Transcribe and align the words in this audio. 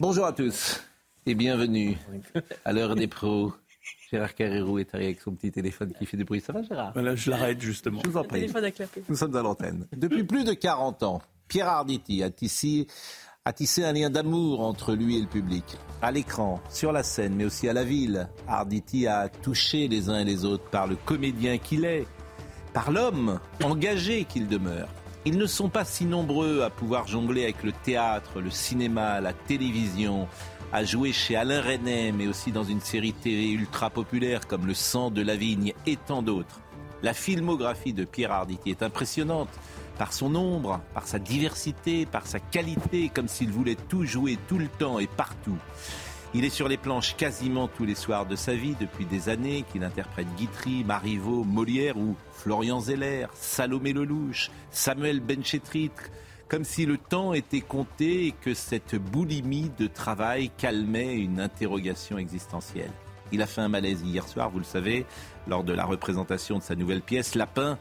Bonjour 0.00 0.24
à 0.24 0.32
tous 0.32 0.80
et 1.26 1.34
bienvenue 1.34 1.98
à 2.64 2.72
l'heure 2.72 2.94
des 2.94 3.06
pros. 3.06 3.52
Gérard 4.10 4.34
Carrérou 4.34 4.78
est 4.78 4.94
arrivé 4.94 5.10
avec 5.10 5.20
son 5.20 5.32
petit 5.32 5.52
téléphone 5.52 5.92
qui 5.98 6.06
fait 6.06 6.16
du 6.16 6.24
bruit. 6.24 6.40
Ça 6.40 6.54
va 6.54 6.62
Gérard? 6.62 6.94
Voilà, 6.94 7.14
je 7.14 7.28
l'arrête 7.28 7.60
justement. 7.60 8.00
Je 8.02 8.08
vous 8.08 8.16
en 8.16 8.24
prie. 8.24 8.50
Nous 9.10 9.16
sommes 9.16 9.36
à 9.36 9.42
l'antenne. 9.42 9.86
Depuis 9.94 10.24
plus 10.24 10.44
de 10.44 10.54
40 10.54 11.02
ans, 11.02 11.20
Pierre 11.48 11.68
Arditi 11.68 12.22
a 12.22 12.30
tissé, 12.30 12.86
a 13.44 13.52
tissé 13.52 13.84
un 13.84 13.92
lien 13.92 14.08
d'amour 14.08 14.62
entre 14.62 14.94
lui 14.94 15.18
et 15.18 15.20
le 15.20 15.26
public. 15.26 15.64
À 16.00 16.10
l'écran, 16.12 16.62
sur 16.70 16.92
la 16.92 17.02
scène, 17.02 17.34
mais 17.34 17.44
aussi 17.44 17.68
à 17.68 17.74
la 17.74 17.84
ville, 17.84 18.26
Arditi 18.48 19.06
a 19.06 19.28
touché 19.28 19.86
les 19.86 20.08
uns 20.08 20.20
et 20.20 20.24
les 20.24 20.46
autres 20.46 20.64
par 20.70 20.86
le 20.86 20.96
comédien 20.96 21.58
qu'il 21.58 21.84
est, 21.84 22.06
par 22.72 22.90
l'homme 22.90 23.38
engagé 23.62 24.24
qu'il 24.24 24.48
demeure. 24.48 24.88
Ils 25.26 25.36
ne 25.36 25.46
sont 25.46 25.68
pas 25.68 25.84
si 25.84 26.06
nombreux 26.06 26.62
à 26.62 26.70
pouvoir 26.70 27.06
jongler 27.06 27.42
avec 27.42 27.62
le 27.62 27.72
théâtre, 27.72 28.40
le 28.40 28.48
cinéma, 28.50 29.20
la 29.20 29.34
télévision, 29.34 30.26
à 30.72 30.82
jouer 30.82 31.12
chez 31.12 31.36
Alain 31.36 31.60
René, 31.60 32.10
mais 32.10 32.26
aussi 32.26 32.52
dans 32.52 32.64
une 32.64 32.80
série 32.80 33.12
TV 33.12 33.50
ultra 33.50 33.90
populaire 33.90 34.46
comme 34.46 34.66
Le 34.66 34.72
sang 34.72 35.10
de 35.10 35.20
la 35.20 35.36
vigne 35.36 35.74
et 35.86 35.96
tant 35.96 36.22
d'autres. 36.22 36.60
La 37.02 37.12
filmographie 37.12 37.92
de 37.92 38.04
Pierre 38.04 38.32
Arditi 38.32 38.70
est 38.70 38.82
impressionnante 38.82 39.50
par 39.98 40.14
son 40.14 40.30
nombre, 40.30 40.80
par 40.94 41.06
sa 41.06 41.18
diversité, 41.18 42.06
par 42.06 42.26
sa 42.26 42.40
qualité, 42.40 43.10
comme 43.12 43.28
s'il 43.28 43.50
voulait 43.50 43.76
tout 43.90 44.06
jouer 44.06 44.38
tout 44.48 44.56
le 44.56 44.68
temps 44.68 44.98
et 44.98 45.06
partout. 45.06 45.58
Il 46.32 46.44
est 46.44 46.50
sur 46.50 46.68
les 46.68 46.76
planches 46.76 47.16
quasiment 47.16 47.66
tous 47.66 47.84
les 47.84 47.96
soirs 47.96 48.24
de 48.24 48.36
sa 48.36 48.54
vie 48.54 48.76
depuis 48.78 49.04
des 49.04 49.28
années 49.28 49.64
qu'il 49.72 49.82
interprète 49.82 50.28
Guitry, 50.36 50.84
Marivaux, 50.84 51.42
Molière 51.42 51.96
ou 51.98 52.14
Florian 52.32 52.78
Zeller, 52.78 53.26
Salomé 53.34 53.92
Lelouch, 53.92 54.48
Samuel 54.70 55.18
Benchetrit, 55.18 55.90
comme 56.46 56.62
si 56.62 56.86
le 56.86 56.98
temps 56.98 57.32
était 57.32 57.60
compté 57.60 58.26
et 58.26 58.32
que 58.32 58.54
cette 58.54 58.94
boulimie 58.94 59.72
de 59.76 59.88
travail 59.88 60.50
calmait 60.56 61.16
une 61.16 61.40
interrogation 61.40 62.16
existentielle. 62.16 62.92
Il 63.32 63.42
a 63.42 63.46
fait 63.46 63.60
un 63.60 63.68
malaise 63.68 64.02
hier 64.04 64.28
soir, 64.28 64.50
vous 64.50 64.58
le 64.58 64.64
savez, 64.64 65.06
lors 65.48 65.64
de 65.64 65.72
la 65.72 65.84
représentation 65.84 66.58
de 66.58 66.62
sa 66.62 66.76
nouvelle 66.76 67.02
pièce 67.02 67.34
Lapin. 67.34 67.76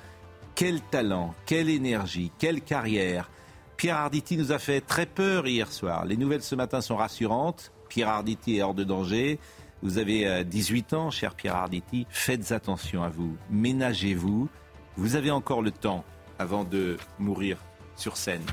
Quel 0.55 0.81
talent, 0.81 1.35
quelle 1.45 1.69
énergie, 1.69 2.31
quelle 2.39 2.61
carrière. 2.61 3.29
Pierre 3.77 3.97
Arditi 3.97 4.37
nous 4.37 4.51
a 4.51 4.57
fait 4.57 4.81
très 4.81 5.05
peur 5.05 5.47
hier 5.47 5.71
soir. 5.71 6.05
Les 6.05 6.17
nouvelles 6.17 6.41
ce 6.41 6.55
matin 6.55 6.81
sont 6.81 6.95
rassurantes. 6.95 7.71
Pierre 7.89 8.09
Arditi 8.09 8.57
est 8.57 8.61
hors 8.61 8.73
de 8.73 8.83
danger. 8.83 9.39
Vous 9.81 9.97
avez 9.97 10.43
18 10.43 10.93
ans, 10.93 11.11
cher 11.11 11.35
Pierre 11.35 11.55
Arditi. 11.55 12.05
Faites 12.09 12.51
attention 12.51 13.03
à 13.03 13.09
vous. 13.09 13.35
Ménagez-vous. 13.49 14.49
Vous 14.97 15.15
avez 15.15 15.31
encore 15.31 15.61
le 15.61 15.71
temps 15.71 16.03
avant 16.37 16.63
de 16.63 16.97
mourir 17.17 17.57
sur 17.95 18.17
scène. 18.17 18.43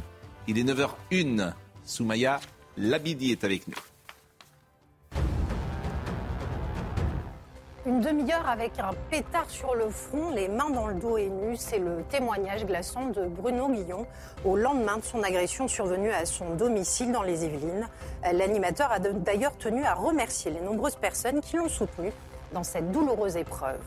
Il 0.48 0.58
est 0.58 0.64
9h01. 0.64 1.52
Soumaya 1.84 2.40
Labidi 2.76 3.32
est 3.32 3.44
avec 3.44 3.68
nous. 3.68 3.74
Une 7.86 8.00
demi-heure 8.00 8.48
avec 8.48 8.80
un 8.80 8.90
pétard 9.10 9.48
sur 9.48 9.76
le 9.76 9.88
front, 9.90 10.30
les 10.30 10.48
mains 10.48 10.70
dans 10.70 10.88
le 10.88 10.94
dos 10.94 11.18
et 11.18 11.28
nu, 11.28 11.54
c'est 11.56 11.78
le 11.78 12.02
témoignage 12.10 12.66
glaçant 12.66 13.06
de 13.06 13.26
Bruno 13.26 13.68
Guillon 13.68 14.08
au 14.44 14.56
lendemain 14.56 14.96
de 14.96 15.04
son 15.04 15.22
agression 15.22 15.68
survenue 15.68 16.10
à 16.10 16.26
son 16.26 16.56
domicile 16.56 17.12
dans 17.12 17.22
les 17.22 17.44
Yvelines. 17.44 17.86
L'animateur 18.32 18.90
a 18.90 18.98
d'ailleurs 18.98 19.56
tenu 19.56 19.84
à 19.84 19.94
remercier 19.94 20.50
les 20.50 20.62
nombreuses 20.62 20.96
personnes 20.96 21.40
qui 21.40 21.58
l'ont 21.58 21.68
soutenu 21.68 22.10
dans 22.52 22.64
cette 22.64 22.90
douloureuse 22.90 23.36
épreuve. 23.36 23.78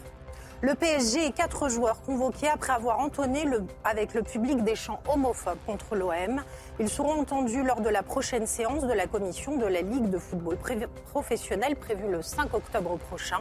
Le 0.62 0.76
PSG 0.76 1.26
et 1.26 1.32
quatre 1.32 1.70
joueurs 1.70 2.02
convoqués 2.02 2.50
après 2.50 2.74
avoir 2.74 3.00
entonné 3.00 3.46
avec 3.86 4.14
le 4.14 4.24
public 4.24 4.62
des 4.62 4.76
chants 4.76 5.00
homophobes 5.08 5.58
contre 5.66 5.96
l'OM. 5.96 6.42
Ils 6.82 6.90
seront 6.90 7.22
entendus 7.22 7.64
lors 7.64 7.80
de 7.80 7.88
la 7.88 8.04
prochaine 8.04 8.46
séance 8.46 8.86
de 8.86 8.92
la 8.92 9.08
commission 9.08 9.56
de 9.56 9.66
la 9.66 9.82
Ligue 9.82 10.10
de 10.10 10.18
football 10.18 10.58
professionnel 11.12 11.78
prévue 11.78 12.12
le 12.12 12.22
5 12.22 12.54
octobre 12.54 12.98
prochain. 12.98 13.40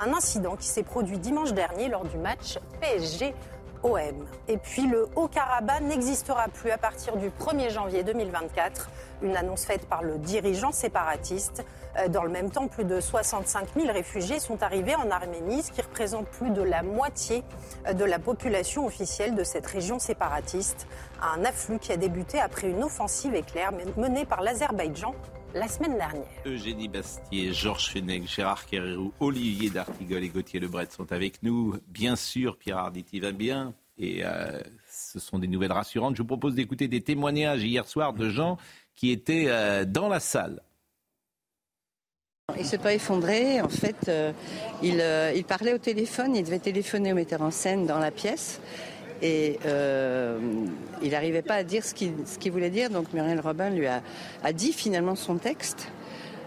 Un 0.00 0.12
incident 0.12 0.56
qui 0.56 0.66
s'est 0.66 0.82
produit 0.82 1.18
dimanche 1.18 1.52
dernier 1.52 1.88
lors 1.88 2.04
du 2.04 2.16
match 2.18 2.58
PSG. 2.80 3.34
OM. 3.82 4.26
Et 4.48 4.56
puis 4.56 4.86
le 4.86 5.08
Haut-Karabakh 5.14 5.82
n'existera 5.82 6.48
plus 6.48 6.70
à 6.70 6.78
partir 6.78 7.16
du 7.16 7.30
1er 7.30 7.70
janvier 7.70 8.02
2024. 8.02 8.90
Une 9.22 9.36
annonce 9.36 9.64
faite 9.64 9.86
par 9.88 10.02
le 10.02 10.18
dirigeant 10.18 10.72
séparatiste. 10.72 11.64
Dans 12.08 12.22
le 12.22 12.30
même 12.30 12.50
temps, 12.50 12.68
plus 12.68 12.84
de 12.84 13.00
65 13.00 13.68
000 13.76 13.92
réfugiés 13.92 14.40
sont 14.40 14.62
arrivés 14.62 14.94
en 14.94 15.10
Arménie, 15.10 15.62
ce 15.62 15.72
qui 15.72 15.80
représente 15.80 16.26
plus 16.26 16.50
de 16.50 16.62
la 16.62 16.82
moitié 16.82 17.44
de 17.92 18.04
la 18.04 18.18
population 18.18 18.86
officielle 18.86 19.34
de 19.34 19.44
cette 19.44 19.66
région 19.66 19.98
séparatiste. 19.98 20.86
Un 21.22 21.44
afflux 21.44 21.78
qui 21.78 21.92
a 21.92 21.96
débuté 21.96 22.40
après 22.40 22.68
une 22.68 22.82
offensive 22.82 23.34
éclair 23.34 23.70
menée 23.96 24.24
par 24.24 24.42
l'Azerbaïdjan 24.42 25.14
la 25.54 25.68
semaine 25.68 25.96
dernière. 25.96 26.26
Eugénie 26.46 26.88
Bastier, 26.88 27.52
Georges 27.52 27.90
Fenech, 27.90 28.28
Gérard 28.28 28.66
Kerrérou, 28.66 29.12
Olivier 29.20 29.70
D'Artigol 29.70 30.22
et 30.22 30.28
Gauthier 30.28 30.60
Lebret 30.60 30.88
sont 30.90 31.12
avec 31.12 31.42
nous. 31.42 31.76
Bien 31.88 32.16
sûr, 32.16 32.56
Pierre 32.56 32.78
Arditi 32.78 33.20
va 33.20 33.32
bien 33.32 33.74
et 33.98 34.24
euh, 34.24 34.60
ce 34.90 35.18
sont 35.18 35.38
des 35.38 35.48
nouvelles 35.48 35.72
rassurantes. 35.72 36.16
Je 36.16 36.22
vous 36.22 36.28
propose 36.28 36.54
d'écouter 36.54 36.88
des 36.88 37.00
témoignages 37.00 37.64
hier 37.64 37.86
soir 37.86 38.12
de 38.12 38.28
gens 38.28 38.58
qui 38.94 39.10
étaient 39.10 39.46
euh, 39.48 39.84
dans 39.84 40.08
la 40.08 40.20
salle. 40.20 40.62
Il 42.56 42.62
ne 42.62 42.66
s'est 42.66 42.78
pas 42.78 42.94
effondré. 42.94 43.60
En 43.60 43.68
fait, 43.68 44.08
euh, 44.08 44.32
il, 44.82 45.00
euh, 45.02 45.32
il, 45.36 45.44
parlait 45.44 45.74
au 45.74 45.78
téléphone. 45.78 46.34
Il 46.34 46.44
devait 46.44 46.58
téléphoner 46.58 47.12
au 47.12 47.14
metteur 47.14 47.42
en 47.42 47.50
scène 47.50 47.86
dans 47.86 47.98
la 47.98 48.10
pièce. 48.10 48.60
Et 49.22 49.58
euh, 49.66 50.38
il 51.02 51.10
n'arrivait 51.10 51.42
pas 51.42 51.54
à 51.54 51.62
dire 51.64 51.84
ce 51.84 51.94
qu'il 51.94 52.12
qu 52.40 52.50
voulait 52.50 52.70
dire. 52.70 52.90
Donc 52.90 53.12
Muriel 53.12 53.40
Robin 53.40 53.70
lui 53.70 53.86
a, 53.86 54.02
a 54.44 54.52
dit 54.52 54.72
finalement 54.72 55.14
son 55.14 55.36
texte. 55.36 55.88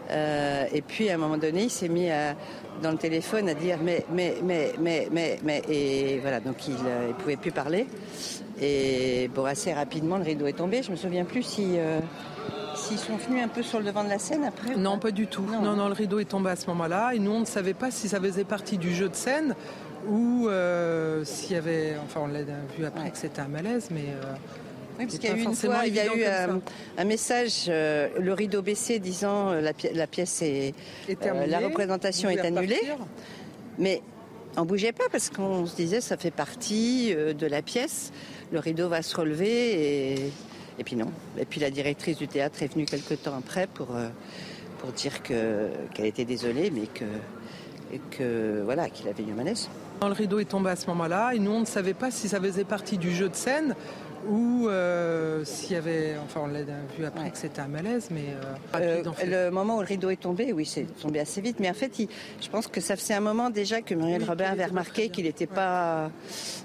Euh, 0.09 0.65
et 0.73 0.81
puis 0.81 1.09
à 1.09 1.15
un 1.15 1.17
moment 1.17 1.37
donné, 1.37 1.63
il 1.63 1.69
s'est 1.69 1.87
mis 1.87 2.09
à, 2.09 2.35
dans 2.81 2.91
le 2.91 2.97
téléphone 2.97 3.47
à 3.47 3.53
dire 3.53 3.77
mais, 3.81 4.05
mais, 4.11 4.35
mais, 4.43 4.73
mais, 4.79 5.07
mais, 5.11 5.39
mais. 5.43 5.61
Et 5.69 6.19
voilà, 6.19 6.39
donc 6.39 6.67
il 6.67 6.73
ne 6.73 7.13
pouvait 7.13 7.37
plus 7.37 7.51
parler. 7.51 7.87
Et 8.61 9.29
bon, 9.33 9.45
assez 9.45 9.73
rapidement, 9.73 10.17
le 10.17 10.23
rideau 10.23 10.47
est 10.47 10.53
tombé. 10.53 10.83
Je 10.83 10.91
me 10.91 10.95
souviens 10.95 11.25
plus 11.25 11.43
si. 11.43 11.77
Euh, 11.77 11.99
S'ils 12.73 12.97
sont 12.97 13.17
venus 13.17 13.43
un 13.43 13.47
peu 13.49 13.63
sur 13.63 13.79
le 13.79 13.85
devant 13.85 14.03
de 14.03 14.09
la 14.09 14.17
scène 14.17 14.43
après 14.45 14.75
Non, 14.75 14.97
pas 14.97 15.11
du 15.11 15.27
tout. 15.27 15.43
Non, 15.43 15.61
non, 15.61 15.75
non 15.75 15.87
le 15.87 15.93
rideau 15.93 16.19
est 16.19 16.25
tombé 16.25 16.51
à 16.51 16.55
ce 16.55 16.67
moment-là. 16.67 17.11
Et 17.13 17.19
nous, 17.19 17.31
on 17.31 17.41
ne 17.41 17.45
savait 17.45 17.73
pas 17.73 17.91
si 17.91 18.07
ça 18.07 18.19
faisait 18.19 18.45
partie 18.45 18.77
du 18.77 18.95
jeu 18.95 19.09
de 19.09 19.15
scène 19.15 19.55
ou 20.07 20.47
euh, 20.47 21.23
s'il 21.25 21.53
y 21.53 21.55
avait. 21.55 21.95
Enfin, 22.03 22.21
on 22.23 22.27
l'a 22.27 22.41
vu 22.41 22.85
après 22.85 23.03
ouais. 23.03 23.11
que 23.11 23.17
c'était 23.17 23.41
un 23.41 23.47
malaise, 23.47 23.89
mais. 23.91 24.05
Euh, 24.09 24.33
oui, 24.99 25.05
parce 25.05 25.19
qu'il 25.19 25.29
y 25.29 25.33
a 25.33 25.37
eu 25.37 25.43
une 25.43 25.55
fois, 25.55 25.87
il 25.87 25.95
y 25.95 25.99
a 25.99 26.13
eu 26.13 26.25
un, 26.25 26.61
un, 26.97 27.05
message, 27.05 27.65
euh, 27.69 28.09
le 28.19 28.33
rideau 28.33 28.61
baissé, 28.61 28.99
disant 28.99 29.51
la, 29.53 29.73
pi 29.73 29.87
la 29.93 30.07
pièce 30.07 30.41
est. 30.41 30.73
est 31.07 31.47
la 31.47 31.59
représentation 31.59 32.29
est 32.29 32.39
annulée. 32.39 32.81
Mais 33.77 34.01
on 34.57 34.65
bougeait 34.65 34.91
pas 34.91 35.05
parce 35.11 35.29
qu'on 35.29 35.65
se 35.65 35.75
disait 35.75 36.01
ça 36.01 36.17
fait 36.17 36.31
partie 36.31 37.15
de 37.15 37.47
la 37.47 37.61
pièce. 37.61 38.11
Le 38.51 38.59
rideau 38.59 38.89
va 38.89 39.01
se 39.01 39.15
relever 39.15 40.13
et. 40.13 40.31
Et 40.81 40.83
puis 40.83 40.95
non. 40.95 41.11
Et 41.37 41.45
puis 41.45 41.59
la 41.59 41.69
directrice 41.69 42.17
du 42.17 42.27
théâtre 42.27 42.63
est 42.63 42.73
venue 42.73 42.85
quelques 42.85 43.21
temps 43.21 43.37
après 43.37 43.67
pour, 43.67 43.95
euh, 43.95 44.09
pour 44.79 44.91
dire 44.91 45.21
qu'elle 45.21 45.71
qu 45.93 46.03
était 46.03 46.25
désolée, 46.25 46.71
mais 46.71 46.87
que, 46.87 47.05
que 47.99 48.61
voilà, 48.63 48.89
qu'il 48.89 49.07
avait 49.07 49.23
eu 49.23 49.31
un 49.31 49.35
malaise. 49.35 49.69
Le 50.01 50.13
rideau 50.13 50.39
est 50.39 50.45
tombé 50.45 50.71
à 50.71 50.75
ce 50.75 50.87
moment-là 50.87 51.33
et 51.33 51.39
nous 51.39 51.51
on 51.51 51.59
ne 51.59 51.65
savait 51.65 51.93
pas 51.93 52.09
si 52.09 52.27
ça 52.27 52.39
faisait 52.39 52.63
partie 52.63 52.97
du 52.97 53.11
jeu 53.11 53.29
de 53.29 53.35
scène 53.35 53.75
ou 54.27 54.67
euh, 54.67 55.43
s'il 55.45 55.73
y 55.73 55.75
avait, 55.75 56.15
enfin 56.23 56.41
on 56.43 56.47
l'a 56.47 56.61
vu 56.61 57.05
après 57.05 57.23
ouais. 57.23 57.31
que 57.31 57.37
c'était 57.37 57.61
un 57.61 57.67
malaise, 57.67 58.09
mais 58.11 58.25
euh, 58.75 59.03
euh, 59.03 59.45
le 59.47 59.51
moment 59.51 59.77
où 59.77 59.79
le 59.81 59.85
rideau 59.85 60.09
est 60.09 60.21
tombé, 60.21 60.53
oui, 60.53 60.65
c'est 60.65 60.83
tombé 61.01 61.19
assez 61.19 61.41
vite. 61.41 61.59
Mais 61.59 61.69
en 61.69 61.73
fait, 61.73 61.99
il, 61.99 62.07
je 62.41 62.49
pense 62.49 62.67
que 62.67 62.81
ça 62.81 62.95
faisait 62.95 63.13
un 63.13 63.21
moment 63.21 63.49
déjà 63.49 63.81
que 63.81 63.95
Muriel 63.95 64.21
oui, 64.21 64.27
Robert 64.27 64.51
avait 64.51 64.65
remarqué 64.65 65.09
qu'il 65.09 65.25
n'était 65.25 65.47
ouais. 65.47 65.55
pas, 65.55 66.11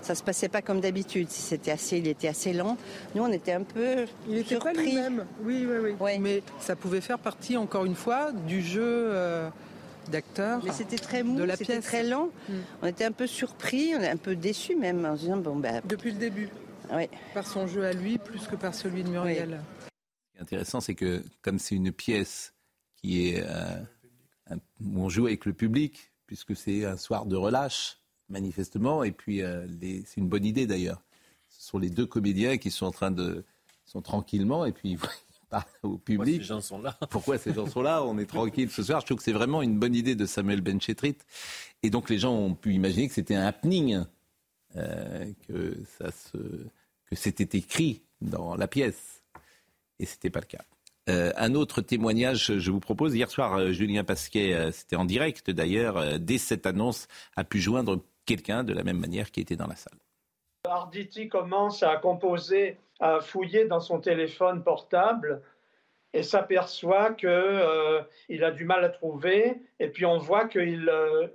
ça 0.03 0.15
se 0.15 0.23
passait 0.23 0.49
pas 0.49 0.63
comme 0.63 0.81
d'habitude. 0.81 1.29
C'était 1.31 1.71
assez, 1.71 1.99
il 1.99 2.09
était 2.09 2.29
assez 2.29 2.53
lent. 2.53 2.77
Nous, 3.15 3.23
on 3.23 3.33
était 3.33 3.53
un 3.53 3.63
peu 3.63 4.05
il 4.29 4.39
était 4.39 4.51
surpris. 4.51 4.75
Pas 4.75 4.83
lui-même. 4.83 5.25
Oui, 5.43 5.67
oui, 5.69 5.77
oui. 5.83 5.95
Ouais. 5.99 6.19
Mais 6.19 6.43
ça 6.61 6.77
pouvait 6.77 7.01
faire 7.01 7.19
partie, 7.19 7.57
encore 7.57 7.85
une 7.85 7.95
fois, 7.97 8.33
du 8.47 8.63
jeu 8.63 9.13
d'acteurs. 10.11 10.63
Mais 10.65 10.73
c'était 10.73 10.99
très 10.99 11.23
mou, 11.23 11.39
c'était 11.57 11.81
très 11.81 12.03
lent. 12.03 12.31
Hmm. 12.49 12.55
Mm. 12.55 12.63
On 12.83 12.87
était 12.87 13.05
un 13.05 13.13
peu 13.13 13.27
surpris, 13.27 13.95
on 13.97 14.01
est 14.01 14.09
un 14.09 14.17
peu 14.17 14.37
déçus 14.37 14.77
même, 14.77 15.05
en 15.05 15.17
se 15.17 15.23
disant 15.23 15.37
bon 15.37 15.57
ben. 15.57 15.83
Depuis 15.85 16.13
le 16.13 16.19
début. 16.19 16.49
Par 17.35 17.47
son 17.47 17.67
jeu 17.67 17.85
à 17.85 17.93
lui, 17.93 18.19
plus 18.19 18.47
que 18.47 18.55
par 18.57 18.75
celui 18.75 19.03
de 19.03 19.09
Muriel. 19.09 19.61
Ce 19.81 19.87
qui 20.33 20.39
est 20.39 20.43
intéressant, 20.43 20.81
c'est 20.81 20.95
que 20.95 21.23
comme 21.43 21.59
c'est 21.59 21.75
une 21.75 21.91
pièce 21.91 22.55
qui 22.95 23.29
est 23.29 23.45
où 24.81 25.01
on 25.01 25.09
joue 25.09 25.27
avec 25.27 25.45
le 25.47 25.53
public, 25.53 26.13
puisque 26.27 26.55
c'est 26.55 26.85
un 26.85 26.97
soir 26.97 27.27
de 27.27 27.37
relâche, 27.37 27.99
manifestement, 28.29 29.03
et 29.03 29.13
puis 29.13 29.43
c'est 30.05 30.17
une 30.19 30.29
bonne 30.29 30.45
idée 30.45 30.67
d'ailleurs. 30.67 31.03
Ce 31.49 31.69
sont 31.69 31.79
les 31.79 31.91
deux 31.91 32.07
comédiens 32.07 32.57
qui 32.59 32.71
sont 32.71 32.87
en 32.87 32.93
train 32.93 33.11
de 33.11 33.45
sont 33.85 34.03
tranquillement, 34.03 34.65
et 34.65 34.73
puis 34.73 34.99
au 35.83 35.99
public. 35.99 36.17
Pourquoi 36.17 36.27
ces 36.39 36.43
gens 36.43 36.61
sont 36.61 36.83
là? 36.83 36.99
Pourquoi 37.11 37.39
ces 37.39 37.55
gens 37.55 37.67
sont 37.67 37.83
là? 37.83 38.03
On 38.05 38.19
est 38.19 38.27
tranquille 38.27 38.71
ce 38.71 38.83
soir. 38.83 39.01
Je 39.01 39.07
trouve 39.07 39.19
que 39.19 39.23
c'est 39.23 39.33
vraiment 39.33 39.63
une 39.63 39.79
bonne 39.79 39.95
idée 39.95 40.15
de 40.15 40.27
Samuel 40.27 40.61
Benchetrit. 40.61 41.17
Et 41.83 41.91
donc 41.91 42.11
les 42.11 42.19
gens 42.19 42.35
ont 42.35 42.55
pu 42.55 42.75
imaginer 42.75 43.09
que 43.09 43.15
c'était 43.15 43.35
un 43.35 43.47
happening, 43.47 44.05
euh, 44.77 45.27
que, 45.47 45.77
ça 45.99 46.11
se, 46.11 46.39
que 47.07 47.15
c'était 47.15 47.59
écrit 47.59 48.03
dans 48.21 48.57
la 48.57 48.69
pièce. 48.69 49.23
Et 49.99 50.07
ce 50.07 50.15
n'était 50.15 50.31
pas 50.31 50.41
le 50.41 50.47
cas. 50.47 50.65
Euh, 51.09 51.33
un 51.37 51.55
autre 51.55 51.81
témoignage, 51.81 52.59
je 52.59 52.71
vous 52.71 52.81
propose. 52.81 53.15
Hier 53.15 53.31
soir, 53.31 53.55
euh, 53.55 53.71
Julien 53.71 54.03
Pasquet, 54.03 54.71
c'était 54.73 54.97
en 54.97 55.05
direct 55.05 55.51
d'ailleurs, 55.51 56.19
dès 56.19 56.39
cette 56.39 56.67
annonce, 56.67 57.07
a 57.37 57.45
pu 57.45 57.61
joindre 57.61 58.03
quelqu'un 58.25 58.65
de 58.65 58.73
la 58.73 58.83
même 58.83 58.99
manière 58.99 59.31
qui 59.31 59.41
était 59.41 59.57
dans 59.57 59.69
la 59.69 59.77
salle. 59.77 59.99
Arditi 60.69 61.29
commence 61.29 61.85
à 61.85 61.97
composer 61.97 62.77
à 63.01 63.21
fouiller 63.21 63.67
dans 63.67 63.81
son 63.81 64.01
téléphone 64.01 64.63
portable 64.63 65.43
et 66.13 66.23
s'aperçoit 66.23 67.13
qu'il 67.13 67.29
euh, 67.29 68.03
a 68.41 68.51
du 68.51 68.65
mal 68.65 68.85
à 68.85 68.89
trouver. 68.89 69.61
Et 69.81 69.89
puis 69.89 70.07
on 70.07 70.19
voit 70.19 70.47
que 70.47 70.59
euh, 70.59 71.29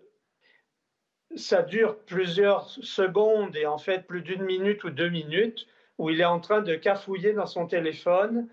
ça 1.36 1.62
dure 1.62 2.00
plusieurs 2.00 2.70
secondes 2.70 3.56
et 3.56 3.66
en 3.66 3.78
fait 3.78 4.08
plus 4.08 4.22
d'une 4.22 4.44
minute 4.44 4.84
ou 4.84 4.90
deux 4.90 5.10
minutes 5.10 5.68
où 5.98 6.10
il 6.10 6.20
est 6.20 6.26
en 6.26 6.40
train 6.40 6.62
de 6.62 6.76
cafouiller 6.76 7.34
dans 7.34 7.46
son 7.46 7.68
téléphone. 7.68 8.50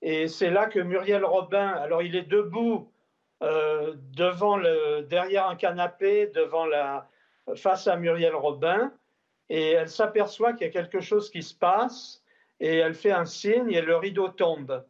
Et 0.00 0.28
c'est 0.28 0.50
là 0.50 0.66
que 0.66 0.80
Muriel 0.80 1.24
Robin, 1.24 1.68
alors 1.68 2.02
il 2.02 2.16
est 2.16 2.28
debout 2.28 2.90
euh, 3.42 3.94
devant 4.16 4.56
le, 4.56 5.02
derrière 5.02 5.46
un 5.48 5.56
canapé, 5.56 6.26
devant 6.28 6.64
la, 6.64 7.08
face 7.54 7.86
à 7.86 7.96
Muriel 7.96 8.34
Robin, 8.34 8.92
et 9.50 9.72
elle 9.72 9.90
s'aperçoit 9.90 10.54
qu'il 10.54 10.66
y 10.66 10.70
a 10.70 10.72
quelque 10.72 11.00
chose 11.00 11.30
qui 11.30 11.42
se 11.42 11.54
passe 11.54 12.22
et 12.60 12.76
elle 12.76 12.94
fait 12.94 13.10
un 13.10 13.24
signe 13.24 13.72
et 13.72 13.80
le 13.80 13.96
rideau 13.96 14.28
tombe. 14.28 14.84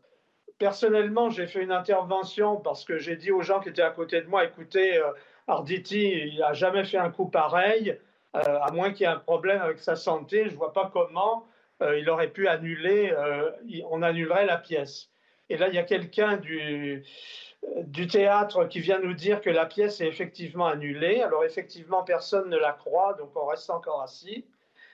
Personnellement, 0.58 1.30
j'ai 1.30 1.46
fait 1.46 1.62
une 1.62 1.72
intervention 1.72 2.56
parce 2.56 2.84
que 2.84 2.98
j'ai 2.98 3.16
dit 3.16 3.30
aux 3.30 3.42
gens 3.42 3.60
qui 3.60 3.70
étaient 3.70 3.82
à 3.82 3.90
côté 3.90 4.20
de 4.20 4.26
moi, 4.26 4.44
écoutez, 4.44 4.98
euh, 4.98 5.12
Arditi, 5.46 6.10
il 6.10 6.38
n'a 6.40 6.52
jamais 6.52 6.84
fait 6.84 6.98
un 6.98 7.10
coup 7.10 7.26
pareil, 7.26 7.98
euh, 8.36 8.58
à 8.60 8.70
moins 8.72 8.92
qu'il 8.92 9.06
y 9.06 9.10
ait 9.10 9.12
un 9.12 9.18
problème 9.18 9.62
avec 9.62 9.78
sa 9.78 9.96
santé, 9.96 10.44
je 10.46 10.52
ne 10.52 10.56
vois 10.56 10.72
pas 10.72 10.90
comment 10.92 11.46
euh, 11.80 11.98
il 11.98 12.10
aurait 12.10 12.28
pu 12.28 12.46
annuler, 12.46 13.14
on 13.88 14.02
annulerait 14.02 14.44
la 14.44 14.58
pièce. 14.58 15.10
Et 15.48 15.56
là, 15.56 15.68
il 15.68 15.74
y 15.74 15.78
a 15.78 15.82
quelqu'un 15.82 16.36
du, 16.36 17.04
du 17.78 18.06
théâtre 18.06 18.66
qui 18.66 18.80
vient 18.80 19.00
nous 19.00 19.14
dire 19.14 19.40
que 19.40 19.50
la 19.50 19.66
pièce 19.66 20.00
est 20.00 20.06
effectivement 20.06 20.66
annulée. 20.66 21.22
Alors 21.22 21.44
effectivement, 21.44 22.04
personne 22.04 22.48
ne 22.50 22.56
la 22.56 22.72
croit, 22.72 23.14
donc 23.14 23.34
on 23.34 23.46
reste 23.46 23.70
encore 23.70 24.02
assis. 24.02 24.44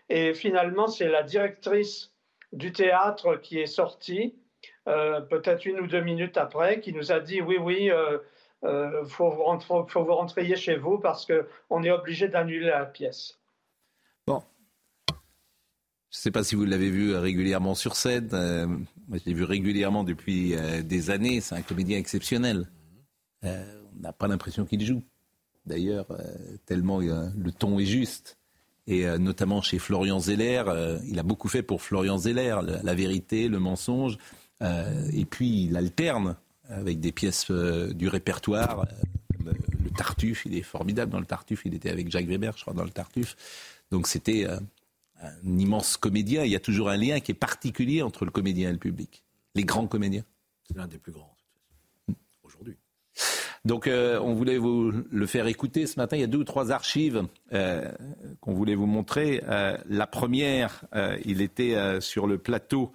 Et 0.08 0.32
finalement, 0.32 0.86
c'est 0.86 1.08
la 1.08 1.24
directrice 1.24 2.15
du 2.52 2.72
théâtre 2.72 3.36
qui 3.36 3.58
est 3.58 3.66
sorti, 3.66 4.34
euh, 4.88 5.20
peut-être 5.20 5.64
une 5.66 5.80
ou 5.80 5.86
deux 5.86 6.00
minutes 6.00 6.36
après, 6.36 6.80
qui 6.80 6.92
nous 6.92 7.12
a 7.12 7.20
dit 7.20 7.40
oui, 7.40 7.56
oui, 7.58 7.76
il 7.82 7.90
euh, 7.90 8.18
euh, 8.64 9.04
faut, 9.04 9.30
faut, 9.60 10.04
vous 10.04 10.14
rentriez 10.14 10.56
chez 10.56 10.76
vous 10.76 10.98
parce 10.98 11.26
qu'on 11.26 11.82
est 11.82 11.90
obligé 11.90 12.28
d'annuler 12.28 12.66
la 12.66 12.86
pièce. 12.86 13.38
Bon. 14.26 14.42
Je 15.08 16.18
ne 16.18 16.22
sais 16.22 16.30
pas 16.30 16.44
si 16.44 16.54
vous 16.54 16.64
l'avez 16.64 16.90
vu 16.90 17.14
régulièrement 17.16 17.74
sur 17.74 17.96
scène. 17.96 18.28
moi, 19.08 19.18
je 19.18 19.24
l'ai 19.26 19.34
vu 19.34 19.44
régulièrement 19.44 20.04
depuis 20.04 20.54
des 20.84 21.10
années. 21.10 21.40
C'est 21.40 21.56
un 21.56 21.62
comédien 21.62 21.98
exceptionnel. 21.98 22.68
on 23.42 24.00
n'a 24.00 24.12
pas 24.12 24.28
l'impression 24.28 24.64
qu'il 24.64 24.82
joue. 24.84 25.02
D'ailleurs, 25.66 26.06
tellement 26.64 27.00
le 27.00 27.50
ton 27.50 27.78
est 27.78 27.84
juste 27.84 28.38
et 28.86 29.06
euh, 29.06 29.18
notamment 29.18 29.62
chez 29.62 29.78
Florian 29.78 30.18
Zeller. 30.18 30.64
Euh, 30.68 30.98
il 31.06 31.18
a 31.18 31.22
beaucoup 31.22 31.48
fait 31.48 31.62
pour 31.62 31.82
Florian 31.82 32.18
Zeller, 32.18 32.58
la, 32.82 32.94
vérité, 32.94 33.48
le 33.48 33.58
mensonge. 33.58 34.18
Euh, 34.62 35.08
et 35.12 35.24
puis 35.24 35.64
il 35.64 35.76
alterne 35.76 36.36
avec 36.68 37.00
des 37.00 37.12
pièces 37.12 37.50
du 37.50 38.08
répertoire. 38.08 38.86
le 39.44 39.90
Tartuffe, 39.90 40.46
il 40.46 40.56
est 40.56 40.62
formidable 40.62 41.12
dans 41.12 41.20
le 41.20 41.26
Tartuffe. 41.26 41.62
Il 41.64 41.74
était 41.74 41.90
avec 41.90 42.10
Jacques 42.10 42.26
Weber, 42.26 42.56
je 42.56 42.62
crois, 42.62 42.74
dans 42.74 42.84
le 42.84 42.90
Tartuffe. 42.90 43.36
Donc 43.90 44.08
c'était 44.08 44.46
un 44.46 45.58
immense 45.58 45.96
comédien. 45.96 46.44
Il 46.44 46.50
y 46.50 46.56
a 46.56 46.60
toujours 46.60 46.88
un 46.88 46.96
lien 46.96 47.20
qui 47.20 47.32
est 47.32 47.36
particulier 47.36 48.02
entre 48.02 48.24
le 48.24 48.30
comédien 48.30 48.70
et 48.70 48.72
le 48.72 48.78
public. 48.78 49.22
Les 49.54 49.64
grands 49.64 49.86
comédiens. 49.86 50.24
C'est 50.66 50.76
l'un 50.76 50.88
des 50.88 50.98
plus 50.98 51.12
grands, 51.12 51.36
aujourd'hui. 52.42 52.76
Donc 53.66 53.88
euh, 53.88 54.20
on 54.20 54.32
voulait 54.32 54.58
vous 54.58 54.92
le 55.10 55.26
faire 55.26 55.48
écouter 55.48 55.88
ce 55.88 55.98
matin. 55.98 56.16
Il 56.16 56.20
y 56.20 56.24
a 56.24 56.28
deux 56.28 56.38
ou 56.38 56.44
trois 56.44 56.70
archives 56.70 57.26
euh, 57.52 57.90
qu'on 58.40 58.54
voulait 58.54 58.76
vous 58.76 58.86
montrer. 58.86 59.42
Euh, 59.48 59.76
la 59.88 60.06
première, 60.06 60.84
il 61.24 61.40
était 61.42 62.00
sur 62.00 62.28
le 62.28 62.38
plateau, 62.38 62.92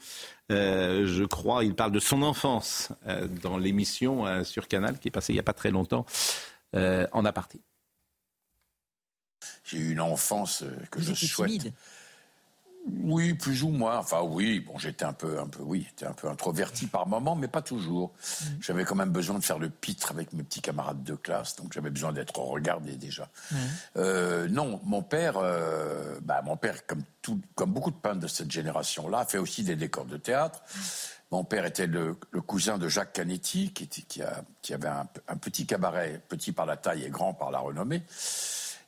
je 0.50 1.26
crois, 1.26 1.66
il 1.66 1.76
parle 1.76 1.92
de 1.92 2.00
son 2.00 2.22
enfance 2.22 2.90
dans 3.44 3.58
l'émission 3.58 4.44
sur 4.46 4.68
Canal 4.68 4.98
qui 4.98 5.10
est 5.10 5.12
passée 5.12 5.34
il 5.34 5.36
n'y 5.36 5.42
a 5.42 5.44
pas 5.44 5.54
très 5.54 5.72
longtemps 5.72 6.06
en 6.74 7.26
aparté. 7.26 7.60
J'ai 9.66 9.78
eu 9.78 9.92
une 9.92 10.02
enfance 10.02 10.64
que 10.90 11.02
je 11.02 11.14
souhaite. 11.14 11.74
Oui, 13.04 13.34
plus 13.34 13.64
ou 13.64 13.70
moins. 13.70 13.98
Enfin, 13.98 14.22
oui. 14.24 14.60
Bon, 14.60 14.78
j'étais 14.78 15.06
un 15.06 15.14
peu, 15.14 15.40
un 15.40 15.48
peu, 15.48 15.62
oui, 15.62 15.86
j'étais 15.88 16.06
un 16.06 16.14
peu 16.14 16.28
introverti 16.28 16.88
par 16.88 17.08
moment, 17.08 17.36
mais 17.36 17.48
pas 17.48 17.62
toujours. 17.62 18.10
Mm. 18.10 18.46
J'avais 18.62 18.86
quand 18.86 18.96
même 18.96 19.12
besoin 19.12 19.38
de 19.38 19.44
faire 19.44 19.60
le 19.60 19.70
pitre 19.70 20.12
avec 20.12 20.34
mes 20.34 20.44
petits 20.44 20.62
camarades 20.62 21.04
de 21.04 21.16
classe, 21.16 21.56
donc 21.56 21.74
j'avais 21.74 21.92
besoin 21.92 22.12
d'être 22.12 22.40
regardé 22.40 22.96
déjà. 22.96 23.30
Euh, 23.98 24.48
non, 24.50 24.82
mon 24.84 25.04
père, 25.04 25.38
euh, 25.38 26.20
bah, 26.24 26.42
mon 26.44 26.58
père, 26.58 26.86
comme 26.88 27.04
tout, 27.22 27.40
comme 27.56 27.72
beaucoup 27.72 27.92
de 27.92 27.96
peintres 27.96 28.20
de 28.20 28.28
cette 28.28 28.52
génération-là, 28.52 29.26
fait 29.26 29.38
aussi 29.38 29.64
des 29.64 29.76
décors 29.76 30.06
de 30.06 30.18
théâtre. 30.18 30.62
Mon 31.30 31.44
père 31.46 31.66
était 31.66 31.88
le, 31.88 32.16
cousin 32.46 32.78
de 32.78 32.90
Jacques 32.90 33.14
Canetti, 33.14 33.72
qui, 33.72 33.84
était, 33.84 34.02
qui, 34.02 34.22
a, 34.22 34.44
qui 34.62 34.74
avait 34.74 34.90
un, 34.90 35.08
un, 35.28 35.38
petit 35.38 35.66
cabaret, 35.66 36.22
petit 36.28 36.52
par 36.52 36.66
la 36.66 36.76
taille 36.78 37.06
et 37.06 37.10
grand 37.10 37.34
par 37.34 37.52
la 37.52 37.60
renommée, 37.60 38.04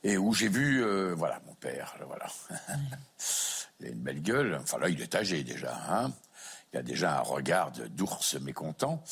et 0.03 0.17
où 0.17 0.33
j'ai 0.33 0.49
vu, 0.49 0.83
euh, 0.83 1.13
voilà, 1.15 1.39
mon 1.47 1.53
père, 1.53 1.95
voilà. 2.05 2.25
Il 3.79 3.87
a 3.87 3.89
une 3.89 4.01
belle 4.01 4.21
gueule. 4.21 4.57
Enfin 4.61 4.77
là, 4.79 4.89
il 4.89 5.01
est 5.01 5.15
âgé 5.15 5.43
déjà. 5.43 5.75
Hein 5.89 6.11
il 6.73 6.79
a 6.79 6.83
déjà 6.83 7.19
un 7.19 7.21
regard 7.21 7.71
d'ours 7.91 8.36
mécontent. 8.41 9.03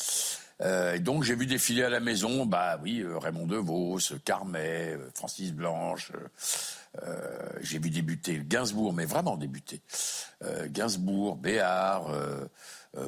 Euh, 0.62 0.96
et 0.96 1.00
donc 1.00 1.24
j'ai 1.24 1.36
vu 1.36 1.46
défiler 1.46 1.84
à 1.84 1.90
la 1.90 2.00
maison, 2.00 2.46
bah 2.46 2.80
oui, 2.82 3.00
euh, 3.00 3.18
Raymond 3.18 3.48
DeVos, 3.48 4.00
Carmet, 4.24 4.96
euh, 4.96 5.10
Francis 5.16 5.54
Blanche. 5.54 6.12
J'ai 7.62 7.80
vu 7.80 7.90
débuter 7.90 8.42
Gainsbourg, 8.46 8.92
mais 8.94 9.06
vraiment 9.06 9.38
débuter. 9.38 9.82
Gainsbourg, 10.66 11.38
Béard, 11.38 12.14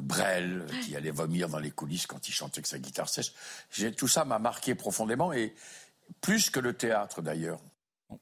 Brel, 0.01 0.65
qui 0.85 0.95
allait 0.95 1.11
vomir 1.11 1.49
dans 1.49 1.59
les 1.59 1.71
coulisses 1.71 2.07
quand 2.07 2.29
il 2.29 2.31
chantait 2.31 2.59
avec 2.59 2.67
sa 2.67 2.79
guitare 2.79 3.09
sèche. 3.09 3.33
Tout 3.97 4.07
ça 4.07 4.23
m'a 4.23 4.39
marqué 4.39 4.73
profondément 4.73 5.33
et 5.33 5.53
plus 6.21 6.49
que 6.49 6.61
le 6.61 6.73
théâtre 6.73 7.21
d'ailleurs. 7.21 7.59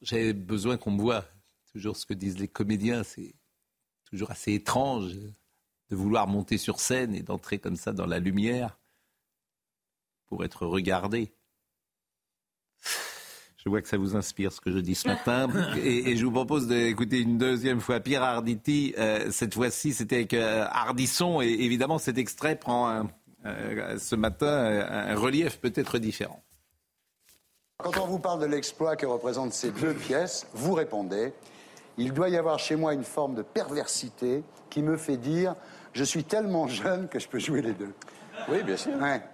J'ai 0.01 0.33
besoin 0.33 0.77
qu'on 0.77 0.91
me 0.91 1.01
voie 1.01 1.25
toujours 1.71 1.97
ce 1.97 2.05
que 2.05 2.13
disent 2.13 2.39
les 2.39 2.47
comédiens, 2.47 3.03
c'est 3.03 3.33
toujours 4.05 4.31
assez 4.31 4.53
étrange 4.53 5.13
de 5.89 5.95
vouloir 5.95 6.27
monter 6.27 6.57
sur 6.57 6.79
scène 6.79 7.15
et 7.15 7.21
d'entrer 7.21 7.59
comme 7.59 7.75
ça 7.75 7.91
dans 7.93 8.05
la 8.05 8.19
lumière 8.19 8.77
pour 10.27 10.43
être 10.45 10.65
regardé. 10.65 11.33
Je 13.63 13.69
vois 13.69 13.81
que 13.81 13.87
ça 13.87 13.97
vous 13.97 14.15
inspire 14.15 14.51
ce 14.51 14.59
que 14.59 14.71
je 14.71 14.79
dis 14.79 14.95
ce 14.95 15.07
matin. 15.07 15.47
Et, 15.83 16.15
je 16.15 16.25
vous 16.25 16.31
propose 16.31 16.67
d'écouter 16.67 17.19
une 17.19 17.37
deuxième 17.37 17.79
fois 17.79 17.99
Pierre 17.99 18.23
Arditi. 18.23 18.95
Euh, 18.97 19.29
cette 19.29 19.53
fois-ci, 19.53 19.93
c'était 19.93 20.15
avec 20.15 20.33
euh, 20.33 20.65
Ardisson. 20.71 21.41
Et 21.41 21.47
évidemment, 21.49 21.99
cet 21.99 22.17
extrait 22.17 22.55
prend 22.55 23.07
euh, 23.45 23.99
ce 23.99 24.15
matin 24.15 24.47
un 24.47 25.15
relief 25.15 25.59
peut-être 25.59 25.99
différent. 25.99 26.41
Quand 27.77 28.01
on 28.01 28.07
vous 28.07 28.19
parle 28.19 28.41
de 28.41 28.45
l'exploit 28.45 28.95
que 28.95 29.05
représentent 29.05 29.53
ces 29.53 29.71
deux 29.71 29.93
pièces, 29.93 30.47
vous 30.53 30.73
répondez 30.73 31.31
il 31.97 32.13
doit 32.13 32.29
y 32.29 32.37
avoir 32.37 32.59
chez 32.59 32.75
moi 32.75 32.93
une 32.93 33.03
forme 33.03 33.35
de 33.35 33.41
perversité 33.41 34.43
qui 34.69 34.81
me 34.81 34.97
fait 34.97 35.17
dire 35.17 35.55
je 35.93 36.03
suis 36.03 36.23
tellement 36.23 36.67
jeune 36.67 37.07
que 37.07 37.19
je 37.19 37.27
peux 37.27 37.39
jouer 37.39 37.61
les 37.61 37.73
deux. 37.73 37.93
Oui, 38.49 38.63
bien 38.63 38.77
sûr. 38.77 38.93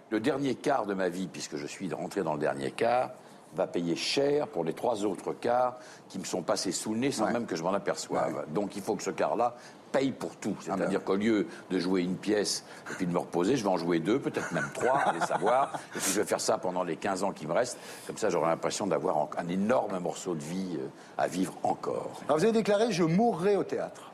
Le 0.10 0.20
dernier 0.20 0.56
quart 0.56 0.86
de 0.86 0.94
ma 0.94 1.10
vie, 1.10 1.28
puisque 1.28 1.56
je 1.56 1.68
suis 1.68 1.92
rentré 1.94 2.24
dans 2.24 2.34
le 2.34 2.40
dernier 2.40 2.72
quart, 2.72 3.12
va 3.56 3.68
payer 3.68 3.96
cher 3.96 4.48
pour 4.48 4.64
les 4.64 4.74
trois 4.74 5.06
autres 5.06 5.34
quarts 5.34 5.78
qui 6.10 6.20
me 6.20 6.26
sont 6.26 6.42
passés 6.42 6.72
sous 6.72 6.94
le 6.94 7.00
nez 7.00 7.12
sans 7.12 7.32
même 7.32 7.46
que 7.46 7.56
je 7.56 7.64
m'en 7.64 7.74
aperçoive. 7.74 8.46
Donc 8.54 8.76
il 8.76 8.82
faut 8.82 8.96
que 8.96 9.04
ce 9.04 9.12
quart-là 9.12 9.56
paye 9.92 10.12
pour 10.12 10.36
tout. 10.36 10.56
C'est-à-dire 10.60 11.04
qu'au 11.04 11.16
lieu 11.16 11.48
de 11.70 11.80
jouer 11.80 12.02
une 12.02 12.16
pièce 12.16 12.64
et 12.92 12.94
puis 12.96 13.06
de 13.06 13.12
me 13.12 13.20
reposer, 13.20 13.56
je 13.56 13.64
vais 13.64 13.70
en 13.70 13.78
jouer 13.78 14.00
deux, 14.00 14.20
peut-être 14.20 14.52
même 14.52 14.70
trois, 14.74 15.00
allez 15.00 15.22
savoir. 15.22 15.74
Et 15.96 16.00
puis 16.00 16.12
je 16.12 16.22
vais 16.22 16.26
faire 16.28 16.42
ça 16.42 16.58
pendant 16.58 16.84
les 16.84 16.96
15 16.96 17.24
ans 17.24 17.32
qui 17.32 17.48
me 17.48 17.54
restent. 17.54 17.78
Comme 18.06 18.18
ça, 18.18 18.30
j'aurai 18.30 18.48
l'impression 18.48 18.88
d'avoir 18.88 19.30
un 19.38 19.48
énorme 19.48 20.00
morceau 20.00 20.36
de 20.36 20.42
vie 20.42 20.78
euh, 20.78 20.88
à 21.18 21.28
vivre 21.28 21.54
encore. 21.64 22.22
Alors 22.26 22.38
vous 22.38 22.44
avez 22.44 22.54
déclaré 22.54 22.92
Je 22.92 23.04
mourrai 23.04 23.56
au 23.56 23.64
théâtre. 23.64 24.12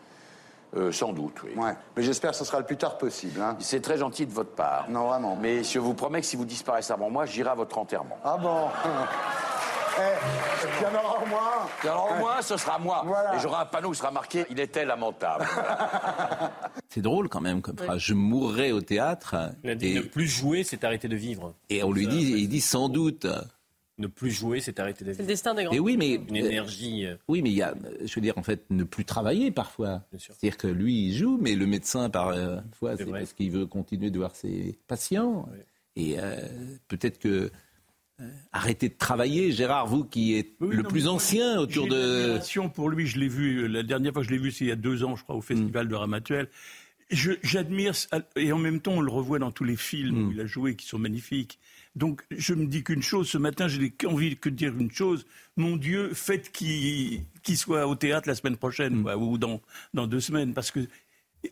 Euh, 0.75 0.91
sans 0.91 1.13
doute, 1.13 1.35
oui. 1.43 1.51
Ouais. 1.55 1.73
Mais 1.95 2.01
j'espère 2.01 2.31
que 2.31 2.37
ce 2.37 2.45
sera 2.45 2.57
le 2.59 2.65
plus 2.65 2.77
tard 2.77 2.97
possible. 2.97 3.39
Hein. 3.39 3.55
C'est 3.59 3.81
très 3.81 3.97
gentil 3.97 4.25
de 4.25 4.31
votre 4.31 4.51
part. 4.51 4.89
Non, 4.89 5.07
vraiment. 5.07 5.37
Mais 5.39 5.63
je 5.63 5.77
vous 5.77 5.93
promets 5.93 6.21
que 6.21 6.25
si 6.25 6.35
vous 6.35 6.45
disparaissez 6.45 6.91
avant 6.91 7.11
moi, 7.11 7.25
j'irai 7.25 7.51
à 7.51 7.55
votre 7.55 7.77
enterrement. 7.77 8.17
Ah 8.23 8.37
bon 8.41 8.69
Eh, 9.99 10.75
il 10.79 10.83
y 10.83 10.85
en 10.85 10.99
aura 10.99 11.21
au 11.23 11.25
moins 11.27 11.39
un. 11.83 11.87
Alors 11.87 12.11
au 12.11 12.15
moins, 12.19 12.41
ce 12.41 12.57
sera 12.57 12.79
moi. 12.79 13.03
Voilà. 13.05 13.35
Et 13.35 13.39
j'aurai 13.39 13.61
un 13.61 13.65
panneau 13.65 13.89
où 13.89 13.93
sera 13.93 14.11
marqué 14.11 14.45
«Il 14.49 14.59
était 14.59 14.85
lamentable 14.85 15.45
C'est 16.89 17.01
drôle 17.01 17.29
quand 17.29 17.41
même 17.41 17.61
comme 17.61 17.77
phrase. 17.77 17.99
Je 17.99 18.13
mourrai 18.13 18.71
au 18.71 18.81
théâtre. 18.81 19.35
Il 19.63 19.69
a 19.69 19.75
dit 19.75 19.87
Et, 19.87 19.93
ne 19.95 20.01
plus 20.01 20.27
jouer, 20.27 20.63
c'est 20.63 20.83
arrêter 20.83 21.07
de 21.07 21.15
vivre. 21.15 21.53
et 21.69 21.83
on 21.83 21.91
lui 21.91 22.07
dit, 22.07 22.33
il 22.37 22.49
dit 22.49 22.61
sans 22.61 22.89
doute. 22.89 23.27
Ne 23.99 24.07
plus 24.07 24.31
jouer, 24.31 24.59
c'est 24.59 24.79
arrêter 24.79 25.05
de 25.05 25.11
C'est 25.11 25.19
le 25.19 25.23
vivre. 25.23 25.27
destin 25.27 25.53
des 25.53 25.65
grands. 25.65 25.73
Et 25.75 25.79
oui, 25.79 25.97
mais 25.97 26.15
Une 26.15 26.35
énergie. 26.35 27.05
euh, 27.05 27.15
Oui, 27.27 27.43
mais 27.43 27.51
il 27.51 27.55
y 27.55 27.61
a, 27.61 27.75
je 28.03 28.15
veux 28.15 28.21
dire, 28.21 28.35
en 28.37 28.43
fait, 28.43 28.63
ne 28.71 28.83
plus 28.83 29.05
travailler 29.05 29.51
parfois. 29.51 30.01
Bien 30.11 30.19
sûr. 30.19 30.33
C'est-à-dire 30.35 30.57
que 30.57 30.65
lui, 30.67 31.09
il 31.09 31.13
joue, 31.15 31.37
mais 31.39 31.53
le 31.53 31.67
médecin, 31.67 32.09
parfois, 32.09 32.97
C'est 32.97 33.05
parce 33.05 33.33
qu'il 33.33 33.51
veut 33.51 33.67
continuer 33.67 34.09
de 34.09 34.17
voir 34.17 34.35
ses 34.35 34.79
patients. 34.87 35.47
Ouais. 35.51 35.65
Et 35.95 36.15
euh, 36.19 36.35
peut-être 36.87 37.19
que 37.19 37.51
euh, 38.21 38.29
arrêter 38.51 38.89
de 38.89 38.93
travailler, 38.95 39.51
Gérard, 39.51 39.87
vous 39.87 40.03
qui 40.03 40.35
êtes 40.35 40.51
Oui, 40.59 40.75
le 40.75 40.83
non, 40.83 40.89
plus 40.89 41.07
ancien 41.07 41.59
autour 41.59 41.85
J'ai 41.85 41.89
de. 41.89 42.67
pour 42.67 42.89
lui, 42.89 43.07
je 43.07 43.19
l'ai 43.19 43.27
vu, 43.27 43.67
la 43.67 43.81
dernière 43.81 44.13
fois 44.13 44.21
que 44.21 44.27
je 44.27 44.33
l'ai 44.33 44.39
vu, 44.39 44.51
c'est 44.51 44.65
il 44.65 44.67
y 44.67 44.71
a 44.71 44.75
deux 44.75 45.03
ans, 45.03 45.15
je 45.15 45.23
crois, 45.23 45.35
au 45.35 45.41
Festival 45.41 45.87
de 45.87 45.95
Ramatuel. 45.95 46.47
J'admire, 47.09 47.93
et 48.35 48.51
en 48.51 48.57
même 48.57 48.79
temps, 48.81 48.93
on 48.93 49.01
le 49.01 49.11
revoit 49.11 49.39
dans 49.39 49.51
tous 49.51 49.63
les 49.63 49.75
films 49.75 50.27
où 50.27 50.31
il 50.31 50.39
a 50.39 50.45
joué, 50.45 50.75
qui 50.75 50.87
sont 50.87 50.99
magnifiques. 50.99 51.59
Donc, 51.95 52.23
je 52.31 52.53
me 52.53 52.65
dis 52.65 52.83
qu'une 52.83 53.03
chose, 53.03 53.29
ce 53.29 53.37
matin, 53.37 53.67
je 53.67 53.79
n'ai 53.79 53.91
qu'envie 53.91 54.37
que 54.37 54.49
de 54.49 54.55
dire 54.55 54.73
une 54.77 54.91
chose. 54.91 55.25
Mon 55.57 55.75
Dieu, 55.75 56.11
faites 56.13 56.51
qu'il 56.51 57.25
soit 57.55 57.87
au 57.87 57.95
théâtre 57.95 58.27
la 58.27 58.35
semaine 58.35 58.57
prochaine, 58.57 59.03
quoi, 59.03 59.17
ou 59.17 59.37
dans, 59.37 59.61
dans 59.93 60.07
deux 60.07 60.19
semaines, 60.19 60.53
parce 60.53 60.71
que 60.71 60.87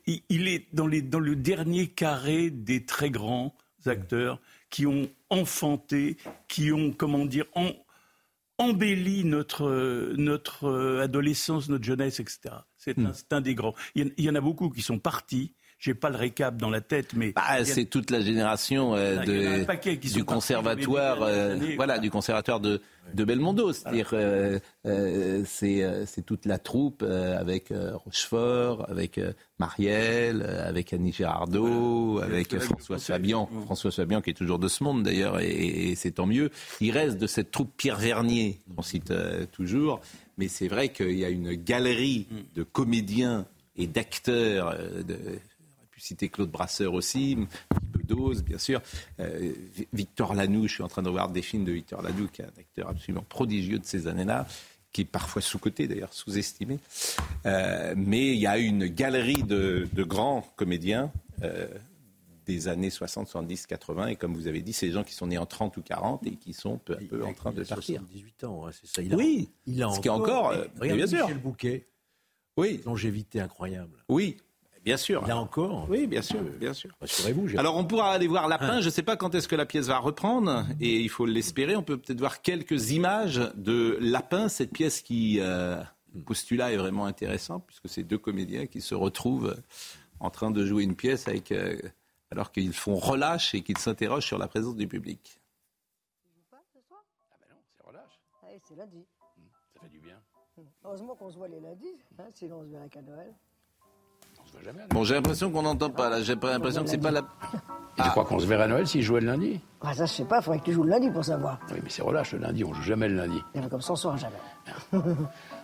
il 0.07 0.47
est 0.47 0.67
dans, 0.73 0.87
les, 0.87 1.01
dans 1.01 1.19
le 1.19 1.35
dernier 1.35 1.87
carré 1.87 2.49
des 2.49 2.85
très 2.85 3.09
grands 3.09 3.53
acteurs 3.85 4.39
qui 4.71 4.87
ont 4.87 5.07
enfanté, 5.29 6.17
qui 6.47 6.71
ont, 6.71 6.91
comment 6.91 7.25
dire, 7.25 7.45
en- 7.53 7.73
embelli 8.57 9.23
notre, 9.25 10.13
notre 10.17 10.65
euh, 10.65 11.01
adolescence, 11.03 11.69
notre 11.69 11.83
jeunesse, 11.83 12.19
etc. 12.19 12.55
C'est 12.77 12.97
un, 12.97 13.13
c'est 13.13 13.33
un 13.33 13.41
des 13.41 13.53
grands. 13.55 13.75
Il 13.95 14.03
y, 14.03 14.05
en, 14.07 14.11
il 14.17 14.25
y 14.25 14.29
en 14.29 14.35
a 14.35 14.41
beaucoup 14.41 14.69
qui 14.69 14.81
sont 14.81 14.97
partis. 14.99 15.55
J'ai 15.83 15.95
pas 15.95 16.11
le 16.11 16.15
récap 16.15 16.57
dans 16.57 16.69
la 16.69 16.79
tête, 16.79 17.13
mais 17.15 17.31
Bah, 17.31 17.41
a- 17.47 17.65
c'est 17.65 17.85
toute 17.85 18.11
la 18.11 18.21
génération 18.21 18.93
euh, 18.93 19.17
de, 19.25 20.13
du 20.13 20.23
conservatoire, 20.23 21.23
euh, 21.23 21.53
années, 21.53 21.75
voilà, 21.75 21.97
du 21.97 22.11
conservatoire 22.11 22.59
de, 22.59 22.81
de 23.15 23.23
Belmondo. 23.25 23.73
C'est-à-dire, 23.73 24.11
euh, 24.13 24.59
euh, 24.85 25.41
c'est 25.47 26.21
toute 26.23 26.45
la 26.45 26.59
troupe 26.59 27.01
avec 27.01 27.73
Rochefort, 28.05 28.87
avec 28.91 29.19
Marielle, 29.57 30.43
avec 30.43 30.93
Annie 30.93 31.11
Girardot, 31.13 32.19
avec 32.19 32.53
avec 32.53 32.63
François. 32.65 32.99
Fabian, 32.99 33.49
François 33.65 33.89
Fabian 33.89 34.21
qui 34.21 34.29
est 34.29 34.33
toujours 34.35 34.59
de 34.59 34.67
ce 34.67 34.83
monde 34.83 35.01
d'ailleurs, 35.01 35.39
et, 35.39 35.49
et 35.89 35.95
c'est 35.95 36.11
tant 36.11 36.27
mieux. 36.27 36.51
Il 36.79 36.91
reste 36.91 37.17
de 37.17 37.25
cette 37.25 37.49
troupe 37.49 37.71
Pierre 37.75 37.97
Vernier 37.97 38.61
qu'on 38.75 38.83
cite 38.83 39.11
toujours, 39.51 39.99
mais 40.37 40.47
c'est 40.47 40.67
vrai 40.67 40.89
qu'il 40.89 41.17
y 41.17 41.25
a 41.25 41.29
une 41.29 41.53
galerie 41.55 42.27
de 42.53 42.61
comédiens 42.61 43.47
et 43.77 43.87
d'acteurs. 43.87 44.77
Citer 46.01 46.29
Claude 46.29 46.49
Brasseur 46.51 46.93
aussi, 46.93 47.37
Bedos, 47.93 48.41
bien 48.41 48.57
sûr. 48.57 48.81
Euh, 49.19 49.53
Vi- 49.75 49.87
Victor 49.93 50.33
Lanoux, 50.33 50.67
je 50.67 50.73
suis 50.73 50.83
en 50.83 50.87
train 50.87 51.01
de 51.03 51.07
revoir 51.07 51.29
des 51.29 51.41
films 51.41 51.63
de 51.65 51.71
Victor 51.71 52.01
Lanoux, 52.01 52.27
qui 52.31 52.41
est 52.41 52.45
un 52.45 52.59
acteur 52.59 52.89
absolument 52.89 53.25
prodigieux 53.27 53.79
de 53.79 53.85
ces 53.85 54.07
années-là, 54.07 54.47
qui 54.91 55.01
est 55.01 55.05
parfois 55.05 55.41
sous-coté 55.41 55.87
d'ailleurs, 55.87 56.13
sous-estimé. 56.13 56.79
Euh, 57.45 57.93
mais 57.95 58.29
il 58.33 58.39
y 58.39 58.47
a 58.47 58.57
une 58.57 58.87
galerie 58.87 59.43
de, 59.43 59.87
de 59.93 60.03
grands 60.03 60.41
comédiens 60.57 61.11
euh, 61.43 61.67
des 62.45 62.67
années 62.67 62.89
60, 62.89 63.27
70, 63.29 63.67
80. 63.67 64.07
Et 64.07 64.15
comme 64.17 64.33
vous 64.33 64.47
avez 64.47 64.61
dit, 64.61 64.73
c'est 64.73 64.87
des 64.87 64.91
gens 64.91 65.03
qui 65.03 65.13
sont 65.13 65.27
nés 65.27 65.37
en 65.37 65.45
30 65.45 65.77
ou 65.77 65.81
40 65.81 66.25
et 66.27 66.31
qui 66.35 66.53
sont 66.53 66.77
peu 66.77 66.93
à 66.93 66.97
peu 66.97 67.23
en 67.23 67.33
train 67.33 67.51
de 67.53 67.63
partir. 67.63 68.01
18 68.01 68.43
ans, 68.45 68.67
hein, 68.67 68.71
c'est 68.73 68.87
ça. 68.87 69.01
Il 69.01 69.13
a, 69.13 69.15
Oui, 69.15 69.49
il 69.67 69.81
a 69.81 69.91
ce 69.91 69.99
qui 70.01 70.07
est 70.07 70.11
encore, 70.11 70.49
euh, 70.49 70.65
regarde 70.79 70.97
bien 70.97 71.07
sûr. 71.07 71.25
Michel 71.27 71.41
Bouquet, 71.41 71.87
Oui, 72.57 72.81
longévité 72.85 73.39
incroyable. 73.39 74.03
oui, 74.09 74.37
bien 74.83 74.97
sûr. 74.97 75.29
A 75.29 75.35
encore. 75.35 75.87
Oui, 75.89 76.07
bien 76.07 76.21
sûr, 76.21 76.41
bien 76.41 76.73
sûr. 76.73 76.91
Rassurez-vous, 76.99 77.57
Alors 77.57 77.77
on 77.77 77.85
pourra 77.85 78.11
aller 78.11 78.27
voir 78.27 78.47
Lapin, 78.47 78.81
je 78.81 78.85
ne 78.85 78.91
sais 78.91 79.03
pas 79.03 79.15
quand 79.15 79.35
est-ce 79.35 79.47
que 79.47 79.55
la 79.55 79.65
pièce 79.65 79.87
va 79.87 79.99
reprendre, 79.99 80.65
et 80.79 80.99
il 80.99 81.09
faut 81.09 81.25
l'espérer, 81.25 81.75
on 81.75 81.83
peut 81.83 81.97
peut-être 81.97 82.19
voir 82.19 82.41
quelques 82.41 82.91
images 82.91 83.41
de 83.55 83.97
Lapin, 83.99 84.49
cette 84.49 84.71
pièce 84.71 85.01
qui, 85.01 85.39
euh, 85.39 85.81
le 86.13 86.21
postulat 86.21 86.71
est 86.71 86.77
vraiment 86.77 87.05
intéressant, 87.05 87.59
puisque 87.59 87.89
c'est 87.89 88.03
deux 88.03 88.17
comédiens 88.17 88.67
qui 88.67 88.81
se 88.81 88.95
retrouvent 88.95 89.55
en 90.19 90.29
train 90.29 90.51
de 90.51 90.65
jouer 90.65 90.83
une 90.83 90.95
pièce 90.95 91.27
avec, 91.27 91.51
euh, 91.51 91.77
alors 92.31 92.51
qu'ils 92.51 92.73
font 92.73 92.95
relâche 92.95 93.53
et 93.55 93.61
qu'ils 93.61 93.77
s'interrogent 93.77 94.25
sur 94.25 94.37
la 94.37 94.47
présence 94.47 94.75
du 94.75 94.87
public. 94.87 95.39
Ah 96.51 96.57
ben 97.39 97.47
non, 97.49 97.61
c'est 97.75 97.87
relâche. 97.87 98.19
c'est 98.67 98.75
lundi. 98.75 99.05
Ça 99.73 99.81
fait 99.81 99.89
du 99.89 99.99
bien. 99.99 100.17
Heureusement 100.83 101.15
qu'on 101.15 101.31
se 101.31 101.37
voit 101.37 101.47
les 101.47 101.59
lundis, 101.59 101.97
hein, 102.19 102.25
sinon 102.33 102.59
on 102.59 102.63
se 102.63 102.69
verra 102.69 102.87
qu'à 102.89 103.01
Noël. 103.01 103.33
Bon, 104.91 105.03
j'ai 105.03 105.15
l'impression 105.15 105.49
qu'on 105.51 105.61
n'entend 105.63 105.89
pas, 105.89 106.09
là, 106.09 106.21
j'ai 106.21 106.35
pas 106.35 106.51
l'impression 106.51 106.83
que 106.83 106.89
c'est 106.89 106.97
pas 106.97 107.11
la... 107.11 107.21
Et 107.97 108.03
tu 108.03 108.09
crois 108.09 108.23
qu'on 108.25 108.39
se 108.39 108.45
verrait 108.45 108.63
à 108.63 108.67
Noël 108.67 108.87
s'il 108.87 109.01
jouait 109.03 109.19
le 109.21 109.27
lundi? 109.27 109.59
Ah, 109.81 109.93
ça, 109.93 110.05
je 110.05 110.13
sais 110.13 110.23
pas, 110.25 110.37
il 110.37 110.43
faudrait 110.43 110.59
que 110.59 110.65
tu 110.65 110.71
joues 110.73 110.83
le 110.83 110.89
lundi 110.91 111.09
pour 111.11 111.25
savoir. 111.25 111.59
Oui, 111.71 111.79
mais 111.83 111.89
c'est 111.89 112.01
relâche 112.01 112.31
le 112.33 112.39
lundi, 112.39 112.63
on 112.63 112.73
joue 112.73 112.81
jamais 112.83 113.07
le 113.09 113.15
lundi. 113.15 113.41
Et 113.53 113.61
comme 113.67 113.81
ça, 113.81 113.93
on 113.93 113.95
saura 113.95 114.15
jamais. 114.17 114.37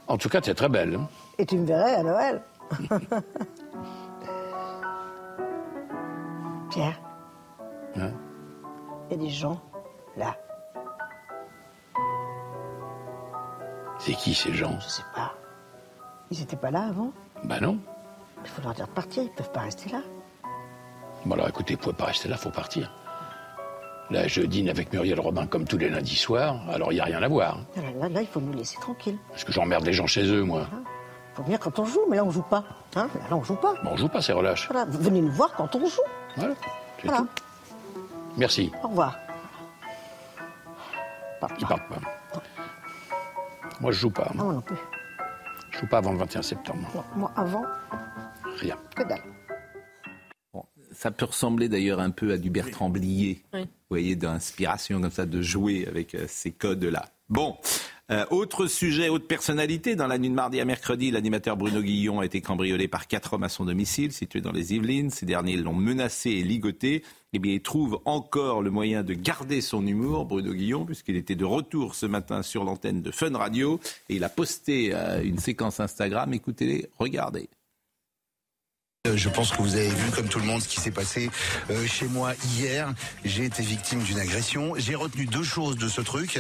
En 0.08 0.17
tout 0.17 0.29
cas, 0.29 0.41
tu 0.41 0.50
es 0.50 0.53
très 0.53 0.70
belle. 0.70 0.96
hein. 0.96 1.08
Et 1.38 1.46
tu 1.46 1.58
me 1.58 1.65
verrais 1.65 1.96
à 1.96 2.03
Noël. 2.03 2.41
Pierre, 6.70 7.00
Hein? 7.96 8.12
Il 9.10 9.15
y 9.17 9.20
a 9.20 9.24
des 9.24 9.29
gens 9.29 9.60
là, 10.17 10.36
C'est 14.00 14.13
qui 14.13 14.34
ces 14.36 14.53
gens? 14.53 14.77
Je 14.82 14.88
sais 14.88 15.03
pas. 15.15 15.34
Ils 16.29 16.41
étaient 16.41 16.56
pas 16.58 16.70
là 16.72 16.88
avant? 16.89 17.12
Bah 17.46 17.60
non. 17.62 17.79
Il 18.44 18.50
faut 18.50 18.62
leur 18.62 18.74
dire 18.74 18.88
de 18.88 18.91
partir, 18.91 19.24
ils 19.24 19.29
peuvent 19.29 19.51
pas 19.51 19.62
rester 19.62 19.89
là. 19.89 20.00
Bon 21.25 21.34
alors 21.36 21.48
écoutez, 21.50 21.75
vous 21.75 21.82
pouvez 21.82 21.96
pas 21.96 22.06
rester 22.06 22.29
là, 22.29 22.38
faut 22.38 22.50
partir. 22.51 22.91
Là, 24.10 24.25
je 24.27 24.41
dîne 24.41 24.70
avec 24.70 24.94
Muriel 24.94 25.20
Robin 25.20 25.48
comme 25.48 25.65
tous 25.65 25.77
les 25.77 25.89
lundis 25.89 26.15
soirs, 26.15 26.62
alors 26.70 26.94
il 26.94 26.96
n'y 26.96 27.01
a 27.01 27.06
rien 27.06 27.22
à 27.22 27.27
voir. 27.27 27.58
Là, 27.75 27.82
là, 28.00 28.08
là, 28.10 28.22
il 28.22 28.27
faut 28.27 28.39
nous 28.39 28.53
laisser 28.53 28.77
tranquilles. 28.79 29.17
Parce 29.29 29.44
que 29.44 29.51
j'emmerde 29.51 29.84
les 29.86 29.91
gens 29.91 30.08
chez 30.08 30.24
eux, 30.24 30.44
moi. 30.44 30.65
faut 31.34 31.44
venir 31.44 31.60
quand 31.60 31.77
on 31.79 31.84
joue, 31.86 32.00
mais 32.10 32.15
là, 32.15 32.24
on 32.24 32.32
joue 32.32 32.41
pas. 32.44 32.63
Hein 32.96 33.10
là, 33.29 33.36
on 33.36 33.44
joue 33.44 33.56
pas. 33.56 33.74
Bon, 33.84 33.91
on 33.91 33.98
joue 33.98 34.08
pas, 34.08 34.22
c'est 34.22 34.32
relâche. 34.32 34.70
Voilà, 34.72 34.86
vous 34.86 35.00
venez 35.00 35.20
nous 35.20 35.32
voir 35.32 35.51
quand 35.58 35.75
on 35.75 35.86
joue. 35.86 36.01
Voilà, 36.38 36.53
c'est 37.01 37.08
Voilà. 37.08 37.24
tout. 37.24 37.27
Merci. 38.38 38.72
Au 38.82 38.88
revoir. 38.88 39.17
Ils 41.60 41.65
partent 41.67 41.89
pas. 41.89 42.41
Moi, 43.82 43.91
je 43.91 44.00
joue 44.00 44.10
pas. 44.10 44.27
Ah, 44.29 44.34
Moi, 44.36 44.46
moi 44.46 44.53
non 44.53 44.62
plus. 44.62 44.77
je 45.72 45.79
joue 45.79 45.88
pas 45.88 45.98
avant 45.98 46.12
le 46.13 46.17
21 46.17 46.41
septembre. 46.41 46.88
Non, 46.96 47.03
moi, 47.15 47.32
avant, 47.36 47.63
Rien. 48.58 48.78
que 48.96 49.04
dalle. 49.04 49.24
Bon, 50.54 50.64
ça 50.92 51.12
peut 51.12 51.26
ressembler 51.26 51.70
d'ailleurs 51.70 52.00
un 52.00 52.10
peu 52.10 52.32
à 52.32 52.38
du 52.38 52.50
Bertrand 52.50 52.90
Blier. 52.90 53.42
Oui. 53.54 53.62
Vous 53.62 53.68
voyez, 53.90 54.16
d'inspiration 54.16 55.00
comme 55.00 55.12
ça, 55.12 55.26
de 55.26 55.42
jouer 55.42 55.88
avec 55.88 56.16
euh, 56.16 56.26
ces 56.28 56.52
codes-là. 56.52 57.10
Bon, 57.30 57.58
euh, 58.10 58.26
autre 58.32 58.68
sujet, 58.68 59.10
autre 59.10 59.28
personnalité. 59.28 59.96
Dans 59.96 60.08
la 60.08 60.18
nuit 60.18 60.30
de 60.30 60.34
mardi 60.34 60.62
à 60.62 60.66
mercredi, 60.66 61.12
l'animateur 61.12 61.58
Bruno 61.58 61.82
Guillon 61.82 62.22
a 62.22 62.26
été 62.26 62.40
cambriolé 62.40 62.88
par 62.88 63.08
quatre 63.08 63.34
hommes 63.34 63.44
à 63.44 63.50
son 63.50 63.66
domicile, 63.66 64.14
situé 64.14 64.40
dans 64.40 64.54
les 64.54 64.74
Yvelines. 64.74 65.10
Ces 65.10 65.26
derniers 65.26 65.58
l'ont 65.58 65.74
menacé 65.74 66.32
et 66.32 66.44
ligoté. 66.44 67.04
Eh 67.34 67.40
bien, 67.40 67.54
il 67.54 67.62
trouve 67.62 68.00
encore 68.06 68.62
le 68.62 68.72
moyen 68.72 69.04
de 69.04 69.14
garder 69.14 69.60
son 69.60 69.86
humour, 69.86 70.26
Bruno 70.26 70.54
Guillon, 70.54 70.86
puisqu'il 70.86 71.18
était 71.18 71.36
de 71.36 71.44
retour 71.44 71.96
ce 71.96 72.06
matin 72.06 72.44
sur 72.44 72.64
l'antenne 72.64 73.02
de 73.02 73.12
Fun 73.12 73.36
Radio. 73.38 73.82
Et 74.08 74.16
il 74.16 74.24
a 74.24 74.30
posté 74.30 74.92
euh, 74.94 75.22
une 75.22 75.38
séquence 75.38 75.82
Instagram. 75.82 76.34
Écoutez-les, 76.34 76.90
regardez. 76.98 77.50
Euh, 79.06 79.16
Je 79.16 79.30
pense 79.30 79.51
que 79.51 79.62
vous 79.62 79.75
avez 79.75 79.89
vu, 79.89 80.12
comme 80.12 80.27
tout 80.27 80.39
le 80.39 80.46
monde, 80.46 80.62
ce 80.62 80.68
qui 80.68 80.80
s'est 80.80 80.92
passé 80.92 81.30
euh, 81.70 81.86
chez 81.88 82.08
moi 82.08 82.34
hier. 82.58 82.94
J'ai 83.24 83.46
été 83.46 83.63
victime 83.63 84.01
d'une 84.01 84.20
agression. 84.20 84.74
J'ai 84.77 84.96
retenu 84.96 85.25
deux 85.25 85.44
choses 85.44 85.77
de 85.77 85.88
ce 85.88 86.01
truc. 86.01 86.39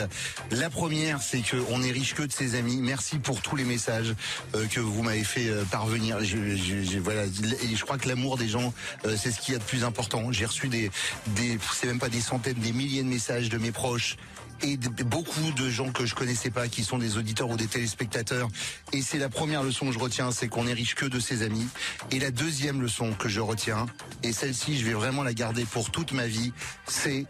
La 0.51 0.69
première, 0.69 1.21
c'est 1.21 1.41
qu'on 1.41 1.81
est 1.83 1.91
riche 1.91 2.13
que 2.13 2.23
de 2.23 2.31
ses 2.31 2.55
amis. 2.55 2.77
Merci 2.81 3.19
pour 3.19 3.41
tous 3.41 3.55
les 3.55 3.63
messages 3.63 4.13
euh, 4.55 4.65
que 4.67 4.79
vous 4.79 5.03
m'avez 5.03 5.23
fait 5.23 5.49
parvenir. 5.71 6.23
Je, 6.23 6.99
voilà, 6.99 7.23
et 7.25 7.75
je 7.75 7.83
crois 7.83 7.97
que 7.97 8.07
l'amour 8.07 8.37
des 8.37 8.47
gens, 8.47 8.73
c'est 9.15 9.31
ce 9.31 9.39
qu'il 9.39 9.53
y 9.53 9.55
a 9.55 9.59
de 9.59 9.63
plus 9.63 9.83
important. 9.83 10.31
J'ai 10.31 10.45
reçu 10.45 10.67
des, 10.67 10.91
des 11.27 11.57
c'est 11.73 11.87
même 11.87 11.99
pas 11.99 12.09
des 12.09 12.21
centaines, 12.21 12.55
des 12.55 12.73
milliers 12.73 13.03
de 13.03 13.07
messages 13.07 13.49
de 13.49 13.57
mes 13.57 13.71
proches 13.71 14.17
et 14.61 14.77
de- 14.77 15.03
beaucoup 15.03 15.51
de 15.55 15.69
gens 15.69 15.91
que 15.91 16.05
je 16.05 16.15
connaissais 16.15 16.49
pas, 16.49 16.67
qui 16.67 16.83
sont 16.83 16.97
des 16.97 17.17
auditeurs 17.17 17.49
ou 17.49 17.57
des 17.57 17.67
téléspectateurs. 17.67 18.49
Et 18.93 19.01
c'est 19.01 19.17
la 19.17 19.29
première 19.29 19.63
leçon 19.63 19.87
que 19.87 19.91
je 19.93 19.99
retiens, 19.99 20.31
c'est 20.31 20.47
qu'on 20.47 20.67
est 20.67 20.73
riche 20.73 20.95
que 20.95 21.05
de 21.05 21.19
ses 21.19 21.43
amis. 21.43 21.67
Et 22.11 22.19
la 22.19 22.31
deuxième 22.31 22.81
leçon 22.81 23.13
que 23.13 23.29
je 23.29 23.39
retiens, 23.39 23.85
et 24.23 24.33
celle-ci, 24.33 24.77
je 24.77 24.85
vais 24.85 24.93
vraiment 24.93 25.23
la 25.23 25.33
garder 25.33 25.65
pour 25.65 25.91
toute 25.91 26.11
ma 26.11 26.27
vie, 26.27 26.51
c'est 26.87 27.25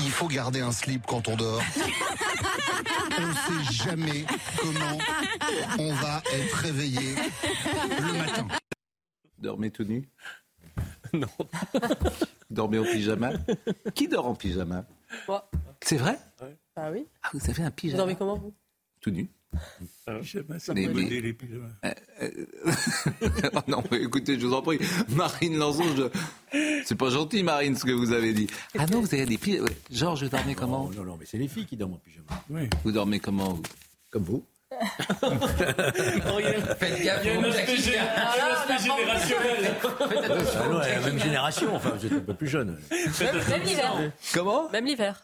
il 0.00 0.10
faut 0.10 0.28
garder 0.28 0.60
un 0.60 0.72
slip 0.72 1.04
quand 1.06 1.28
on 1.28 1.36
dort. 1.36 1.62
On 3.16 3.26
ne 3.26 3.32
sait 3.32 3.72
jamais 3.84 4.24
comment 4.58 4.98
on 5.78 5.92
va 5.94 6.20
être 6.32 6.54
réveillé 6.56 7.14
le 8.00 8.12
matin. 8.12 8.48
dormez 9.38 9.70
tout 9.70 9.84
nu? 9.84 10.08
Non. 11.12 11.28
Dormez 12.50 12.78
en 12.80 12.84
pyjama? 12.84 13.30
Qui 13.94 14.08
dort 14.08 14.26
en 14.26 14.34
pyjama? 14.34 14.84
Moi. 15.28 15.50
C'est 15.82 15.96
vrai 15.96 16.18
Ah 16.76 16.90
oui. 16.90 17.06
Ah, 17.22 17.30
vous 17.32 17.50
avez 17.50 17.62
un 17.62 17.66
Vous 17.66 17.72
pyjama 17.72 17.98
dormez 17.98 18.16
comment, 18.16 18.36
vous 18.36 18.54
Tout 19.00 19.10
nu 19.10 19.28
Pyjama, 20.20 20.58
c'est 20.58 20.74
Mais- 20.74 20.88
modé, 20.88 21.04
mais- 21.04 21.20
les 21.20 21.32
pyjamas. 21.32 21.68
Oh 23.54 23.60
non, 23.68 23.84
mais 23.90 24.02
écoutez, 24.02 24.38
je 24.38 24.46
vous 24.46 24.52
en 24.52 24.62
prie, 24.62 24.78
Marine 25.10 25.56
Lançon, 25.58 25.84
je... 25.96 26.04
c'est 26.84 26.96
pas 26.96 27.10
gentil, 27.10 27.42
Marine, 27.44 27.76
ce 27.76 27.84
que 27.84 27.92
vous 27.92 28.12
avez 28.12 28.32
dit. 28.32 28.48
Ah 28.78 28.86
non, 28.86 29.00
vous 29.00 29.14
avez 29.14 29.26
des 29.26 29.38
pyjamas. 29.38 29.68
Georges, 29.90 30.24
vous 30.24 30.28
dormez 30.30 30.54
comment 30.54 30.90
Non, 30.90 31.04
non, 31.04 31.16
mais 31.18 31.26
c'est 31.26 31.38
les 31.38 31.48
filles 31.48 31.66
qui 31.66 31.76
dorment 31.76 31.94
en 31.94 31.98
pyjama. 31.98 32.26
Oui. 32.50 32.68
Vous 32.82 32.90
dormez 32.92 33.20
comment 33.20 33.52
vous 33.54 33.62
Comme 34.10 34.24
vous. 34.24 34.44
Faites 36.78 37.02
gaffe. 37.02 37.20
Il 37.24 37.26
y 37.26 37.30
a 37.30 37.34
une 37.34 37.44
un 37.44 37.48
aspect 37.48 37.76
générationnel. 37.76 39.74
Ah 40.56 40.88
la 40.88 41.00
même 41.00 41.18
génération, 41.18 41.74
enfin, 41.74 41.90
vous 41.90 42.06
êtes 42.06 42.12
un 42.12 42.20
peu 42.20 42.34
plus 42.34 42.48
jeune. 42.48 42.78
Même, 42.90 43.34
même 43.48 43.62
l'hiver. 43.62 43.92
Comment? 44.32 44.70
Même 44.70 44.84
l'hiver. 44.86 45.20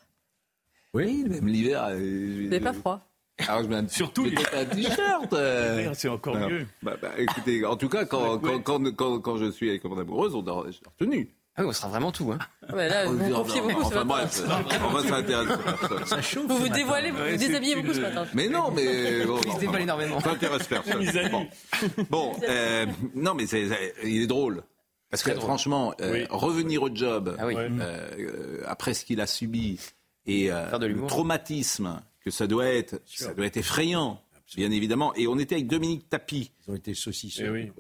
Oui, 0.95 1.25
même 1.29 1.47
l'hiver. 1.47 1.85
euh, 1.91 1.97
Vous 2.45 2.49
n'avez 2.49 2.61
pas 2.61 2.73
froid. 2.73 3.01
Alors 3.49 3.63
je 3.63 3.69
mets 3.69 3.77
un, 3.77 3.89
Surtout 3.89 4.27
un 4.55 4.65
t-shirt. 4.67 5.33
euh. 5.33 5.91
C'est 5.95 6.09
encore 6.09 6.37
mieux. 6.37 6.67
Bah, 6.83 6.97
bah, 7.01 7.09
écoutez, 7.17 7.65
en 7.65 7.77
tout 7.77 7.89
cas, 7.89 8.05
quand, 8.05 8.39
quand, 8.39 8.61
quand, 8.61 8.93
quand, 8.95 9.19
quand 9.21 9.37
je 9.39 9.51
suis 9.51 9.71
avec 9.71 9.83
mon 9.85 9.99
amoureuse, 9.99 10.35
on 10.35 10.43
dort, 10.43 10.67
je 10.71 10.79
dors 10.83 10.95
tenu. 10.99 11.31
Ah 11.57 11.63
oui, 11.63 11.69
on 11.69 11.73
sera 11.73 11.89
vraiment 11.89 12.13
tout. 12.13 12.31
Hein. 12.33 12.39
Ah 12.69 12.75
ouais, 12.75 12.89
là, 12.89 13.05
vous 13.07 13.19
vous 13.19 13.35
confiez 13.35 13.61
beaucoup 13.61 13.83
ce 13.83 13.87
Enfin 13.89 14.05
matin. 14.05 14.27
bref, 14.63 14.81
on 14.85 14.91
va 14.91 15.03
s'intéresser. 15.03 15.53
Ça 16.07 16.23
chauffe. 16.23 16.47
Vous 16.47 16.57
vous 16.57 16.69
dévoilez, 16.69 17.11
vous 17.11 17.19
vous 17.19 17.37
déshabillez 17.37 17.75
beaucoup 17.77 17.93
ce 17.95 18.01
matin. 18.01 18.27
Mais 18.35 18.49
non, 18.49 18.71
mais 18.71 19.27
bon, 19.27 19.39
Il 19.47 19.53
se 19.53 19.59
déballe 19.61 19.83
énormément. 19.83 20.21
Ça 20.21 20.31
intéresse 20.31 20.67
personne. 20.69 21.05
Bon, 21.31 21.47
Bon, 22.09 22.37
euh, 22.49 22.87
non, 23.15 23.35
mais 23.35 23.47
c'est, 23.47 23.67
il 24.05 24.23
est 24.23 24.27
drôle. 24.27 24.63
Parce 25.11 25.23
que 25.25 25.35
franchement, 25.35 25.93
euh, 26.01 26.13
Oui. 26.13 26.27
revenir 26.31 26.83
au 26.85 26.95
job 26.95 27.37
Ah 27.39 27.47
oui. 27.47 27.55
euh, 27.57 27.69
euh, 27.81 28.63
après 28.67 28.95
ce 28.95 29.05
qu'il 29.05 29.21
a 29.21 29.27
subi 29.27 29.79
et 30.25 30.53
euh, 30.53 30.79
le 30.79 31.05
traumatisme 31.09 32.01
que 32.25 32.31
ça 32.31 32.47
doit 32.47 32.67
être, 32.67 33.01
ça 33.07 33.35
doit 33.35 33.47
être 33.47 33.57
effrayant, 33.57 34.23
bien 34.57 34.71
évidemment. 34.71 35.13
Et 35.17 35.27
on 35.27 35.37
était 35.39 35.57
avec 35.57 35.67
Dominique 35.67 36.09
Tapie. 36.09 36.53
Ils 36.67 36.71
ont 36.71 36.77
été 36.77 36.95
saucissés. 36.95 37.43
Eh 37.45 37.51
oui. 37.51 37.73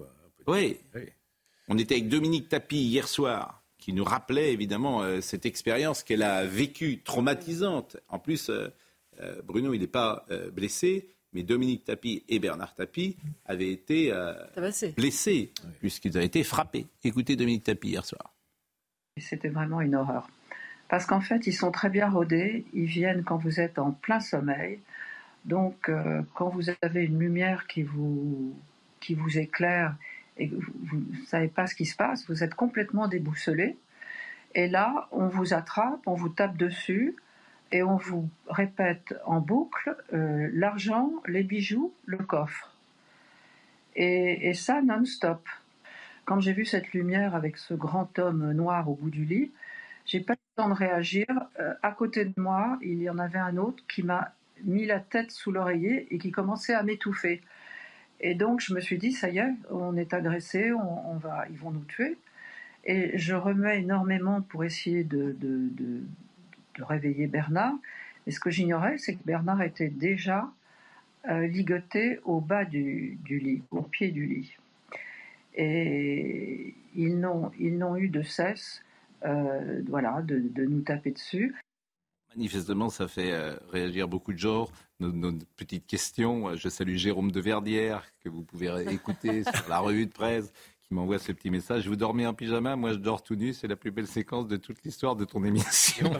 Oui. 0.49 0.77
Oui. 0.97 1.03
On 1.69 1.79
était 1.79 1.95
avec 1.95 2.09
Dominique 2.09 2.49
Tapie 2.49 2.83
hier 2.83 3.07
soir, 3.07 3.60
qui 3.90 3.97
nous 3.97 4.04
rappelait 4.04 4.52
évidemment 4.52 5.02
euh, 5.02 5.20
cette 5.20 5.47
expérience 5.47 6.04
qu'elle 6.04 6.23
a 6.23 6.47
vécue, 6.47 7.00
traumatisante. 7.02 7.97
En 8.09 8.20
plus, 8.20 8.49
euh, 8.49 8.68
euh, 9.20 9.42
Bruno, 9.42 9.75
il 9.75 9.80
n'est 9.80 9.88
pas 9.88 10.25
euh, 10.30 10.49
blessé, 10.49 11.09
mais 11.32 11.42
Dominique 11.42 11.82
Tapie 11.82 12.23
et 12.28 12.38
Bernard 12.38 12.76
Tapie 12.76 13.16
avaient 13.47 13.73
été 13.73 14.12
euh, 14.12 14.32
blessés, 14.97 15.50
puisqu'ils 15.80 16.16
avaient 16.16 16.26
été 16.26 16.44
frappés. 16.44 16.87
Écoutez 17.02 17.35
Dominique 17.35 17.64
Tapie 17.64 17.88
hier 17.88 18.04
soir. 18.04 18.32
C'était 19.20 19.49
vraiment 19.49 19.80
une 19.80 19.97
horreur. 19.97 20.30
Parce 20.88 21.04
qu'en 21.04 21.20
fait, 21.20 21.49
ils 21.49 21.52
sont 21.52 21.73
très 21.73 21.90
bien 21.90 22.09
rodés, 22.09 22.64
ils 22.73 22.87
viennent 22.87 23.25
quand 23.25 23.38
vous 23.38 23.59
êtes 23.59 23.80
en 23.80 23.90
plein 23.90 24.20
sommeil. 24.20 24.78
Donc, 25.44 25.88
euh, 25.88 26.23
quand 26.35 26.49
vous 26.49 26.70
avez 26.80 27.06
une 27.06 27.18
lumière 27.18 27.66
qui 27.66 27.82
vous, 27.82 28.54
qui 29.00 29.14
vous 29.14 29.37
éclaire 29.37 29.97
et 30.40 30.47
vous 30.47 30.97
ne 30.97 31.26
savez 31.26 31.49
pas 31.49 31.66
ce 31.66 31.75
qui 31.75 31.85
se 31.85 31.94
passe, 31.94 32.26
vous 32.28 32.42
êtes 32.42 32.54
complètement 32.54 33.09
déboussolé. 33.09 33.76
Et 34.54 34.68
là, 34.68 35.06
on 35.12 35.28
vous 35.28 35.52
attrape, 35.52 36.00
on 36.06 36.14
vous 36.14 36.30
tape 36.30 36.56
dessus 36.56 37.14
et 37.73 37.82
on 37.82 37.97
vous 37.97 38.28
répète 38.49 39.14
en 39.26 39.40
boucle 39.40 39.94
euh, 40.12 40.49
l'argent, 40.52 41.12
les 41.28 41.42
bijoux, 41.42 41.92
le 42.06 42.18
coffre. 42.18 42.75
Et, 43.94 44.54
ça 44.54 44.80
non-stop. 44.80 45.47
Quand 46.25 46.40
j'ai 46.40 46.54
vu 46.54 46.64
cette 46.64 46.92
lumière 46.92 47.35
avec 47.35 47.59
ce 47.59 47.75
grand 47.75 48.18
homme 48.18 48.52
noir 48.52 48.88
au 48.88 48.94
bout 48.94 49.11
du 49.11 49.25
lit, 49.25 49.52
j'ai 50.06 50.20
pas 50.20 50.35
le 50.35 50.62
temps 50.62 50.68
de 50.70 50.75
réagir. 50.75 51.26
Euh, 51.60 51.75
à 51.82 51.93
côté 51.93 52.25
de 52.25 52.32
moi, 52.38 52.78
il 52.82 53.02
y 53.02 53.10
en 53.10 53.19
avait 53.19 53.38
un 53.38 53.58
autre 53.58 53.84
qui 53.88 54.02
m'a 54.02 54.32
mis 54.65 54.86
la 54.86 55.00
tête 55.00 55.32
sous 55.32 55.52
l'oreiller 55.52 56.06
et 56.10 56.19
qui 56.19 56.30
commençait 56.30 56.75
à 56.75 56.82
m'étouffer. 56.82 57.43
Et 58.21 58.35
donc 58.35 58.61
je 58.61 58.75
me 58.75 58.80
suis 58.80 58.99
dit, 58.99 59.13
ça 59.13 59.28
y 59.30 59.39
est, 59.39 59.52
on 59.71 59.97
est 59.97 60.13
agressé, 60.13 60.73
on, 60.73 61.17
va, 61.17 61.47
ils 61.50 61.56
vont 61.56 61.71
nous 61.71 61.85
tuer. 61.85 62.17
Et 62.85 63.17
je 63.19 63.35
remets 63.35 63.80
énormément 63.80 64.43
pour 64.43 64.65
essayer 64.65 65.04
de, 65.04 65.37
de, 65.39 65.69
de, 65.73 66.02
réveiller 66.83 67.26
Bernard. 67.26 67.75
Et 68.26 68.30
ce 68.30 68.41
que 68.41 68.50
j'ignorais, 68.50 68.97
c'est 68.97 69.15
que 69.15 69.25
Bernard 69.25 69.63
était 69.63 69.89
déjà 69.89 70.50
euh, 71.28 71.47
ligoté 71.47 72.21
au 72.25 72.41
bas 72.41 72.65
du, 72.65 73.19
du 73.25 73.39
lit, 73.39 73.63
au 73.71 73.83
pied 73.83 74.11
du 74.11 74.25
lit. 74.25 74.56
Et 75.54 76.75
ils 76.95 77.19
n'ont, 77.19 77.50
ils 77.59 77.76
n'ont 77.76 77.97
eu 77.97 78.09
de 78.09 78.23
cesse 78.23 78.83
euh, 79.26 79.83
voilà, 79.89 80.23
de, 80.23 80.39
de 80.39 80.65
nous 80.65 80.80
taper 80.80 81.11
dessus. 81.11 81.54
Manifestement, 82.36 82.90
ça 82.90 83.08
fait 83.08 83.32
euh, 83.32 83.56
réagir 83.71 84.06
beaucoup 84.06 84.32
de 84.32 84.38
gens. 84.38 84.69
Nos, 85.00 85.12
nos 85.12 85.32
petites 85.56 85.86
questions. 85.86 86.54
Je 86.56 86.69
salue 86.69 86.97
Jérôme 86.97 87.32
de 87.32 87.40
Verdière, 87.40 88.04
que 88.21 88.28
vous 88.28 88.43
pouvez 88.43 88.69
écouter 88.93 89.43
sur 89.43 89.69
la 89.69 89.80
revue 89.80 90.06
de 90.06 90.12
presse, 90.12 90.52
qui 90.91 90.95
m'envoie 90.97 91.21
ce 91.21 91.31
petit 91.31 91.50
message. 91.50 91.87
Vous 91.87 91.95
dormez 91.95 92.26
en 92.26 92.35
pyjama, 92.35 92.75
moi 92.75 92.91
je 92.91 92.97
dors 92.97 93.23
tout 93.23 93.37
nu. 93.37 93.53
C'est 93.53 93.69
la 93.69 93.76
plus 93.76 93.93
belle 93.93 94.09
séquence 94.09 94.49
de 94.49 94.57
toute 94.57 94.83
l'histoire 94.85 95.15
de 95.15 95.25
ton 95.25 95.45
émission. 95.45 96.11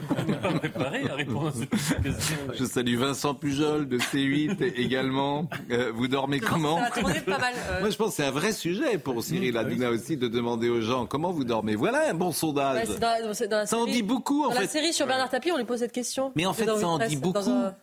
préparé 0.59 1.09
à 1.09 1.15
répondre 1.15 1.47
à 1.49 1.51
cette 1.51 1.69
question. 2.01 2.37
Je 2.57 2.63
salue 2.63 2.95
Vincent 2.95 3.35
Pujol 3.35 3.89
de 3.89 3.97
C8 3.99 4.63
également. 4.77 5.49
Euh, 5.71 5.91
vous 5.93 6.07
dormez 6.07 6.39
comment 6.39 6.77
Ça 6.77 6.83
va 6.85 6.91
tourner 7.01 7.19
pas 7.19 7.37
mal. 7.37 7.53
euh, 7.69 7.79
Moi, 7.81 7.89
je 7.89 7.97
pense 7.97 8.11
que 8.11 8.15
c'est 8.15 8.23
un 8.25 8.31
vrai 8.31 8.53
sujet 8.53 8.97
pour 8.97 9.21
Cyril 9.21 9.57
Hanouna 9.57 9.89
aussi 9.89 10.15
de 10.15 10.29
demander 10.29 10.69
aux 10.69 10.79
gens 10.79 11.05
comment 11.05 11.31
vous 11.33 11.43
dormez. 11.43 11.75
Voilà 11.75 12.09
un 12.09 12.13
bon 12.13 12.27
ouais, 12.27 12.33
sondage. 12.33 12.87
c'est 12.87 12.97
dans, 12.99 13.33
c'est 13.33 13.47
dans 13.49 13.57
la 13.57 13.65
Ça 13.65 13.75
en 13.77 13.81
série- 13.85 13.97
dit 13.97 14.03
beaucoup, 14.03 14.45
en 14.45 14.49
Dans 14.49 14.53
la 14.53 14.61
fait. 14.61 14.67
série 14.67 14.93
sur 14.93 15.05
Bernard 15.05 15.29
Tapie, 15.29 15.51
on 15.51 15.57
lui 15.57 15.65
pose 15.65 15.79
cette 15.79 15.91
question. 15.91 16.31
Mais 16.37 16.45
en 16.45 16.53
fait, 16.53 16.63
ça 16.65 16.87
en 16.87 16.97
dit 16.97 17.17
presse, 17.17 17.19
dans 17.19 17.31
beaucoup. 17.33 17.49
un- 17.49 17.75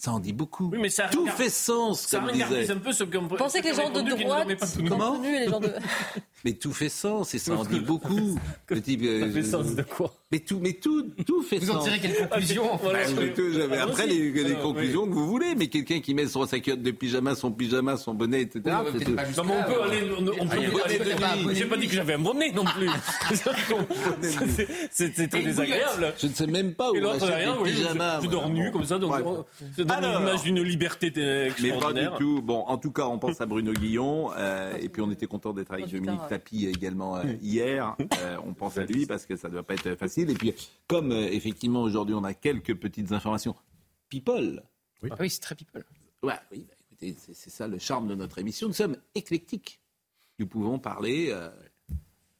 Ça 0.00 0.12
en 0.12 0.20
dit 0.20 0.32
beaucoup. 0.32 0.68
Oui, 0.70 0.78
mais 0.80 0.90
ça 0.90 1.08
Tout 1.08 1.22
regarde- 1.22 1.36
fait 1.38 1.50
sens, 1.50 2.02
Ça 2.02 2.18
comme 2.20 2.28
regarde 2.30 2.54
disait. 2.54 2.72
un 2.72 2.78
peu 2.78 2.92
ce 2.92 3.02
qu'on 3.02 3.22
Vous 3.26 3.34
pensez 3.34 3.60
que 3.60 3.66
les 3.66 3.74
gens 3.74 3.90
de 3.90 4.00
droite 4.00 4.48
Comment 4.88 5.20
les 5.20 5.48
gens 5.48 5.58
de... 5.58 5.72
Mais 6.44 6.52
tout 6.52 6.72
fait 6.72 6.88
sens 6.88 7.34
et 7.34 7.38
ça 7.38 7.52
en 7.54 7.64
dit 7.64 7.80
beaucoup. 7.80 8.38
Le 8.68 8.80
type, 8.80 9.00
euh, 9.02 9.26
Ça 9.26 9.30
fait 9.32 9.42
sens 9.42 9.74
de 9.74 9.82
quoi 9.82 10.12
Mais 10.30 10.38
tout, 10.38 10.60
mais 10.62 10.74
tout, 10.74 11.06
tout 11.26 11.42
fait 11.42 11.58
Vous 11.58 11.66
sens. 11.72 11.76
en 11.76 11.90
tirez 11.90 11.98
conclusion 12.28 12.72
en 12.72 12.76
Bah, 12.76 12.92
mais 13.18 13.32
tout, 13.34 13.50
j'avais- 13.52 13.76
Ah, 13.78 13.82
après, 13.84 14.06
les, 14.06 14.30
les 14.30 14.44
Alors, 14.46 14.62
conclusions 14.62 15.06
que 15.06 15.12
vous 15.14 15.26
voulez, 15.26 15.54
mais 15.56 15.66
quelqu'un 15.66 16.00
qui 16.00 16.14
met 16.14 16.26
son 16.26 16.46
sa 16.46 16.60
culotte 16.60 16.82
de 16.82 16.90
pyjama, 16.92 17.34
son 17.34 17.50
pyjama, 17.50 17.96
son 17.96 18.14
bonnet, 18.14 18.42
etc. 18.42 18.60
Oui, 18.66 18.72
c'est- 18.98 19.04
peut-être 19.04 19.16
pas 19.16 19.42
Non, 19.42 19.48
mais 19.48 19.54
on 19.58 19.72
peut 19.72 19.82
aller. 19.82 20.02
On, 20.16 20.26
on 20.26 20.48
Ah, 20.48 20.54
peut 20.54 20.82
aller 20.84 20.98
de 20.98 21.54
J'ai 21.54 21.64
pas 21.64 21.76
dit 21.76 21.86
que 21.88 21.94
j'avais 21.94 22.14
un 22.14 22.18
bonnet 22.20 22.52
non 22.52 22.64
plus. 22.64 22.88
C'est- 23.34 23.50
c'est 24.90 25.14
c'est 25.14 25.28
très 25.28 25.42
désagréable. 25.42 26.14
Je 26.20 26.26
ne 26.26 26.32
sais 26.32 26.46
même 26.46 26.74
pas 26.74 26.90
où 26.90 26.94
Et 26.94 26.98
on 27.00 27.02
l'autre 27.02 27.16
achète 27.16 27.28
derrière, 27.28 27.56
des 27.56 27.62
oui, 27.62 27.70
pyjamas. 27.72 28.20
je, 28.22 28.26
dors 28.28 28.48
nu 28.48 28.70
comme 28.70 28.84
ça, 28.84 28.98
donc 28.98 29.12
ça 29.14 29.94
Alors. 29.94 30.18
l'image 30.20 30.42
d'une 30.42 30.62
liberté 30.62 31.12
euh, 31.16 31.50
Mais 31.62 31.68
pas 31.70 31.74
extraordinaire. 31.74 32.12
du 32.12 32.18
tout. 32.24 32.42
Bon, 32.42 32.60
en 32.66 32.78
tout 32.78 32.90
cas, 32.92 33.06
on 33.06 33.18
pense 33.18 33.40
à 33.40 33.46
Bruno 33.46 33.72
Guillon. 33.72 34.30
euh, 34.36 34.72
et 34.80 34.88
puis, 34.88 35.02
on 35.02 35.10
était 35.10 35.26
content 35.26 35.52
d'être 35.52 35.72
avec 35.72 35.88
Dominique 35.90 36.20
Tapie 36.28 36.66
également 36.66 37.16
euh, 37.16 37.24
hier. 37.40 37.96
Euh, 38.20 38.38
on 38.44 38.54
pense 38.54 38.78
à 38.78 38.84
lui 38.84 39.06
parce 39.06 39.26
que 39.26 39.36
ça 39.36 39.48
ne 39.48 39.54
doit 39.54 39.62
pas 39.62 39.74
être 39.74 39.94
facile. 39.94 40.30
Et 40.30 40.34
puis, 40.34 40.54
comme 40.86 41.12
euh, 41.12 41.28
effectivement, 41.30 41.82
aujourd'hui, 41.82 42.14
on 42.14 42.24
a 42.24 42.34
quelques 42.34 42.74
petites 42.74 43.12
informations. 43.12 43.54
People. 44.08 44.62
Ah 45.10 45.16
oui, 45.20 45.30
c'est 45.30 45.40
très 45.40 45.54
people. 45.54 45.84
Ouais, 46.22 46.34
oui, 46.50 46.66
bah, 46.68 46.74
écoutez, 46.80 47.16
c'est 47.18 47.34
c'est 47.34 47.50
ça 47.50 47.68
le 47.68 47.78
charme 47.78 48.08
de 48.08 48.14
notre 48.14 48.38
émission. 48.38 48.68
Nous 48.68 48.74
sommes 48.74 48.96
éclectiques. 49.14 49.80
Nous 50.38 50.46
pouvons 50.46 50.78
parler 50.78 51.28
euh, 51.30 51.50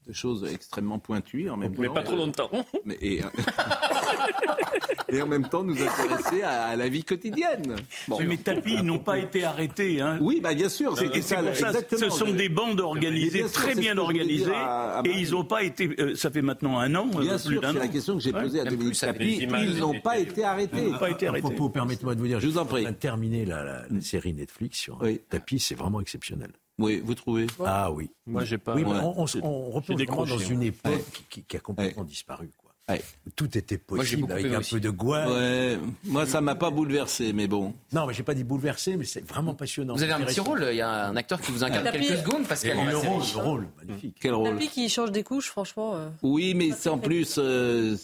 de 0.08 0.12
choses 0.14 0.48
extrêmement 0.52 0.98
pointues 0.98 1.50
en 1.50 1.56
même 1.58 1.74
Mais 1.78 1.86
temps. 1.86 1.94
pas 1.94 2.02
trop 2.02 2.16
longtemps. 2.16 2.50
Mais- 2.86 2.96
et, 3.02 3.20
et 5.10 5.22
en 5.22 5.26
même 5.26 5.48
temps, 5.48 5.62
nous 5.62 5.76
intéresser 5.80 6.42
à, 6.42 6.64
à 6.68 6.76
la 6.76 6.88
vie 6.88 7.04
quotidienne. 7.04 7.76
Bon. 8.08 8.18
Mais 8.26 8.36
tapis 8.38 8.74
ils 8.78 8.82
n'ont 8.84 8.98
pas 8.98 9.18
été 9.18 9.44
arrêtés. 9.44 10.00
Hein. 10.00 10.18
Oui, 10.20 10.40
bah 10.42 10.54
bien 10.54 10.68
sûr, 10.68 10.96
c'est 10.96 11.20
ça. 11.22 11.42
pour 11.42 11.54
ça, 11.54 11.68
exactement. 11.68 12.00
ce 12.00 12.10
sont 12.10 12.32
des 12.32 12.48
bandes 12.48 12.80
organisées, 12.80 13.40
bien 13.40 13.48
sûr, 13.48 13.60
très 13.62 13.74
bien 13.74 13.98
organisées, 13.98 14.54
à- 14.54 14.98
à 14.98 15.02
et 15.04 15.10
ils 15.20 15.30
n'ont 15.32 15.44
pas 15.44 15.62
été. 15.62 15.88
euh, 16.00 16.14
ça 16.14 16.30
fait 16.30 16.42
maintenant 16.42 16.78
un 16.78 16.94
an, 16.94 17.08
euh, 17.16 17.20
Bien 17.20 17.38
plus 17.38 17.52
sûr, 17.52 17.60
d'un 17.60 17.72
c'est 17.72 17.78
an. 17.78 17.80
la 17.82 17.88
question 17.88 18.14
que 18.16 18.22
j'ai 18.22 18.32
Ouais. 18.32 18.42
posée 18.42 18.60
à 18.60 18.64
Dominique 18.64 18.98
Tapie. 18.98 19.38
Ils 19.42 19.78
n'ont 19.78 20.00
pas 20.00 20.18
été 20.18 20.44
arrêtés. 20.44 20.76
Ils 20.84 20.92
n'ont 20.92 20.98
pas 20.98 21.10
été 21.10 21.26
arrêtés. 21.26 21.42
Propos, 21.42 21.68
permettez-moi 21.68 22.14
de 22.14 22.20
vous 22.20 22.26
dire, 22.26 22.40
Je 22.40 22.46
vous 22.46 22.58
en 22.58 22.64
prie. 22.66 22.84
On 22.86 22.90
a 22.90 22.92
terminé 22.92 23.44
la, 23.44 23.84
série 24.00 24.32
Netflix 24.32 24.78
sur 24.78 24.98
Oui. 25.02 25.20
Tapis, 25.28 25.58
c'est 25.60 25.74
vraiment 25.74 26.00
exceptionnel. 26.00 26.50
Oui, 26.78 27.00
vous 27.04 27.14
trouvez? 27.14 27.46
Ah 27.64 27.90
oui. 27.90 28.10
Moi, 28.26 28.44
j'ai 28.44 28.58
pas. 28.58 28.74
Oui, 28.74 28.84
mais 28.84 28.90
Ouais. 28.92 29.00
on, 29.02 29.24
on, 29.24 29.26
on 29.42 29.70
replonge 29.70 30.02
vraiment 30.04 30.24
dans 30.26 30.36
ouais. 30.38 30.46
une 30.46 30.62
époque 30.62 30.92
Ouais. 30.92 31.04
qui, 31.28 31.42
qui 31.42 31.56
a 31.56 31.60
complètement 31.60 32.04
disparu. 32.04 32.50
Quoi. 32.56 32.72
Ouais. 32.88 33.02
Tout 33.36 33.58
était 33.58 33.78
Moi, 33.90 33.98
possible 33.98 34.22
beaucoup 34.22 34.32
avec 34.32 34.46
un 34.52 34.58
aussi. 34.60 34.74
peu 34.76 34.80
de 34.80 34.88
gouaille. 34.90 35.28
Ouais, 35.30 35.78
moi 36.04 36.24
ça 36.24 36.40
m'a 36.40 36.54
pas 36.54 36.70
bouleversé, 36.70 37.32
mais 37.34 37.46
bon. 37.48 37.74
Non, 37.92 38.06
mais 38.06 38.14
j'ai 38.14 38.22
pas 38.22 38.32
dit 38.32 38.44
bouleversé, 38.44 38.96
mais 38.96 39.04
c'est 39.04 39.26
vraiment 39.28 39.54
passionnant. 39.54 39.94
Vous 39.94 40.02
avez 40.02 40.12
un 40.12 40.20
petit 40.20 40.40
rôle, 40.40 40.66
il 40.70 40.76
y 40.76 40.80
a 40.80 41.06
un 41.08 41.16
acteur 41.16 41.40
qui 41.40 41.50
vous 41.52 41.64
incarne 41.64 41.84
Tapis. 41.84 42.06
quelques 42.06 42.20
secondes 42.20 42.46
qu'elle 42.46 42.76
le 42.76 42.90
est 42.90 42.94
rôle, 42.94 43.22
le 43.34 43.40
rôle, 43.42 43.68
magnifique. 43.84 44.16
Quel 44.20 44.32
rôle? 44.34 44.50
Tapis 44.54 44.68
qui 44.68 44.88
change 44.88 45.10
des 45.12 45.22
couches, 45.24 45.48
franchement. 45.50 45.96
euh, 45.96 46.08
Oui, 46.22 46.54
mais 46.54 46.70
c'est 46.70 46.88
en 46.88 46.98
plus, 46.98 47.34
euh, 47.38 47.94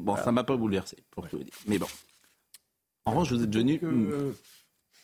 bon, 0.00 0.14
ça 0.16 0.30
m'a 0.30 0.44
pas 0.44 0.56
bouleversé 0.56 0.96
pour 1.10 1.26
tout 1.28 1.38
vous 1.38 1.44
dire. 1.44 1.54
Mais 1.66 1.78
bon. 1.78 1.86
En 3.06 3.12
revanche, 3.12 3.32
vous 3.32 3.42
êtes 3.42 3.52
venu. 3.54 3.80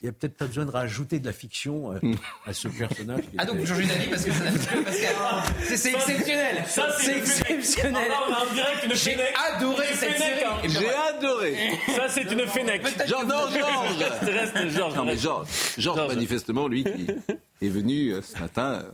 Il 0.03 0.05
n'y 0.05 0.11
a 0.11 0.13
peut-être 0.13 0.37
pas 0.37 0.45
besoin 0.45 0.67
de 0.67 0.71
rajouter 0.71 1.19
de 1.21 1.27
la 1.27 1.33
fiction 1.33 1.93
euh, 1.93 1.99
à 2.47 2.53
ce 2.53 2.69
personnage. 2.69 3.23
qui 3.23 3.37
Ah 3.39 3.47
donc 3.47 3.57
vous 3.57 3.67
changez 3.67 3.87
d'avis 3.87 4.09
parce 4.09 4.25
que 4.25 4.31
c'est 4.31 5.77
c'est 5.77 5.93
exceptionnel. 5.95 6.65
Ça, 6.69 6.95
c'est 6.99 7.05
c'est 7.05 7.17
une 7.19 7.23
fenêtre. 7.25 7.51
exceptionnel. 7.51 8.11
On 8.29 8.33
a 8.35 8.39
en 8.41 8.53
direct 8.53 8.85
une 8.85 8.95
J'ai 8.95 9.17
adoré 9.57 9.87
cette 9.95 10.19
série. 10.19 10.45
hein. 10.45 10.57
J'ai 10.69 10.89
adoré. 11.17 11.57
Ça, 11.97 12.09
c'est 12.11 12.23
une 12.31 12.47
fenêtre. 12.47 12.89
Georges, 13.07 13.25
non, 13.25 13.49
Georges 13.51 14.21
Reste 14.23 14.69
Georges. 14.77 14.95
Non, 14.97 15.05
mais 15.05 15.13
reste. 15.13 15.23
Georges, 15.23 15.49
Georges, 15.79 15.97
Georges. 15.99 16.15
manifestement, 16.15 16.69
lui, 16.69 16.85
qui 16.85 17.07
est 17.67 17.69
venu 17.71 18.11
euh, 18.13 18.21
ce 18.23 18.39
matin. 18.39 18.83
euh, 18.85 18.91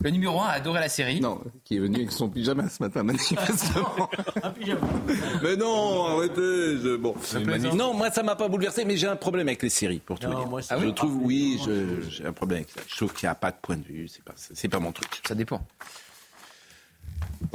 Le 0.00 0.10
numéro 0.10 0.40
1 0.40 0.44
a 0.46 0.50
adoré 0.52 0.78
la 0.78 0.88
série. 0.88 1.20
Non, 1.20 1.40
qui 1.64 1.74
est 1.76 1.80
venu 1.80 1.96
avec 1.96 2.12
son 2.12 2.28
pyjama 2.28 2.68
ce 2.68 2.80
matin, 2.80 3.02
manifestement. 3.02 4.08
Mais 5.42 5.56
non, 5.56 6.06
arrêtez. 6.06 6.78
je- 6.78 6.96
bon. 6.96 7.16
Non, 7.74 7.94
moi, 7.94 8.08
ça 8.12 8.22
m'a 8.22 8.36
pas 8.36 8.46
bouleversé, 8.48 8.84
mais 8.84 8.96
j'ai 8.96 9.08
un 9.08 9.16
problème 9.16 9.48
avec 9.48 9.60
les 9.62 9.68
séries, 9.70 9.98
pour 9.98 10.20
tout 10.20 10.28
Non, 10.28 10.38
dire. 10.38 10.48
moi, 10.48 10.60
je 10.60 10.90
trouve, 10.90 11.16
oui, 11.24 11.60
j'ai 12.10 12.24
un 12.26 12.32
problème 12.32 12.58
avec 12.58 12.70
ça. 12.70 12.80
Je 12.86 12.94
trouve 12.96 13.12
qu'il 13.12 13.26
n'y 13.26 13.30
a 13.30 13.34
pas 13.34 13.50
de 13.50 13.56
point 13.60 13.76
de 13.76 13.82
vue. 13.84 14.06
C'est 14.08 14.22
pas, 14.22 14.34
c'est 14.36 14.68
pas 14.68 14.78
mon 14.78 14.92
truc. 14.92 15.20
Ça 15.26 15.34
dépend. 15.34 15.66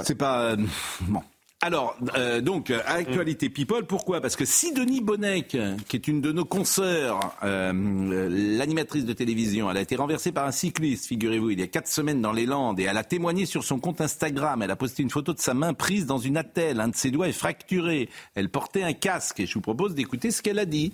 C'est 0.03 0.15
pas. 0.15 0.41
euh, 0.51 0.57
bon. 1.01 1.23
Alors, 1.65 1.95
euh, 2.17 2.41
donc, 2.41 2.71
euh, 2.71 2.81
actualité 2.85 3.49
people, 3.49 3.85
pourquoi? 3.85 4.19
Parce 4.19 4.35
que 4.35 4.43
Sidonie 4.43 4.99
Bonnec, 4.99 5.55
qui 5.87 5.95
est 5.95 6.09
une 6.09 6.19
de 6.19 6.33
nos 6.33 6.43
consoeurs, 6.43 7.37
euh, 7.41 8.27
l'animatrice 8.29 9.05
de 9.05 9.13
télévision, 9.13 9.71
elle 9.71 9.77
a 9.77 9.81
été 9.81 9.95
renversée 9.95 10.33
par 10.33 10.45
un 10.45 10.51
cycliste, 10.51 11.05
figurez-vous, 11.05 11.51
il 11.51 11.61
y 11.61 11.63
a 11.63 11.67
quatre 11.67 11.87
semaines 11.87 12.21
dans 12.21 12.33
les 12.33 12.45
Landes, 12.45 12.81
et 12.81 12.83
elle 12.83 12.97
a 12.97 13.05
témoigné 13.05 13.45
sur 13.45 13.63
son 13.63 13.79
compte 13.79 14.01
Instagram. 14.01 14.61
Elle 14.61 14.71
a 14.71 14.75
posté 14.75 15.03
une 15.03 15.09
photo 15.09 15.33
de 15.33 15.39
sa 15.39 15.53
main 15.53 15.73
prise 15.73 16.05
dans 16.05 16.17
une 16.17 16.35
attelle, 16.35 16.81
un 16.81 16.89
de 16.89 16.97
ses 16.97 17.11
doigts 17.11 17.29
est 17.29 17.31
fracturé. 17.31 18.09
Elle 18.35 18.49
portait 18.49 18.83
un 18.83 18.91
casque, 18.91 19.39
et 19.39 19.45
je 19.45 19.53
vous 19.53 19.61
propose 19.61 19.95
d'écouter 19.95 20.31
ce 20.31 20.41
qu'elle 20.41 20.59
a 20.59 20.65
dit. 20.65 20.91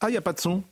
Ah, 0.00 0.08
il 0.08 0.12
n'y 0.12 0.16
a 0.16 0.22
pas 0.22 0.32
de 0.32 0.40
son? 0.40 0.62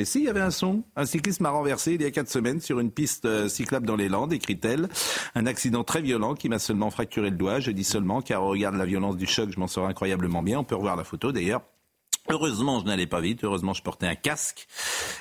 Mais 0.00 0.06
si, 0.06 0.20
il 0.20 0.24
y 0.24 0.28
avait 0.30 0.40
un 0.40 0.50
son. 0.50 0.82
Un 0.96 1.04
cycliste 1.04 1.40
m'a 1.40 1.50
renversé 1.50 1.92
il 1.92 2.00
y 2.00 2.06
a 2.06 2.10
quatre 2.10 2.30
semaines 2.30 2.58
sur 2.62 2.80
une 2.80 2.90
piste 2.90 3.26
euh, 3.26 3.50
cyclable 3.50 3.84
dans 3.84 3.96
les 3.96 4.08
Landes, 4.08 4.32
écrit-elle. 4.32 4.88
Un 5.34 5.44
accident 5.44 5.84
très 5.84 6.00
violent 6.00 6.32
qui 6.32 6.48
m'a 6.48 6.58
seulement 6.58 6.88
fracturé 6.90 7.28
le 7.28 7.36
doigt. 7.36 7.60
Je 7.60 7.70
dis 7.70 7.84
seulement 7.84 8.22
car 8.22 8.42
au 8.42 8.48
regard 8.48 8.72
de 8.72 8.78
la 8.78 8.86
violence 8.86 9.18
du 9.18 9.26
choc, 9.26 9.50
je 9.52 9.60
m'en 9.60 9.66
sors 9.66 9.86
incroyablement 9.86 10.42
bien. 10.42 10.60
On 10.60 10.64
peut 10.64 10.74
revoir 10.74 10.96
la 10.96 11.04
photo 11.04 11.32
d'ailleurs. 11.32 11.60
Heureusement, 12.28 12.78
je 12.80 12.84
n'allais 12.84 13.06
pas 13.06 13.20
vite. 13.20 13.42
Heureusement, 13.42 13.72
je 13.72 13.82
portais 13.82 14.06
un 14.06 14.14
casque. 14.14 14.68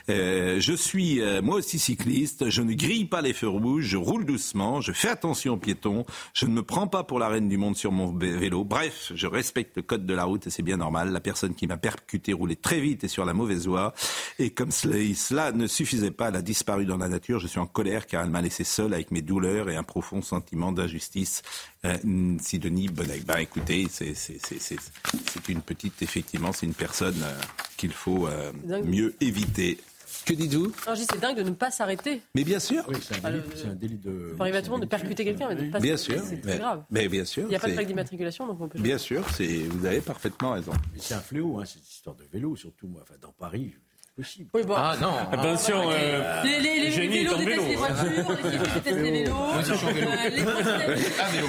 Euh, 0.10 0.60
je 0.60 0.74
suis 0.74 1.22
euh, 1.22 1.42
moi 1.42 1.56
aussi 1.56 1.80
cycliste. 1.80 2.50
Je 2.50 2.62
ne 2.62 2.74
grille 2.74 3.06
pas 3.06 3.22
les 3.22 3.34
feux 3.34 3.48
rouges. 3.48 3.86
Je 3.86 3.98
roule 3.98 4.26
doucement. 4.26 4.82
Je 4.82 4.92
fais 4.92 5.08
attention 5.08 5.54
aux 5.54 5.58
piétons. 5.58 6.06
Je 6.34 6.46
ne 6.46 6.52
me 6.52 6.62
prends 6.62 6.88
pas 6.88 7.04
pour 7.04 7.18
la 7.18 7.30
reine 7.30 7.48
du 7.50 7.58
monde 7.58 7.76
sur 7.76 7.92
mon 7.92 8.14
vé- 8.14 8.38
vélo. 8.38 8.64
Bref, 8.64 9.12
je 9.16 9.26
respecte 9.28 9.78
le 9.78 9.82
code 9.82 10.06
de 10.06 10.14
la 10.14 10.26
route 10.26 10.46
et 10.46 10.50
c'est 10.50 10.62
bien 10.62 10.78
normal. 10.78 11.12
La 11.12 11.20
personne 11.20 11.56
qui 11.56 11.66
m'a 11.68 11.78
percuté 11.78 12.34
roulait 12.34 12.56
très 12.56 12.80
vite 12.80 13.04
et 13.04 13.08
sur 13.08 13.26
la 13.26 13.34
mauvaise 13.34 13.66
voie. 13.66 13.94
Et 14.38 14.52
comme 14.52 14.72
cela, 14.72 15.52
ne 15.52 15.66
suffisait 15.68 16.12
pas, 16.12 16.28
elle 16.28 16.36
a 16.36 16.42
disparu 16.44 16.86
dans 16.86 16.98
la 16.98 17.08
nature. 17.08 17.40
Je 17.40 17.48
suis 17.48 17.60
en 17.60 17.66
colère 17.66 18.06
car 18.06 18.24
elle 18.24 18.30
m'a 18.30 18.42
laissé 18.42 18.64
seul 18.64 18.94
avec 18.94 19.10
mes 19.10 19.22
douleurs 19.24 19.70
et 19.70 19.76
un 19.78 19.84
profond 19.84 20.22
sentiment 20.22 20.72
d'injustice. 20.72 21.42
Euh, 21.86 21.98
Sidonie 22.42 22.90
Bonnec. 22.90 23.26
Ben 23.26 23.38
écoutez, 23.38 23.88
c'est 23.90 25.48
une 25.48 25.62
petite, 25.62 26.02
effectivement, 26.02 26.52
c'est 26.52 26.66
une 26.66 26.74
personne 26.74 26.89
euh, 27.24 27.34
qu'il 27.78 27.92
faut 27.92 28.28
euh, 28.28 28.52
mieux 28.84 29.16
éviter. 29.22 29.78
Que 30.26 30.34
dites-vous? 30.34 30.68
Non, 30.68 30.96
je 30.96 31.02
dis, 31.02 31.08
c'est 31.10 31.20
dingue 31.20 31.38
de 31.38 31.44
ne 31.44 31.52
pas 31.52 31.72
s'arrêter. 31.72 32.22
Mais 32.36 32.44
bien 32.44 32.60
sûr. 32.60 32.84
Oui, 32.88 32.96
c'est 33.02 33.24
un 33.24 33.30
délit, 33.76 34.00
un 34.04 34.10
de. 34.10 34.34
Ça 34.38 34.44
arrive 34.44 34.56
à 34.56 34.60
tout 34.62 34.66
le 34.68 34.72
monde 34.72 34.82
de 34.82 34.86
percuter 34.88 35.24
quelqu'un, 35.24 35.50
mais 35.50 35.56
de 35.56 35.62
ne 35.66 35.72
pas 35.72 35.80
Bien 35.80 35.98
s'arrêter, 35.98 36.20
sûr. 36.20 36.30
C'est 36.30 36.42
très 36.42 36.52
Mais- 36.54 36.58
grave. 36.60 36.84
Mais 36.90 37.08
bien 37.08 37.26
sûr. 37.26 37.44
Il 37.44 37.50
n'y 37.50 37.56
a 37.56 37.60
pas 37.60 37.68
de 37.68 37.74
plaque 37.74 37.88
d'immatriculation, 37.88 38.48
donc 38.48 38.60
on 38.62 38.68
peut. 38.68 38.80
Bien 38.80 38.98
sûr, 38.98 39.24
vous 39.70 39.86
avez 39.86 40.02
parfaitement 40.02 40.52
raison. 40.52 40.72
Mais 40.94 41.00
c'est 41.00 41.14
un 41.16 41.20
fléau, 41.22 41.60
hein, 41.60 41.66
cette 41.66 41.88
histoire 41.90 42.16
de 42.16 42.24
vélo, 42.32 42.56
surtout 42.56 42.88
moi. 42.88 43.02
Enfin, 43.04 43.16
dans 43.22 43.32
Paris, 43.32 43.74
possible. 44.16 44.50
Oui, 44.54 44.64
bon. 44.64 44.74
Ah 44.78 44.96
non. 45.02 45.14
Attention, 45.32 45.90
euh, 45.92 46.44
Les, 46.44 46.60
les, 46.60 46.80
les, 46.80 46.80
les 46.80 46.92
est 47.06 47.08
vélos 47.08 47.34
en 47.34 47.38
détestent 47.38 47.60
vélo. 47.60 47.70
les 47.70 47.76
voitures, 47.76 48.04
les 48.06 48.52
cyclistes 48.52 48.74
détestent 48.76 48.98
les 49.02 49.12
vélos. 49.12 49.34
Moi 49.34 49.58
aussi, 49.60 49.72
je 49.72 49.76
suis 49.78 49.88
en 49.88 49.92
vélo. 49.94 50.08
Euh, 50.10 50.30
les 50.30 50.44
trottinettes, 50.44 51.16
Ah, 51.20 51.30
vélo. 51.32 51.48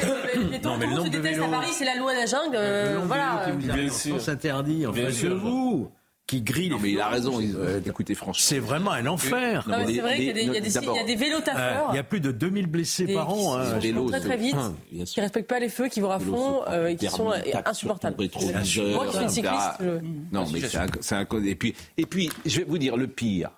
les 0.50 0.58
Non, 0.60 0.76
mais 0.76 0.86
le 0.86 0.90
tontons 0.90 0.90
se 0.90 0.96
nombre 0.96 1.04
de 1.04 1.08
détestent 1.10 1.26
à 1.26 1.42
vélos- 1.46 1.50
Paris, 1.50 1.72
c'est 1.72 1.84
la 1.84 1.94
loi 1.96 2.12
de 2.14 2.18
la 2.18 2.26
jungle. 2.26 2.52
Le 2.52 2.58
euh, 2.58 2.98
Voilà. 3.04 3.44
vélos 3.46 3.74
Bien 3.74 3.90
sûr. 3.90 4.20
en 4.86 4.92
Bien 4.92 5.10
sûr. 5.10 5.38
vous, 5.38 5.90
qui 6.30 6.42
grillent 6.42 6.70
Non, 6.70 6.78
mais 6.78 6.92
il 6.92 7.00
a 7.00 7.08
raison. 7.08 7.40
euh, 7.40 7.80
écoutez, 7.84 8.14
franchement. 8.14 8.40
C'est 8.40 8.60
vraiment 8.60 8.92
un 8.92 9.04
enfer. 9.08 9.64
Non, 9.68 9.78
mais 9.78 9.86
les- 9.86 9.94
c'est 9.96 10.00
vrai 10.00 10.10
les- 10.12 10.18
qu'il 10.18 10.26
y 10.26 10.30
a 10.56 10.60
des- 11.04 11.16
vélos 11.16 11.38
Euh, 11.38 11.40
taffeurs. 11.40 11.88
Il 11.92 11.96
y 11.96 11.98
a 11.98 12.04
plus 12.04 12.20
de 12.20 12.30
2000 12.30 12.68
blessés 12.68 13.04
des- 13.06 13.14
par 13.14 13.30
an. 13.30 13.56
qui 13.80 13.88
hein. 13.90 14.06
très 14.08 14.20
très 14.20 14.36
vite, 14.36 14.56
qui 15.06 15.20
respectent 15.20 15.48
pas 15.48 15.58
les 15.58 15.68
feux, 15.68 15.88
qui 15.88 15.98
vont 16.00 16.10
à 16.12 16.20
fond 16.20 16.62
euh, 16.68 16.86
et 16.86 16.96
qui 16.96 17.08
sont 17.08 17.32
euh, 17.32 17.36
insupportables. 17.66 18.14
Moi 18.16 18.28
qui 18.28 18.38
suis 18.38 18.52
une 19.22 19.28
cycliste, 19.28 19.80
Non, 20.30 20.44
mais 20.52 20.60
c'est 20.60 21.14
un. 21.16 21.26
Et 21.44 21.54
puis, 21.56 21.74
et 21.96 22.06
puis, 22.06 22.30
je 22.46 22.58
vais 22.58 22.64
vous 22.64 22.78
dire 22.78 22.96
le 22.96 23.08
pire, 23.08 23.50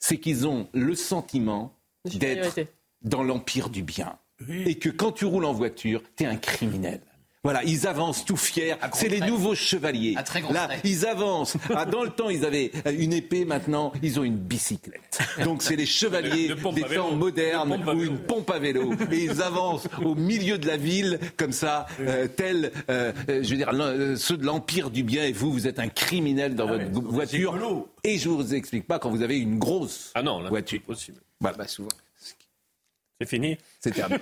c'est 0.00 0.16
qu'ils 0.18 0.48
ont 0.48 0.66
le 0.72 0.96
sentiment 0.96 1.76
d'être 2.04 2.58
dans 3.02 3.22
l'empire 3.22 3.68
du 3.70 3.82
bien, 3.84 4.16
et 4.48 4.74
que 4.74 4.88
quand 4.88 5.12
tu 5.12 5.26
roules 5.26 5.44
en 5.44 5.52
voiture, 5.52 6.02
t'es 6.16 6.26
un 6.26 6.36
criminel. 6.36 7.00
Voilà, 7.42 7.64
ils 7.64 7.86
avancent 7.86 8.26
tout 8.26 8.36
fiers. 8.36 8.74
C'est 8.92 9.08
les 9.08 9.20
nouveaux 9.20 9.54
chevaliers. 9.54 10.12
À 10.18 10.22
très 10.22 10.42
gros 10.42 10.52
Là, 10.52 10.68
ils 10.84 11.06
avancent. 11.06 11.56
Ah, 11.74 11.86
dans 11.86 12.02
le 12.04 12.10
temps, 12.10 12.28
ils 12.28 12.44
avaient 12.44 12.70
une 12.98 13.14
épée. 13.14 13.46
Maintenant, 13.46 13.92
ils 14.02 14.20
ont 14.20 14.24
une 14.24 14.36
bicyclette. 14.36 15.20
Donc, 15.42 15.62
c'est 15.62 15.74
les 15.76 15.86
chevaliers 15.86 16.48
De 16.48 16.54
pompe 16.54 16.74
des 16.74 16.84
à 16.84 16.88
vélo. 16.88 17.02
temps 17.02 17.16
modernes 17.16 17.72
ou 17.72 17.96
vélo. 17.96 18.02
une 18.12 18.18
pompe 18.18 18.50
à 18.50 18.58
vélo. 18.58 18.92
Et 19.10 19.24
ils 19.24 19.40
avancent 19.40 19.88
au 20.04 20.14
milieu 20.14 20.58
de 20.58 20.66
la 20.66 20.76
ville, 20.76 21.18
comme 21.38 21.52
ça, 21.52 21.86
euh, 22.00 22.28
tels, 22.28 22.72
euh, 22.90 23.10
euh, 23.30 23.42
je 23.42 23.48
veux 23.50 23.56
dire, 23.56 23.70
euh, 23.72 24.16
ceux 24.16 24.36
de 24.36 24.44
l'empire 24.44 24.90
du 24.90 25.02
bien. 25.02 25.24
Et 25.24 25.32
vous, 25.32 25.50
vous 25.50 25.66
êtes 25.66 25.78
un 25.78 25.88
criminel 25.88 26.54
dans 26.54 26.66
votre 26.66 26.84
ouais, 26.84 26.90
voiture. 26.92 27.58
Et 28.04 28.18
je 28.18 28.28
vous 28.28 28.54
explique 28.54 28.86
pas 28.86 28.98
quand 28.98 29.08
vous 29.08 29.22
avez 29.22 29.38
une 29.38 29.58
grosse 29.58 30.10
Ah 30.14 30.22
non, 30.22 30.38
là, 30.40 30.44
c'est 30.44 30.50
voiture. 30.50 30.82
possible. 30.82 31.18
Voilà. 31.40 31.56
Bah 31.56 31.66
souvent. 31.66 31.88
C'est 33.18 33.28
fini. 33.28 33.56
C'est 33.80 33.92
terminé. 33.92 34.20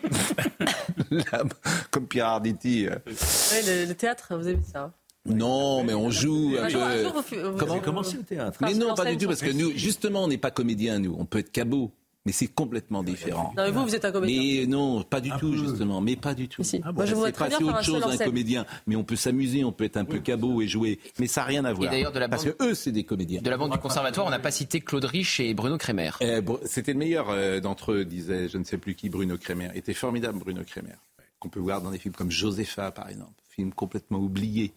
Comme 1.90 2.06
Pierre 2.06 2.26
Arditi. 2.26 2.86
euh, 2.86 2.90
Ouais, 3.06 3.62
le, 3.66 3.86
le 3.88 3.94
théâtre, 3.94 4.36
vous 4.36 4.46
avez 4.46 4.54
vu 4.56 4.62
ça. 4.70 4.84
hein. 4.84 4.92
Non, 5.26 5.84
mais 5.84 5.92
on 5.94 6.10
joue 6.10 6.54
un 6.58 6.64
Un 6.64 6.68
jour, 6.68 6.82
un 6.82 6.90
peu. 6.92 7.02
jour, 7.02 7.12
vous, 7.12 7.50
vous- 7.52 7.58
Comment 7.58 7.74
vous- 7.74 7.80
commencer 7.80 8.16
le 8.16 8.22
théâtre? 8.22 8.58
Mais 8.62 8.72
non, 8.74 8.94
pas 8.94 9.04
du 9.04 9.18
tout, 9.18 9.26
parce 9.26 9.40
que 9.42 9.50
nous, 9.52 9.72
justement, 9.76 10.24
on 10.24 10.28
n'est 10.28 10.38
pas 10.38 10.50
comédien, 10.50 10.98
nous. 11.00 11.14
On 11.18 11.26
peut 11.26 11.38
être 11.40 11.50
cabot, 11.52 11.90
mais 12.28 12.32
c'est 12.32 12.46
complètement 12.48 13.02
différent. 13.02 13.54
Non, 13.56 13.62
mais 13.64 13.70
vous, 13.70 13.84
vous 13.84 13.94
êtes 13.94 14.04
un 14.04 14.12
comédien. 14.12 14.42
Mais 14.60 14.66
non, 14.66 15.02
pas 15.02 15.22
du 15.22 15.30
Un 15.32 15.38
tout, 15.38 15.50
peu. 15.50 15.56
justement. 15.56 16.02
Mais 16.02 16.14
pas 16.14 16.34
du 16.34 16.46
tout. 16.46 16.62
Si. 16.62 16.78
Ah 16.84 16.92
bon, 16.92 16.96
Moi, 16.96 17.06
je 17.06 17.14
voudrais 17.14 17.32
pas 17.32 17.48
très 17.48 17.58
bien 17.58 17.68
autre 17.68 17.82
chose, 17.82 18.04
un 18.04 18.24
comédien. 18.24 18.66
Mais 18.86 18.96
on 18.96 19.02
peut 19.02 19.16
s'amuser, 19.16 19.64
on 19.64 19.72
peut 19.72 19.84
être 19.84 19.96
un 19.96 20.04
peu 20.04 20.18
cabot 20.18 20.60
et 20.60 20.68
jouer. 20.68 20.98
Mais 21.18 21.26
ça 21.26 21.40
n'a 21.40 21.46
rien 21.46 21.64
à 21.64 21.72
voir. 21.72 21.90
d'ailleurs, 21.90 22.12
de 22.12 22.18
la 22.18 22.28
Parce 22.28 22.44
bande- 22.44 22.54
que 22.58 22.64
eux, 22.66 22.74
c'est 22.74 22.92
des 22.92 23.04
comédiens. 23.04 23.40
De 23.40 23.48
la 23.48 23.56
bande 23.56 23.72
du 23.72 23.78
conservatoire, 23.78 24.26
on 24.26 24.30
n'a 24.30 24.38
pas 24.38 24.50
cité 24.50 24.80
Claude 24.82 25.06
Rich 25.06 25.40
et 25.40 25.54
Bruno 25.54 25.78
Kremer. 25.78 26.10
Eh, 26.20 26.40
C'était 26.66 26.92
le 26.92 26.98
meilleur 26.98 27.30
euh, 27.30 27.60
d'entre 27.60 27.92
eux, 27.92 28.04
disait 28.04 28.50
je 28.50 28.58
ne 28.58 28.64
sais 28.64 28.76
plus 28.76 28.94
qui, 28.94 29.08
Bruno 29.08 29.38
Kremer. 29.38 29.70
était 29.74 29.94
formidable, 29.94 30.38
Bruno 30.38 30.62
Kremer. 30.66 30.96
Qu'on 31.38 31.48
peut 31.48 31.60
voir 31.60 31.80
dans 31.80 31.90
des 31.90 31.98
films 31.98 32.14
comme 32.14 32.30
Josepha, 32.30 32.90
par 32.90 33.08
exemple. 33.08 33.32
Film 33.48 33.72
complètement 33.72 34.18
oublié. 34.18 34.74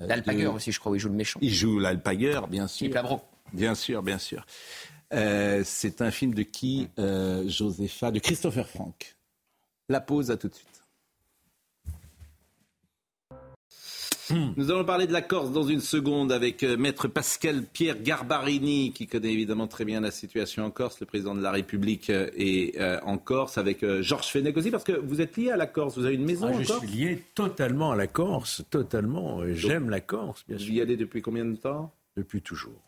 Euh, 0.00 0.06
L'Alpagueur 0.06 0.52
de- 0.52 0.56
aussi, 0.58 0.70
je 0.70 0.78
crois, 0.78 0.92
où 0.92 0.94
il 0.94 1.00
joue 1.00 1.08
le 1.08 1.14
méchant. 1.16 1.40
Il 1.42 1.52
joue 1.52 1.80
l'Alpagueur, 1.80 2.46
bien 2.46 2.68
sûr. 2.68 2.78
Philippe 2.78 2.94
Labro. 2.94 3.20
Bien 3.52 3.74
sûr, 3.74 4.02
bien 4.02 4.18
sûr. 4.18 4.44
Euh, 5.14 5.62
c'est 5.64 6.02
un 6.02 6.10
film 6.10 6.34
de 6.34 6.42
qui 6.42 6.88
euh, 6.98 7.48
Josepha? 7.48 8.10
De 8.10 8.18
Christopher 8.18 8.68
Frank. 8.68 9.16
La 9.88 10.00
pause, 10.00 10.30
à 10.30 10.36
tout 10.36 10.48
de 10.48 10.54
suite. 10.54 10.68
Nous 14.56 14.70
allons 14.70 14.86
parler 14.86 15.06
de 15.06 15.12
la 15.12 15.20
Corse 15.20 15.52
dans 15.52 15.64
une 15.64 15.82
seconde 15.82 16.32
avec 16.32 16.62
euh, 16.62 16.78
maître 16.78 17.08
Pascal 17.08 17.62
Pierre 17.62 18.00
Garbarini 18.00 18.92
qui 18.92 19.06
connaît 19.06 19.32
évidemment 19.32 19.66
très 19.66 19.84
bien 19.84 20.00
la 20.00 20.10
situation 20.10 20.64
en 20.64 20.70
Corse. 20.70 20.98
Le 21.00 21.06
président 21.06 21.34
de 21.34 21.42
la 21.42 21.50
République 21.50 22.08
euh, 22.08 22.30
est 22.34 22.78
euh, 22.80 22.98
en 23.02 23.18
Corse 23.18 23.58
avec 23.58 23.82
euh, 23.82 24.00
Georges 24.00 24.28
Fenech 24.28 24.56
aussi 24.56 24.70
parce 24.70 24.84
que 24.84 24.92
vous 24.92 25.20
êtes 25.20 25.36
lié 25.36 25.50
à 25.50 25.56
la 25.56 25.66
Corse. 25.66 25.98
Vous 25.98 26.06
avez 26.06 26.14
une 26.14 26.24
maison 26.24 26.48
Ah, 26.48 26.56
en 26.56 26.62
je 26.62 26.66
Corse 26.66 26.86
suis 26.86 26.96
lié 26.96 27.22
totalement 27.34 27.92
à 27.92 27.96
la 27.96 28.06
Corse, 28.06 28.62
totalement. 28.70 29.40
J'aime 29.52 29.90
la 29.90 30.00
Corse, 30.00 30.42
bien 30.48 30.56
Vous 30.56 30.64
sûr, 30.64 30.74
y 30.74 30.80
allez 30.80 30.96
depuis 30.96 31.20
combien 31.20 31.44
de 31.44 31.56
temps? 31.56 31.92
Depuis 32.16 32.40
toujours. 32.40 32.80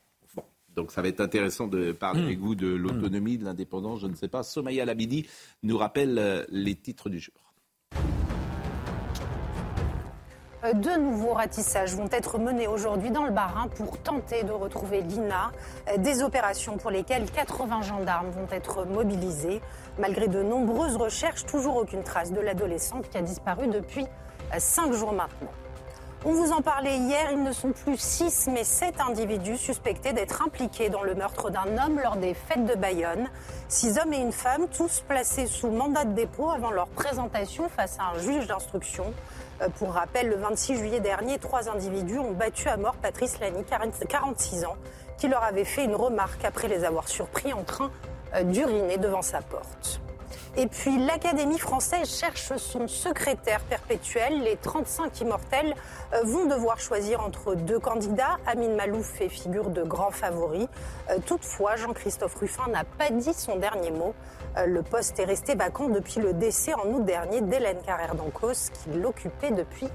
Donc 0.77 0.93
ça 0.93 1.03
va 1.03 1.09
être 1.09 1.21
intéressant 1.21 1.67
de 1.67 1.93
parler 1.93 2.23
avec 2.23 2.39
vous 2.39 2.55
de 2.55 2.69
l'autonomie, 2.69 3.39
de 3.39 3.45
l'indépendance, 3.45 4.01
je 4.01 4.07
ne 4.07 4.15
sais 4.15 4.29
pas. 4.29 4.43
Somaya 4.43 4.85
Labidi 4.85 5.27
nous 5.63 5.79
rappelle 5.79 6.19
euh, 6.19 6.45
les 6.51 6.75
titres 6.75 7.09
du 7.09 7.19
jour. 7.19 7.35
Euh, 10.65 10.73
Deux 10.75 10.99
nouveaux 10.99 11.33
ratissages 11.35 11.95
vont 11.95 12.09
être 12.11 12.39
menés 12.39 12.67
aujourd'hui 12.67 13.11
dans 13.11 13.25
le 13.25 13.31
Bas-Rhin 13.31 13.69
pour 13.69 13.99
tenter 13.99 14.43
de 14.43 14.53
retrouver 14.53 15.03
Lina. 15.03 15.53
Euh, 15.89 15.99
Des 15.99 16.23
opérations 16.23 16.77
pour 16.77 16.91
lesquelles 16.91 17.31
80 17.31 17.83
gendarmes 17.83 18.31
vont 18.31 18.49
être 18.51 18.85
mobilisés. 18.85 19.61
Malgré 19.99 20.29
de 20.29 20.43
nombreuses 20.43 20.97
recherches, 20.97 21.47
toujours 21.47 21.77
aucune 21.77 22.03
trace 22.03 22.33
de 22.33 22.41
l'adolescente 22.41 23.09
qui 23.09 23.19
a 23.19 23.23
disparu 23.23 23.69
depuis 23.69 24.05
euh, 24.05 24.57
cinq 24.59 24.93
jours 24.93 25.13
maintenant. 25.13 25.51
On 26.29 26.33
vous 26.33 26.51
en 26.51 26.61
parlait 26.61 26.97
hier, 26.97 27.31
ils 27.31 27.45
ne 27.45 27.53
sont 27.53 27.71
plus 27.71 27.97
six, 27.97 28.49
mais 28.53 28.65
sept 28.65 29.01
individus 29.01 29.59
suspectés 29.59 30.13
d'être 30.13 30.43
impliqués 30.43 30.89
dans 30.89 31.05
le 31.05 31.15
meurtre 31.15 31.51
d'un 31.51 31.79
homme 31.79 32.01
lors 32.03 32.17
des 32.17 32.35
fêtes 32.35 32.65
de 32.65 32.75
Bayonne. 32.75 33.29
Six 33.69 33.97
hommes 34.01 34.13
et 34.13 34.19
une 34.19 34.33
femme, 34.33 34.67
tous 34.77 35.05
placés 35.07 35.47
sous 35.47 35.71
mandat 35.71 36.05
de 36.05 36.15
dépôt 36.15 36.51
avant 36.51 36.73
leur 36.73 36.89
présentation 36.89 37.69
face 37.69 37.97
à 38.01 38.17
un 38.17 38.19
juge 38.19 38.49
d'instruction. 38.49 39.15
Euh, 39.63 39.69
Pour 39.79 39.93
rappel, 39.93 40.29
le 40.29 40.35
26 40.35 40.79
juillet 40.79 40.99
dernier, 40.99 41.39
trois 41.39 41.69
individus 41.69 42.19
ont 42.19 42.33
battu 42.33 42.69
à 42.69 42.77
mort 42.77 42.97
Patrice 42.97 43.39
Lani, 43.39 43.63
46 44.09 44.65
ans, 44.65 44.77
qui 45.19 45.29
leur 45.29 45.45
avait 45.45 45.65
fait 45.65 45.85
une 45.85 45.95
remarque 45.95 46.45
après 46.45 46.67
les 46.67 46.83
avoir 46.83 47.07
surpris 47.07 47.53
en 47.53 47.63
train 47.63 47.93
euh, 48.35 48.43
d'uriner 48.43 48.99
devant 48.99 49.23
sa 49.23 49.43
porte. 49.43 50.01
Et 50.59 50.69
puis 50.69 50.99
l'Académie 50.99 51.59
française 51.59 52.19
cherche 52.19 52.57
son 52.57 52.89
secrétaire 52.89 53.61
perpétuel. 53.61 54.43
Les 54.43 54.57
35 54.57 55.21
immortels 55.21 55.75
euh, 56.15 56.23
vont 56.25 56.47
devoir 56.47 56.81
choisir 56.81 57.21
entre 57.21 57.55
deux 57.55 57.79
candidats. 57.79 58.39
Amine 58.47 58.75
Malouf 58.75 59.05
fait 59.05 59.29
figure 59.29 59.69
de 59.69 59.83
grand 59.83 60.11
favori. 60.11 60.67
Euh, 61.11 61.19
Toutefois, 61.27 61.77
Jean-Christophe 61.77 62.37
Ruffin 62.37 62.69
n'a 62.71 62.85
pas 62.85 63.11
dit 63.11 63.35
son 63.35 63.57
dernier 63.57 63.91
mot. 63.91 64.15
Euh, 64.57 64.65
Le 64.65 64.83
poste 64.83 65.19
est 65.21 65.27
resté 65.27 65.55
vacant 65.55 65.91
depuis 65.91 66.21
le 66.21 66.33
décès 66.33 66.73
en 66.73 66.87
août 66.89 67.05
dernier 67.05 67.43
d'Hélène 67.43 67.79
Carrère 67.85 68.15
d'Ancos, 68.15 68.71
qui 68.73 68.99
l'occupait 68.99 69.51
depuis 69.51 69.89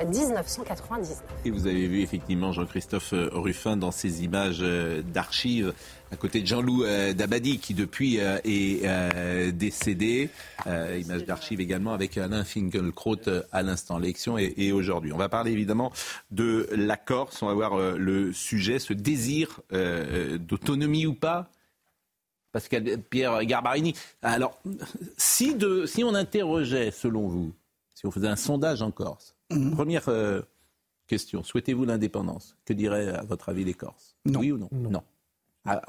euh, 0.00 0.04
1999. 0.04 1.22
Et 1.44 1.50
vous 1.52 1.68
avez 1.68 1.86
vu 1.86 2.02
effectivement 2.02 2.50
Jean-Christophe 2.50 3.14
Ruffin 3.32 3.76
dans 3.76 3.92
ces 3.92 4.24
images 4.24 4.64
d'archives 5.04 5.72
à 6.10 6.16
côté 6.16 6.40
de 6.40 6.46
Jean-Loup 6.46 6.84
euh, 6.84 7.12
Dabadi 7.12 7.58
qui 7.58 7.74
depuis 7.74 8.20
euh, 8.20 8.38
est 8.44 8.82
euh, 8.84 9.50
décédé. 9.50 10.30
Euh, 10.66 11.00
images 11.02 11.24
d'archives 11.24 11.60
également 11.60 11.92
avec 11.92 12.16
Alain 12.18 12.44
Finkielkraut 12.44 13.16
à 13.52 13.62
l'instant, 13.62 13.98
l'élection 13.98 14.38
et, 14.38 14.54
et 14.56 14.72
aujourd'hui. 14.72 15.12
On 15.12 15.18
va 15.18 15.28
parler 15.28 15.52
évidemment 15.52 15.92
de 16.30 16.68
la 16.72 16.96
Corse. 16.96 17.42
On 17.42 17.46
va 17.46 17.54
voir 17.54 17.74
euh, 17.74 17.96
le 17.98 18.32
sujet, 18.32 18.78
ce 18.78 18.92
désir 18.92 19.60
euh, 19.72 20.38
d'autonomie 20.38 21.06
ou 21.06 21.14
pas 21.14 21.50
Pascal 22.52 22.98
Pierre 23.10 23.44
Garbarini. 23.44 23.94
Alors, 24.22 24.58
si, 25.18 25.54
de, 25.54 25.84
si 25.84 26.02
on 26.02 26.14
interrogeait, 26.14 26.90
selon 26.90 27.28
vous, 27.28 27.52
si 27.94 28.06
on 28.06 28.10
faisait 28.10 28.28
un 28.28 28.36
sondage 28.36 28.80
en 28.80 28.90
Corse, 28.90 29.34
première 29.72 30.08
euh, 30.08 30.40
question, 31.06 31.42
souhaitez-vous 31.42 31.84
l'indépendance? 31.84 32.56
Que 32.64 32.72
diraient, 32.72 33.08
à 33.08 33.22
votre 33.22 33.50
avis, 33.50 33.64
les 33.64 33.74
Corses? 33.74 34.16
Oui 34.24 34.50
ou 34.50 34.56
non 34.56 34.70
Non. 34.72 35.02
À 35.64 35.80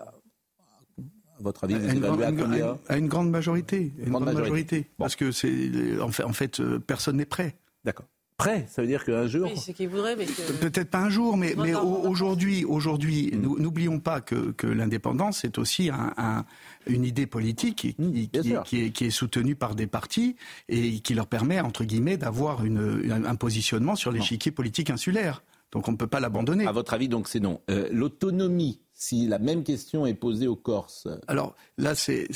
votre 1.39 1.63
avis, 1.63 1.75
vous 1.75 1.87
à 1.89 1.93
une, 1.93 2.03
à 2.03 2.07
grande- 2.07 2.19
combien 2.37 2.51
à 2.51 2.57
une- 2.71 2.77
à 2.89 2.97
une 2.97 3.07
grande 3.07 3.29
majorité. 3.29 3.93
Une 3.97 4.09
Grande 4.09 4.23
grande 4.23 4.25
majorité. 4.25 4.49
majorité. 4.51 4.87
Parce 4.97 5.15
que 5.15 5.31
c'est 5.31 5.99
en 6.01 6.09
fait, 6.11 6.23
en 6.23 6.33
fait 6.33 6.59
euh, 6.59 6.79
personne 6.79 7.17
n'est 7.17 7.25
prêt. 7.25 7.55
D'accord. 7.85 8.05
Prêt, 8.35 8.65
ça 8.69 8.81
veut 8.81 8.87
dire 8.87 9.03
qu'un 9.03 9.27
jour. 9.27 9.51
Oui, 9.77 9.85
voudrait, 9.87 10.15
mais 10.15 10.25
que... 10.25 10.53
Peut-être 10.61 10.89
pas 10.89 10.99
un 10.99 11.09
jour, 11.09 11.35
mais, 11.35 11.55
aujourd'hui, 11.57 12.63
aujourd'hui, 12.63 13.31
Mm. 13.33 13.41
nous- 13.41 13.59
n'oublions 13.59 13.99
pas 13.99 14.21
que, 14.21 14.51
que 14.51 14.65
l'indépendance 14.65 15.43
est 15.43 15.57
aussi 15.57 15.89
un- 15.89 16.13
un- 16.15 16.45
une 16.87 17.03
idée 17.03 17.27
politique 17.27 17.75
qui, 17.79 17.93
qui- 17.95 18.29
qui 18.29 18.53
est, 18.53 18.63
qui 18.63 18.81
est- 18.85 18.91
qui 18.91 19.05
est 19.05 19.09
soutenue 19.09 19.55
par 19.55 19.75
des 19.75 19.87
partis 19.87 20.37
et 20.69 21.01
qui 21.01 21.15
leur 21.15 21.27
permet, 21.27 21.59
entre 21.59 21.83
guillemets, 21.83 22.15
d'avoir 22.15 22.61
un 22.61 23.35
positionnement 23.35 23.97
sur 23.97 24.11
l'échiquier 24.13 24.51
politique 24.53 24.89
insulaire. 24.89 25.43
Donc 25.73 25.89
on 25.89 25.91
ne 25.91 25.97
peut 25.97 26.07
pas 26.07 26.21
l'abandonner. 26.21 26.65
À 26.65 26.71
votre 26.71 26.93
avis, 26.93 27.09
donc 27.09 27.27
c'est 27.27 27.41
non. 27.41 27.59
Euh, 27.69 27.89
L'autonomie, 27.91 28.79
si 29.01 29.27
la 29.27 29.39
même 29.39 29.63
question 29.63 30.05
est 30.05 30.13
posée 30.13 30.45
aux 30.47 30.57
Corses. 30.57 31.07
Alors 31.27 31.55
là, 31.77 31.95
c'est- 31.95 32.27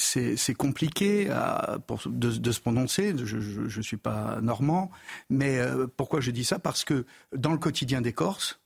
compliqué 0.58 1.26
de, 2.06 2.32
de 2.38 2.52
se 2.52 2.60
prononcer. 2.62 3.14
Je 3.18 3.78
ne 3.78 3.82
suis 3.84 3.98
pas 3.98 4.40
normand. 4.42 4.90
Mais 5.30 5.60
euh, 5.60 5.88
pourquoi 5.98 6.22
je 6.22 6.32
dis 6.32 6.46
ça? 6.46 6.60
Parce 6.60 6.86
que 6.86 7.06
dans 7.36 7.52
le 7.52 7.58
quotidien 7.58 8.00
des 8.02 8.14
Corses, 8.14 8.62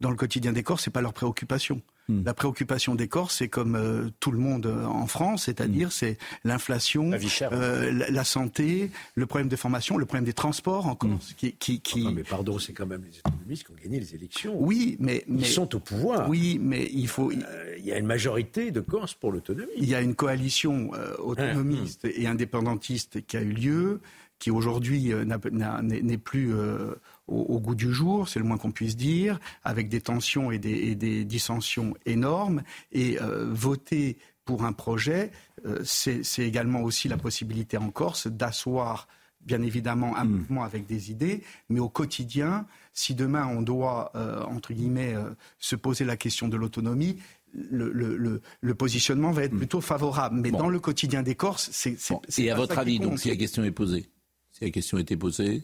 dans 0.00 0.10
le 0.10 0.16
quotidien 0.16 0.52
des 0.52 0.62
Corses, 0.62 0.84
c'est 0.84 0.90
pas 0.90 1.00
leur 1.00 1.12
préoccupation. 1.14 1.80
Hmm. 2.08 2.22
La 2.24 2.34
préoccupation 2.34 2.94
des 2.94 3.08
Corses, 3.08 3.36
c'est 3.38 3.48
comme 3.48 3.74
euh, 3.74 4.08
tout 4.20 4.30
le 4.30 4.38
monde 4.38 4.66
euh, 4.66 4.84
en 4.84 5.06
France, 5.08 5.42
Hmm. 5.42 5.44
c'est-à-dire 5.46 5.90
c'est 5.90 6.18
l'inflation, 6.44 7.10
euh, 7.52 7.90
la, 7.92 8.10
la 8.10 8.24
santé, 8.24 8.90
le 9.16 9.26
problème 9.26 9.48
des 9.48 9.56
formations, 9.56 9.96
le 9.98 10.06
problème 10.06 10.24
des 10.24 10.32
transports 10.32 10.86
en 10.86 10.94
Corse, 10.94 11.32
qui, 11.36 11.52
qui, 11.54 11.80
qui- 11.80 12.02
Enfin, 12.02 12.12
mais 12.14 12.22
pardon, 12.22 12.58
c'est 12.60 12.72
quand 12.74 12.86
même 12.86 13.02
les 13.10 13.18
autonomistes 13.18 13.64
qui 13.64 13.72
ont 13.72 13.82
gagné 13.82 13.98
les 13.98 14.14
élections. 14.14 14.54
Oui, 14.56 14.96
mais, 15.00 15.24
mais- 15.26 15.40
Ils 15.40 15.46
sont 15.46 15.74
au 15.74 15.80
pouvoir. 15.80 16.28
Oui, 16.28 16.58
mais 16.62 16.88
il 16.92 17.08
faut. 17.08 17.32
Euh, 17.32 17.74
Il 17.78 17.84
y 17.84 17.92
a 17.92 17.98
une 17.98 18.06
majorité 18.06 18.70
de 18.70 18.80
Corse 18.80 19.14
pour 19.14 19.32
l'autonomie. 19.32 19.70
Il 19.76 19.88
y 19.88 19.94
a 19.94 20.00
une 20.00 20.14
coalition 20.14 20.90
euh, 20.94 21.14
autonomiste 21.18 22.04
et 22.04 22.26
indépendantiste 22.28 23.26
qui 23.26 23.36
a 23.36 23.42
eu 23.42 23.52
lieu, 23.52 24.00
qui 24.38 24.50
aujourd'hui 24.50 25.12
euh, 25.12 25.24
n'est 25.24 26.02
n'est 26.02 26.18
plus 26.18 26.54
euh, 26.54 26.94
au, 27.28 27.40
au 27.40 27.60
goût 27.60 27.74
du 27.74 27.92
jour, 27.92 28.28
c'est 28.28 28.38
le 28.38 28.44
moins 28.44 28.58
qu'on 28.58 28.70
puisse 28.72 28.96
dire, 28.96 29.38
avec 29.64 29.88
des 29.88 30.00
tensions 30.00 30.50
et 30.50 30.58
des, 30.58 30.70
et 30.70 30.94
des 30.94 31.24
dissensions 31.24 31.94
énormes. 32.06 32.62
Et 32.92 33.20
euh, 33.20 33.46
voter 33.52 34.18
pour 34.44 34.64
un 34.64 34.72
projet, 34.72 35.32
euh, 35.64 35.80
c'est 35.84 36.22
également 36.38 36.82
aussi 36.82 37.08
la 37.08 37.16
possibilité 37.16 37.76
en 37.78 37.90
Corse 37.90 38.28
d'asseoir 38.28 39.08
bien 39.40 39.62
évidemment 39.62 40.16
un 40.16 40.24
mouvement 40.24 40.64
avec 40.64 40.86
des 40.86 41.10
idées, 41.12 41.42
mais 41.68 41.78
au 41.78 41.88
quotidien, 41.88 42.66
si 42.92 43.14
demain 43.14 43.46
on 43.46 43.62
doit, 43.62 44.10
euh, 44.16 44.42
entre 44.44 44.72
guillemets, 44.72 45.14
euh, 45.14 45.30
se 45.58 45.76
poser 45.76 46.04
la 46.04 46.16
question 46.16 46.48
de 46.48 46.56
l'autonomie, 46.56 47.18
le, 47.52 47.90
le- 47.92 48.16
le- 48.16 48.42
le 48.60 48.74
positionnement 48.74 49.30
va 49.30 49.44
être 49.44 49.56
plutôt 49.56 49.80
favorable. 49.80 50.40
Mais 50.40 50.50
dans 50.50 50.68
le 50.68 50.80
quotidien 50.80 51.22
des 51.22 51.36
Corses, 51.36 51.70
c'est. 51.72 51.96
Et 52.38 52.50
à 52.50 52.56
votre 52.56 52.76
avis, 52.78 52.98
donc, 52.98 53.18
si 53.20 53.28
la 53.28 53.36
question 53.36 53.62
est 53.62 53.70
posée, 53.70 54.06
si 54.50 54.64
la 54.64 54.70
question 54.70 54.98
était 54.98 55.16
posée, 55.16 55.62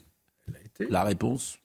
la 0.89 1.05
réponse 1.05 1.59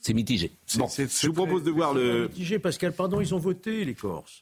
C'est 0.00 0.14
mitigé. 0.14 0.52
Bon, 0.76 0.88
je 0.88 1.26
vous 1.26 1.32
propose 1.32 1.64
de 1.64 1.70
voir 1.70 1.94
le. 1.94 2.28
Mitigé, 2.28 2.58
Pascal, 2.58 2.92
pardon, 2.92 3.20
ils 3.20 3.34
ont 3.34 3.38
voté, 3.38 3.84
les 3.84 3.94
Corses. 3.94 4.41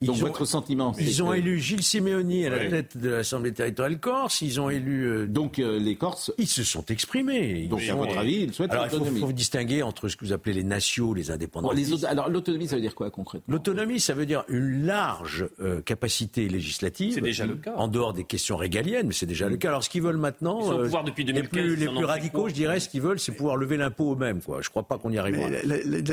Donc 0.00 0.16
Ils 0.16 0.22
ont- 0.22 0.26
votre 0.28 0.44
sentiment, 0.44 0.92
c'est 0.92 1.02
Ils 1.02 1.22
ont 1.24 1.30
que- 1.30 1.36
élu 1.36 1.58
Gilles 1.58 1.82
Siméoni 1.82 2.46
à 2.46 2.50
la 2.50 2.56
Ouais. 2.58 2.68
tête 2.68 2.96
de 2.96 3.08
l'Assemblée 3.10 3.52
territoriale 3.52 3.98
corse. 3.98 4.42
Ils 4.42 4.60
ont 4.60 4.70
élu. 4.70 5.04
euh, 5.08 5.26
Donc 5.26 5.56
les 5.58 5.96
Corses. 5.96 6.32
Ils 6.38 6.46
se 6.46 6.62
sont 6.62 6.84
exprimés. 6.86 7.62
Ils 7.62 7.68
Donc, 7.68 7.82
à 7.88 7.94
votre 7.96 8.16
avis, 8.18 8.42
ils 8.44 8.52
souhaitent 8.54 8.70
Alors 8.70 8.84
il 8.84 8.90
faut, 8.90 8.98
l'autonomie. 8.98 9.20
faut 9.20 9.32
distinguer 9.32 9.82
entre 9.82 10.08
ce 10.08 10.16
que 10.16 10.24
vous 10.24 10.32
appelez 10.32 10.54
les 10.54 10.62
nations, 10.62 11.12
les 11.14 11.30
indépendants. 11.32 11.68
Bon, 11.68 11.74
les 11.74 11.92
autres- 11.92 12.06
alors 12.06 12.28
l'autonomie, 12.28 12.68
ça 12.68 12.76
veut 12.76 12.80
dire 12.82 12.94
quoi 12.94 13.10
concrètement? 13.10 13.52
L'autonomie, 13.52 13.98
ça 13.98 14.14
veut 14.14 14.26
dire 14.26 14.44
une 14.48 14.86
large 14.86 15.48
euh, 15.60 15.80
capacité 15.82 16.48
législative. 16.48 17.14
C'est 17.14 17.20
déjà 17.20 17.46
le 17.46 17.56
cas. 17.56 17.74
En 17.76 17.88
dehors 17.88 18.12
des 18.12 18.22
questions 18.24 18.56
régaliennes, 18.56 19.08
mais 19.08 19.14
c'est 19.14 19.26
déjà 19.26 19.48
le 19.48 19.56
cas. 19.56 19.68
Alors 19.70 19.82
ce 19.82 19.90
qu'ils 19.90 20.02
veulent 20.02 20.16
maintenant, 20.16 20.60
Ils 20.60 20.66
sont 20.66 20.72
au 20.74 20.78
euh, 20.78 20.84
pouvoir 20.84 21.02
depuis 21.04 21.24
les 21.24 21.32
2015, 21.32 21.50
plus, 21.50 21.72
ils 21.74 21.78
les 21.80 21.86
plus 21.88 22.04
radicaux, 22.04 22.40
quoi 22.42 22.48
je 22.50 22.54
dirais, 22.54 22.78
ce 22.78 22.88
qu'ils 22.88 23.02
veulent, 23.02 23.18
c'est 23.18 23.32
pouvoir 23.32 23.56
lever 23.56 23.76
l'impôt 23.76 24.12
eux-mêmes. 24.14 24.40
Quoi. 24.42 24.60
Je 24.62 24.70
crois 24.70 24.84
pas 24.86 24.96
qu'on 24.98 25.10
y 25.10 25.18
arrivera. 25.18 25.48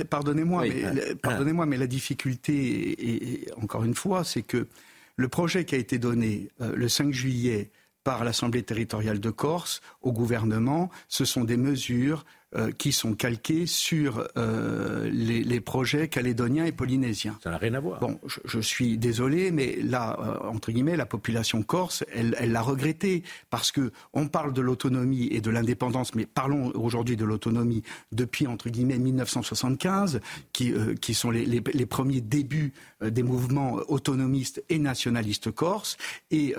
Pardonnez-moi, 0.10 0.63
mais, 0.63 0.84
Ah. 0.86 0.93
la- 0.93 1.15
pardonnez-moi, 1.21 1.65
mais 1.65 1.78
la 1.78 1.88
difficulté, 1.88 2.54
et, 2.54 3.45
et 3.45 3.52
encore 3.75 3.83
une 3.83 3.93
fois, 3.93 4.23
c'est 4.23 4.41
que 4.41 4.69
le 5.17 5.27
projet 5.27 5.65
qui 5.65 5.75
a 5.75 5.77
été 5.77 5.97
donné 5.99 6.47
euh, 6.61 6.73
le 6.77 6.88
5 6.88 7.11
juillet 7.11 7.71
par 8.05 8.23
l'Assemblée 8.23 8.63
territoriale 8.63 9.19
de 9.19 9.29
Corse 9.31 9.81
au 10.01 10.13
gouvernement, 10.13 10.89
ce 11.09 11.25
sont 11.25 11.43
des 11.43 11.57
mesures 11.57 12.23
euh, 12.55 12.71
qui 12.71 12.93
sont 12.93 13.15
calquées 13.15 13.65
sur 13.65 14.29
euh, 14.38 15.10
les, 15.12 15.43
les 15.43 15.60
projets 15.60 16.08
calédoniens 16.08 16.63
et 16.63 16.71
polynésiens. 16.71 17.38
Ça 17.43 17.49
n'a 17.49 17.58
rien 17.58 17.73
à 17.73 17.81
voir. 17.81 17.99
Bon, 17.99 18.17
je, 18.27 18.39
je 18.45 18.60
suis 18.60 18.97
désolé, 18.97 19.51
mais 19.51 19.77
là, 19.81 20.17
euh, 20.21 20.47
entre 20.47 20.71
guillemets, 20.71 20.95
la 20.95 21.08
population 21.08 21.63
corse, 21.63 22.05
elle 22.13 22.34
elle 22.39 22.53
l'a 22.53 22.62
regretté 22.62 23.23
parce 23.49 23.71
que 23.73 23.91
on 24.13 24.27
parle 24.27 24.53
de 24.53 24.62
l'autonomie 24.62 25.27
et 25.31 25.41
de 25.41 25.49
l'indépendance, 25.49 26.15
mais 26.15 26.25
parlons 26.25 26.71
aujourd'hui 26.75 27.17
de 27.17 27.25
l'autonomie 27.25 27.84
depuis 28.13 28.47
entre 28.47 28.69
guillemets 28.69 28.99
1975, 28.99 30.21
qui 30.53 30.73
qui 31.01 31.13
sont 31.13 31.31
les, 31.31 31.45
les, 31.45 31.62
les 31.73 31.86
premiers 31.86 32.21
débuts 32.21 32.73
des 33.01 33.23
mouvements 33.23 33.79
autonomistes 33.88 34.63
et 34.69 34.77
nationalistes 34.79 35.51
corses. 35.51 35.97
Et 36.31 36.55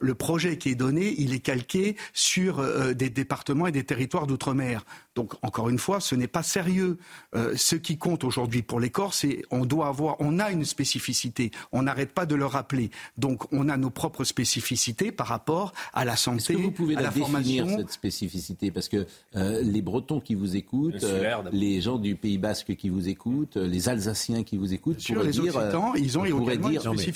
le 0.00 0.14
projet 0.14 0.58
qui 0.58 0.68
est 0.68 0.74
donné, 0.74 1.14
il 1.18 1.34
est 1.34 1.40
calqué 1.40 1.96
sur 2.12 2.62
des 2.94 3.10
départements 3.10 3.66
et 3.66 3.72
des 3.72 3.84
territoires 3.84 4.26
d'outre-mer. 4.26 4.84
Donc 5.14 5.34
encore 5.42 5.68
une 5.68 5.78
fois, 5.78 6.00
ce 6.00 6.14
n'est 6.14 6.26
pas 6.26 6.42
sérieux. 6.42 6.96
Euh, 7.34 7.54
ce 7.56 7.76
qui 7.76 7.98
compte 7.98 8.24
aujourd'hui 8.24 8.62
pour 8.62 8.80
les 8.80 8.90
Corses, 8.90 9.18
c'est 9.18 9.42
on 9.50 9.64
doit 9.66 9.88
avoir, 9.88 10.16
on 10.20 10.38
a 10.38 10.50
une 10.50 10.64
spécificité. 10.64 11.50
On 11.72 11.82
n'arrête 11.82 12.12
pas 12.12 12.24
de 12.26 12.34
le 12.34 12.46
rappeler. 12.46 12.90
Donc 13.18 13.44
on 13.52 13.68
a 13.68 13.76
nos 13.76 13.90
propres 13.90 14.24
spécificités 14.24 15.12
par 15.12 15.26
rapport 15.26 15.72
à 15.92 16.04
la 16.04 16.14
Est-ce 16.14 16.22
santé, 16.22 16.54
que 16.54 16.58
vous 16.60 16.70
pouvez 16.70 16.94
à 16.96 17.00
la, 17.00 17.02
la 17.02 17.08
définir, 17.10 17.26
formation. 17.64 17.78
cette 17.78 17.92
spécificité? 17.92 18.70
Parce 18.70 18.88
que 18.88 19.06
euh, 19.36 19.60
les 19.62 19.82
Bretons 19.82 20.20
qui 20.20 20.34
vous 20.34 20.56
écoutent, 20.56 21.04
euh, 21.04 21.42
les 21.52 21.80
gens 21.80 21.98
du 21.98 22.14
Pays 22.16 22.38
Basque 22.38 22.74
qui 22.76 22.88
vous 22.88 23.08
écoutent, 23.08 23.56
les 23.56 23.88
Alsaciens 23.88 24.42
qui 24.44 24.56
vous 24.56 24.72
écoutent, 24.72 25.00
sûr, 25.00 25.14
pourraient 25.16 25.26
les 25.26 25.32
dire, 25.32 25.56
Occitans, 25.56 25.92
ils 25.96 26.18
ont 26.18 26.24
pourraient 26.24 26.54
une. 26.54 26.62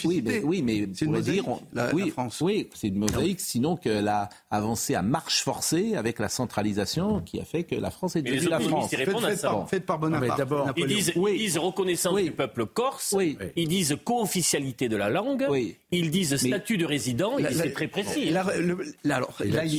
Oui, 0.05 0.23
mais, 0.25 0.43
oui, 0.43 0.63
mais 0.63 0.89
C'est 0.95 1.05
une 1.07 1.21
dire, 1.21 1.49
on- 1.49 1.61
la- 1.73 1.89
France. 2.11 2.41
oui, 2.41 2.69
c'est 2.75 2.89
une 2.89 2.99
mosaïque, 2.99 3.41
sinon 3.41 3.77
qu'elle 3.77 4.09
a 4.09 4.29
avancé 4.51 4.95
à 4.95 5.03
marche 5.03 5.43
forcée 5.43 5.95
avec 5.97 6.19
la 6.19 6.29
centralisation 6.29 7.21
qui 7.21 7.41
a 7.41 7.45
fait 7.45 7.65
que 7.65 7.75
la 7.75 7.86
France 7.91 8.17
est 8.17 8.23
Mais 8.23 8.31
devenue 8.33 8.49
la 8.51 8.61
France. 8.61 8.91
ils 8.93 8.97
répondent 8.97 9.25
à 9.25 9.37
ça. 9.37 9.67
faites 9.69 9.87
par 9.87 9.99
Bonaparte. 9.99 10.39
d'abord, 10.39 10.71
Ils 10.77 10.87
disent, 10.87 11.13
Oui. 11.17 11.33
ils 11.35 11.39
disent 11.39 11.59
reconnaissance 11.59 12.13
Oui. 12.15 12.25
du 12.25 12.33
peuple 12.33 12.67
corse, 12.67 13.15
Oui. 13.17 13.37
ils 13.57 13.69
disent 13.69 13.97
co-officialité 14.05 14.89
de 14.89 14.97
la 14.97 15.09
langue, 15.09 15.47
Oui. 15.49 15.77
ils 15.91 16.11
disent 16.11 16.37
statut 16.37 16.77
de 16.79 16.85
résident, 16.87 17.37
La- 17.39 17.51
la- 17.51 17.63
c'est 17.63 17.73
très 17.73 17.89
précis. 17.89 18.31
La, 18.31 18.45
le- 18.59 18.79
la- 19.05 19.17
alors, 19.17 19.37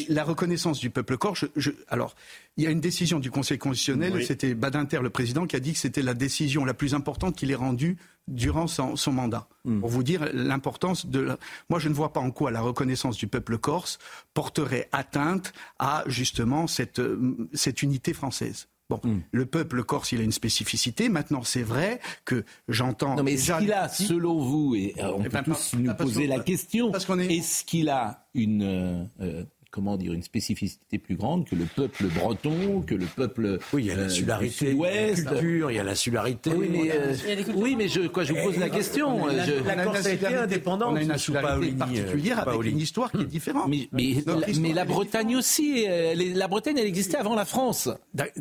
la 0.09 0.23
reconnaissance 0.23 0.79
du 0.79 0.89
peuple 0.89 1.17
corse, 1.17 1.45
je- 1.55 1.61
je- 1.61 1.71
alors, 1.89 2.15
il 2.57 2.63
y 2.63 2.67
a 2.67 2.71
une 2.71 2.81
décision 2.81 3.19
du 3.19 3.29
Conseil 3.31 3.57
constitutionnel, 3.57 4.13
Oui. 4.15 4.25
c'était 4.25 4.53
Badinter, 4.55 4.99
le 5.01 5.09
président, 5.09 5.45
qui 5.45 5.55
a 5.55 5.59
dit 5.59 5.73
que 5.73 5.79
c'était 5.79 6.01
la 6.01 6.13
décision 6.13 6.65
la 6.65 6.73
plus 6.73 6.93
importante 6.93 7.35
qu'il 7.35 7.51
ait 7.51 7.55
rendue 7.55 7.97
durant 8.27 8.67
son, 8.67 8.95
son 8.95 9.11
mandat. 9.13 9.47
Hmm. 9.63 9.79
Pour 9.79 9.89
vous 9.89 10.03
dire 10.03 10.27
l'importance 10.33 11.05
de... 11.05 11.19
la- 11.19 11.37
Moi, 11.69 11.79
je 11.79 11.87
ne 11.89 11.93
vois 11.93 12.11
pas 12.13 12.19
en 12.19 12.31
quoi 12.31 12.51
la 12.51 12.61
reconnaissance 12.61 13.15
du 13.17 13.27
peuple 13.27 13.57
corse 13.57 13.99
porterait 14.33 14.89
atteinte 14.91 15.53
à, 15.79 16.03
justement, 16.07 16.67
cette, 16.67 16.99
euh, 16.99 17.37
cette 17.53 17.81
unité 17.83 18.13
française. 18.13 18.67
Bon, 18.89 19.01
le 19.33 19.45
peuple 19.45 19.83
corse, 19.83 20.13
il 20.13 20.21
a 20.21 20.23
une 20.23 20.31
spécificité. 20.31 21.09
Maintenant, 21.09 21.43
c'est 21.43 21.61
vrai 21.61 21.99
que 22.23 22.45
j'entends. 22.69 23.17
Non, 23.17 23.23
mais 23.23 23.33
est-ce 23.33 23.51
qu'il 23.59 23.73
a, 23.73 23.89
selon 23.89 24.39
vous, 24.39 24.75
et 24.75 24.95
euh, 24.99 25.11
on 25.13 25.19
Eh 25.19 25.23
peut 25.23 25.29
ben, 25.29 25.43
tous 25.43 25.73
nous 25.77 25.93
poser 25.93 26.25
la 26.25 26.39
question, 26.39 26.93
est- 26.93 27.35
est-ce 27.35 27.65
qu'il 27.65 27.89
a 27.89 28.29
une, 28.33 29.09
euh, 29.19 29.43
comment 29.77 29.95
dire, 29.95 30.11
une 30.13 30.23
spécificité 30.23 30.97
plus 30.97 31.15
grande 31.15 31.45
que 31.47 31.53
le 31.55 31.65
peuple 31.65 32.05
breton, 32.07 32.81
que 32.81 32.95
le 32.95 33.05
peuple 33.05 33.59
Oui, 33.73 33.83
il 33.83 33.87
y 33.87 33.91
a 33.91 33.93
euh, 33.93 34.03
l'insularité, 34.05 34.65
du 34.65 34.71
il 34.71 34.77
y 34.81 34.85
a 34.87 34.89
la 34.89 35.13
culture, 35.13 35.71
il 35.71 35.75
y 35.75 35.79
a 35.79 35.83
l'insularité. 35.83 36.49
oui, 36.55 36.67
mais, 36.71 36.91
euh, 36.91 37.13
Il 37.23 37.29
y 37.29 37.31
a 37.31 37.35
des 37.35 37.43
cultures. 37.43 37.61
oui, 37.61 37.75
mais 37.77 37.87
je, 37.87 38.01
quoi, 38.07 38.23
je 38.23 38.33
vous 38.33 38.41
pose 38.41 38.57
la 38.57 38.69
question. 38.69 39.27
La- 39.27 39.45
je- 39.45 39.51
la 39.53 39.59
On 39.75 39.77
a 39.79 39.83
Corse 39.83 39.99
une 39.99 40.07
a 40.07 40.09
été 40.09 40.23
nationalité- 40.23 40.35
indépendante 40.37 40.93
On 40.93 40.95
a 40.95 41.01
une 41.03 41.41
Paolini, 41.41 41.73
particulière 41.77 42.47
euh, 42.47 42.51
avec 42.51 42.71
une 42.71 42.79
histoire 42.79 43.11
qui 43.11 43.21
est 43.21 43.25
différente. 43.25 43.67
mais, 43.69 43.87
la, 44.25 44.47
mais 44.59 44.73
la 44.73 44.85
Bretagne 44.85 45.35
aussi, 45.35 45.85
euh, 45.87 46.13
elle 46.13 46.33
la 46.33 46.47
Bretagne, 46.47 46.77
elle 46.79 46.87
existait 46.87 47.17
avant 47.17 47.35
la 47.35 47.45
France. 47.45 47.87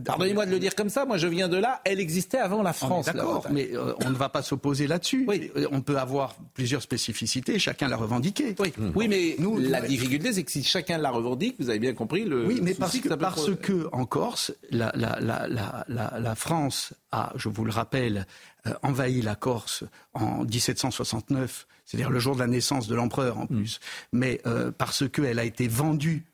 Pardonnez-moi 0.04 0.46
de 0.46 0.50
le 0.52 0.58
dire 0.58 0.74
comme 0.74 0.88
ça, 0.88 1.04
moi 1.04 1.18
je 1.18 1.26
viens 1.26 1.48
de 1.48 1.56
là, 1.58 1.80
elle 1.84 2.00
existait 2.00 2.38
avant 2.38 2.62
la 2.62 2.72
France. 2.72 3.06
la 3.06 3.12
D'accord, 3.12 3.46
mais 3.50 3.68
euh, 3.74 3.92
on 4.06 4.10
ne 4.10 4.14
va 4.16 4.28
pas 4.28 4.42
s'opposer 4.42 4.86
là-dessus. 4.86 5.26
Euh, 5.28 5.66
On 5.72 5.80
peut 5.82 5.98
avoir 5.98 6.34
plusieurs 6.54 6.82
spécificités, 6.82 7.58
chacun 7.58 7.88
l'a 7.88 7.96
revendiqué. 7.96 8.54
Oui, 8.58 8.72
oui 8.94 9.08
mais 9.08 9.36
Nous, 9.38 9.58
la 9.58 9.80
difficulté, 9.82 10.32
c'est 10.32 10.42
que 10.44 10.50
si 10.52 10.62
chacun 10.62 10.98
la 10.98 11.10
revendique, 11.10 11.25
vous 11.58 11.68
avez 11.70 11.78
bien 11.78 11.94
compris 11.94 12.24
le. 12.24 12.46
Oui, 12.46 12.60
mais 12.62 12.74
parce 12.74 12.92
que, 13.00 13.08
peut 13.08 13.16
parce 13.18 13.46
que 13.56 13.88
en 13.92 14.04
Corse, 14.06 14.52
la, 14.70 14.92
la, 14.94 15.18
la, 15.20 15.48
la, 15.48 15.84
la, 15.88 16.18
la 16.20 16.34
France 16.34 16.92
a, 17.10 17.32
je 17.36 17.48
vous 17.48 17.64
le 17.64 17.72
rappelle, 17.72 18.26
euh, 18.66 18.72
envahi 18.82 19.22
la 19.22 19.34
Corse 19.34 19.84
en 20.14 20.44
1769, 20.44 21.66
c'est-à-dire 21.84 22.10
le 22.10 22.18
jour 22.18 22.34
de 22.34 22.40
la 22.40 22.46
naissance 22.46 22.88
de 22.88 22.94
l'empereur 22.94 23.38
en 23.38 23.46
plus, 23.46 23.80
mais 24.12 24.40
euh, 24.46 24.70
parce 24.70 25.08
qu'elle 25.08 25.38
a 25.38 25.44
été 25.44 25.68
vendue 25.68 26.24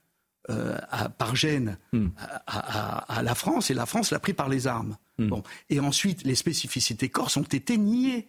euh, 0.51 0.77
à, 0.91 1.09
par 1.09 1.37
Gênes 1.37 1.79
à, 2.17 2.43
à- 2.47 3.19
à 3.19 3.23
la 3.23 3.35
France, 3.35 3.71
et 3.71 3.75
la 3.75 3.87
France 3.87 4.11
l'a 4.11 4.19
pris 4.19 4.33
par 4.35 4.49
les 4.49 4.67
armes. 4.67 4.97
Bon. 5.19 5.43
Et 5.71 5.79
ensuite, 5.79 6.25
les 6.25 6.35
spécificités 6.35 7.09
corses 7.09 7.37
ont 7.37 7.43
été 7.43 7.77
niées. 7.79 8.29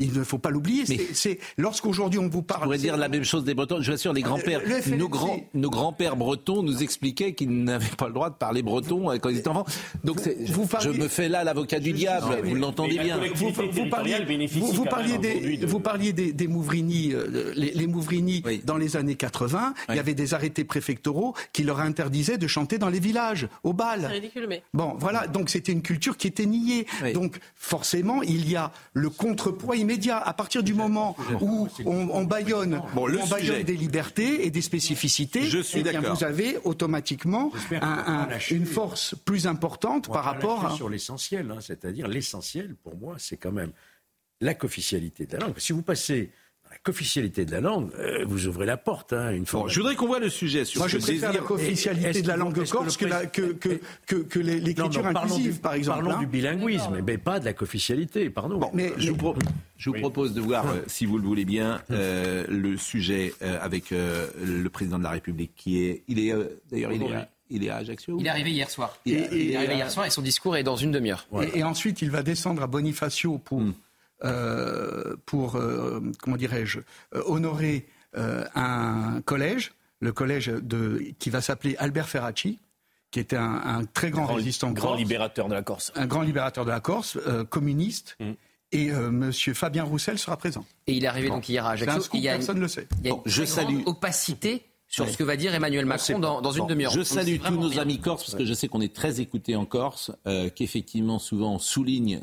Il 0.00 0.14
ne 0.14 0.24
faut 0.24 0.38
pas 0.38 0.48
l'oublier. 0.50 0.86
C'est- 0.86 1.08
C'est 1.14 1.38
lorsqu'aujourd'hui 1.58 2.18
on 2.18 2.28
vous 2.28 2.42
parle. 2.42 2.62
On 2.62 2.64
pourrait 2.64 2.78
dire 2.78 2.96
la 2.96 3.08
même 3.08 3.24
chose 3.24 3.44
des 3.44 3.52
Bretons. 3.54 3.80
Je 3.82 3.90
vous 3.90 3.94
assure, 3.94 4.12
les 4.14 4.22
grands-pères, 4.22 4.60
le 4.64 4.80
FLNC. 4.80 4.96
nos 4.98 5.08
grands, 5.10 5.40
nos 5.52 5.68
grands-pères 5.68 6.16
bretons 6.16 6.62
nous 6.62 6.82
expliquaient 6.82 7.34
qu'ils 7.34 7.50
n'avaient 7.64 7.94
pas 7.98 8.06
le 8.08 8.14
droit 8.14 8.30
de 8.30 8.34
parler 8.34 8.62
breton 8.62 9.10
euh, 9.10 9.18
quand 9.18 9.28
ils 9.28 9.38
étaient 9.38 9.48
enfants. 9.48 9.66
Donc, 10.02 10.20
c'est- 10.20 10.38
je, 10.46 10.52
vous 10.54 10.66
parliez- 10.66 10.94
je 10.94 10.98
me 11.00 11.08
fais 11.08 11.28
là 11.28 11.44
l'avocat 11.44 11.80
du 11.80 11.92
diable. 11.92 12.26
sais, 12.34 12.42
vous 12.42 12.54
l'entendez 12.54 12.98
bien. 12.98 13.18
vous, 13.34 13.50
vous 13.70 13.86
parliez, 13.90 14.14
vous, 14.48 15.18
des, 15.18 15.56
de- 15.58 15.66
vous 15.66 15.80
parliez 15.80 16.12
des, 16.14 16.32
des 16.32 16.48
Mouvrini, 16.48 17.12
euh, 17.12 17.52
les, 17.54 17.72
les 17.72 17.86
Mouvrini 17.86 18.42
dans 18.64 18.78
les 18.78 18.96
années 18.96 19.16
80. 19.16 19.74
Il 19.90 19.96
y 19.96 19.98
avait 19.98 20.14
des 20.14 20.32
arrêtés 20.34 20.64
préfectoraux 20.64 21.34
qui 21.52 21.62
leur 21.62 21.80
interdisaient 21.80 22.38
de 22.38 22.46
chanter 22.46 22.78
dans 22.78 22.88
les 22.88 23.00
villages, 23.00 23.48
au 23.62 23.70
C'est 23.70 23.76
bal. 23.76 24.06
ridicule, 24.06 24.46
mais. 24.48 24.62
Bon, 24.72 24.94
voilà, 24.98 25.26
donc 25.26 25.50
c'était 25.50 25.72
une 25.72 25.82
culture 25.82 26.16
qui 26.16 26.26
était 26.26 26.46
niée. 26.46 26.86
Donc 27.12 27.38
forcément, 27.54 28.22
il 28.22 28.48
y 28.50 28.56
a 28.56 28.72
le 28.94 29.10
contrepoids 29.10 29.73
immédiat. 29.74 30.18
À 30.18 30.32
partir 30.34 30.62
du 30.62 30.74
moment 30.74 31.16
où 31.40 31.68
on, 31.86 32.08
on 32.10 32.24
baillonne, 32.24 32.80
Bon, 32.94 33.06
le 33.06 33.18
on 33.20 33.26
baillonne 33.26 33.52
sujet. 33.56 33.64
des 33.64 33.76
libertés 33.76 34.46
et 34.46 34.50
des 34.50 34.62
spécificités, 34.62 35.42
Je 35.44 35.58
suis 35.60 35.80
eh 35.80 35.82
bien, 35.82 36.00
vous 36.00 36.24
avez 36.24 36.58
automatiquement 36.64 37.52
un- 37.72 38.28
un- 38.30 38.38
une 38.50 38.66
force 38.66 39.14
plus 39.24 39.46
importante 39.46 40.08
par 40.08 40.24
rapport 40.24 40.66
à... 40.66 40.74
sur 40.76 40.88
l'essentiel, 40.88 41.50
hein, 41.50 41.58
c'est-à-dire 41.60 42.08
l'essentiel 42.08 42.74
pour 42.82 42.96
moi, 42.96 43.16
c'est 43.18 43.36
quand 43.36 43.52
même 43.52 43.72
la 44.40 44.54
cofficialité 44.54 45.26
de 45.26 45.32
la 45.36 45.46
langue. 45.46 45.58
Si 45.58 45.72
vous 45.72 45.82
passez 45.82 46.30
cofficialité 46.84 47.44
de 47.44 47.50
la 47.50 47.60
langue, 47.60 47.88
euh, 47.98 48.24
vous 48.26 48.46
ouvrez 48.46 48.66
la 48.66 48.76
porte. 48.76 49.12
Hein, 49.12 49.32
une 49.32 49.46
fois. 49.46 49.62
Bon, 49.62 49.68
je 49.68 49.80
voudrais 49.80 49.96
qu'on 49.96 50.06
voit 50.06 50.20
le 50.20 50.28
sujet 50.28 50.64
sur 50.64 50.80
Moi, 50.80 50.88
ce 50.88 50.98
je 50.98 51.02
préfère 51.02 51.30
désir. 51.30 51.42
la 51.42 51.48
co-officialité 51.48 52.08
Est-ce 52.10 52.22
de 52.22 52.28
la 52.28 52.36
langue 52.36 52.64
corse 52.68 52.96
que, 52.96 53.06
la- 53.06 53.26
que, 53.26 53.52
que, 53.54 53.80
que, 54.06 54.16
que 54.16 54.38
les- 54.38 54.60
Non, 54.60 54.66
l'écriture 54.66 55.06
inclusive, 55.06 55.54
du, 55.54 55.58
par 55.60 55.74
exemple. 55.74 56.00
Parlons 56.04 56.16
hein. 56.16 56.20
du 56.20 56.26
bilinguisme, 56.26 57.00
mais 57.04 57.18
pas 57.18 57.40
de 57.40 57.44
la 57.46 57.54
cofficialité, 57.54 58.30
pardon. 58.30 58.60
mais, 58.74 58.92
Je 58.98 59.10
vous, 59.10 59.16
pro- 59.16 59.34
je 59.78 59.90
vous 59.90 59.96
propose 59.96 60.34
de 60.34 60.40
voir, 60.40 60.66
euh, 60.70 60.76
si 60.86 61.06
vous 61.06 61.18
le 61.18 61.24
voulez 61.24 61.44
bien, 61.46 61.80
euh, 61.90 62.44
le 62.48 62.76
sujet 62.76 63.32
euh, 63.42 63.58
avec 63.60 63.90
euh, 63.90 64.26
le 64.44 64.68
président 64.68 64.98
de 64.98 65.04
la 65.04 65.10
République, 65.10 65.52
qui 65.56 65.84
est, 65.84 66.02
il 66.06 66.18
est 66.20 66.32
euh, 66.32 66.60
d'ailleurs, 66.70 66.92
il 66.92 67.02
est, 67.02 67.14
à, 67.14 67.28
il 67.50 67.64
est 67.64 67.70
à 67.70 67.76
Ajaccio. 67.76 68.16
Il 68.20 68.26
est 68.26 68.30
arrivé 68.30 68.50
hier 68.50 68.68
soir. 68.70 68.96
Il 69.06 69.12
Il, 69.14 69.18
est- 69.18 69.28
il 69.32 69.40
est 69.40 69.52
est- 69.52 69.56
arrivé 69.56 69.74
hier 69.76 69.90
soir 69.90 70.04
et 70.06 70.10
son 70.10 70.22
discours 70.22 70.56
est 70.56 70.62
dans 70.62 70.76
une 70.76 70.90
demi-heure. 70.92 71.26
Et, 71.54 71.60
et 71.60 71.64
ensuite, 71.64 72.02
il 72.02 72.10
va 72.10 72.22
descendre 72.22 72.62
à 72.62 72.66
Bonifacio 72.66 73.38
pour, 73.38 73.60
Hmm. 73.60 73.72
Euh, 74.22 75.16
pour 75.26 75.56
euh, 75.56 76.00
comment 76.22 76.36
dirais-je, 76.36 76.80
euh, 77.14 77.22
honorer 77.26 77.86
euh, 78.16 78.44
un 78.54 79.20
collège, 79.24 79.72
le 80.00 80.12
collège 80.12 80.46
de, 80.48 81.02
qui 81.18 81.30
va 81.30 81.40
s'appeler 81.40 81.76
Albert 81.78 82.08
Ferracci, 82.08 82.58
qui 83.10 83.20
était 83.20 83.36
un, 83.36 83.60
un 83.64 83.84
très 83.84 84.10
grand, 84.10 84.24
Grand- 84.24 84.34
résistant 84.34 84.70
grand 84.72 84.88
corse, 84.88 84.98
libérateur 84.98 85.48
de 85.48 85.54
la 85.54 85.62
Corse. 85.62 85.92
un 85.94 86.06
grand 86.06 86.22
libérateur 86.22 86.64
de 86.64 86.70
la 86.70 86.80
Corse, 86.80 87.16
euh, 87.26 87.44
communiste. 87.44 88.16
Mm. 88.20 88.32
Et 88.72 88.90
euh, 88.90 89.10
Monsieur 89.12 89.54
Fabien 89.54 89.84
Roussel 89.84 90.18
sera 90.18 90.36
présent. 90.36 90.64
Et 90.88 90.94
il 90.94 91.04
est 91.04 91.06
arrivé 91.06 91.28
Bon. 91.28 91.34
donc 91.36 91.48
hier 91.48 91.64
à 91.64 91.72
Ajaccio. 91.72 92.00
scoop, 92.00 92.18
Il 92.18 92.24
y 92.24 92.28
a 92.28 92.32
une, 92.32 92.38
personne 92.38 92.56
ne 92.56 92.62
le 92.62 92.68
sait. 92.68 92.88
il 93.02 93.06
y 93.06 93.10
a 93.10 93.14
Bon, 93.14 93.22
une 93.24 93.30
je 93.30 93.44
salue. 93.44 93.80
opacité 93.86 94.64
sur 94.88 95.08
ce 95.08 95.16
que 95.16 95.22
va 95.22 95.36
dire 95.36 95.54
Emmanuel 95.54 95.86
Macron 95.86 96.18
dans, 96.18 96.40
dans 96.40 96.50
une 96.50 96.62
Bon, 96.62 96.66
demi-heure. 96.66 96.90
Je 96.92 97.02
salue 97.02 97.36
tous 97.44 97.54
nos 97.54 97.78
amis 97.78 98.00
corses 98.00 98.24
parce 98.24 98.34
que 98.36 98.44
je 98.44 98.52
sais 98.52 98.66
qu'on 98.66 98.80
est 98.80 98.92
très 98.94 99.20
écoutés 99.20 99.54
en 99.54 99.64
Corse, 99.64 100.10
euh, 100.26 100.50
qu'effectivement 100.50 101.20
souvent 101.20 101.54
on 101.54 101.58
souligne 101.60 102.20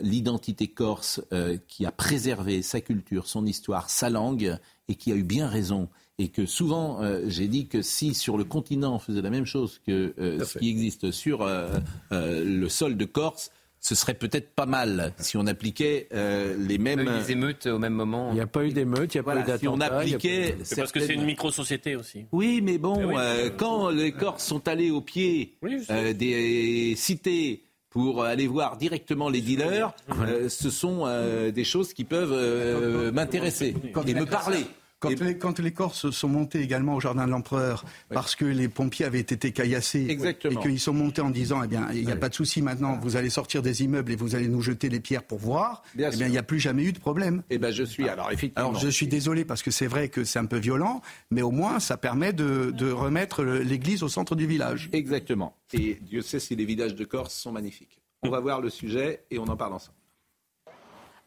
l'identité 0.00 0.68
corse 0.68 1.20
euh, 1.32 1.56
qui 1.68 1.84
a 1.86 1.92
préservé 1.92 2.62
sa 2.62 2.80
culture, 2.80 3.26
son 3.26 3.46
histoire, 3.46 3.90
sa 3.90 4.10
langue 4.10 4.56
et 4.88 4.94
qui 4.94 5.10
a 5.12 5.16
eu 5.16 5.24
bien 5.24 5.48
raison. 5.48 5.88
Et 6.18 6.28
que 6.28 6.46
souvent, 6.46 7.02
euh, 7.02 7.22
j'ai 7.26 7.48
dit 7.48 7.66
que 7.66 7.82
si 7.82 8.14
sur 8.14 8.36
le 8.38 8.44
continent 8.44 8.94
on 8.94 8.98
faisait 8.98 9.22
la 9.22 9.30
même 9.30 9.46
chose 9.46 9.80
que 9.86 10.14
euh, 10.18 10.44
ce 10.44 10.58
qui 10.58 10.68
existe 10.68 11.10
sur 11.10 11.42
euh, 11.42 11.78
euh, 12.12 12.44
le 12.44 12.68
sol 12.68 12.96
de 12.96 13.04
Corse, 13.06 13.50
ce 13.80 13.96
serait 13.96 14.14
peut-être 14.14 14.54
pas 14.54 14.66
mal 14.66 15.12
si 15.18 15.36
on 15.36 15.44
appliquait 15.48 16.06
euh, 16.12 16.54
les 16.56 16.74
Il 16.76 16.82
y 16.86 16.88
a 16.92 16.96
mêmes. 16.96 17.00
eu 17.00 17.18
des 17.24 17.32
émeutes 17.32 17.66
au 17.66 17.80
même 17.80 17.94
moment. 17.94 18.28
Il 18.30 18.34
n'y 18.34 18.40
a 18.40 18.46
pas 18.46 18.64
eu 18.64 18.72
d'émeute, 18.72 19.12
il 19.14 19.16
n'y 19.16 19.20
a 19.20 19.22
Voilà, 19.22 19.42
pas 19.42 19.56
eu 19.56 19.58
si 19.58 19.66
on 19.66 19.80
appliquait 19.80 20.58
C'est 20.62 20.76
parce 20.76 20.92
que 20.92 21.00
c'est 21.00 21.14
une 21.14 21.24
micro-société 21.24 21.96
aussi. 21.96 22.26
oui, 22.30 22.60
mais 22.62 22.78
bon, 22.78 23.04
oui. 23.08 23.14
euh, 23.18 23.50
quand 23.50 23.88
les 23.90 24.12
Corses 24.12 24.44
sont 24.44 24.68
allés 24.68 24.92
au 24.92 25.00
pied 25.00 25.56
Oui, 25.62 25.78
euh, 25.90 26.12
des 26.12 26.94
cités 26.96 27.64
pour 27.92 28.24
aller 28.24 28.46
voir 28.46 28.78
directement 28.78 29.28
les 29.28 29.42
dealers, 29.42 29.92
euh, 30.20 30.48
ce 30.48 30.70
sont 30.70 31.02
euh, 31.04 31.50
des 31.50 31.64
choses 31.64 31.92
qui 31.92 32.04
peuvent 32.04 32.32
euh, 32.32 33.12
m'intéresser 33.12 33.76
et 34.06 34.14
me 34.14 34.24
parler. 34.24 34.64
Quand, 35.02 35.10
Et- 35.10 35.16
les, 35.16 35.36
quand 35.36 35.58
les 35.58 35.72
Corses 35.72 36.10
sont 36.10 36.28
montés 36.28 36.60
également 36.60 36.94
au 36.94 37.00
jardin 37.00 37.26
de 37.26 37.32
l'Empereur 37.32 37.84
parce 38.08 38.36
que 38.36 38.44
les 38.44 38.68
pompiers 38.68 39.04
avaient 39.04 39.18
été 39.18 39.50
caillassés 39.50 40.06
Exactement. 40.08 40.60
et 40.60 40.62
qu'ils 40.62 40.78
sont 40.78 40.92
montés 40.92 41.20
en 41.22 41.30
disant 41.30 41.60
eh 41.64 41.66
bien 41.66 41.88
il 41.92 42.06
n'y 42.06 42.12
a 42.12 42.16
pas 42.16 42.28
de 42.28 42.34
souci 42.34 42.62
maintenant 42.62 42.96
vous 43.02 43.16
allez 43.16 43.28
sortir 43.28 43.62
des 43.62 43.82
immeubles 43.82 44.12
et 44.12 44.16
vous 44.16 44.36
allez 44.36 44.46
nous 44.46 44.62
jeter 44.62 44.88
les 44.88 45.00
pierres 45.00 45.24
pour 45.24 45.38
voir 45.38 45.82
Bien 45.96 46.10
eh 46.12 46.16
bien 46.16 46.26
il 46.28 46.30
n'y 46.30 46.38
a 46.38 46.44
plus 46.44 46.60
jamais 46.60 46.84
eu 46.84 46.92
de 46.92 47.00
problème. 47.00 47.42
Eh 47.50 47.58
ben, 47.58 47.72
je 47.72 47.82
suis 47.82 48.08
alors 48.08 48.30
effectivement. 48.30 48.68
Alors 48.68 48.80
je 48.80 48.88
suis 48.88 49.08
désolé 49.08 49.44
parce 49.44 49.62
que 49.62 49.72
c'est 49.72 49.88
vrai 49.88 50.08
que 50.08 50.22
c'est 50.22 50.38
un 50.38 50.46
peu 50.46 50.58
violent 50.58 51.02
mais 51.32 51.42
au 51.42 51.50
moins 51.50 51.80
ça 51.80 51.96
permet 51.96 52.32
de, 52.32 52.70
de 52.70 52.92
remettre 52.92 53.42
l'église 53.42 54.04
au 54.04 54.08
centre 54.08 54.36
du 54.36 54.46
village. 54.46 54.88
Exactement. 54.92 55.56
Et 55.72 55.98
Dieu 56.02 56.22
sait 56.22 56.38
si 56.38 56.54
les 56.54 56.64
villages 56.64 56.94
de 56.94 57.04
Corse 57.04 57.34
sont 57.34 57.50
magnifiques. 57.50 57.98
On 58.22 58.30
va 58.30 58.38
voir 58.38 58.60
le 58.60 58.70
sujet 58.70 59.24
et 59.32 59.38
on 59.40 59.44
en 59.48 59.56
parle 59.56 59.72
ensemble. 59.72 59.96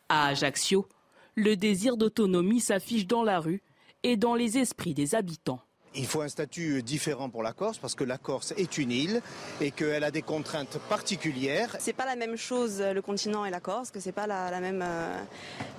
À 0.07 0.27
Ajaccio, 0.27 0.87
le 1.35 1.55
désir 1.55 1.97
d'autonomie 1.97 2.59
s'affiche 2.59 3.07
dans 3.07 3.23
la 3.23 3.39
rue 3.39 3.61
et 4.03 4.17
dans 4.17 4.35
les 4.35 4.57
esprits 4.57 4.93
des 4.93 5.15
habitants. 5.15 5.59
Il 5.97 6.05
faut 6.05 6.21
un 6.21 6.27
statut 6.27 6.83
différent 6.83 7.29
pour 7.29 7.41
la 7.41 7.53
Corse 7.53 7.77
parce 7.77 7.95
que 7.95 8.03
la 8.03 8.17
Corse 8.17 8.53
est 8.57 8.77
une 8.77 8.91
île 8.91 9.21
et 9.61 9.71
qu'elle 9.71 10.03
a 10.03 10.11
des 10.11 10.21
contraintes 10.21 10.77
particulières. 10.89 11.75
C'est 11.79 11.93
pas 11.93 12.05
la 12.05 12.17
même 12.17 12.35
chose 12.35 12.81
le 12.81 13.01
continent 13.01 13.45
et 13.45 13.49
la 13.49 13.61
Corse, 13.61 13.91
que 13.91 14.01
c'est 14.01 14.11
pas 14.11 14.27
la, 14.27 14.51
la 14.51 14.59
même 14.59 14.81
euh, 14.83 15.23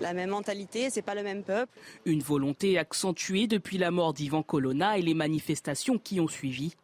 la 0.01 0.15
même 0.15 0.31
mentalité, 0.31 0.89
c'est 0.89 1.03
pas 1.03 1.15
le 1.15 1.23
même 1.23 1.43
peuple. 1.43 1.71
Une 2.07 2.23
volonté 2.23 2.79
accentuée 2.79 3.47
depuis 3.47 3.77
la 3.77 3.91
mort 3.91 4.15
d'Ivan 4.15 4.43
Colonna 4.43 4.97
et 4.97 5.03
les 5.03 5.15
manifestations 5.15 5.99
qui 5.99 6.19
ont 6.19 6.29
suivi. 6.29 6.75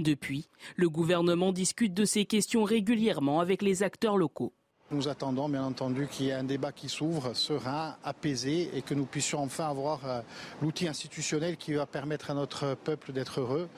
Depuis, 0.00 0.48
le 0.76 0.88
gouvernement 0.90 1.52
discute 1.52 1.94
de 1.94 2.04
ces 2.04 2.24
questions 2.24 2.64
régulièrement 2.64 3.40
avec 3.40 3.62
les 3.62 3.84
acteurs 3.84 4.16
locaux. 4.16 4.52
Nous 4.92 5.06
attendons 5.06 5.48
bien 5.48 5.62
entendu 5.62 6.08
qu'il 6.08 6.26
y 6.26 6.28
ait 6.30 6.32
un 6.32 6.42
débat 6.42 6.72
qui 6.72 6.88
s'ouvre, 6.88 7.32
serein, 7.32 7.94
apaisé 8.02 8.70
et 8.74 8.82
que 8.82 8.92
nous 8.92 9.04
puissions 9.04 9.40
enfin 9.40 9.68
avoir 9.68 10.00
euh, 10.04 10.20
l'outil 10.60 10.88
institutionnel 10.88 11.56
qui 11.56 11.74
va 11.74 11.86
permettre 11.86 12.32
à 12.32 12.34
notre 12.34 12.74
peuple 12.74 13.12
d'être 13.12 13.40
heureux 13.40 13.68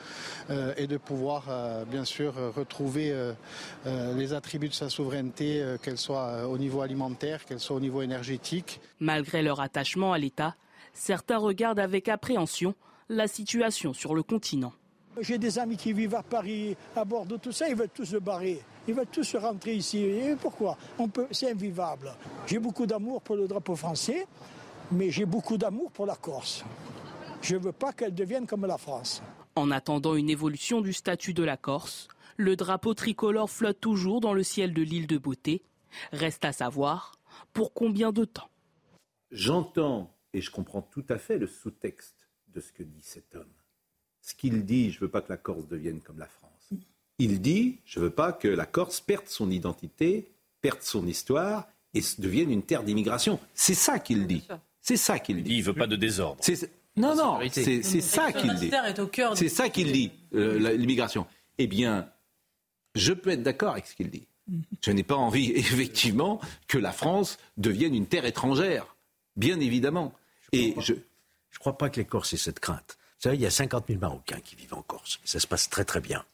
euh, 0.49 0.73
et 0.79 0.87
de 0.87 0.97
pouvoir 0.97 1.45
euh, 1.51 1.85
bien 1.85 2.07
sûr 2.07 2.35
retrouver 2.57 3.15
les 3.85 4.33
attributs 4.33 4.69
de 4.69 4.75
sa 4.75 4.89
souveraineté, 4.89 5.77
qu'elle 5.83 5.99
soit 5.99 6.47
au 6.49 6.57
niveau 6.57 6.81
alimentaire, 6.81 7.45
qu'elle 7.45 7.61
soit 7.61 7.77
au 7.77 7.81
niveau 7.81 8.01
énergétique. 8.01 8.81
Malgré 9.01 9.43
leur 9.43 9.61
attachement 9.61 10.13
à 10.13 10.19
l'État, 10.19 10.57
certains 10.95 11.39
regardent 11.39 11.81
avec 11.81 12.09
appréhension 12.09 12.75
la 13.09 13.29
situation 13.29 13.93
sur 13.93 14.15
le 14.15 14.23
continent. 14.23 14.73
J'ai 15.21 15.39
des 15.39 15.59
amis 15.59 15.77
qui 15.77 15.93
vivent 15.93 16.15
à 16.15 16.23
Paris, 16.23 16.77
à 16.97 17.05
Bordeaux, 17.05 17.39
tout 17.39 17.53
ça, 17.53 17.69
ils 17.69 17.75
veulent 17.75 17.91
tous 17.93 18.07
se 18.07 18.17
barrer. 18.17 18.61
Ils 18.89 18.95
veulent 18.95 19.07
tous 19.07 19.25
se 19.25 19.37
rentrer 19.37 19.75
ici. 19.75 19.99
Et 19.99 20.37
pourquoi? 20.37 20.77
On 20.99 21.09
peut, 21.09 21.27
C'est 21.31 21.51
invivable. 21.51 22.13
J'ai 22.47 22.59
beaucoup 22.59 22.87
d'amour 22.87 23.21
pour 23.23 23.37
le 23.37 23.47
drapeau 23.47 23.77
français, 23.77 24.27
mais 24.91 25.11
j'ai 25.11 25.27
beaucoup 25.27 25.59
d'amour 25.59 25.93
pour 25.93 26.07
la 26.07 26.17
Corse. 26.17 26.65
Je 27.43 27.57
ne 27.57 27.61
veux 27.61 27.73
pas 27.73 27.93
qu'elle 27.93 28.15
devienne 28.15 28.47
comme 28.47 28.67
la 28.67 28.79
France. 28.79 29.23
En 29.55 29.71
attendant 29.71 30.15
une 30.15 30.31
évolution 30.31 30.81
du 30.81 30.93
statut 30.93 31.35
de 31.35 31.43
la 31.45 31.57
Corse, 31.57 32.09
Le 32.37 32.57
drapeau 32.57 32.95
tricolore 32.95 33.51
flotte 33.51 33.81
toujours 33.81 34.21
dans 34.21 34.33
le 34.33 34.43
ciel 34.43 34.73
de 34.73 34.83
l'île 34.83 35.07
de 35.07 35.19
Beauté. 35.19 35.63
Reste 36.13 36.45
à 36.45 36.53
savoir 36.53 37.13
pour 37.53 37.75
combien 37.75 38.11
de 38.11 38.25
temps. 38.25 38.49
J'entends 39.31 40.11
et 40.33 40.41
je 40.41 40.51
comprends 40.51 40.83
tout 40.83 41.05
à 41.11 41.19
fait 41.19 41.37
le 41.37 41.47
sous-texte 41.47 42.27
de 42.49 42.61
ce 42.61 42.73
que 42.73 42.83
dit 42.83 43.03
cet 43.03 43.35
homme. 43.35 43.53
Ce 44.23 44.35
qu'il 44.35 44.65
dit, 44.65 44.91
je 44.93 44.97
ne 44.97 45.01
veux 45.03 45.09
pas 45.09 45.21
que 45.21 45.31
la 45.31 45.37
Corse 45.37 45.67
devienne 45.69 46.01
comme 46.01 46.19
la 46.19 46.27
France. 46.27 46.71
Il 47.19 47.41
dit, 47.41 47.79
je 47.85 47.99
ne 47.99 48.05
veux 48.05 48.11
pas 48.11 48.33
que 48.33 48.49
la 48.49 48.67
Corse 48.67 49.01
perde 49.01 49.27
son 49.27 49.51
identité, 49.51 50.31
perde 50.61 50.81
son 50.83 51.07
histoire 51.07 51.69
et 51.95 52.01
devienne 52.19 52.51
une 52.51 52.63
terre 52.63 52.83
d'immigration. 52.85 53.39
C'est 53.55 53.75
ça 53.75 53.99
qu'il 53.99 54.27
dit. 54.27 54.47
C'est 54.81 54.97
ça 54.97 55.19
qu'il 55.19 55.43
dit. 55.43 55.57
Il 55.57 55.63
veut 55.63 55.75
pas 55.75 55.87
de 55.87 55.97
désordre. 55.97 56.39
C'est- 56.43 56.71
Non, 56.97 57.15
non, 57.15 57.39
c'est 57.51 57.83
ça 58.01 58.33
qu'il 58.33 58.43
dit. 58.43 58.67
L'identitaire 58.67 58.85
est 58.87 58.99
au 58.99 59.07
cœur 59.07 59.37
C'est 59.37 59.49
ça 59.49 59.69
qu'il 59.69 59.93
dit, 59.93 60.11
euh, 60.35 60.75
l'immigration. 60.77 61.27
Eh 61.59 61.67
bien, 61.67 62.09
je 62.95 63.13
peux 63.13 63.31
être 63.31 63.43
d'accord 63.43 63.73
avec 63.73 63.87
ce 63.87 63.95
qu'il 63.95 64.11
dit. 64.11 64.27
Je 64.83 64.91
n'ai 64.91 65.03
pas 65.05 65.17
envie, 65.17 65.51
effectivement, 65.57 66.41
que 66.69 66.79
la 66.79 66.93
France 66.93 67.39
devienne 67.57 67.95
une 67.95 68.07
terre 68.07 68.25
étrangère. 68.25 68.97
Bien 69.37 69.59
évidemment. 69.61 70.13
Et 70.53 70.75
je. 70.79 70.95
Je 71.51 71.59
ne 71.59 71.61
crois 71.61 71.77
pas 71.77 71.91
que 71.91 72.01
les 72.01 72.07
Corses 72.07 72.33
aient 72.33 72.39
cette 72.39 72.61
crainte. 72.61 72.97
Vous 73.23 73.29
savez, 73.29 73.37
il 73.37 73.43
y 73.43 73.47
a 73.47 73.51
50 73.53 73.85
000 73.87 74.01
Marocains 74.01 74.41
qui 74.43 74.57
vivent 74.57 74.75
en 74.75 74.83
Corse. 74.83 75.21
Ça 75.25 75.39
se 75.39 75.47
passe 75.47 75.71
très 75.71 75.85
très 75.85 76.01
bien. 76.01 76.25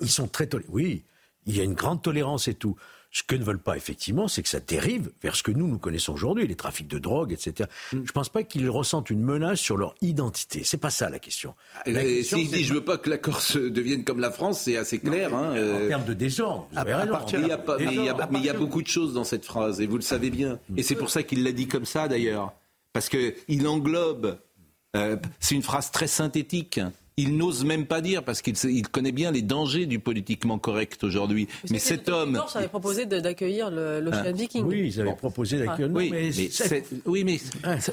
Ils 0.00 0.10
sont 0.10 0.26
très 0.26 0.48
tolérants. 0.48 0.72
Oui, 0.72 1.04
il 1.46 1.56
y 1.56 1.60
a 1.60 1.62
une 1.62 1.74
grande 1.74 2.02
tolérance 2.02 2.48
et 2.48 2.54
tout. 2.54 2.74
Ce 3.12 3.22
que 3.22 3.36
ne 3.36 3.44
veulent 3.44 3.60
pas, 3.60 3.76
effectivement, 3.76 4.26
c'est 4.26 4.42
que 4.42 4.48
ça 4.48 4.58
dérive 4.58 5.12
vers 5.22 5.36
ce 5.36 5.44
que 5.44 5.52
nous, 5.52 5.68
nous 5.68 5.78
connaissons 5.78 6.12
aujourd'hui, 6.14 6.44
les 6.48 6.56
trafics 6.56 6.88
de 6.88 6.98
drogue, 6.98 7.32
etc. 7.32 7.70
Je 7.92 7.98
ne 7.98 8.02
pense 8.06 8.28
pas 8.28 8.42
qu'ils 8.42 8.68
ressentent 8.68 9.08
une 9.08 9.22
menace 9.22 9.60
sur 9.60 9.76
leur 9.76 9.94
identité. 10.02 10.64
C'est 10.64 10.78
pas 10.78 10.90
ça 10.90 11.10
la 11.10 11.20
question. 11.20 11.54
La 11.86 12.00
Euh, 12.00 12.02
question, 12.02 12.38
S'il 12.38 12.48
c'est 12.48 12.56
dit 12.56 12.64
je 12.64 12.74
veux 12.74 12.84
pas 12.84 12.98
que 12.98 13.08
la 13.08 13.18
Corse 13.18 13.56
devienne 13.56 14.02
comme 14.02 14.18
la 14.18 14.32
France, 14.32 14.62
c'est 14.62 14.76
assez 14.76 14.98
clair. 14.98 15.32
hein, 15.32 15.52
En 15.52 15.56
euh, 15.56 15.86
termes 15.88 16.04
de 16.06 16.12
désordre, 16.14 16.66
vous 16.72 16.78
À- 16.78 16.80
avez 16.80 16.92
à 16.92 16.98
raison. 16.98 17.12
partir- 17.12 17.38
Mais 17.38 17.44
il 17.46 17.48
y 17.48 17.52
a 17.52 17.58
pas- 17.58 17.76
mais 17.78 17.84
il 17.84 17.86
y 17.86 17.98
a- 18.00 18.02
Désordre. 18.02 18.28
mais 18.32 18.38
il 18.40 18.44
y 18.44 18.50
a 18.50 18.54
beaucoup 18.54 18.82
de 18.82 18.88
choses 18.88 19.14
dans 19.14 19.24
cette 19.24 19.44
phrase, 19.44 19.80
et 19.80 19.86
vous 19.86 19.96
le 19.96 20.02
savez 20.02 20.30
bien. 20.30 20.58
Et 20.76 20.82
c'est 20.82 20.96
pour 20.96 21.08
ça 21.10 21.22
qu'il 21.22 21.44
l'a 21.44 21.52
dit 21.52 21.68
comme 21.68 21.86
ça, 21.86 22.08
d'ailleurs. 22.08 22.52
Parce 22.92 23.08
qu'il 23.08 23.68
englobe. 23.68 24.38
Euh, 24.96 25.16
c'est 25.40 25.54
une 25.54 25.62
phrase 25.62 25.90
très 25.90 26.06
synthétique. 26.06 26.80
Il 27.18 27.38
n'ose 27.38 27.64
même 27.64 27.86
pas 27.86 28.02
dire, 28.02 28.22
parce 28.22 28.42
qu'il 28.42 28.54
il 28.64 28.86
connaît 28.88 29.10
bien 29.12 29.30
les 29.30 29.40
dangers 29.40 29.86
du 29.86 29.98
politiquement 29.98 30.58
correct 30.58 31.02
aujourd'hui. 31.02 31.48
Mais 31.70 31.78
cet 31.78 32.10
homme. 32.10 32.32
Les 32.34 32.38
Corses 32.38 32.56
avaient 32.56 32.68
proposé 32.68 33.06
d'accueillir 33.06 33.70
le- 33.70 34.00
l'Ocean 34.00 34.24
Hein. 34.26 34.32
Viking. 34.32 34.64
Oui, 34.66 34.82
ils 34.94 35.00
avaient 35.00 35.16
proposé 35.16 35.58
d'accueillir. 35.58 35.90
Oui, 35.94 36.10
mais 36.10 36.22
mais, 36.24 36.32
c'est- 36.32 36.50
c'est- 36.50 36.84
oui, 37.06 37.24
mais 37.24 37.38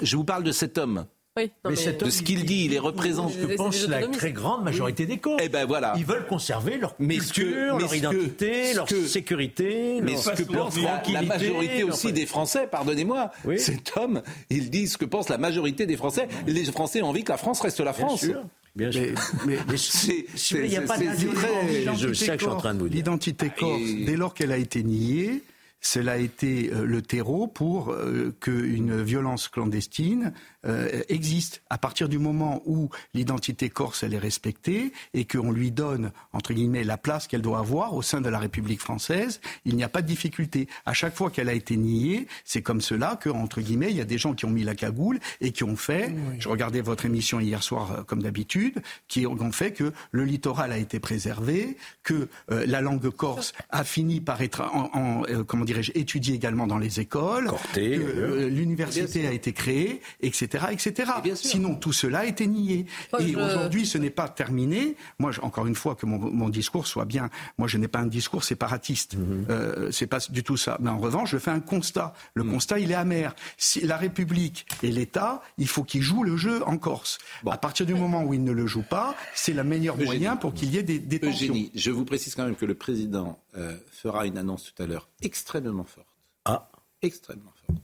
je 0.01 0.15
vous 0.17 0.25
parle 0.25 0.43
de 0.43 0.51
cet 0.51 0.77
homme. 0.77 1.05
Oui, 1.35 1.51
non, 1.65 1.71
Mais 1.71 1.75
cet 1.75 2.03
de 2.03 2.11
ce 2.11 2.21
qu'il 2.21 2.45
dit, 2.45 2.65
il 2.65 2.75
est 2.75 2.79
représentant. 2.79 3.31
Je 3.49 3.55
pense 3.55 3.87
la 3.87 4.05
très 4.07 4.31
grande 4.31 4.63
majorité 4.63 5.07
des 5.07 5.17
Corses. 5.17 5.41
Eh 5.43 5.49
ben 5.49 5.65
voilà. 5.65 5.93
Ils 5.97 6.05
veulent 6.05 6.27
conserver 6.27 6.77
leur 6.77 6.93
Mais 6.99 7.17
que- 7.17 7.23
culture, 7.23 7.73
mais 7.75 7.79
leur 7.81 7.89
que- 7.89 7.95
identité, 7.95 8.71
ce 8.71 8.75
leur 8.75 8.85
que- 8.85 9.07
sécurité, 9.07 9.99
Mais 10.03 10.11
leur, 10.11 10.21
ce 10.21 10.29
que 10.43 10.53
leur 10.53 10.65
pense 10.65 10.77
la, 10.79 11.21
majorité 11.23 11.79
leur- 11.79 11.89
aussi 11.89 12.13
des 12.13 12.27
Français, 12.27 12.67
pardonnez-moi, 12.69 13.31
cet 13.57 13.93
homme, 13.97 14.21
il 14.51 14.69
dit 14.69 14.87
ce 14.87 14.97
que 14.99 15.05
pense 15.05 15.29
la 15.29 15.39
majorité 15.39 15.87
des 15.87 15.97
Français. 15.97 16.27
Les 16.45 16.65
Français 16.65 17.01
ont 17.01 17.07
envie 17.09 17.23
que 17.23 17.31
la 17.31 17.37
France 17.37 17.61
reste 17.61 17.79
la 17.79 17.93
Bien 17.93 18.05
France. 18.05 18.19
sûr, 18.19 18.39
bien 18.75 18.91
sûr. 18.91 19.01
Mais, 19.47 19.57
mais- 19.67 19.75
il 20.51 20.69
n'y 20.69 20.77
a 20.77 20.81
pas 20.81 20.97
c'est- 20.97 21.05
de 21.07 21.15
c'est 21.17 21.33
très- 21.33 21.95
je 21.97 22.13
sais 22.13 22.27
que 22.27 22.33
je 22.33 22.37
suis 22.43 22.47
en 22.47 22.57
train 22.57 22.75
de 22.75 22.79
vous 22.79 22.89
dire. 22.89 22.97
L'identité 22.97 23.49
corse, 23.49 23.81
dès 24.05 24.15
lors 24.17 24.35
qu'elle 24.35 24.51
a 24.51 24.57
été 24.57 24.83
niée, 24.83 25.41
cela 25.83 26.13
a 26.13 26.17
été 26.17 26.71
euh, 26.73 26.85
le 26.85 27.01
terreau 27.01 27.45
pour 27.45 27.91
euh, 27.91 28.33
qu'une 28.39 29.03
violence 29.03 29.49
clandestine 29.49 30.33
euh, 30.65 31.03
existe. 31.09 31.61
À 31.69 31.77
partir 31.77 32.07
du 32.07 32.17
moment 32.17 32.61
où 32.65 32.89
l'identité 33.13 33.69
corse 33.69 34.01
elle 34.01 34.13
est 34.13 34.19
respectée 34.19 34.93
et 35.13 35.25
qu'on 35.25 35.51
lui 35.51 35.71
donne 35.71 36.11
entre 36.31 36.53
guillemets 36.53 36.85
la 36.85 36.97
place 36.97 37.27
qu'elle 37.27 37.41
doit 37.41 37.59
avoir 37.59 37.93
au 37.93 38.01
sein 38.01 38.21
de 38.21 38.29
la 38.29 38.39
République 38.39 38.79
française, 38.79 39.41
il 39.65 39.75
n'y 39.75 39.83
a 39.83 39.89
pas 39.89 40.01
de 40.01 40.07
difficulté. 40.07 40.69
À 40.85 40.93
chaque 40.93 41.15
fois 41.15 41.29
qu'elle 41.29 41.49
a 41.49 41.53
été 41.53 41.75
niée, 41.75 42.27
c'est 42.45 42.61
comme 42.61 42.79
cela 42.79 43.17
que 43.17 43.29
entre 43.29 43.59
guillemets 43.59 43.91
il 43.91 43.97
y 43.97 44.01
a 44.01 44.05
des 44.05 44.17
gens 44.17 44.33
qui 44.33 44.45
ont 44.45 44.49
mis 44.49 44.63
la 44.63 44.75
cagoule 44.75 45.19
et 45.41 45.51
qui 45.51 45.65
ont 45.65 45.75
fait. 45.75 46.15
Je 46.39 46.47
regardais 46.47 46.81
votre 46.81 47.05
émission 47.05 47.41
hier 47.41 47.61
soir 47.61 48.05
comme 48.07 48.23
d'habitude, 48.23 48.81
qui 49.09 49.27
ont 49.27 49.51
fait 49.51 49.73
que 49.73 49.91
le 50.11 50.23
littoral 50.23 50.71
a 50.71 50.77
été 50.77 51.01
préservé, 51.01 51.75
que 52.03 52.29
euh, 52.51 52.65
la 52.65 52.79
langue 52.79 53.09
corse 53.09 53.53
a 53.69 53.83
fini 53.83 54.21
par 54.21 54.41
être 54.41 54.61
en, 54.61 54.89
en, 54.93 55.23
euh, 55.27 55.43
comment 55.43 55.65
dirais-je 55.73 55.91
étudiée 55.95 56.35
également 56.35 56.67
dans 56.67 56.77
les 56.77 56.99
écoles, 56.99 57.49
que 57.73 57.79
euh, 57.79 58.49
l'université 58.49 59.27
a 59.27 59.31
été 59.31 59.53
créée, 59.53 60.01
etc., 60.21 60.65
etc. 60.71 61.11
Sinon 61.49 61.75
tout 61.75 61.93
cela 61.93 62.19
a 62.19 62.25
été 62.25 62.47
nié. 62.47 62.85
Moi, 63.11 63.21
et 63.21 63.27
je- 63.31 63.37
aujourd'hui 63.37 63.85
ce 63.85 63.97
n'est 63.97 64.09
pas 64.09 64.29
terminé. 64.29 64.95
Moi, 65.19 65.31
je- 65.31 65.41
encore 65.41 65.67
une 65.67 65.75
fois 65.75 65.95
que 65.95 66.05
mon, 66.05 66.17
mon 66.19 66.49
discours 66.49 66.87
soit 66.87 67.05
bien. 67.05 67.29
Moi, 67.57 67.67
je 67.67 67.77
n'ai 67.77 67.87
pas 67.87 67.99
un 67.99 68.07
discours 68.07 68.43
séparatiste. 68.43 69.15
Euh, 69.49 69.91
c'est 69.91 70.07
pas 70.07 70.19
du 70.29 70.43
tout 70.43 70.57
ça. 70.57 70.77
Mais 70.79 70.89
en 70.89 70.97
revanche, 70.99 71.31
je 71.31 71.37
fais 71.37 71.51
un 71.51 71.59
constat. 71.59 72.13
Le 72.33 72.43
constat, 72.43 72.79
il 72.79 72.91
est 72.91 72.95
amer. 72.95 73.35
Si 73.57 73.81
la 73.81 73.97
République 73.97 74.65
et 74.83 74.91
l'État, 74.91 75.41
il 75.57 75.67
faut 75.67 75.83
qu'ils 75.83 76.01
jouent 76.01 76.23
le 76.23 76.37
jeu 76.37 76.61
en 76.65 76.77
Corse. 76.77 77.17
À 77.49 77.57
partir 77.57 77.85
du 77.85 77.93
moment 77.95 78.23
où 78.23 78.33
ils 78.33 78.43
ne 78.43 78.51
le 78.51 78.67
jouent 78.67 78.81
pas, 78.87 79.15
c'est 79.33 79.53
le 79.53 79.63
meilleur 79.63 79.97
moyen 79.97 80.35
pour 80.35 80.53
qu'il 80.53 80.73
y 80.73 80.77
ait 80.77 80.83
des, 80.83 80.99
des 80.99 81.19
tensions. 81.19 81.53
Eugénie, 81.53 81.71
je 81.75 81.91
vous 81.91 82.05
précise 82.05 82.35
quand 82.35 82.45
même 82.45 82.55
que 82.55 82.65
le 82.65 82.73
président 82.75 83.39
euh, 83.57 83.75
fera 83.91 84.25
une 84.25 84.37
annonce 84.37 84.71
tout 84.73 84.81
à 84.83 84.85
l'heure 84.85 85.09
extrêmement 85.21 85.83
forte. 85.85 86.07
Ah. 86.45 86.69
Extrêmement 87.01 87.51
forte. 87.67 87.79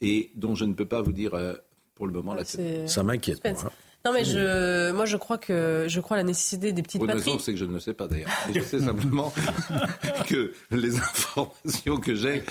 Et 0.00 0.30
dont 0.34 0.54
je 0.54 0.64
ne 0.64 0.74
peux 0.74 0.86
pas 0.86 1.00
vous 1.02 1.12
dire 1.12 1.34
euh, 1.34 1.54
pour 1.94 2.06
le 2.06 2.12
moment 2.12 2.34
la 2.34 2.44
c'est- 2.44 2.86
Ça 2.88 3.02
m'inquiète. 3.02 3.36
Suspense. 3.36 3.62
moi, 3.62 3.72
hein. 3.74 3.78
Non, 4.06 4.12
mais 4.12 4.22
je, 4.22 4.90
moi, 4.92 5.06
je 5.06 5.16
crois 5.16 5.38
que 5.38 5.86
je 5.88 5.98
crois 5.98 6.18
à 6.18 6.20
la 6.20 6.24
nécessité 6.24 6.72
des 6.74 6.82
petites 6.82 7.00
une 7.00 7.06
patries. 7.06 7.22
raison, 7.24 7.38
c'est 7.38 7.52
que 7.52 7.58
je 7.58 7.64
ne 7.64 7.72
le 7.72 7.80
sais 7.80 7.94
pas 7.94 8.06
d'ailleurs. 8.06 8.28
Je 8.54 8.60
sais 8.60 8.78
simplement 8.80 9.32
que 10.28 10.52
les 10.70 10.96
informations 10.98 11.96
que 11.96 12.14
j'ai, 12.14 12.42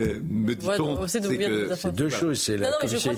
euh, 0.00 0.20
me 0.28 0.52
dit-on, 0.54 0.96
d'où 0.96 1.06
c'est 1.06 1.20
que. 1.20 1.74
C'est 1.76 1.92
deux 1.94 2.08
choses, 2.08 2.40
c'est 2.40 2.56
la 2.56 2.70
Non, 2.70 2.76
je 2.88 2.96
crois 2.96 3.12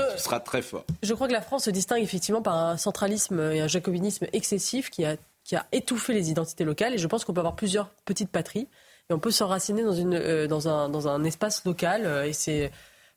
a- 0.00 0.16
sera 0.16 0.40
très 0.40 0.62
fort. 0.62 0.86
Je 1.02 1.12
crois 1.12 1.28
que 1.28 1.34
la 1.34 1.42
France 1.42 1.64
se 1.64 1.70
distingue 1.70 2.02
effectivement 2.02 2.40
par 2.40 2.54
un 2.56 2.76
centralisme 2.78 3.38
et 3.52 3.60
un 3.60 3.68
jacobinisme 3.68 4.26
excessif 4.32 4.88
qui 4.88 5.04
a, 5.04 5.16
qui 5.44 5.56
a 5.56 5.66
étouffé 5.72 6.12
les 6.12 6.30
identités 6.30 6.64
locales. 6.64 6.94
Et 6.94 6.98
je 6.98 7.06
pense 7.06 7.24
qu'on 7.24 7.32
peut 7.32 7.40
avoir 7.40 7.56
plusieurs 7.56 7.90
petites 8.04 8.30
patries 8.30 8.68
et 9.08 9.12
on 9.12 9.18
peut 9.18 9.30
s'enraciner 9.30 9.82
dans, 9.82 9.96
euh, 9.96 10.46
dans, 10.46 10.68
un, 10.68 10.88
dans 10.88 11.08
un 11.08 11.24
espace 11.24 11.64
local. 11.64 12.06
euh, 12.06 12.26
et 12.26 12.32
c'est. 12.32 12.70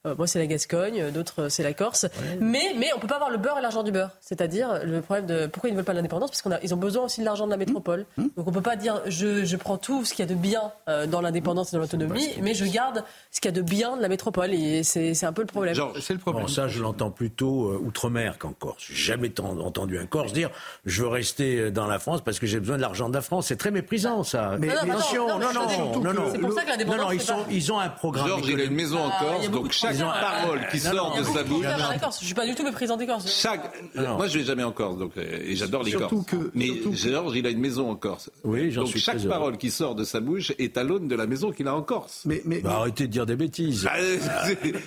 Euh, 0.05 0.15
moi, 0.17 0.27
c'est 0.27 0.39
la 0.39 0.47
Gascogne, 0.47 1.11
d'autres, 1.11 1.43
euh, 1.43 1.49
c'est 1.49 1.63
la 1.63 1.73
Corse. 1.73 2.05
Mais, 2.39 2.73
mais 2.77 2.89
on 2.95 2.99
peut 2.99 3.07
pas 3.07 3.15
avoir 3.15 3.29
le 3.29 3.37
beurre 3.37 3.57
et 3.59 3.61
l'argent 3.61 3.83
du 3.83 3.91
beurre. 3.91 4.09
C'est-à-dire, 4.21 4.81
le 4.83 5.01
problème 5.01 5.25
de 5.25 5.47
pourquoi 5.47 5.69
ils 5.69 5.73
ne 5.73 5.77
veulent 5.77 5.85
pas 5.85 5.93
l'indépendance 5.93 6.29
Parce 6.31 6.41
qu'ils 6.61 6.73
ont 6.73 6.77
besoin 6.77 7.03
aussi 7.05 7.21
de 7.21 7.25
l'argent 7.25 7.45
de 7.45 7.51
la 7.51 7.57
métropole. 7.57 8.05
Donc 8.17 8.47
on 8.47 8.51
peut 8.51 8.61
pas 8.61 8.75
dire 8.75 9.01
je, 9.05 9.45
je 9.45 9.55
prends 9.57 9.77
tout 9.77 10.03
ce 10.05 10.13
qu'il 10.13 10.25
y 10.25 10.27
a 10.27 10.33
de 10.33 10.37
bien 10.37 10.71
euh, 10.89 11.07
dans 11.07 11.21
l'indépendance 11.21 11.71
et 11.71 11.75
dans 11.77 11.81
l'autonomie, 11.81 12.27
mais 12.41 12.53
je 12.53 12.65
garde 12.65 13.03
ce 13.31 13.39
qu'il 13.39 13.49
y 13.49 13.53
a 13.53 13.55
de 13.55 13.61
bien 13.61 13.95
de 13.97 14.01
la 14.01 14.09
métropole. 14.09 14.53
Et 14.53 14.83
c'est 14.83 15.13
c'est 15.13 15.25
un 15.25 15.33
peu 15.33 15.41
le 15.41 15.47
problème. 15.47 15.75
c'est 16.01 16.13
le 16.13 16.19
problème. 16.19 16.43
Bon, 16.43 16.47
ça, 16.49 16.67
je 16.67 16.81
l'entends 16.81 17.11
plutôt 17.11 17.69
euh, 17.71 17.81
outre-mer 17.83 18.37
qu'en 18.37 18.51
Corse. 18.53 18.83
J'ai 18.89 18.95
jamais 18.95 19.29
tant- 19.29 19.57
entendu 19.59 19.97
un 19.99 20.05
Corse 20.05 20.33
dire 20.33 20.49
je 20.85 21.01
veux 21.03 21.07
rester 21.07 21.59
euh, 21.59 21.71
dans 21.71 21.87
la 21.87 21.99
France 21.99 22.21
parce 22.21 22.39
que 22.39 22.45
j'ai 22.47 22.59
besoin 22.59 22.77
de 22.77 22.81
l'argent 22.81 23.09
de 23.09 23.13
la 23.13 23.21
France. 23.21 23.47
C'est 23.47 23.55
très 23.57 23.71
méprisant, 23.71 24.23
ça. 24.23 24.57
Mais- 24.59 24.67
Non, 24.67 24.73
non, 24.73 24.79
mais 24.85 24.91
attention, 24.91 25.27
non, 25.27 25.39
non, 25.39 25.53
non, 25.53 25.61
non, 25.63 25.69
surtout 25.69 26.01
non, 26.01 26.11
que 26.11 26.15
non. 26.17 26.23
c'est 26.31 26.39
pour 26.39 26.51
ça 26.53 26.63
que 26.63 26.69
l'indépendance, 26.69 27.29
Non, 27.29 27.37
non, 27.37 27.45
ils, 27.49 27.71
ont 27.71 27.79
un 27.79 27.89
programme. 27.89 28.27
Georges, 28.27 28.47
il 28.49 28.59
a 28.59 28.63
une 28.63 28.73
maison 28.73 28.97
en 28.99 29.09
Ah, 29.09 29.23
Corse, 29.23 29.47
Non, 29.49 29.61
non, 29.61 29.69
beaucoup 30.01 31.33
sa 31.33 31.43
bouche. 31.43 31.63
gens 31.63 31.77
dans 31.77 31.89
la 31.89 31.99
Corse. 31.99 32.19
Je 32.21 32.25
suis 32.25 32.33
pas 32.33 32.45
du 32.45 32.55
tout 32.55 32.63
méprisant 32.63 32.97
des 32.97 33.05
Corses. 33.07 33.27
Chaque... 33.41 33.73
Moi, 33.95 34.27
je 34.27 34.39
vais 34.39 34.43
jamais 34.45 34.63
en 34.63 34.71
Corse, 34.71 34.97
donc, 34.97 35.11
euh, 35.17 35.39
et 35.43 35.55
j'adore 35.55 35.83
les 35.83 35.91
Corses. 35.93 36.13
Mais 36.53 36.69
Georges, 36.93 37.35
il 37.35 37.45
a 37.45 37.49
une 37.49 37.59
maison 37.59 37.89
en 37.89 37.95
Corse. 37.95 38.29
Oui, 38.43 38.71
j'en 38.71 38.81
donc 38.81 38.89
suis 38.89 38.99
chaque 38.99 39.23
parole 39.27 39.57
qui 39.57 39.71
sort 39.71 39.95
de 39.95 40.03
sa 40.03 40.19
bouche 40.19 40.51
est 40.59 40.77
à 40.77 40.83
l'aune 40.83 41.07
de 41.07 41.15
la 41.15 41.27
maison 41.27 41.51
qu'il 41.51 41.67
a 41.67 41.75
en 41.75 41.81
Corse. 41.81 42.23
Mais, 42.25 42.41
mais, 42.45 42.59
Bah, 42.61 42.77
arrêtez 42.77 43.07
de 43.07 43.11
dire 43.11 43.25
des 43.25 43.35
bêtises. 43.35 43.87
Ah, 43.89 43.97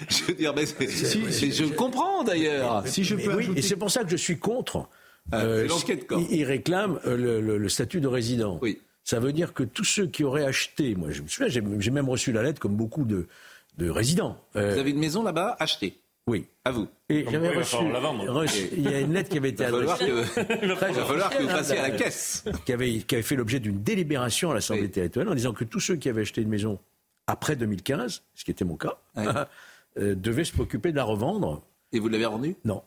je 0.08 0.24
veux 0.24 0.34
dire, 0.34 0.52
mais, 0.54 0.64
mais 0.80 0.86
je 0.88 1.64
comprends 1.74 2.24
d'ailleurs. 2.24 2.82
si 2.86 3.04
je 3.04 3.14
peux 3.16 3.34
oui, 3.34 3.38
ajouter- 3.44 3.58
et 3.58 3.62
c'est 3.62 3.76
pour 3.76 3.90
ça 3.90 4.04
que 4.04 4.10
je 4.10 4.16
suis 4.16 4.38
contre. 4.38 4.88
Ah, 5.32 5.40
Euh, 5.42 5.66
Corse. 6.06 6.22
réclament 6.44 7.00
euh, 7.04 7.16
le, 7.16 7.40
le- 7.40 7.58
le 7.58 7.68
statut 7.68 8.00
de 8.00 8.06
résident. 8.06 8.58
Oui. 8.62 8.78
Ça 9.02 9.18
veut 9.20 9.32
dire 9.32 9.54
que 9.54 9.62
tous 9.64 9.84
ceux 9.84 10.06
qui 10.06 10.22
auraient 10.24 10.44
acheté, 10.44 10.94
moi 10.94 11.10
je 11.10 11.22
me 11.22 11.28
souviens, 11.28 11.48
j'ai 11.48 11.90
même 11.90 12.08
reçu 12.08 12.30
la 12.32 12.42
lettre 12.42 12.60
comme 12.60 12.76
beaucoup 12.76 13.04
de, 13.04 13.26
de 13.76 13.90
résidents. 13.90 14.36
Euh, 14.56 14.74
Vous 14.74 14.78
avez 14.80 14.90
une 14.90 14.98
maison 14.98 15.22
là-bas 15.22 15.56
Achetée. 15.58 15.98
Oui. 16.26 16.46
À 16.64 16.72
vous. 16.72 16.88
Et 17.08 17.24
j'avais 17.30 17.50
reçu, 17.56 17.76
Il 18.76 18.82
y 18.82 18.88
a 18.88 19.00
une 19.00 19.12
lettre 19.12 19.28
qui 19.30 19.38
avait 19.38 19.48
été 19.50 19.64
adressée. 19.64 20.06
que, 20.06 20.62
il 20.64 20.68
va 20.68 20.76
falloir 20.76 21.30
que 21.30 21.42
vous 21.42 21.48
passiez 21.48 21.78
à 21.78 21.82
la 21.88 21.90
caisse. 21.92 22.44
qui 22.64 22.72
avait, 22.72 22.98
qui 22.98 23.14
avait 23.14 23.22
fait 23.22 23.36
l'objet 23.36 23.60
d'une 23.60 23.82
délibération 23.82 24.50
à 24.50 24.54
l'Assemblée 24.54 24.82
Oui. 24.84 24.90
territoriale 24.90 25.32
en 25.32 25.36
disant 25.36 25.52
que 25.52 25.64
tous 25.64 25.78
ceux 25.80 25.96
qui 25.96 26.08
avaient 26.08 26.22
acheté 26.22 26.42
une 26.42 26.48
maison 26.48 26.78
après 27.28 27.54
2015, 27.54 28.22
ce 28.34 28.44
qui 28.44 28.50
était 28.50 28.64
mon 28.64 28.76
cas, 28.76 28.98
euh, 29.98 30.14
devaient 30.16 30.44
se 30.44 30.52
préoccuper 30.52 30.90
de 30.90 30.96
la 30.96 31.04
revendre. 31.04 31.62
Et 31.92 32.00
vous 32.00 32.08
l'avez 32.08 32.26
rendu 32.26 32.56
Non. 32.64 32.82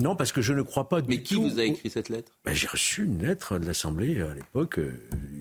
Non, 0.00 0.14
parce 0.14 0.30
que 0.30 0.40
je 0.40 0.52
ne 0.52 0.62
crois 0.62 0.88
pas 0.88 1.00
Mais 1.08 1.22
qui 1.22 1.34
tout 1.34 1.42
vous 1.42 1.58
a 1.58 1.64
écrit 1.64 1.90
cette 1.90 2.08
lettre? 2.08 2.30
Ben, 2.44 2.54
J'ai 2.54 2.68
reçu 2.68 3.04
une 3.04 3.20
lettre 3.20 3.58
de 3.58 3.66
l'Assemblée 3.66 4.18
euh, 4.18 4.30
à 4.30 4.34
l'époque, 4.34 4.78
euh, 4.78 4.92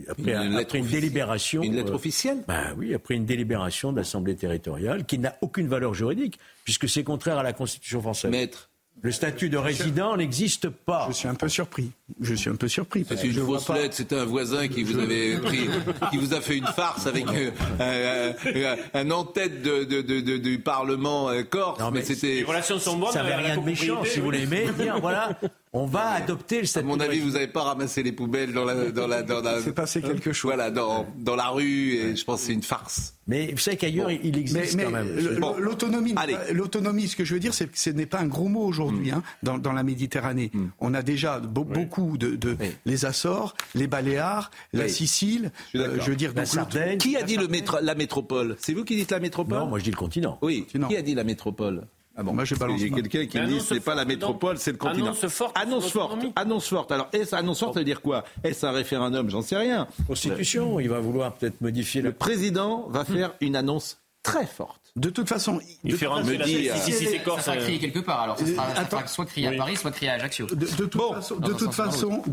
après, 0.08 0.32
Une 0.32 0.38
après 0.38 0.58
lettre 0.58 0.76
une 0.76 0.88
délibération. 0.88 1.62
Une 1.62 1.76
lettre 1.76 1.92
euh, 1.92 1.96
officielle? 1.96 2.44
Ben 2.48 2.74
oui, 2.76 2.96
après 2.96 3.14
une 3.14 3.26
délibération 3.26 3.92
de 3.92 3.98
l'Assemblée 3.98 4.36
territoriale 4.36 5.06
qui 5.06 5.20
n'a 5.20 5.38
aucune 5.42 5.68
valeur 5.68 5.94
juridique, 5.94 6.40
puisque 6.64 6.90
c'est 6.90 7.04
contraire 7.04 7.38
à 7.38 7.44
la 7.44 7.54
Constitution 7.54 8.02
française. 8.02 8.32
Maître, 8.32 8.67
Le 9.04 9.12
statut 9.12 9.50
de 9.50 9.58
résident 9.58 10.18
n'existe 10.18 10.70
pas. 10.70 11.06
Je 11.10 11.14
suis 11.14 11.28
un 11.28 11.36
peu 11.36 11.48
surpris. 11.48 11.92
Je 12.20 12.34
suis 12.34 12.50
un 12.50 12.56
peu 12.56 12.68
surpris. 12.68 13.04
Parce 13.04 13.22
C'est 13.22 13.28
que 13.28 13.32
une 13.34 13.40
je 13.40 13.46
fausse 13.46 13.70
lettre, 13.70 13.94
c'était 13.94 14.18
un 14.18 14.26
voisin 14.26 14.68
qui 14.68 14.84
vous 14.84 14.98
avait 14.98 15.38
pris, 15.38 15.70
qui 16.10 16.18
vous 16.18 16.34
a 16.34 16.42
fait 16.42 16.58
une 16.58 16.66
farce 16.66 17.06
avec 17.06 17.28
euh, 17.28 17.52
euh, 17.80 18.34
euh, 18.48 18.76
un 18.96 19.12
en-tête 19.12 19.62
de, 19.62 19.84
de- 19.84 20.02
de- 20.02 20.22
de- 20.22 20.38
du 20.38 20.58
Parlement 20.60 21.30
euh, 21.30 21.44
corse. 21.44 21.80
mais 21.94 22.02
c'était. 22.02 22.36
Les 22.38 22.44
relations 22.44 22.80
sont 22.80 22.98
bonnes. 22.98 23.12
Ça 23.12 23.22
n'avait 23.22 23.36
euh, 23.36 23.46
rien 23.46 23.58
de 23.58 23.66
méchant, 23.66 24.04
si 24.04 24.20
vous 24.20 24.32
l'aimez. 24.32 24.68
Dire, 24.80 25.00
voilà, 25.00 25.38
on 25.74 25.86
va 25.86 26.10
adopter 26.12 26.62
le 26.62 26.78
À 26.78 26.82
mon 26.82 27.00
avis, 27.00 27.20
vous 27.20 27.32
n'avez 27.32 27.48
pas 27.48 27.64
ramassé 27.64 28.02
les 28.04 28.12
poubelles 28.12 28.54
dans 28.54 28.66
la 28.66 28.92
dans 28.92 29.08
la 29.08 29.22
dans 29.24 29.42
la. 29.42 29.62
C'est 29.62 29.74
passé 29.74 30.02
quelque 30.02 30.32
chose. 30.34 30.50
Voilà, 30.54 30.72
dans 30.72 31.06
dans 31.18 31.36
la 31.36 31.50
rue 31.50 31.94
et 31.96 32.16
je 32.16 32.24
pense 32.24 32.42
que 32.42 32.48
c'est 32.48 32.54
une 32.54 32.64
farce. 32.64 33.14
Mais 33.28 33.52
vous 33.52 33.58
savez 33.58 33.76
qu'ailleurs, 33.76 34.10
il 34.10 34.38
existe 34.38 34.76
mais 34.76 34.86
quand 34.86 34.92
même. 34.92 35.38
Bon. 35.40 35.56
l'autonomie, 35.60 36.14
Allez. 36.16 36.38
l'autonomie, 36.54 37.08
ce 37.10 37.16
que 37.18 37.26
je 37.26 37.34
veux 37.34 37.40
dire, 37.42 37.54
c'est 37.54 37.68
que 37.70 37.78
ce 37.78 37.90
n'est 37.90 38.06
pas 38.06 38.20
un 38.20 38.28
gros 38.28 38.48
mot 38.48 38.62
aujourd'hui 38.64 39.12
hein, 39.12 39.22
dans, 39.44 39.58
dans 39.58 39.74
la 39.74 39.84
Méditerranée. 39.84 40.52
On 40.80 40.94
a 40.94 41.02
déjà 41.02 41.40
beau- 41.40 41.66
beaucoup 41.66 42.18
de, 42.18 42.36
de- 42.38 42.56
Oui. 42.60 42.72
les 42.86 43.06
Açores, 43.06 43.56
les 43.76 43.88
Baléares, 43.88 44.50
la. 44.74 44.88
Sicile. 44.88 45.52
Je 45.74 45.80
euh, 45.80 46.00
je 46.00 46.10
veux 46.10 46.16
dire, 46.16 46.32
La 46.36 46.44
donc, 46.44 46.54
Sardaigne. 46.54 46.98
Qui 46.98 47.18
a 47.18 47.24
dit 47.24 47.36
le 47.38 47.48
métro- 47.48 47.82
la 47.82 47.94
métropole? 47.94 48.56
C'est 48.60 48.74
vous 48.74 48.86
qui 48.86 48.96
dites 48.96 49.12
la 49.12 49.20
métropole? 49.20 49.58
Non, 49.60 49.68
moi 49.68 49.80
je 49.80 49.84
dis 49.84 49.92
le 49.92 49.98
continent. 49.98 50.38
Oui. 50.42 50.62
Continent. 50.64 50.88
Qui 50.88 50.96
a 50.98 51.02
dit 51.02 51.14
la 51.14 51.24
métropole? 51.26 51.86
Ah 52.18 52.24
bon, 52.24 52.34
Moi, 52.34 52.44
je 52.46 52.56
balance 52.56 52.80
qu'il 52.80 52.90
y 52.90 52.94
a 52.94 52.96
quelqu'un 52.96 53.26
qui 53.28 53.38
me 53.40 53.46
dit 53.46 53.54
annonce 53.54 53.68
ce 53.68 53.74
n'est 53.76 53.80
pas 53.80 53.92
la 53.96 54.02
forte, 54.02 54.08
métropole, 54.10 54.58
c'est 54.58 54.72
le 54.72 54.78
continent. 54.78 55.06
Annonce 55.06 55.28
forte 55.28 55.58
Annonce 55.58 55.92
forte. 55.92 56.10
l'autonomie. 56.12 56.34
Annonce 56.36 56.68
forte. 56.68 56.92
Alors, 56.92 57.08
est-ce 57.14 57.36
annonce 57.36 57.60
forte, 57.60 57.74
ça 57.76 57.80
veut 57.80 57.86
dire 57.86 58.02
quoi? 58.02 58.24
Est-ce 58.44 58.66
un 58.66 58.72
référendum? 58.72 59.30
J'en 59.30 59.42
sais 59.42 59.56
rien. 59.58 59.88
Constitution, 60.08 60.80
il 60.80 60.90
va 60.90 61.00
vouloir 61.00 61.34
peut-être 61.36 61.62
modifier 61.62 62.02
Le 62.02 62.12
président 62.12 62.88
va 62.90 63.06
faire 63.06 63.34
une 63.42 63.56
annonce 63.56 64.00
très 64.24 64.46
forte. 64.48 64.82
De 64.96 65.12
toute 65.12 65.30
façon, 65.30 65.60
Il 65.84 65.92
de 65.92 65.96
fait 65.98 66.06
toute 66.06 66.16
rentrer 66.16 66.34
me 66.34 66.38
la 66.40 66.46
dit, 66.46 66.68
spécificité 66.70 67.22
Ça 67.24 67.40
sera 67.42 67.56
euh, 67.56 67.60
crié 67.62 67.78
quelque 67.78 68.00
part, 68.00 68.22
alors 68.22 68.40
ça 68.40 68.48
sera, 68.48 68.74
ça 68.74 68.82
attends. 68.82 68.98
sera 68.98 69.08
soit 69.08 69.26
crié 69.28 69.48
à. 69.50 69.52
Paris, 69.54 69.76
soit 69.78 69.92
crié 69.92 70.10
à 70.12 70.16
Ajaccio. 70.16 70.48
De, 70.48 70.56
de 70.56 70.66
toute 70.66 70.98
Bon. 70.98 71.14
façon, 71.14 71.36
de 71.36 71.54
toute 71.54 71.74
façon, 71.74 72.24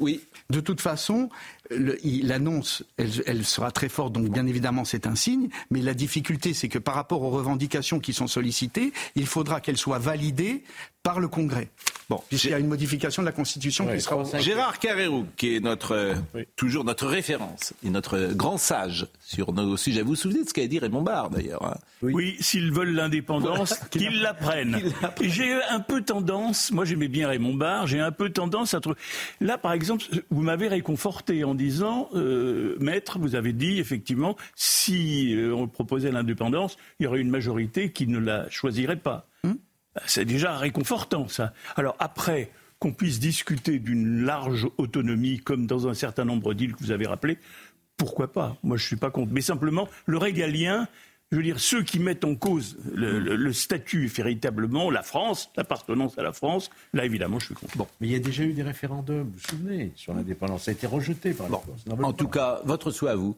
oui 0.00 0.20
de 0.50 0.60
toute 0.60 0.80
façon, 0.80 1.28
l'annonce, 1.70 2.82
elle, 2.96 3.10
elle 3.26 3.44
sera 3.44 3.70
très 3.70 3.88
forte, 3.90 4.14
donc 4.14 4.28
bien 4.30 4.46
évidemment 4.46 4.84
c'est 4.86 5.06
un 5.06 5.14
signe. 5.14 5.48
Mais 5.70 5.82
la 5.82 5.92
difficulté, 5.94 6.54
c'est 6.54 6.68
que 6.68 6.78
par 6.78 6.94
rapport 6.94 7.22
aux 7.22 7.30
revendications 7.30 8.00
qui 8.00 8.12
sont 8.14 8.26
sollicitées, 8.28 8.92
il 9.14 9.26
faudra 9.26 9.60
qu'elles 9.60 9.76
soient 9.76 9.98
validées 9.98 10.64
par 11.02 11.20
le 11.20 11.28
Congrès. 11.28 11.68
Bon, 12.10 12.22
Puisqu'il 12.30 12.50
y 12.50 12.54
a 12.54 12.58
une 12.58 12.68
modification 12.68 13.20
de 13.20 13.26
la 13.26 13.32
Constitution 13.32 13.86
Ouais, 13.86 13.96
qui 13.96 14.02
sera. 14.02 14.24
Gérard 14.40 14.78
Carrérou, 14.78 15.26
qui 15.36 15.54
est 15.56 15.60
notre, 15.60 15.92
euh, 15.92 16.14
Oui. 16.34 16.44
toujours 16.56 16.84
notre 16.84 17.06
référence 17.06 17.74
et 17.84 17.90
notre 17.90 18.32
grand 18.32 18.56
sage 18.56 19.06
sur 19.20 19.52
nos 19.52 19.76
sujets. 19.76 20.00
Vous 20.00 20.08
vous 20.10 20.16
souvenez 20.16 20.42
de 20.44 20.48
ce 20.48 20.54
qu'a 20.54 20.66
dit 20.66 20.78
Raymond 20.78 21.02
Barre, 21.02 21.28
d'ailleurs 21.28 21.66
hein? 21.66 21.76
Oui, 22.00 22.36
s'ils 22.40 22.72
veulent 22.72 22.94
l'indépendance, 22.94 23.74
qu'ils 23.90 24.22
la 24.22 24.32
prennent. 24.32 24.80
J'ai 25.20 25.52
un 25.68 25.80
peu 25.80 26.00
tendance, 26.00 26.70
moi 26.70 26.86
j'aimais 26.86 27.08
bien 27.08 27.28
Raymond 27.28 27.54
Barre, 27.54 27.86
j'ai 27.86 28.00
un 28.00 28.12
peu 28.12 28.30
tendance 28.30 28.72
à 28.72 28.80
trouver. 28.80 28.96
Là, 29.40 29.58
par 29.58 29.72
exemple, 29.72 30.04
vous 30.30 30.42
m'avez 30.42 30.68
réconforté 30.68 31.44
en 31.44 31.54
disant, 31.54 32.08
euh, 32.14 32.76
maître, 32.80 33.18
vous 33.18 33.34
avez 33.34 33.52
dit 33.52 33.78
effectivement, 33.78 34.36
si 34.54 35.34
euh, 35.34 35.54
on 35.54 35.68
proposait 35.68 36.10
l'indépendance, 36.10 36.76
il 36.98 37.04
y 37.04 37.06
aurait 37.06 37.20
une 37.20 37.30
majorité 37.30 37.92
qui 37.92 38.06
ne 38.06 38.18
la 38.18 38.48
choisirait 38.50 38.96
pas. 38.96 39.26
C'est 40.06 40.24
déjà 40.24 40.56
réconfortant, 40.56 41.26
ça. 41.26 41.52
Alors 41.74 41.96
après, 41.98 42.50
qu'on 42.78 42.92
puisse 42.92 43.18
discuter 43.18 43.78
d'une 43.78 44.24
large 44.24 44.68
autonomie, 44.78 45.40
comme 45.40 45.66
dans 45.66 45.88
un 45.88 45.94
certain 45.94 46.24
nombre 46.24 46.54
d'îles 46.54 46.74
que 46.74 46.80
vous 46.80 46.92
avez 46.92 47.06
rappelées, 47.06 47.38
pourquoi 47.96 48.32
pas? 48.32 48.56
Moi, 48.62 48.76
je 48.76 48.84
suis 48.84 48.96
pas 48.96 49.10
contre. 49.10 49.32
Mais 49.32 49.40
simplement, 49.40 49.88
le 50.06 50.18
régalien, 50.18 50.86
je 51.30 51.36
veux 51.36 51.42
dire, 51.42 51.60
ceux 51.60 51.82
qui 51.82 51.98
mettent 51.98 52.24
en 52.24 52.34
cause 52.34 52.78
le, 52.92 53.18
le- 53.18 53.36
le 53.36 53.52
statut 53.52 54.06
véritablement, 54.06 54.90
la 54.90 55.02
France, 55.02 55.50
l'appartenance 55.56 56.16
à 56.18 56.22
la 56.22 56.32
France, 56.32 56.70
là, 56.94 57.04
évidemment, 57.04 57.38
je 57.38 57.46
suis 57.46 57.54
contre. 57.54 57.76
Bon. 57.76 57.86
Mais 58.00 58.08
il 58.08 58.12
y 58.12 58.16
a 58.16 58.18
déjà 58.20 58.44
eu 58.44 58.52
des 58.52 58.62
référendums, 58.62 59.24
vous 59.24 59.32
vous 59.32 59.38
souvenez, 59.56 59.92
sur 59.94 60.14
l'indépendance. 60.14 60.64
Ça 60.64 60.70
a 60.70 60.74
été 60.74 60.86
rejeté 60.86 61.32
par 61.34 61.46
la 61.50 61.58
Bon. 61.58 61.62
Veulent 61.96 62.04
En 62.04 62.12
tout 62.12 62.28
cas, 62.28 62.60
votre 62.64 62.90
souhait 62.90 63.10
à 63.10 63.16
vous, 63.16 63.36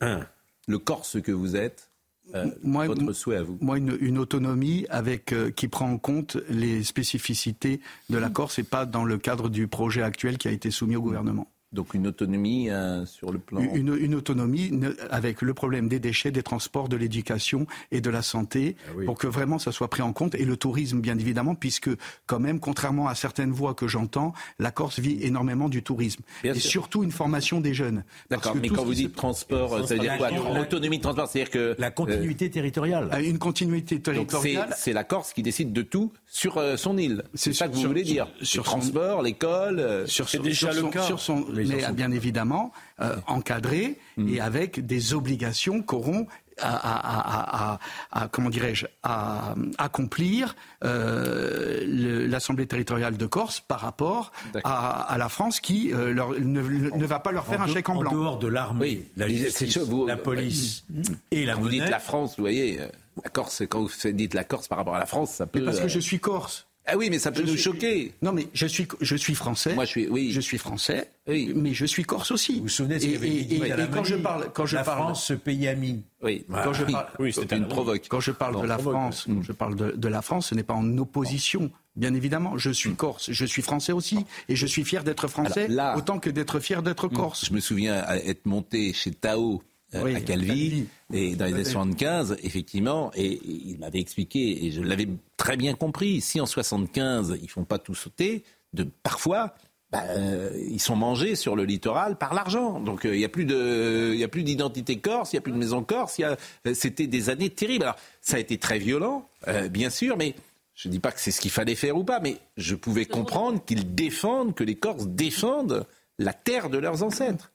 le 0.68 0.78
Corse 0.78 1.20
que 1.20 1.32
vous 1.32 1.56
êtes, 1.56 1.88
euh, 2.34 2.46
Moi, 2.62 2.86
votre 2.86 3.12
souhait 3.12 3.38
à 3.38 3.42
vous. 3.42 3.58
Moi, 3.60 3.78
une, 3.78 3.98
une 4.00 4.16
autonomie 4.18 4.86
avec 4.88 5.32
euh, 5.32 5.50
qui 5.50 5.66
prend 5.66 5.90
en 5.90 5.98
compte 5.98 6.36
les 6.48 6.84
spécificités 6.84 7.80
de 8.08 8.18
la 8.18 8.30
Corse 8.30 8.60
et 8.60 8.62
pas 8.62 8.86
dans 8.86 9.04
le 9.04 9.18
cadre 9.18 9.48
du 9.48 9.66
projet 9.66 10.02
actuel 10.02 10.38
qui 10.38 10.46
a 10.46 10.52
été 10.52 10.70
soumis 10.70 10.94
au 10.94 11.02
gouvernement. 11.02 11.50
Donc 11.72 11.94
une 11.94 12.08
autonomie 12.08 12.68
euh, 12.68 13.06
sur 13.06 13.30
le 13.30 13.38
plan. 13.38 13.60
Une, 13.60 13.96
une 13.96 14.16
autonomie 14.16 14.72
avec 15.08 15.40
le 15.40 15.54
problème 15.54 15.88
des 15.88 16.00
déchets, 16.00 16.32
des 16.32 16.42
transports, 16.42 16.88
de 16.88 16.96
l'éducation 16.96 17.66
et 17.92 18.00
de 18.00 18.10
la 18.10 18.22
santé, 18.22 18.74
Ah 18.88 18.92
oui. 18.96 19.04
pour 19.06 19.16
que 19.16 19.28
vraiment 19.28 19.60
ça 19.60 19.70
soit 19.70 19.88
pris 19.88 20.02
en 20.02 20.12
compte. 20.12 20.34
Et 20.34 20.44
le 20.44 20.56
tourisme, 20.56 21.00
bien 21.00 21.16
évidemment, 21.16 21.54
puisque 21.54 21.90
quand 22.26 22.40
même, 22.40 22.58
contrairement 22.58 23.06
à 23.06 23.14
certaines 23.14 23.52
voix 23.52 23.74
que 23.74 23.86
j'entends, 23.86 24.32
la 24.58 24.72
Corse 24.72 24.98
vit 24.98 25.18
énormément 25.22 25.68
du 25.68 25.84
tourisme. 25.84 26.22
Bien 26.42 26.54
et 26.54 26.58
sûr. 26.58 26.70
surtout 26.70 27.04
une 27.04 27.12
formation 27.12 27.60
des 27.60 27.72
jeunes. 27.72 28.02
D'accord, 28.30 28.56
mais 28.60 28.68
quand 28.68 28.84
vous 28.84 28.94
dites 28.94 29.14
transport, 29.14 29.86
ça 29.86 29.94
veut 29.94 30.00
dire 30.00 30.16
quoi 30.18 30.30
Autonomie 30.60 30.98
de 30.98 31.02
transport, 31.02 31.28
c'est-à-dire 31.28 31.50
que 31.50 31.76
La 31.78 31.92
continuité 31.92 32.50
territoriale. 32.50 33.10
se- 33.14 33.22
Une 33.22 33.38
continuité 33.38 33.94
donc 34.00 34.04
c'est 34.04 34.12
territoriale. 34.40 34.74
c'est 34.76 34.92
la 34.92 35.04
Corse 35.04 35.32
qui 35.32 35.42
décide 35.44 35.72
de 35.72 35.82
tout 35.82 36.12
sur 36.26 36.58
euh, 36.58 36.76
son 36.76 36.98
île. 36.98 37.22
C'est 37.34 37.52
ça 37.52 37.68
que 37.68 37.74
vous 37.74 37.78
sur- 37.80 37.88
voulez 37.90 38.04
sur- 38.04 38.12
dire 38.14 38.26
sur 38.38 38.46
Sur 38.48 38.64
son- 38.64 38.70
transport, 38.72 39.22
l'école. 39.22 39.78
euh, 39.78 40.06
sur 40.06 40.26
déjà 40.42 40.72
sur 40.72 40.74
le 40.74 40.80
son- 40.80 40.90
cas. 40.90 41.02
sur 41.02 41.20
son- 41.20 41.44
Mais 41.68 41.92
bien 41.92 42.10
évidemment 42.12 42.72
euh, 43.00 43.16
encadré 43.26 43.98
Mm. 44.16 44.28
et 44.28 44.40
avec 44.40 44.84
des 44.86 45.14
obligations 45.14 45.82
qu'auront 45.82 46.26
à, 46.62 46.74
à- 46.74 46.98
à- 46.98 47.72
à- 47.72 47.78
à- 48.24 48.28
comment 48.28 48.50
dirais-je 48.50 48.84
à 49.02 49.54
accomplir 49.78 50.54
euh, 50.84 52.26
l'Assemblée 52.28 52.66
territoriale 52.66 53.16
de 53.16 53.26
Corse 53.26 53.60
par 53.60 53.80
rapport 53.80 54.32
à, 54.64 55.00
à 55.12 55.16
la 55.18 55.28
France 55.28 55.60
qui 55.60 55.92
euh, 55.92 56.12
leur- 56.12 56.32
ne, 56.32 56.60
ne 56.60 57.06
va 57.06 57.18
pas 57.20 57.32
leur 57.32 57.46
faire 57.46 57.62
un 57.62 57.66
de- 57.66 57.72
chèque 57.72 57.88
en 57.88 57.98
blanc. 58.00 58.12
dehors 58.12 58.38
de 58.38 58.48
l'armée, 58.48 58.80
Oui, 58.82 59.04
la 59.16 59.26
mais 59.26 59.34
justice, 59.34 59.56
c'est 59.56 59.80
chaud, 59.80 59.86
vous- 59.86 60.06
la 60.06 60.16
police 60.16 60.84
et 61.30 61.46
la 61.46 61.54
Quand 61.54 61.60
vous 61.60 61.68
dites 61.70 61.88
la 61.88 61.98
France, 62.00 62.36
vous 62.36 62.42
voyez, 62.42 62.80
euh, 62.80 62.88
la 63.24 63.30
Corse, 63.30 63.62
quand 63.68 63.80
vous 63.82 64.10
dites 64.12 64.34
la 64.34 64.44
Corse 64.44 64.68
par 64.68 64.78
rapport 64.78 64.94
à 64.96 64.98
la 64.98 65.06
France, 65.06 65.30
ça 65.32 65.46
peut. 65.46 65.60
Mais 65.60 65.64
parce 65.66 65.78
que 65.78 65.84
euh, 65.84 65.88
je 65.88 66.00
suis 66.00 66.20
corse. 66.20 66.66
Ah 66.86 66.96
oui, 66.96 67.08
mais 67.10 67.18
ça 67.18 67.30
peut 67.30 67.42
Je 67.42 67.46
nous 67.46 67.52
suis- 67.52 67.62
choquer. 67.62 68.12
Non, 68.22 68.32
mais 68.32 68.48
je 68.52 68.66
suis, 68.66 68.88
je 69.00 69.14
suis 69.16 69.34
français. 69.34 69.74
Moi, 69.74 69.84
je 69.84 69.90
suis, 69.90 70.08
oui. 70.08 70.32
Je 70.32 70.40
suis 70.40 70.58
français, 70.58 71.10
Oui. 71.28 71.52
mais 71.54 71.72
je 71.74 71.84
suis 71.84 72.02
corse 72.04 72.30
aussi. 72.32 72.54
Vous 72.56 72.62
vous 72.62 72.68
souvenez 72.68 72.96
de 72.96 73.00
ce 73.00 73.06
et, 73.06 73.12
qu'avait 73.12 73.28
et- 73.28 73.42
dit 73.44 73.56
et- 73.56 73.72
à 73.72 73.76
la 73.76 73.84
et 73.84 73.88
quand 73.90 74.02
je 74.02 74.16
parle, 74.16 74.50
quand 74.52 74.66
je 74.66 74.76
La 74.76 74.82
parle, 74.82 75.02
France, 75.02 75.26
ce 75.26 75.34
pays 75.34 75.68
ami. 75.68 76.02
Oui, 76.22 76.44
Quand 76.50 76.72
je 76.72 76.84
Oui. 76.84 76.92
parle- 76.92 77.06
Oui, 77.18 77.32
Quand 77.32 77.42
c'était 77.42 77.54
tu 77.56 77.60
me 77.60 77.66
un- 77.66 77.68
provoques. 77.68 78.06
Quand 78.08 78.20
je 78.20 78.30
parle 78.32 78.54
Non, 78.54 78.62
de 78.62 78.66
la 78.66 78.74
provoque. 78.76 78.94
France, 78.94 79.24
quand 79.28 79.42
je 79.42 79.52
parle 79.52 79.76
de, 79.76 79.92
de 79.92 80.08
la 80.08 80.22
France, 80.22 80.48
ce 80.48 80.54
n'est 80.54 80.62
pas 80.64 80.74
en 80.74 80.98
opposition. 80.98 81.70
Bien 81.96 82.14
évidemment, 82.14 82.56
je 82.56 82.70
suis 82.70 82.94
corse, 82.94 83.30
je 83.30 83.44
suis 83.44 83.62
français 83.62 83.92
aussi, 83.92 84.24
et 84.48 84.56
je 84.56 84.66
suis 84.66 84.84
fier 84.84 85.04
d'être 85.04 85.28
français 85.28 85.64
Alors 85.64 85.76
là- 85.76 85.96
autant 85.98 86.18
que 86.18 86.30
d'être 86.30 86.60
fier 86.60 86.82
d'être 86.82 87.08
corse. 87.08 87.46
Je 87.46 87.52
me 87.52 87.60
souviens 87.60 88.04
être 88.24 88.46
monté 88.46 88.92
chez 88.92 89.10
Tao 89.10 89.62
Oui, 89.94 90.14
à 90.14 90.20
Calvi, 90.20 90.46
Calvi. 90.48 90.86
et 91.12 91.34
dans 91.36 91.46
les 91.46 91.52
années 91.54 91.62
Ouais. 91.64 91.70
75, 91.70 92.36
effectivement, 92.42 93.10
et, 93.14 93.26
et 93.32 93.40
il 93.66 93.78
m'avait 93.78 93.98
expliqué, 94.00 94.64
et 94.66 94.70
je 94.70 94.82
l'avais 94.82 95.08
très 95.36 95.56
bien 95.56 95.74
compris, 95.74 96.20
si 96.20 96.40
en 96.40 96.46
75, 96.46 97.38
ils 97.42 97.48
font 97.50 97.64
pas 97.64 97.78
tout 97.78 97.94
sauter, 97.94 98.44
de, 98.72 98.84
parfois, 99.02 99.54
bah, 99.90 100.04
euh, 100.10 100.50
ils 100.70 100.78
sont 100.80 100.94
mangés 100.94 101.34
sur 101.34 101.56
le 101.56 101.64
littoral 101.64 102.16
par 102.16 102.32
l'argent. 102.34 102.78
Donc 102.78 103.04
euh, 103.04 103.14
il 103.14 103.18
n'y 103.18 103.24
a 103.24 103.28
plus 103.28 103.44
de, 103.44 104.10
il 104.14 104.20
y 104.20 104.22
a 104.22 104.28
plus 104.28 104.44
d'identité 104.44 104.98
corse, 105.00 105.32
il 105.32 105.36
n'y 105.36 105.38
a 105.38 105.42
plus 105.42 105.50
de 105.52 105.56
maison 105.58 105.82
corse. 105.82 106.18
il 106.18 106.22
y 106.22 106.24
a- 106.24 106.36
euh, 106.68 106.74
C'était 106.74 107.08
des 107.08 107.28
années 107.28 107.50
terribles. 107.50 107.82
Alors 107.82 107.96
ça 108.20 108.36
a 108.36 108.38
été 108.38 108.56
très 108.58 108.78
violent, 108.78 109.28
euh, 109.48 109.68
bien 109.68 109.90
sûr, 109.90 110.16
mais 110.16 110.36
je 110.76 110.86
ne 110.88 110.92
dis 110.92 111.00
pas 111.00 111.10
que 111.10 111.18
c'est 111.18 111.32
ce 111.32 111.40
qu'il 111.40 111.50
fallait 111.50 111.74
faire 111.74 111.96
ou 111.96 112.04
pas, 112.04 112.20
mais 112.20 112.36
je 112.56 112.76
pouvais 112.76 113.04
comprendre 113.06 113.64
qu'ils 113.64 113.92
défendent, 113.96 114.54
que 114.54 114.62
les 114.62 114.76
Corses 114.76 115.08
défendent 115.08 115.84
la 116.20 116.32
terre 116.34 116.70
de 116.70 116.78
leurs 116.78 117.02
ancêtres. 117.02 117.50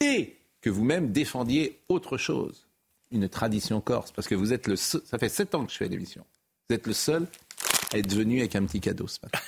Et 0.00 0.36
que 0.64 0.70
vous-même 0.70 1.12
défendiez 1.12 1.78
autre 1.90 2.16
chose, 2.16 2.66
une 3.10 3.28
tradition 3.28 3.82
corse, 3.82 4.12
parce 4.12 4.26
que 4.26 4.34
vous 4.34 4.54
êtes 4.54 4.66
le 4.66 4.76
seul, 4.76 5.02
ça 5.04 5.18
fait 5.18 5.28
sept 5.28 5.54
ans 5.54 5.66
que 5.66 5.70
je 5.70 5.76
fais 5.76 5.88
l'émission. 5.88 6.24
Vous 6.70 6.74
êtes 6.74 6.86
le 6.86 6.94
seul 6.94 7.26
à 7.92 7.98
être 7.98 8.10
venu 8.10 8.40
avec 8.40 8.56
un 8.56 8.64
petit 8.64 8.80
cadeau 8.80 9.06
ce 9.06 9.18
matin. 9.22 9.40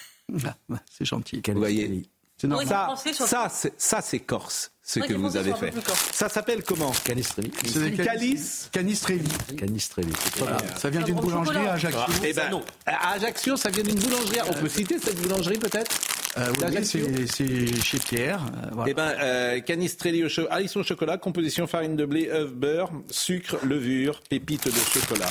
Ah, 0.71 0.77
c'est 0.91 1.07
gentil. 1.07 1.41
Vous 1.47 1.55
voyez 1.55 2.03
C'est 2.37 2.49
normal. 2.49 2.69
ça, 2.69 2.95
ça, 3.27 3.49
c'est, 3.51 3.73
ça, 3.81 4.03
c'est 4.03 4.19
corse, 4.19 4.73
ce 4.83 5.01
que 5.01 5.15
vous 5.15 5.39
avez 5.39 5.55
fait. 5.55 5.73
Ça 6.13 6.29
s'appelle 6.29 6.63
comment? 6.63 6.93
Canistrelli. 7.03 7.51
C'est 7.65 7.93
Calice 7.93 8.69
Canistrelli. 8.71 9.29
Canistrelli. 9.57 10.13
Voilà. 10.37 10.59
Ça 10.77 10.91
vient 10.91 11.01
d'une 11.01 11.15
Comme 11.15 11.25
au 11.25 11.29
boulangerie 11.29 11.67
à 11.67 11.73
Ajaccio. 11.73 12.15
Eh 12.25 12.35
ben, 12.35 12.61
à 12.85 13.13
Ajaccio, 13.13 13.57
ça 13.57 13.71
vient 13.71 13.85
d'une 13.85 13.99
boulangerie. 14.01 14.41
On 14.51 14.53
peut 14.53 14.69
citer 14.69 14.99
cette 14.99 15.19
boulangerie 15.23 15.59
peut-être? 15.59 15.97
Euh, 16.39 16.53
oui, 16.61 16.85
c'est 16.85 17.27
c'est 17.27 17.83
chez 17.83 17.99
Pierre. 17.99 18.41
euh, 18.45 18.69
voilà. 18.73 18.91
Eh 18.91 18.95
ben, 18.95 19.13
euh, 19.23 19.61
canistrelli 19.61 20.23
au 20.25 20.29
cho- 20.29 20.47
alisson 20.51 20.81
au 20.81 20.83
chocolat, 20.85 21.17
composition 21.17 21.67
farine 21.67 21.97
de 21.97 22.05
blé, 22.05 22.29
œuf, 22.31 22.53
beurre, 22.53 22.91
sucre, 23.11 23.57
levure, 23.65 24.21
pépites 24.29 24.67
de 24.67 24.73
chocolat. 24.73 25.29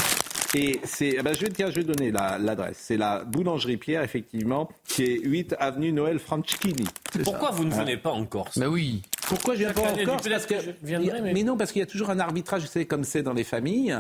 Et 0.58 0.80
c'est, 0.86 1.16
eh 1.20 1.22
ben, 1.22 1.34
je 1.36 1.42
vais, 1.42 1.50
tiens, 1.50 1.70
je 1.70 1.76
vais 1.76 1.84
donner 1.84 2.12
la- 2.12 2.38
l'adresse. 2.38 2.78
C'est 2.80 2.96
la 2.98 3.24
boulangerie 3.26 3.78
Pierre, 3.78 4.04
effectivement, 4.04 4.70
qui 4.88 5.04
est 5.04 5.20
8 5.22 5.56
avenue 5.60 5.92
Noël 5.92 6.18
Franchini. 6.20 6.86
Pourquoi 7.24 7.52
vous 7.52 7.66
ne 7.66 7.74
venez 7.74 7.98
pas 7.98 8.12
en 8.12 8.26
Corse? 8.26 8.58
Bah 8.58 8.68
oui. 8.70 9.02
Pourquoi 9.28 9.56
je 9.56 9.60
viens 9.60 9.74
pas 9.74 9.82
en 9.82 9.84
Corse 10.06 10.22
peut-être 10.24 10.30
Parce 10.30 10.46
que, 10.46 10.54
que 10.54 10.62
je 10.82 10.88
viendrai, 10.88 11.22
mais- 11.22 11.34
mais 11.34 11.44
non, 11.44 11.58
parce 11.58 11.72
qu'il 11.72 11.80
y 11.80 11.84
a 11.84 11.88
toujours 11.88 12.10
un 12.10 12.20
arbitrage, 12.20 12.62
vous 12.62 12.68
savez, 12.68 12.86
comme 12.86 13.04
c'est 13.04 13.24
dans 13.24 13.34
les 13.34 13.44
familles. 13.44 13.98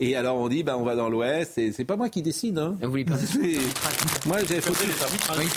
Et 0.00 0.16
alors 0.16 0.36
on 0.36 0.48
dit, 0.48 0.62
bah, 0.62 0.76
on 0.78 0.82
va 0.82 0.96
dans 0.96 1.10
l'Ouest, 1.10 1.58
et 1.58 1.70
c'est 1.72 1.84
pas 1.84 1.96
moi 1.96 2.08
qui 2.08 2.22
décide. 2.22 2.58
Hein. 2.58 2.76
C'est- 3.26 4.26
Moi, 4.26 4.38
j'ai 4.48 4.60
faut, 4.62 4.72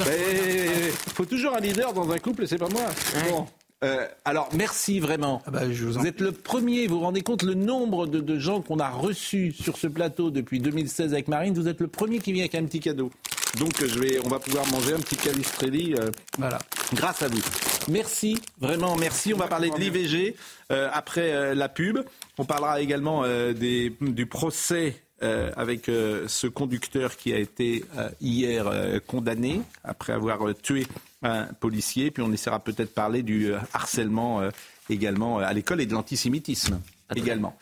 Mais 0.06 0.92
faut 1.14 1.26
toujours 1.26 1.56
un 1.56 1.62
leader 1.62 1.94
dans 1.94 2.10
un 2.12 2.18
couple, 2.20 2.44
et 2.44 2.48
c'est 2.48 2.58
pas 2.58 2.68
moi. 2.70 2.84
Bon. 3.30 3.46
Euh, 3.84 4.08
alors, 4.26 4.50
merci 4.54 5.00
vraiment. 5.00 5.42
vous 5.46 6.08
êtes 6.08 6.20
le 6.20 6.32
premier, 6.32 6.88
vous 6.88 6.96
vous 6.96 7.02
rendez 7.02 7.22
compte 7.22 7.44
le 7.44 7.54
nombre 7.54 8.08
de, 8.08 8.20
de 8.20 8.40
gens 8.40 8.62
qu'on 8.62 8.80
a 8.80 8.90
reçus 8.90 9.52
sur 9.52 9.78
ce 9.78 9.88
plateau 9.88 10.32
depuis 10.32 10.60
2016 10.60 11.14
avec 11.14 11.28
Marine. 11.28 11.54
Vous 11.54 11.68
êtes 11.68 11.80
le 11.80 11.88
premier 11.88 12.20
qui 12.20 12.34
vient 12.34 12.44
avec 12.44 12.56
un 12.56 12.66
petit 12.66 12.80
cadeau. 12.80 13.12
Donc, 13.60 13.74
je 13.86 14.00
vais, 14.00 14.20
on 14.26 14.30
va 14.30 14.40
pouvoir 14.40 14.66
manger 14.72 14.94
un 14.94 15.00
petit 15.00 15.16
calistrelli 15.16 15.94
euh, 15.94 16.10
voilà. 16.40 16.60
grâce 16.94 17.22
à 17.22 17.28
vous. 17.28 17.42
Merci, 17.90 18.40
vraiment 18.60 18.96
merci. 18.98 19.34
On 19.34 19.38
va 19.38 19.48
parler 19.48 19.70
de 19.70 19.78
l'IVG 19.78 20.36
euh, 20.72 20.90
après 20.92 21.32
euh, 21.34 21.54
la 21.54 21.70
pub. 21.70 22.00
On 22.40 22.46
parlera 22.46 22.82
également 22.82 23.24
des, 23.54 23.96
du 24.02 24.26
procès 24.26 25.02
euh, 25.24 25.50
avec 25.58 25.90
euh, 25.90 26.28
ce 26.28 26.46
conducteur 26.46 27.18
qui 27.18 27.34
a 27.34 27.40
été 27.40 27.84
euh, 27.98 28.08
hier 28.22 28.72
condamné 29.08 29.62
après 29.84 30.14
avoir 30.14 30.54
tué 30.62 30.86
un 31.24 31.46
policier. 31.54 32.12
Puis 32.12 32.24
on 32.24 32.32
essaiera 32.32 32.60
peut-être 32.64 32.90
de 32.90 32.94
parler 32.94 33.24
du 33.24 33.52
euh, 33.52 33.60
harcèlement 33.74 34.42
euh, 34.42 34.50
également 34.90 35.40
euh, 35.40 35.44
à 35.44 35.54
l'école 35.54 35.82
et 35.82 35.86
de 35.86 35.94
l'antisémitisme 35.94 36.80
également. 37.16 37.58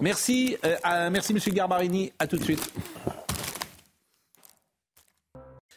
Merci, 0.00 0.56
euh, 0.64 0.76
à- 0.82 1.08
merci 1.10 1.32
Monsieur 1.34 1.52
Garbarini. 1.52 2.12
À 2.18 2.26
tout 2.26 2.36
de 2.36 2.44
suite. 2.44 2.72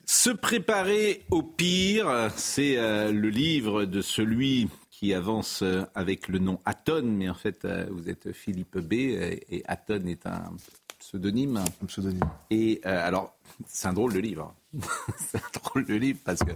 Se 0.08 0.30
préparer 0.30 1.24
au 1.32 1.42
pire, 1.42 2.32
c'est 2.36 2.78
euh, 2.78 3.12
le 3.12 3.30
livre 3.30 3.86
de 3.86 4.02
celui 4.02 4.70
qui 4.92 5.14
avance 5.14 5.62
euh, 5.62 5.84
avec 5.96 6.28
le 6.28 6.40
nom 6.40 6.60
Aton, 6.66 7.04
mais 7.04 7.28
en 7.30 7.34
fait 7.36 7.66
euh, 7.66 7.86
vous 7.92 8.10
êtes 8.10 8.32
Philippe 8.32 8.78
B 8.78 8.94
et 8.94 9.64
Aton 9.68 10.06
est 10.08 10.26
un 10.26 10.52
pseudonyme. 11.00 11.58
Un 11.58 11.86
pseudonyme. 11.86 12.24
Et 12.50 12.82
euh, 12.86 13.08
alors, 13.08 13.36
c'est 13.68 13.88
un 13.88 13.94
drôle 13.94 14.14
de 14.14 14.20
livre. 14.20 14.54
c'est 15.18 15.38
un 15.38 15.60
drôle 15.62 15.86
de 15.86 15.96
livre 15.96 16.20
parce 16.24 16.42
que 16.42 16.52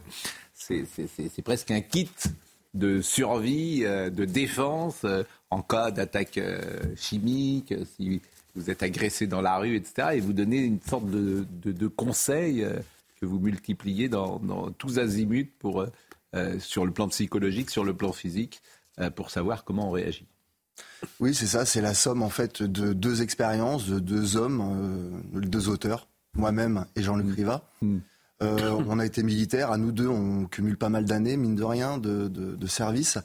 c'est, 0.53 1.41
presque 1.43 1.72
un 1.72 1.82
kit 1.82 2.09
de 2.74 3.01
survie, 3.01 3.82
euh, 3.84 4.09
de 4.09 4.26
défense 4.26 5.01
euh, 5.03 5.24
en 5.49 5.61
cas 5.61 5.89
d'attaque 5.91 6.38
euh, 6.38 6.80
chimique, 6.95 7.74
si 7.95 8.22
vous 8.55 8.70
êtes 8.70 8.84
agressé 8.84 9.26
dans 9.26 9.41
la 9.41 9.57
rue, 9.57 9.76
etc. 9.76 10.09
Et 10.13 10.20
vous 10.20 10.34
donnez 10.34 10.57
une 10.59 10.82
sorte 10.82 11.09
de, 11.09 11.45
de, 11.63 11.72
de 11.72 11.88
conseils 11.88 12.63
euh, 12.63 12.80
que 13.20 13.26
vous 13.26 13.39
multipliez 13.39 14.07
dans, 14.09 14.39
dans 14.39 14.72
tous 14.72 14.99
azimuts 14.99 15.51
pour, 15.59 15.86
euh, 16.36 16.59
sur 16.59 16.86
le 16.86 16.91
plan 16.91 17.07
psychologique, 17.07 17.72
sur 17.72 17.84
le 17.84 17.93
plan 17.95 18.11
physique, 18.11 18.61
euh, 18.99 19.09
pour 19.09 19.32
savoir 19.32 19.63
comment 19.63 19.89
on 19.89 19.91
réagit. 19.91 20.26
Oui, 21.20 21.34
c'est 21.34 21.47
ça, 21.47 21.65
c'est 21.65 21.82
la 21.82 21.95
somme 21.95 22.22
en 22.22 22.30
fait 22.30 22.61
de 22.61 22.93
deux 22.93 23.22
expériences, 23.24 23.88
de 23.88 23.99
deux 23.99 24.38
hommes, 24.38 25.22
euh, 25.34 25.41
deux 25.41 25.70
auteurs, 25.70 26.07
moi-même 26.36 26.86
et 26.95 27.01
Jean-Luc 27.01 27.36
Riva. 27.36 27.63
Euh, 28.41 28.81
on 28.87 28.99
a 28.99 29.05
été 29.05 29.21
militaires, 29.21 29.71
à 29.71 29.77
nous 29.77 29.91
deux, 29.91 30.07
on 30.07 30.45
cumule 30.45 30.77
pas 30.77 30.89
mal 30.89 31.05
d'années, 31.05 31.35
mine 31.35 31.55
de 31.55 31.63
rien, 31.63 31.97
de, 31.97 32.27
de, 32.27 32.55
de 32.55 32.67
service. 32.67 33.17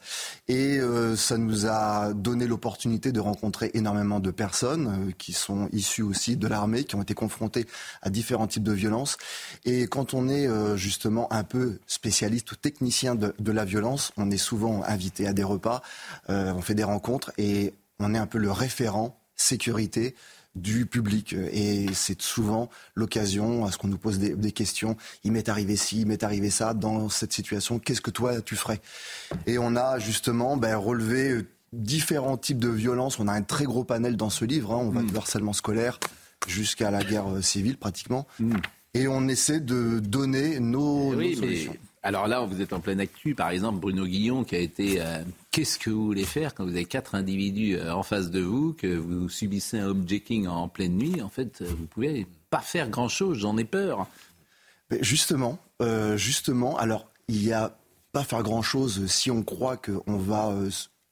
Et 0.49 0.79
euh, 0.79 1.15
ça 1.17 1.39
nous 1.39 1.67
a 1.67 2.13
donné 2.13 2.47
l'opportunité 2.47 3.13
de 3.13 3.21
rencontrer 3.21 3.71
énormément 3.75 4.19
de 4.19 4.31
personnes 4.31 5.09
euh, 5.09 5.13
qui 5.17 5.33
sont 5.33 5.69
issues 5.73 6.03
aussi 6.03 6.37
de 6.37 6.49
l'armée, 6.49 6.85
qui 6.85 6.97
ont 6.97 7.03
été 7.03 7.15
confrontées 7.15 7.67
à 8.03 8.11
différents 8.11 8.49
types 8.49 8.65
de 8.65 8.73
violences. 8.73 9.17
Et 9.65 9.87
quand 9.87 10.15
on 10.15 10.29
est 10.29 10.49
euh, 10.49 10.77
justement 10.77 11.33
un 11.33 11.45
peu 11.45 11.79
spécialiste 11.87 12.51
ou 12.53 12.57
technicien 12.57 13.15
de, 13.15 13.35
de 13.39 13.53
la 13.53 13.65
violence, 13.65 14.13
on 14.17 14.31
est 14.31 14.37
souvent 14.37 14.83
invité 14.85 15.27
à 15.29 15.33
des 15.33 15.45
repas, 15.45 15.83
on 16.29 16.61
fait 16.61 16.75
des 16.75 16.85
rencontres 16.85 17.33
et 17.39 17.75
on 17.99 18.15
est 18.15 18.19
un 18.19 18.27
peu 18.27 18.39
le 18.39 18.51
référent 18.51 19.17
sécurité 19.37 20.15
du 20.55 20.87
public. 20.87 21.35
Et 21.53 21.87
c'est 21.95 22.21
souvent 22.23 22.71
l'occasion 22.95 23.65
à 23.65 23.73
ce 23.73 23.79
qu'on 23.79 23.89
nous 23.89 23.99
pose 23.99 24.19
des, 24.19 24.35
des 24.37 24.53
questions. 24.53 24.97
Il 25.25 25.33
m'est 25.33 25.49
arrivé 25.49 25.77
ci, 25.77 26.01
il 26.03 26.07
m'est 26.07 26.23
arrivé 26.23 26.51
ça. 26.51 26.75
Dans 26.75 27.09
cette 27.09 27.33
situation, 27.33 27.79
qu'est-ce 27.79 28.01
que 28.01 28.11
toi 28.11 28.41
tu 28.41 28.57
ferais? 28.57 28.81
Et 29.47 29.59
on 29.59 29.77
a 29.77 29.99
justement 29.99 30.57
ben, 30.57 30.77
relevé 30.77 31.31
euh, 31.31 31.47
différents 31.73 32.37
types 32.37 32.59
de 32.61 32.69
violences. 32.69 33.19
On 33.19 33.27
a 33.29 33.33
un 33.33 33.43
très 33.43 33.65
gros 33.65 33.85
panel 33.85 34.17
dans 34.17 34.31
ce 34.31 34.45
livre. 34.45 34.73
hein. 34.73 34.79
On 34.81 34.91
va 34.91 35.03
du 35.03 35.17
harcèlement 35.17 35.53
scolaire 35.53 35.99
jusqu'à 36.47 36.91
la 36.91 37.03
guerre 37.03 37.29
euh, 37.37 37.43
civile 37.43 37.77
pratiquement. 37.77 38.27
Et 38.95 39.09
on 39.09 39.27
essaie 39.27 39.59
de 39.61 39.99
donner 39.99 40.61
nos, 40.61 41.13
Eh 41.15 41.17
oui, 41.17 41.35
nos 41.35 41.41
mais 41.41 41.47
solutions. 41.47 41.77
Alors 42.05 42.29
là, 42.29 42.41
vous 42.41 42.61
êtes 42.61 42.73
en 42.73 42.81
pleine 42.81 43.01
actu. 43.01 43.35
Par 43.35 43.51
exemple, 43.51 43.81
Bruno 43.81 44.07
Guillon 44.07 44.45
qui 44.45 44.55
a 44.55 44.61
été. 44.61 45.01
euh, 45.01 45.25
Qu'est-ce 45.51 45.79
que 45.79 45.91
vous 45.91 46.05
voulez 46.05 46.25
faire 46.25 46.55
quand 46.55 46.65
vous 46.65 46.71
avez 46.71 46.85
quatre 46.85 47.15
individus 47.15 47.77
euh, 47.77 47.95
en 47.95 48.03
face 48.03 48.31
de 48.31 48.41
vous, 48.41 48.73
que 48.75 48.95
vous 48.97 49.29
subissez 49.29 49.79
un 49.79 49.87
homejacking 49.89 50.47
en 50.47 50.69
pleine 50.69 50.97
nuit? 50.97 51.23
En 51.23 51.29
fait, 51.29 51.63
euh, 51.63 51.67
vous 51.77 51.87
pouvez 51.87 52.27
pas 52.51 52.61
faire 52.61 52.89
grand-chose. 52.91 53.39
J'en 53.39 53.57
ai 53.57 53.65
peur. 53.65 54.07
Mais 54.91 54.99
justement, 55.03 55.59
euh, 55.83 56.17
justement, 56.17 56.77
alors 56.77 57.07
il 57.29 57.41
n'y 57.41 57.53
a 57.53 57.77
pas 58.13 58.23
faire 58.23 58.43
grand 58.43 58.63
chose 58.63 59.07
si 59.07 59.31
on 59.31 59.43
croit 59.43 59.77
qu'on 59.77 60.17
va 60.17 60.51
euh, 60.51 60.71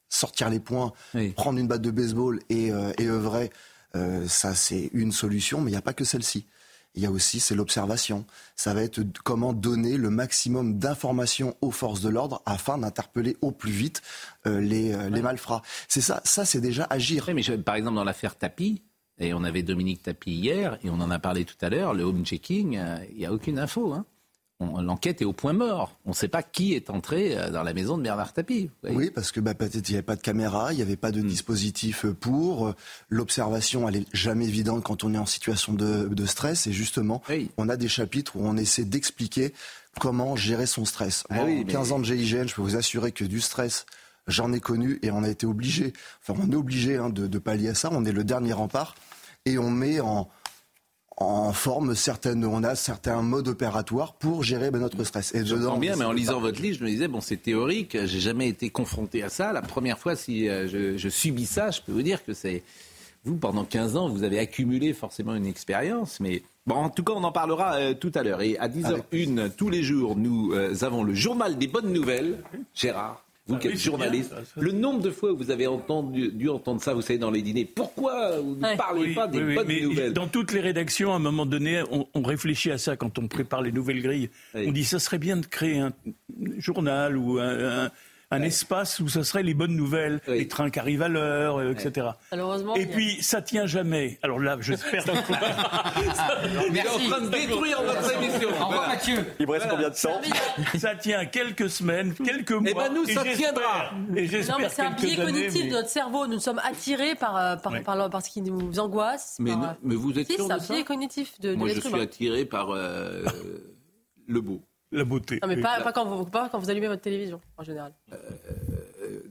sortir 0.09 0.51
les 0.51 0.61
points, 0.61 0.93
prendre 1.36 1.59
une 1.59 1.66
batte 1.66 1.82
de 1.82 1.90
baseball 1.90 2.38
et, 2.51 2.66
et 2.99 3.07
œuvrer. 3.09 3.51
Ça, 4.26 4.55
c'est 4.55 4.90
une 4.93 5.11
solution, 5.12 5.61
mais 5.61 5.70
il 5.70 5.74
n'y 5.74 5.78
a 5.78 5.82
pas 5.82 5.95
que 5.95 6.05
celle-ci. 6.05 6.47
Il 6.95 7.03
y 7.03 7.07
a 7.07 7.11
aussi, 7.11 7.40
c'est 7.40 7.55
l'observation. 7.55 8.26
Ça 8.55 8.74
va 8.74 8.82
être 8.82 9.01
comment 9.24 9.53
donner 9.55 9.97
le 9.97 10.11
maximum 10.11 10.78
d'informations 10.78 11.57
aux 11.62 11.70
forces 11.70 12.03
de 12.03 12.11
l'ordre 12.11 12.43
afin 12.45 12.76
d'interpeller 12.76 13.36
au 13.40 13.51
plus 13.51 13.72
vite 13.72 14.03
euh, 14.47 14.61
les, 14.61 14.93
euh, 14.93 15.09
les 15.09 15.22
malfrats. 15.22 15.62
C'est 15.88 16.03
ça, 16.03 16.20
ça 16.24 16.45
c'est 16.45 16.61
déjà 16.61 16.86
agir. 16.90 17.24
Oui, 17.28 17.34
mais 17.34 17.43
je- 17.43 17.55
par 17.55 17.76
exemple, 17.76 17.97
dans 17.97 18.05
l'affaire 18.05 18.36
Tapi, 18.36 18.82
et 19.18 19.32
on 19.32 19.43
avait 19.45 19.62
Dominique 19.62 20.03
Tapi 20.03 20.32
hier, 20.32 20.78
et 20.84 20.90
on 20.90 21.01
en 21.01 21.11
a 21.11 21.18
parlé 21.18 21.45
tout 21.47 21.57
à 21.62 21.70
l'heure, 21.70 21.95
le 21.95 22.03
homejacking, 22.03 22.76
euh, 22.76 22.99
il 23.11 23.16
n'y 23.18 23.26
a 23.26 23.32
aucune 23.32 23.59
info. 23.59 23.93
hein. 23.95 24.05
L'enquête 24.82 25.20
est 25.22 25.24
au 25.24 25.32
point 25.32 25.52
mort. 25.52 25.96
On 26.06 26.10
ne 26.10 26.14
sait 26.14 26.28
pas 26.28 26.42
qui 26.42 26.74
est 26.74 26.90
entré 26.90 27.36
euh, 27.36 27.50
dans 27.50 27.62
la 27.62 27.72
maison 27.74 27.96
de 27.98 28.02
Bernard 28.02 28.32
Tapie. 28.32 28.70
Oui, 28.88 29.10
parce 29.10 29.32
que 29.32 29.40
bah, 29.40 29.54
peut-être 29.54 29.88
il 29.88 29.92
n'y 29.92 29.96
avait 29.96 30.02
pas 30.02 30.16
de 30.16 30.20
caméra, 30.22 30.72
il 30.72 30.76
n'y 30.76 30.82
avait 30.82 30.96
pas 30.96 31.10
de 31.10 31.20
dispositif 31.20 32.06
pour. 32.20 32.68
euh, 32.68 32.74
L'observation, 33.08 33.88
elle 33.88 33.96
est 33.96 34.06
jamais 34.12 34.46
évidente 34.46 34.82
quand 34.82 35.04
on 35.04 35.14
est 35.14 35.18
en 35.18 35.26
situation 35.26 35.72
de, 35.74 36.08
de 36.08 36.26
stress. 36.26 36.66
Et 36.66 36.72
justement, 36.72 37.22
on 37.56 37.68
a 37.68 37.76
des 37.76 37.88
chapitres 37.88 38.36
où 38.36 38.40
on 38.44 38.56
essaie 38.56 38.84
d'expliquer 38.84 39.52
comment 40.00 40.36
gérer 40.36 40.66
son 40.66 40.84
stress. 40.84 41.24
Ah 41.28 41.34
Moi, 41.36 41.44
oui, 41.44 41.52
en 41.62 41.64
mais- 41.66 41.72
15 41.72 41.92
ans 41.92 41.98
de 41.98 42.04
GIGN, 42.04 42.46
je 42.48 42.54
peux 42.54 42.62
vous 42.62 42.76
assurer 42.76 43.12
que 43.12 43.24
du 43.24 43.40
stress, 43.40 43.84
j'en 44.26 44.52
ai 44.52 44.60
connu 44.60 44.98
et 45.02 45.10
on 45.10 45.22
a 45.22 45.28
été 45.28 45.46
obligé, 45.46 45.92
enfin 46.26 46.40
on 46.42 46.50
est 46.50 46.56
obligé 46.56 46.96
hein, 46.96 47.10
de, 47.10 47.26
de 47.26 47.38
pallier 47.38 47.68
à 47.70 47.74
ça. 47.74 47.90
On 47.92 48.04
est 48.04 48.12
le 48.12 48.24
dernier 48.24 48.52
rempart 48.54 48.94
et 49.44 49.58
on 49.58 49.70
met 49.70 50.00
en, 50.00 50.28
en 51.23 51.53
forme 51.53 51.95
certaines, 51.95 52.45
on 52.45 52.62
a 52.62 52.75
certains 52.75 53.23
modes 53.23 53.49
opératoires 53.49 54.14
pour 54.14 54.43
gérer 54.43 54.70
ben, 54.70 54.81
notre 54.81 55.03
stress. 55.05 55.35
Et 55.35 55.45
J'entends 55.45 55.61
dedans, 55.61 55.79
bien, 55.79 55.97
mais 55.97 56.05
en 56.05 56.12
lisant 56.12 56.41
votre 56.41 56.61
livre, 56.61 56.79
je 56.79 56.85
me 56.85 56.89
disais, 56.89 57.09
bon, 57.09 57.20
c'est 57.20 57.37
théorique, 57.37 57.97
j'ai 58.05 58.20
jamais 58.20 58.49
été 58.49 58.70
confronté 58.70 59.23
à 59.23 59.29
ça. 59.29 59.53
La 59.53 59.62
première 59.62 59.99
fois, 59.99 60.16
si 60.16 60.49
euh, 60.49 60.68
je, 60.68 60.97
je 60.97 61.09
subis 61.09 61.47
ça, 61.47 61.70
je 61.70 61.81
peux 61.81 61.93
vous 61.93 62.03
dire 62.03 62.25
que 62.25 62.35
c'est. 62.35 62.62
Vous, 63.25 63.37
pendant 63.37 63.64
15 63.64 63.97
ans, 63.97 64.09
vous 64.09 64.25
avez 64.25 64.41
accumulé 64.41 64.93
forcément 64.93 65.35
une 65.35 65.47
expérience, 65.47 66.18
mais. 66.20 66.43
Bon, 66.66 66.77
en 66.77 66.91
tout 66.91 67.03
cas, 67.03 67.12
on 67.14 67.25
en 67.25 67.33
parlera 67.33 67.75
euh, 67.75 67.95
tout 67.95 68.12
à 68.14 68.23
l'heure. 68.23 68.41
Et 68.41 68.57
à 68.59 68.68
10h01, 68.68 69.51
tous 69.51 69.68
les 69.68 69.83
jours, 69.83 70.16
nous 70.16 70.53
euh, 70.53 70.75
avons 70.83 71.03
le 71.03 71.14
journal 71.14 71.59
des 71.59 71.66
bonnes 71.66 71.93
nouvelles. 71.93 72.39
Gérard, 72.75 73.25
vous 73.47 73.57
qui 73.59 73.68
êtes 73.68 73.76
journaliste, 73.78 74.30
bien, 74.30 74.38
ça, 74.45 74.45
ça. 74.55 74.61
le 74.61 74.72
nombre 74.72 75.01
de 75.01 75.11
fois 75.11 75.32
où 75.32 75.36
vous 75.36 75.51
avez 75.51 75.66
entendu, 75.66 76.28
dû 76.30 76.49
entendre 76.49 76.80
ça, 76.80 76.95
vous 76.95 77.03
savez, 77.03 77.18
dans 77.18 77.30
les 77.30 77.43
dîners, 77.43 77.64
pourquoi 77.64 78.38
vous 78.40 78.55
ne 78.55 78.76
parlez 78.76 79.01
Oui, 79.09 79.14
pas 79.14 79.26
des 79.26 79.38
oui, 79.38 79.45
oui, 79.49 79.55
bonnes 79.57 79.66
mais 79.66 79.80
nouvelles 79.80 80.12
Dans 80.12 80.28
toutes 80.28 80.53
les 80.53 80.61
rédactions, 80.61 81.12
à 81.12 81.16
un 81.16 81.20
moment 81.20 81.45
donné, 81.47 81.82
on, 81.90 82.07
on 82.14 82.22
réfléchit 82.22 82.70
à 82.70 82.78
ça 82.78 82.97
quand 82.97 83.18
on 83.18 83.26
prépare 83.28 83.62
les 83.62 83.72
nouvelles 83.72 84.01
grilles. 84.03 84.30
On 84.55 84.70
dit 84.72 84.84
ça 84.84 84.99
serait 85.01 85.18
bien 85.18 85.36
de 85.36 85.47
créer 85.47 85.78
un 85.80 85.93
journal 86.59 87.16
ou 87.16 87.38
un, 87.38 87.84
un- 87.86 87.90
un 88.33 88.43
espace 88.43 88.99
où 89.01 89.09
ça 89.09 89.22
serait 89.24 89.43
les 89.43 89.55
bonnes 89.55 89.76
nouvelles, 89.76 90.20
les 90.26 90.49
trains 90.49 90.70
qui 90.70 90.78
arrivent 90.80 91.03
à 91.03 91.09
l'heure, 91.09 91.59
euh, 91.59 91.70
etc. 91.72 92.09
Malheureusement. 92.30 92.74
Et 92.74 92.87
puis, 92.87 93.22
ça 93.22 93.43
tient 93.43 93.66
jamais. 93.66 94.18
Alors 94.22 94.39
là, 94.41 94.57
j'espère. 94.61 95.05
Il 96.68 96.76
est 96.76 96.89
en 96.89 96.99
train 97.11 97.20
de 97.20 97.28
détruire 97.28 97.83
notre 97.83 98.12
émission. 98.22 98.49
Voilà. 98.51 98.97
Il 99.39 99.47
me 99.47 99.53
reste 99.53 99.68
combien 99.68 99.91
de 99.91 99.95
temps 99.95 100.20
Ça 100.78 100.95
tient 100.97 101.24
quelques 101.26 101.70
semaines, 101.70 102.14
quelques 102.14 102.53
mois. 102.53 102.68
Eh 102.70 102.74
ben, 102.74 102.93
nous, 102.95 103.05
et 103.09 103.12
ça 103.14 103.22
j'espère- 103.24 103.53
tiendra. 103.55 103.91
Et 104.16 104.26
j'espère 104.26 104.57
Non, 104.59 104.62
mais 104.64 104.68
c'est 104.70 104.83
un 104.83 104.91
biais 104.91 105.16
cognitif 105.16 105.62
mais- 105.62 105.68
de 105.68 105.72
notre 105.74 105.89
cerveau. 105.89 106.26
Nous 106.26 106.39
sommes 106.41 106.61
attirés 106.64 107.14
par, 107.14 107.37
euh, 107.37 107.57
par, 107.57 107.72
Ouais. 107.72 107.80
par, 107.80 107.97
le- 107.97 108.09
par 108.11 108.22
ce 108.24 108.30
qui 108.30 108.43
nous 108.43 108.78
angoisse. 108.78 109.37
Mais, 109.39 109.51
par, 109.53 109.61
non, 109.61 109.66
euh, 109.68 109.72
mais 109.83 109.95
vous 109.95 110.18
êtes 110.18 110.26
si, 110.26 110.35
sûr 110.35 110.45
c'est 110.45 110.49
de 110.49 110.55
un 110.55 110.59
ça 110.61 110.74
biais 110.74 110.85
cognitif 110.85 111.39
de, 111.41 111.51
de 111.51 111.55
Moi, 111.55 111.68
je 111.68 111.74
l'être 111.74 111.87
suis 111.89 112.01
attiré 112.01 112.45
par 112.45 112.70
euh, 112.70 113.24
le 114.26 114.41
beau. 114.41 114.62
La 114.93 115.05
beauté. 115.05 115.38
Non, 115.43 115.49
mais 115.49 115.57
pas, 115.57 115.80
pas 115.80 115.93
quand 115.93 116.05
vous, 116.05 116.24
pas 116.26 116.49
quand 116.51 116.59
vous 116.59 116.68
allumez 116.70 116.86
votre 116.88 117.01
télévision, 117.03 117.40
en 117.57 117.64
général. 117.64 117.93
Euh, 118.12 118.16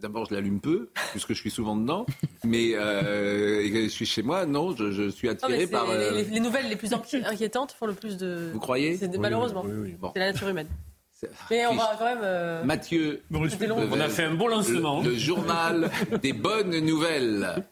D'abord, 0.01 0.25
je 0.25 0.33
l'allume 0.33 0.59
peu, 0.59 0.89
puisque 1.11 1.29
je 1.33 1.39
suis 1.39 1.51
souvent 1.51 1.75
dedans. 1.75 2.05
Mais 2.43 2.73
euh, 2.75 3.61
je 3.71 3.87
suis 3.87 4.05
chez 4.07 4.23
moi, 4.23 4.45
non, 4.47 4.75
je, 4.75 4.91
je 4.91 5.09
suis 5.09 5.29
attiré 5.29 5.67
par. 5.67 5.89
euh, 5.89 6.11
les, 6.11 6.23
les 6.25 6.39
nouvelles 6.39 6.67
les 6.67 6.75
plus 6.75 6.91
inqui- 6.91 7.23
inquiétantes 7.25 7.71
font 7.71 7.85
le 7.85 7.93
plus 7.93 8.17
de. 8.17 8.49
Vous 8.53 8.59
croyez 8.59 8.97
Oui, 9.01 9.07
Malheureusement. 9.19 9.61
oui, 9.63 9.71
oui, 9.73 9.79
oui. 9.91 9.95
Bon. 9.99 10.11
C'est 10.13 10.19
la 10.19 10.31
nature 10.31 10.49
humaine. 10.49 10.67
Mais 11.51 11.67
on 11.67 11.75
va 11.75 11.95
quand 11.99 12.05
même. 12.05 12.21
euh, 12.23 12.63
Mathieu. 12.63 13.21
On 13.31 13.43
a 13.99 14.09
fait 14.09 14.23
un 14.23 14.33
bon 14.33 14.47
lancement. 14.47 15.03
le, 15.03 15.11
le 15.11 15.15
journal 15.15 15.91
des 16.23 16.33
bonnes 16.33 16.79
nouvelles. 16.79 17.63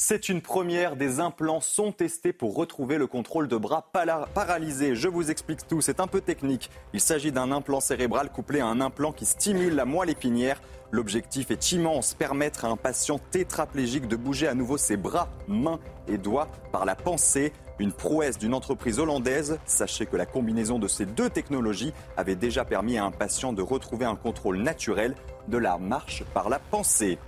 C'est 0.00 0.28
une 0.28 0.42
première. 0.42 0.94
Des 0.94 1.18
implants 1.18 1.60
sont 1.60 1.90
testés 1.90 2.32
pour 2.32 2.54
retrouver 2.54 2.98
le 2.98 3.08
contrôle 3.08 3.48
de 3.48 3.56
bras 3.56 3.90
paralysés. 4.32 4.94
Je 4.94 5.08
vous 5.08 5.32
explique 5.32 5.66
tout. 5.66 5.80
C'est 5.80 5.98
un 5.98 6.06
peu 6.06 6.20
technique. 6.20 6.70
Il 6.92 7.00
s'agit 7.00 7.32
d'un 7.32 7.50
implant 7.50 7.80
cérébral 7.80 8.30
couplé 8.30 8.60
à 8.60 8.66
un 8.66 8.80
implant 8.80 9.10
qui 9.10 9.26
stimule 9.26 9.74
la 9.74 9.84
moelle 9.84 10.10
épinière. 10.10 10.62
L'objectif 10.92 11.50
est 11.50 11.72
immense 11.72 12.14
permettre 12.14 12.64
à 12.64 12.68
un 12.68 12.76
patient 12.76 13.18
tétraplégique 13.32 14.06
de 14.06 14.14
bouger 14.14 14.46
à 14.46 14.54
nouveau 14.54 14.78
ses 14.78 14.96
bras, 14.96 15.28
mains 15.48 15.80
et 16.06 16.16
doigts 16.16 16.46
par 16.70 16.84
la 16.84 16.94
pensée. 16.94 17.52
Une 17.80 17.92
prouesse 17.92 18.38
d'une 18.38 18.54
entreprise 18.54 19.00
hollandaise. 19.00 19.58
Sachez 19.66 20.06
que 20.06 20.16
la 20.16 20.26
combinaison 20.26 20.78
de 20.78 20.86
ces 20.86 21.06
deux 21.06 21.28
technologies 21.28 21.92
avait 22.16 22.36
déjà 22.36 22.64
permis 22.64 22.98
à 22.98 23.04
un 23.04 23.10
patient 23.10 23.52
de 23.52 23.62
retrouver 23.62 24.04
un 24.04 24.14
contrôle 24.14 24.58
naturel 24.58 25.16
de 25.48 25.58
la 25.58 25.76
marche 25.76 26.22
par 26.34 26.48
la 26.48 26.60
pensée. 26.60 27.18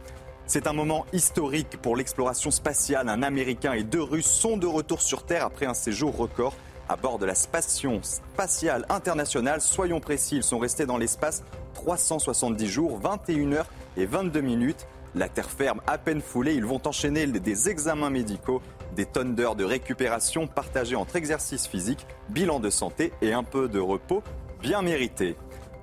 C'est 0.53 0.67
un 0.67 0.73
moment 0.73 1.07
historique 1.13 1.81
pour 1.81 1.95
l'exploration 1.95 2.51
spatiale. 2.51 3.09
Un 3.09 3.23
Américain 3.23 3.73
et 3.73 3.85
deux 3.85 4.03
Russes 4.03 4.27
sont 4.27 4.57
de 4.57 4.67
retour 4.67 5.01
sur 5.01 5.23
Terre 5.23 5.45
après 5.45 5.65
un 5.65 5.75
séjour 5.75 6.17
record 6.17 6.57
à 6.89 6.97
bord 6.97 7.21
de 7.21 7.25
la 7.25 7.37
Station 7.37 8.01
spatiale 8.03 8.85
internationale. 8.89 9.61
Soyons 9.61 10.01
précis, 10.01 10.35
ils 10.35 10.43
sont 10.43 10.59
restés 10.59 10.87
dans 10.87 10.99
l'espace 10.99 11.45
370 11.75 12.67
jours, 12.67 12.99
21 12.99 13.53
heures 13.53 13.69
et 13.97 14.07
22 14.07 14.41
minutes. 14.41 14.89
La 15.15 15.29
terre 15.29 15.49
ferme 15.49 15.81
à 15.87 15.99
peine 15.99 16.21
foulée, 16.21 16.55
ils 16.55 16.67
vont 16.67 16.83
enchaîner 16.85 17.29
des 17.29 17.69
examens 17.69 18.11
médicaux, 18.11 18.61
des 18.97 19.07
tonnes 19.07 19.37
d'heures 19.37 19.55
de 19.55 19.63
récupération 19.63 20.49
partagées 20.49 20.97
entre 20.97 21.15
exercices 21.15 21.69
physiques, 21.69 22.09
bilan 22.29 22.59
de 22.59 22.71
santé 22.71 23.13
et 23.23 23.33
un 23.33 23.45
peu 23.45 23.69
de 23.69 23.79
repos 23.79 24.25
bien 24.61 24.83
mérité. 24.83 25.37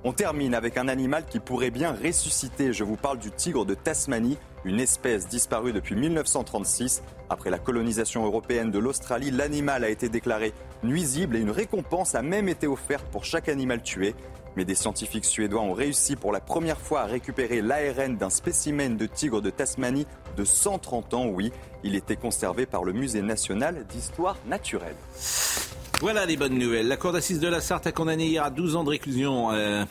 On 0.04 0.12
termine 0.12 0.54
avec 0.54 0.76
un 0.76 0.86
animal 0.86 1.24
qui 1.26 1.40
pourrait 1.40 1.72
bien 1.72 1.92
ressusciter. 1.92 2.72
Je 2.72 2.84
vous 2.84 2.94
parle 2.94 3.18
du 3.18 3.32
tigre 3.32 3.66
de 3.66 3.74
Tasmanie, 3.74 4.38
une 4.64 4.78
espèce 4.78 5.26
disparue 5.26 5.72
depuis 5.72 5.96
1936. 5.96 7.02
Après 7.28 7.50
la 7.50 7.58
colonisation 7.58 8.24
européenne 8.24 8.70
de 8.70 8.78
l'Australie, 8.78 9.32
l'animal 9.32 9.82
a 9.82 9.88
été 9.88 10.08
déclaré 10.08 10.52
nuisible 10.84 11.34
et 11.34 11.40
une 11.40 11.50
récompense 11.50 12.14
a 12.14 12.22
même 12.22 12.48
été 12.48 12.68
offerte 12.68 13.06
pour 13.10 13.24
chaque 13.24 13.48
animal 13.48 13.82
tué. 13.82 14.14
Mais 14.54 14.64
des 14.64 14.76
scientifiques 14.76 15.24
suédois 15.24 15.62
ont 15.62 15.72
réussi 15.72 16.14
pour 16.14 16.30
la 16.30 16.40
première 16.40 16.78
fois 16.78 17.00
à 17.00 17.06
récupérer 17.06 17.60
l'ARN 17.60 18.16
d'un 18.16 18.30
spécimen 18.30 18.96
de 18.96 19.06
tigre 19.06 19.42
de 19.42 19.50
Tasmanie 19.50 20.06
de 20.36 20.44
130 20.44 21.14
ans. 21.14 21.26
Oui, 21.26 21.52
il 21.82 21.96
était 21.96 22.16
conservé 22.16 22.66
par 22.66 22.84
le 22.84 22.92
Musée 22.92 23.22
national 23.22 23.84
d'histoire 23.88 24.36
naturelle. 24.46 24.96
Voilà 26.00 26.26
les 26.26 26.36
bonnes 26.36 26.56
nouvelles. 26.56 26.86
La 26.86 26.96
Cour 26.96 27.12
d'assises 27.12 27.40
de 27.40 27.48
la 27.48 27.60
Sarthe 27.60 27.88
a 27.88 27.92
condamné 27.92 28.28
hier 28.28 28.44
à 28.44 28.50
12 28.50 28.76
ans 28.76 28.84
de 28.84 28.90
réclusion 28.90 29.50
euh, 29.50 29.84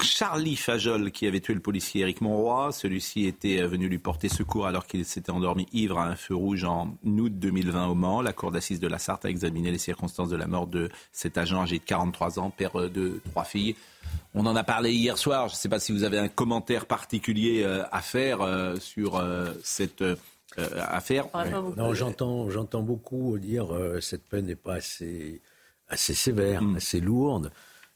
Charlie 0.00 0.54
Fajol 0.54 1.10
qui 1.10 1.26
avait 1.26 1.40
tué 1.40 1.54
le 1.54 1.60
policier 1.60 2.02
Éric 2.02 2.20
Monroy. 2.20 2.70
Celui-ci 2.70 3.26
était 3.26 3.60
euh, 3.60 3.66
venu 3.66 3.88
lui 3.88 3.98
porter 3.98 4.28
secours 4.28 4.68
alors 4.68 4.86
qu'il 4.86 5.04
s'était 5.04 5.32
endormi 5.32 5.66
ivre 5.72 5.98
à 5.98 6.06
un 6.06 6.14
feu 6.14 6.36
rouge 6.36 6.62
en 6.62 6.96
août 7.04 7.32
2020 7.36 7.88
au 7.88 7.96
Mans. 7.96 8.22
La 8.22 8.32
Cour 8.32 8.52
d'assises 8.52 8.78
de 8.78 8.86
la 8.86 9.00
Sarthe 9.00 9.24
a 9.24 9.28
examiné 9.28 9.72
les 9.72 9.78
circonstances 9.78 10.28
de 10.28 10.36
la 10.36 10.46
mort 10.46 10.68
de 10.68 10.88
cet 11.10 11.36
agent 11.36 11.60
âgé 11.60 11.78
de 11.78 11.84
43 11.84 12.38
ans, 12.38 12.50
père 12.50 12.80
euh, 12.80 12.88
de 12.88 13.20
trois 13.30 13.44
filles. 13.44 13.74
On 14.34 14.46
en 14.46 14.54
a 14.54 14.62
parlé 14.62 14.92
hier 14.92 15.18
soir. 15.18 15.48
Je 15.48 15.54
ne 15.54 15.58
sais 15.58 15.68
pas 15.68 15.80
si 15.80 15.90
vous 15.90 16.04
avez 16.04 16.18
un 16.18 16.28
commentaire 16.28 16.86
particulier 16.86 17.64
à 17.64 18.00
faire 18.00 18.38
sur 18.80 19.20
euh, 20.58 20.68
euh, 20.72 20.84
affaire. 20.88 21.28
Non, 21.76 21.94
j'entends, 21.94 22.50
j'entends 22.50 22.82
beaucoup 22.82 23.38
dire 23.38 23.74
euh, 23.74 24.00
cette 24.00 24.24
peine 24.24 24.46
n'est 24.46 24.56
pas 24.56 24.74
assez, 24.74 25.40
assez 25.88 26.14
sévère, 26.14 26.62
assez 26.76 27.00
lourde. 27.00 27.50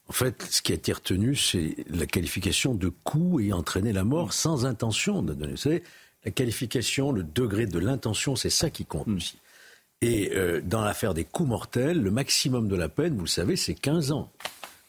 En 0.09 0.13
fait, 0.13 0.43
ce 0.51 0.63
qui 0.63 0.73
a 0.73 0.75
été 0.75 0.93
retenu, 0.93 1.35
c'est 1.35 1.77
la 1.89 2.07
qualification 2.07 2.75
de 2.75 2.89
coup 2.89 3.41
ayant 3.41 3.59
entraîné 3.59 3.93
la 3.93 4.05
mort 4.05 4.33
sans 4.33 4.67
intention 4.67 5.23
de 5.23 5.33
donner. 5.33 5.53
Vous 5.53 5.59
savez, 5.59 5.83
la 6.25 6.31
qualification, 6.31 7.11
le 7.11 7.23
degré 7.23 7.67
de 7.67 7.79
l'intention, 7.79 8.37
c'est 8.37 8.51
ça 8.51 8.71
qui 8.71 8.85
compte 8.85 9.09
aussi. 9.09 9.39
Et 10.03 10.33
euh, 10.35 10.61
dans 10.63 10.83
l'affaire 10.83 11.15
des 11.15 11.25
coups 11.25 11.49
mortels, 11.49 12.03
le 12.03 12.11
maximum 12.11 12.69
de 12.69 12.77
la 12.77 12.91
peine, 12.91 13.15
vous 13.15 13.25
le 13.25 13.29
savez, 13.29 13.57
c'est 13.57 13.75
15 13.75 14.13
ans. 14.13 14.31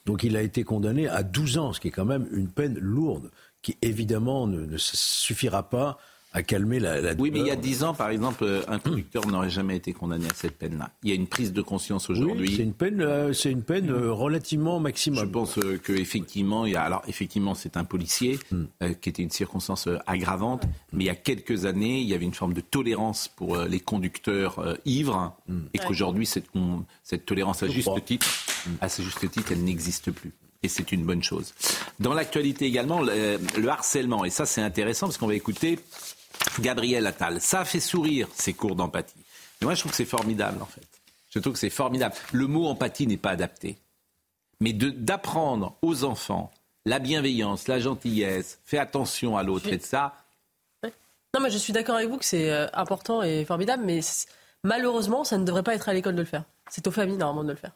Donc 0.06 0.24
il 0.24 0.36
a 0.36 0.42
été 0.42 0.64
condamné 0.64 1.08
à 1.08 1.24
12 1.24 1.58
ans, 1.58 1.74
ce 1.74 1.80
qui 1.80 1.88
est 1.88 1.92
quand 1.92 2.06
même 2.06 2.28
une 2.32 2.50
peine 2.50 2.78
lourde, 2.78 3.32
qui 3.62 3.78
évidemment 3.82 4.46
ne, 4.46 4.66
ne 4.66 4.78
suffira 4.78 5.70
pas 5.70 5.98
à 6.36 6.44
calmer 6.44 6.80
la, 6.80 7.00
la 7.02 7.14
Oui, 7.14 7.32
mais 7.32 7.40
il 7.40 7.48
y 7.48 7.52
a. 7.52 7.56
10 7.56 7.84
ans, 7.84 7.94
par 7.94 8.10
exemple, 8.10 8.46
un 8.68 8.78
conducteur 8.80 9.26
n'aurait 9.28 9.50
jamais 9.50 9.76
été 9.78 9.94
condamné 9.94 10.26
à 10.26 10.34
cette 10.36 10.58
peine-là. 10.58 10.92
Il 11.04 11.10
y 11.10 11.14
a 11.14 11.16
une 11.16 11.26
prise 11.28 11.54
de 11.54 11.62
conscience 11.62 12.10
aujourd'hui. 12.10 12.48
Oui, 12.50 12.54
c'est 12.58 12.64
une 12.64 12.74
peine, 12.74 13.02
euh, 13.02 13.32
c'est 13.34 13.50
une 13.50 13.64
peine 13.64 13.90
euh, 13.90 14.12
relativement 14.12 14.80
maximum. 14.80 15.20
Je 15.26 15.30
pense 15.32 15.58
euh, 15.58 15.78
que 15.82 15.94
effectivement, 15.94 16.66
il 16.66 16.74
y 16.74 16.76
a, 16.76 16.82
alors 16.84 17.02
effectivement, 17.08 17.56
c'est 17.56 17.78
un 17.78 17.86
policier 17.86 18.38
euh, 18.54 18.94
qui 18.94 19.10
était 19.10 19.24
une 19.24 19.32
circonstance 19.32 19.88
aggravante, 20.06 20.64
mais 20.92 21.06
il 21.06 21.08
y 21.08 21.10
a 21.10 21.16
quelques 21.16 21.66
années, 21.66 22.02
il 22.02 22.08
y 22.08 22.14
avait 22.14 22.26
une 22.26 22.34
forme 22.34 22.54
de 22.54 22.62
tolérance 22.62 23.30
pour 23.30 23.58
les 23.58 23.80
conducteurs 23.80 24.60
euh, 24.60 24.76
ivres, 24.86 25.34
et 25.74 25.80
Ouais. 25.80 25.86
qu'aujourd'hui, 25.88 26.26
cette, 26.26 27.26
tolérance 27.26 27.64
à 27.64 27.68
juste 27.68 27.90
titre, 28.06 28.28
à 28.82 28.90
ce 28.90 29.02
juste 29.02 29.20
titre, 29.32 29.52
elle 29.54 29.64
n'existe 29.64 30.12
plus. 30.12 30.34
Et 30.64 30.68
c'est 30.68 30.92
une 30.92 31.06
bonne 31.06 31.22
chose. 31.24 31.54
Dans 32.00 32.14
l'actualité 32.14 32.66
également, 32.66 33.02
le, 33.02 33.38
le 33.58 33.70
harcèlement, 33.70 34.26
et 34.26 34.30
ça 34.32 34.46
c'est 34.46 34.62
intéressant 34.62 35.06
parce 35.08 35.18
qu'on 35.18 35.28
va 35.28 35.36
écouter 35.36 35.78
Gabriel 36.60 37.06
Attal. 37.08 37.42
Ça 37.42 37.66
fait 37.66 37.80
sourire 37.80 38.28
ces 38.34 38.54
cours 38.54 38.76
d'empathie. 38.76 39.20
Mais 39.60 39.66
moi, 39.66 39.76
je 39.76 39.80
trouve 39.82 39.92
que 39.92 39.98
c'est 39.98 40.06
formidable, 40.06 40.62
en 40.62 40.66
fait. 40.66 40.88
Je 41.30 41.40
trouve 41.40 41.54
que 41.54 41.60
c'est 41.60 41.70
formidable. 41.70 42.16
Le 42.32 42.48
mot 42.48 42.66
empathie 42.68 43.08
n'est 43.08 43.18
pas 43.18 43.32
adapté. 43.32 43.78
Mais 44.62 44.74
d'apprendre 44.74 45.76
aux 45.82 46.04
enfants 46.04 46.52
la 46.86 47.00
bienveillance, 47.00 47.68
la 47.68 47.80
gentillesse, 47.80 48.60
fais 48.64 48.78
attention 48.78 49.38
à 49.38 49.44
l'autre 49.44 49.68
et 49.68 49.78
de 49.78 49.84
ça, 49.84 50.14
Non, 50.84 51.42
mais 51.42 51.50
je 51.50 51.58
suis 51.58 51.74
d'accord 51.74 51.96
avec 51.96 52.10
vous 52.10 52.18
que 52.18 52.26
c'est 52.26 52.50
euh, 52.50 52.68
important 52.74 53.22
et 53.22 53.44
formidable, 53.44 53.84
mais 53.86 54.00
malheureusement, 54.64 55.26
ça 55.26 55.38
ne 55.38 55.44
devrait 55.44 55.64
pas 55.64 55.76
être 55.76 55.90
à 55.90 55.94
l'école 55.94 56.16
de 56.16 56.22
le 56.22 56.26
faire. 56.26 56.44
C'est 56.70 56.88
aux 56.88 56.92
familles, 56.92 57.18
normalement, 57.18 57.44
de 57.44 57.52
le 57.52 57.58
faire. 57.58 57.72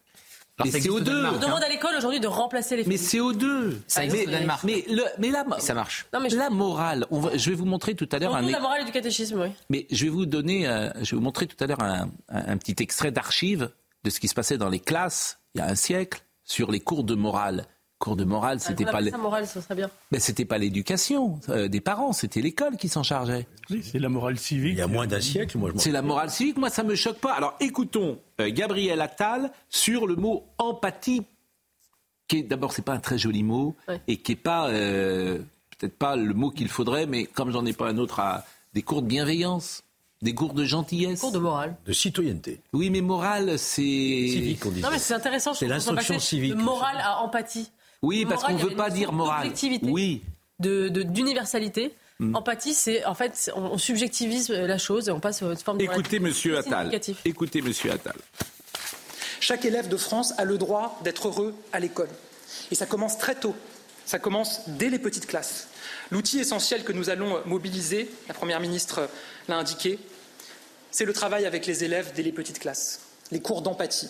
Mais 0.66 0.72
c'est 0.72 0.90
aux 0.90 1.00
deux. 1.00 1.26
On 1.26 1.38
demande 1.40 1.64
à 1.64 1.70
l'école 1.70 1.96
aujourd'hui 1.98 2.20
de 2.20 2.28
remplacer 2.28 2.76
les 2.78 2.84
Mais 2.86 2.98
c'est 2.98 3.20
aux 3.20 3.34
deux. 3.34 3.82
Ça 3.88 4.02
mais, 4.02 4.06
existe 4.08 4.28
au 4.28 4.32
Danemark. 4.32 4.64
mais, 4.64 4.86
le- 4.90 5.04
mais 5.18 5.32
la, 5.32 5.46
Ça 5.60 5.74
marche. 5.74 6.06
Non, 6.14 6.20
mais 6.20 6.30
je- 6.30 6.38
la 6.38 6.50
morale, 6.50 7.06
on 7.12 7.20
va- 7.20 7.36
je 7.38 7.50
vais 7.50 7.56
vous 7.56 7.66
montrer 7.66 7.96
tout 7.96 8.10
à 8.12 8.20
l'heure 8.20 8.36
un, 8.36 8.42
la 8.42 8.60
morale 8.60 8.82
et 8.82 8.86
du 8.86 8.92
catéchisme, 8.92 9.40
oui. 9.42 9.50
Mais 9.70 9.88
je 9.92 10.04
vais 10.06 10.10
vous 10.12 10.26
donner, 10.26 10.68
euh, 10.68 10.90
je 11.02 11.12
vais 11.12 11.18
vous 11.18 11.24
montrer 11.24 11.48
tout 11.48 11.62
à 11.64 11.68
l'heure 11.68 11.82
un, 11.82 12.10
un- 12.30 12.48
un 12.54 12.58
petit 12.58 12.76
extrait 12.84 13.12
d'archives 13.12 13.70
de 14.04 14.10
ce 14.10 14.20
qui 14.20 14.28
se 14.28 14.34
passait 14.36 14.58
dans 14.58 14.70
les 14.70 14.80
classes 14.80 15.40
il 15.56 15.60
y 15.60 15.62
a 15.62 15.68
un 15.68 15.76
siècle 15.76 16.22
sur 16.44 16.72
les 16.72 16.80
cours 16.80 17.04
de 17.04 17.16
morale. 17.16 17.66
Cours 18.00 18.16
de 18.16 18.24
morale, 18.24 18.62
c'était 18.62 18.86
Ah, 18.88 18.92
pas, 18.94 19.02
les- 19.02 19.08
appelez 19.10 19.12
ça 19.12 19.18
morale, 19.18 19.46
ce 19.48 19.60
serait 19.60 19.76
bien. 19.76 19.90
ben, 20.10 20.22
c'était 20.22 20.46
pas 20.46 20.58
l'éducation 20.58 21.38
euh, 21.50 21.68
des 21.68 21.82
parents, 21.82 22.14
c'était 22.14 22.40
l'école 22.42 22.78
qui 22.78 22.88
s'en 22.88 23.04
chargeait. 23.04 23.46
Oui, 23.70 23.84
c'est 23.84 24.00
la 24.00 24.08
morale 24.08 24.38
civique. 24.40 24.76
Il 24.76 24.80
y 24.80 24.82
a 24.82 24.88
moins 24.88 25.06
d'un 25.06 25.20
siècle, 25.20 25.58
moi 25.58 25.72
C'est 25.76 25.92
la 25.92 26.02
morale 26.02 26.30
civique, 26.32 26.56
moi 26.58 26.70
ça 26.70 26.84
me 26.84 26.96
choque 26.96 27.20
pas. 27.20 27.34
Alors 27.34 27.56
écoutons 27.60 28.18
euh, 28.40 28.50
Gabriel 28.52 29.02
Attal 29.02 29.52
sur 29.70 30.08
le 30.08 30.16
mot 30.16 30.46
empathie, 30.58 31.24
qui 32.30 32.38
est 32.38 32.44
d'abord 32.44 32.72
c'est 32.72 32.84
pas 32.84 32.94
un 32.94 33.00
très 33.02 33.18
joli 33.18 33.44
mot 33.44 33.76
Ouais. 33.90 34.00
et 34.08 34.16
qui 34.18 34.32
est 34.32 34.36
pas 34.38 34.70
euh, 34.70 35.40
peut-être 35.78 35.98
pas 35.98 36.16
le 36.16 36.34
mot 36.34 36.52
qu'il 36.52 36.70
faudrait, 36.70 37.06
mais 37.06 37.26
comme 37.26 37.52
j'en 37.52 37.66
ai 37.66 37.74
pas 37.74 37.90
un 37.90 37.98
autre 37.98 38.22
à 38.22 38.46
des 38.74 38.82
cours 38.82 39.02
de 39.02 39.08
bienveillance, 39.08 39.84
des 40.22 40.34
cours 40.34 40.54
de 40.54 40.64
gentillesse, 40.64 41.20
Cours 41.20 41.34
de 41.34 41.40
morale. 41.40 41.76
de 41.86 41.92
citoyenneté. 41.92 42.62
Oui, 42.72 42.90
mais 42.92 43.02
morale 43.02 43.60
c'est 43.60 43.82
Civique, 43.82 44.66
on 44.66 44.72
dit. 44.72 44.80
Non, 44.82 44.90
mais 44.90 45.00
c'est 45.00 45.14
intéressant. 45.16 45.54
C'est 45.54 45.68
l'instruction 45.68 46.18
civique. 46.18 46.56
De 46.56 46.62
morale 46.62 46.98
à 47.02 47.20
empathie. 47.24 47.70
Oui, 48.02 48.26
parce 48.26 48.44
qu'on 48.44 48.58
y 48.58 48.62
veut 48.62 48.76
pas 48.76 48.90
dire 48.90 49.12
morale. 49.12 49.52
Oui. 49.84 50.24
de- 50.60 50.90
de- 50.90 51.04
d'universalité. 51.04 51.94
Mm. 52.20 52.36
Empathie, 52.36 52.74
c'est 52.74 53.06
en 53.06 53.14
fait, 53.16 53.50
on, 53.56 53.62
on 53.62 53.78
subjectivise 53.78 54.50
la 54.50 54.78
chose 54.78 55.08
et 55.08 55.12
on 55.12 55.20
passe 55.22 55.42
à 55.42 55.46
une 55.46 55.56
forme 55.58 55.78
de 55.78 55.84
Écoutez 55.86 56.20
Monsieur 56.20 56.58
Attal. 56.58 56.92
Écoutez 57.24 57.62
Monsieur 57.62 57.92
Attal. 57.92 58.16
Chaque 59.40 59.64
élève 59.64 59.88
de 59.88 59.96
France 59.96 60.34
a 60.38 60.44
le 60.44 60.58
droit 60.58 61.00
d'être 61.04 61.30
heureux 61.30 61.56
à 61.72 61.80
l'école. 61.80 62.10
Et 62.72 62.76
ça 62.76 62.86
commence 62.86 63.18
très 63.18 63.36
tôt. 63.36 63.56
Ça 64.06 64.20
commence 64.20 64.62
dès 64.68 64.90
les 64.90 65.00
petites 65.00 65.28
classes. 65.28 65.70
L'outil 66.12 66.40
essentiel 66.40 66.84
que 66.84 66.92
nous 66.92 67.10
allons 67.10 67.40
mobiliser, 67.46 68.10
la 68.28 68.34
Première 68.34 68.60
ministre 68.60 69.08
l'a 69.48 69.58
indiqué, 69.58 69.98
c'est 70.92 71.06
le 71.06 71.14
travail 71.14 71.46
avec 71.46 71.66
les 71.68 71.84
élèves 71.86 72.12
dès 72.16 72.24
les 72.24 72.32
petites 72.34 72.60
classes. 72.60 73.00
Les 73.32 73.40
cours 73.40 73.62
d'empathie, 73.62 74.10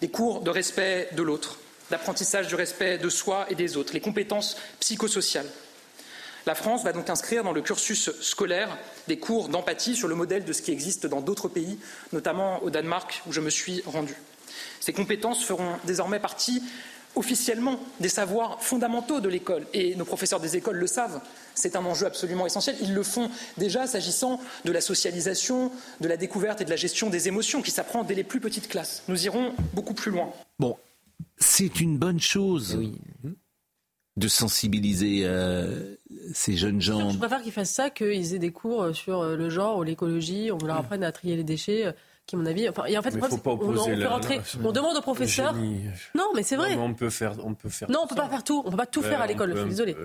les 0.00 0.08
cours 0.08 0.40
de 0.40 0.50
respect 0.50 1.10
de 1.16 1.22
l'autre, 1.22 1.58
d'apprentissage 1.90 2.48
du 2.48 2.54
respect 2.54 2.98
de 2.98 3.08
soi 3.08 3.46
et 3.50 3.54
des 3.54 3.76
autres, 3.76 3.92
les 3.92 4.00
compétences 4.00 4.56
psychosociales. 4.80 5.46
La 6.46 6.54
France 6.54 6.84
va 6.84 6.92
donc 6.92 7.10
inscrire 7.10 7.42
dans 7.42 7.52
le 7.52 7.60
cursus 7.60 8.10
scolaire 8.20 8.78
des 9.08 9.18
cours 9.18 9.48
d'empathie 9.48 9.96
sur 9.96 10.06
le 10.06 10.14
modèle 10.14 10.44
de 10.44 10.52
ce 10.52 10.62
qui 10.62 10.70
existe 10.70 11.06
dans 11.06 11.20
d'autres 11.20 11.48
pays, 11.48 11.78
notamment 12.12 12.62
au 12.62 12.70
Danemark 12.70 13.22
où 13.26 13.32
je 13.32 13.40
me 13.40 13.50
suis 13.50 13.82
rendu. 13.84 14.14
Ces 14.78 14.92
compétences 14.92 15.44
feront 15.44 15.76
désormais 15.84 16.20
partie 16.20 16.62
officiellement 17.16 17.80
des 17.98 18.08
savoirs 18.08 18.62
fondamentaux 18.62 19.20
de 19.20 19.28
l'école. 19.28 19.66
Et 19.72 19.96
nos 19.96 20.04
professeurs 20.04 20.38
des 20.38 20.56
écoles 20.56 20.76
le 20.76 20.86
savent. 20.86 21.20
C'est 21.54 21.74
un 21.74 21.84
enjeu 21.84 22.06
absolument 22.06 22.46
essentiel. 22.46 22.76
Ils 22.80 22.94
le 22.94 23.02
font 23.02 23.30
déjà 23.56 23.86
s'agissant 23.86 24.38
de 24.64 24.70
la 24.70 24.80
socialisation, 24.80 25.72
de 26.00 26.08
la 26.08 26.16
découverte 26.16 26.60
et 26.60 26.64
de 26.64 26.70
la 26.70 26.76
gestion 26.76 27.10
des 27.10 27.26
émotions 27.26 27.62
qui 27.62 27.70
s'apprend 27.70 28.04
dès 28.04 28.14
les 28.14 28.24
plus 28.24 28.40
petites 28.40 28.68
classes. 28.68 29.02
Nous 29.08 29.24
irons 29.24 29.54
beaucoup 29.72 29.94
plus 29.94 30.12
loin. 30.12 30.30
C'est 31.36 31.80
une 31.80 31.98
bonne 31.98 32.20
chose 32.20 32.78
de 34.16 34.28
sensibiliser 34.28 35.22
euh, 35.24 35.94
ces 36.32 36.56
jeunes 36.56 36.80
gens. 36.80 37.10
Je 37.10 37.18
préfère 37.18 37.42
qu'ils 37.42 37.52
fassent 37.52 37.72
ça 37.74 37.90
qu'ils 37.90 38.34
aient 38.34 38.38
des 38.38 38.52
cours 38.52 38.94
sur 38.96 39.20
euh, 39.20 39.36
le 39.36 39.50
genre 39.50 39.78
ou 39.78 39.82
l'écologie, 39.82 40.50
on 40.50 40.64
leur 40.64 40.76
apprenne 40.76 41.04
à 41.04 41.12
trier 41.12 41.36
les 41.36 41.44
déchets. 41.44 41.86
euh, 41.86 41.92
Qui, 42.26 42.34
à 42.34 42.38
mon 42.38 42.46
avis, 42.46 42.68
enfin, 42.68 42.86
et 42.86 42.96
en 42.98 43.02
fait, 43.02 43.10
problème, 43.10 43.38
pas 43.38 43.50
on, 43.82 43.84
fait 43.84 43.94
la- 43.96 44.08
rentrer, 44.08 44.36
la- 44.38 44.68
on 44.68 44.72
demande 44.72 44.96
aux 44.96 45.00
professeurs. 45.02 45.54
Non, 46.14 46.24
mais 46.34 46.42
c'est 46.42 46.56
vrai. 46.56 46.70
Non, 46.74 46.88
mais 46.88 46.92
on 46.92 46.94
peut 46.94 47.10
faire, 47.10 47.34
on 47.44 47.54
peut 47.54 47.68
faire. 47.68 47.88
Non, 47.90 48.00
on 48.02 48.06
peut 48.08 48.16
pas 48.16 48.28
faire 48.28 48.42
tout. 48.42 48.62
On 48.64 48.70
peut 48.70 48.76
pas 48.76 48.86
tout 48.86 49.02
faire 49.02 49.20
à 49.20 49.24
on 49.26 49.28
l'école. 49.28 49.50
Je 49.50 49.52
peut 49.54 49.58
suis 49.60 49.66
un 49.66 49.68
désolée. 49.68 49.96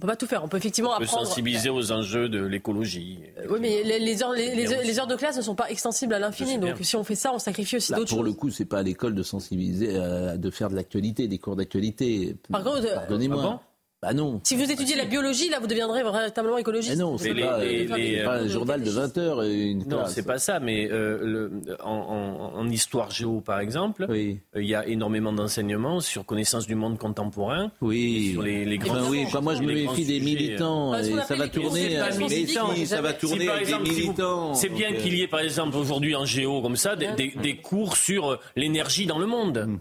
On 0.00 0.06
peut 0.06 0.06
pas 0.06 0.16
tout 0.16 0.26
faire. 0.26 0.42
On 0.42 0.48
peut 0.48 0.56
effectivement 0.56 0.92
On 0.94 0.98
peut 0.98 1.04
apprendre. 1.04 1.26
sensibiliser 1.26 1.68
aux 1.68 1.92
enjeux 1.92 2.30
de 2.30 2.42
l'écologie. 2.42 3.18
Oui, 3.50 3.58
mais 3.60 3.82
les, 3.82 3.98
les 3.98 4.22
heures, 4.22 4.32
les, 4.32 4.98
heures 4.98 5.06
de 5.06 5.14
classe 5.14 5.36
ne 5.36 5.42
sont 5.42 5.54
pas 5.54 5.68
extensibles 5.70 6.14
à 6.14 6.18
l'infini. 6.18 6.56
Donc, 6.58 6.76
si 6.80 6.96
on 6.96 7.04
fait 7.04 7.14
ça, 7.14 7.32
on 7.34 7.38
sacrifie 7.38 7.76
aussi 7.76 7.92
d'autres 7.92 8.08
pour 8.08 8.18
choses. 8.20 8.26
le 8.26 8.32
coup, 8.32 8.48
c'est 8.48 8.64
pas 8.64 8.78
à 8.78 8.82
l'école 8.82 9.14
de 9.14 9.22
sensibiliser, 9.22 9.90
euh, 9.92 10.38
de 10.38 10.50
faire 10.50 10.70
de 10.70 10.74
l'actualité, 10.76 11.28
des 11.28 11.36
cours 11.36 11.54
d'actualité. 11.54 12.34
Par 12.50 12.64
contre, 12.64 12.86
euh, 12.86 12.94
Pardonnez-moi. 12.94 13.40
Ah 13.42 13.46
bon? 13.46 13.58
Bah 14.02 14.14
non. 14.14 14.40
Si 14.44 14.56
vous 14.56 14.70
étudiez 14.70 14.96
la 14.96 15.04
biologie, 15.04 15.50
là, 15.50 15.58
vous 15.60 15.66
deviendrez 15.66 16.02
véritablement 16.02 16.56
écologiste. 16.56 16.96
Mais 16.96 17.02
non, 17.02 17.18
c'est 17.18 17.34
pas, 17.34 17.60
euh, 17.60 18.24
pas 18.24 18.36
un 18.38 18.48
journal 18.48 18.82
de 18.82 18.90
20 18.90 19.18
heures. 19.18 19.40
euh, 19.42 19.50
Une 19.50 19.86
Non, 19.86 20.06
c'est 20.06 20.22
pas 20.26 20.38
ça, 20.38 20.58
mais 20.58 20.88
euh, 20.90 21.18
le- 21.22 21.50
en, 21.84 21.90
en- 22.54 22.58
en 22.58 22.68
histoire 22.70 23.10
géo, 23.10 23.42
par 23.42 23.60
exemple, 23.60 24.06
euh, 24.08 24.34
il 24.56 24.64
y 24.66 24.74
a 24.74 24.86
énormément 24.88 25.34
d'enseignements 25.34 26.00
sur 26.00 26.24
connaissance 26.24 26.66
du 26.66 26.74
monde 26.76 26.96
contemporain. 26.98 27.72
Oui. 27.82 28.30
Sur 28.32 28.42
les, 28.42 28.64
les 28.64 28.78
grands 28.78 28.94
Enfin, 29.00 29.10
oui, 29.10 29.22
enfin, 29.26 29.40
moi 29.42 29.54
je 29.54 29.62
me 29.62 29.74
méfie 29.74 30.06
des 30.06 30.20
militants. 30.20 30.94
Et 30.96 31.02
ça 31.26 31.34
va 31.36 31.48
tourner. 31.48 31.98
militants. 32.18 32.74
si, 32.74 32.86
ça 32.86 33.02
va 33.02 33.12
tourner 33.12 33.48
avec 33.50 33.66
des 33.66 33.72
si 33.74 33.80
militants. 33.80 34.54
C'est 34.54 34.70
bien 34.70 34.92
qu'il 34.94 35.14
y 35.14 35.22
ait, 35.22 35.28
par 35.28 35.40
exemple, 35.40 35.76
aujourd'hui 35.76 36.16
en 36.16 36.24
géo, 36.24 36.62
comme 36.62 36.76
ça, 36.76 36.96
des, 36.96 37.12
des- 37.12 37.34
des 37.42 37.56
cours 37.56 37.96
sur 37.98 38.38
l'énergie 38.56 39.04
dans 39.04 39.18
le 39.18 39.26
monde. 39.26 39.78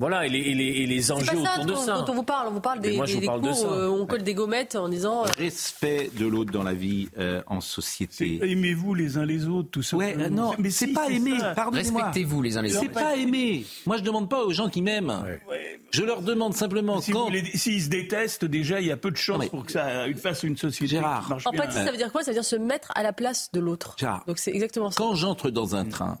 Voilà, 0.00 0.26
et 0.26 0.30
les, 0.30 0.38
et 0.38 0.54
les- 0.54 0.64
et 0.64 0.86
les 0.86 1.02
C'est 1.02 1.12
enjeux 1.12 1.26
pas 1.26 1.32
ça 1.44 1.52
autour 1.52 1.64
de 1.66 1.72
dont, 1.72 1.76
ça. 1.80 2.00
dont 2.00 2.12
on 2.12 2.14
vous 2.16 2.22
parle. 2.22 2.48
On 2.48 2.52
vous 2.52 2.60
parle 2.60 2.80
des, 2.80 2.96
moi, 2.96 3.04
des- 3.06 3.18
des 3.18 3.26
parle 3.26 3.42
cours 3.42 3.66
euh, 3.70 3.86
on 3.88 4.06
colle 4.06 4.22
des 4.22 4.32
gommettes 4.34 4.74
en 4.74 4.88
disant. 4.88 5.24
euh, 5.26 5.28
Respect 5.36 6.10
de 6.16 6.26
l'autre 6.26 6.50
dans 6.50 6.62
la 6.62 6.72
vie 6.72 7.08
euh, 7.18 7.42
en 7.46 7.60
société. 7.60 8.40
Aimez-vous 8.42 8.94
les 8.94 9.18
uns 9.18 9.26
les 9.26 9.46
autres, 9.46 9.68
tout 9.70 9.82
ça. 9.82 9.98
Ouais, 9.98 10.16
euh, 10.18 10.30
non, 10.30 10.52
mais 10.58 10.70
c'est 10.70 10.88
pas 10.94 11.08
aimer. 11.10 11.36
Pardonnez-moi. 11.54 12.02
Respectez-vous 12.04 12.40
les 12.42 12.56
uns 12.56 12.62
les 12.62 12.70
C'est 12.70 12.78
autres. 12.78 12.92
pas 12.92 13.14
aimer. 13.16 13.66
Moi, 13.84 13.98
je 13.98 14.02
demande 14.02 14.28
pas 14.30 14.42
aux 14.42 14.52
gens 14.52 14.70
qui 14.70 14.80
m'aiment. 14.80 15.22
Je 15.92 16.02
leur 16.02 16.22
demande 16.22 16.54
simplement 16.54 17.00
Si 17.02 17.12
quand. 17.12 17.28
S'ils 17.54 17.82
se 17.82 17.88
détestent, 17.90 18.46
déjà, 18.46 18.80
il 18.80 18.86
y 18.86 18.92
a 18.92 18.96
peu 18.96 19.10
de 19.10 19.16
chances 19.18 19.48
pour 19.48 19.66
que 19.66 19.72
ça 19.72 20.06
fasse 20.16 20.44
une 20.44 20.56
société 20.56 20.96
qui 20.96 21.00
marche 21.02 21.28
bien. 21.28 21.60
Empathie, 21.60 21.74
ça 21.84 21.90
veut 21.90 21.96
dire 21.98 22.10
quoi? 22.10 22.22
Ça 22.22 22.30
veut 22.30 22.36
dire 22.36 22.44
se 22.44 22.56
mettre 22.56 22.90
à 22.94 23.02
la 23.02 23.12
place 23.12 23.50
de 23.52 23.60
l'autre. 23.60 23.96
Gérard, 23.98 24.24
Donc 24.26 24.38
c'est 24.38 24.52
exactement 24.52 24.90
ça. 24.90 24.96
Quand 24.96 25.14
j'entre 25.14 25.50
dans 25.50 25.76
un 25.76 25.84
train, 25.84 26.18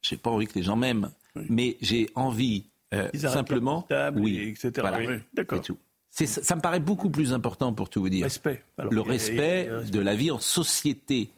j'ai 0.00 0.16
pas 0.16 0.30
envie 0.30 0.46
que 0.46 0.54
les 0.54 0.62
gens 0.62 0.76
m'aiment, 0.76 1.10
mais 1.34 1.76
j'ai 1.82 2.08
envie 2.14 2.70
euh, 2.92 3.08
Ils 3.14 3.20
simplement, 3.20 3.86
oui, 4.16 4.36
et 4.38 4.48
etc. 4.48 4.72
voilà, 4.80 4.98
Oui, 4.98 5.18
d'accord. 5.34 5.60
c'est 6.10 6.26
ça, 6.26 6.42
ça 6.42 6.56
me 6.56 6.60
paraît 6.60 6.80
beaucoup 6.80 7.08
plus 7.10 7.32
important 7.32 7.72
pour 7.72 7.88
tout 7.88 8.00
vous 8.02 8.08
dire. 8.10 8.24
Respect. 8.24 8.62
Alors, 8.78 8.92
le 8.92 9.00
respect 9.00 9.70
de 9.90 10.00
la 10.00 10.14
vie 10.14 10.30
en 10.30 10.38
société. 10.38 11.30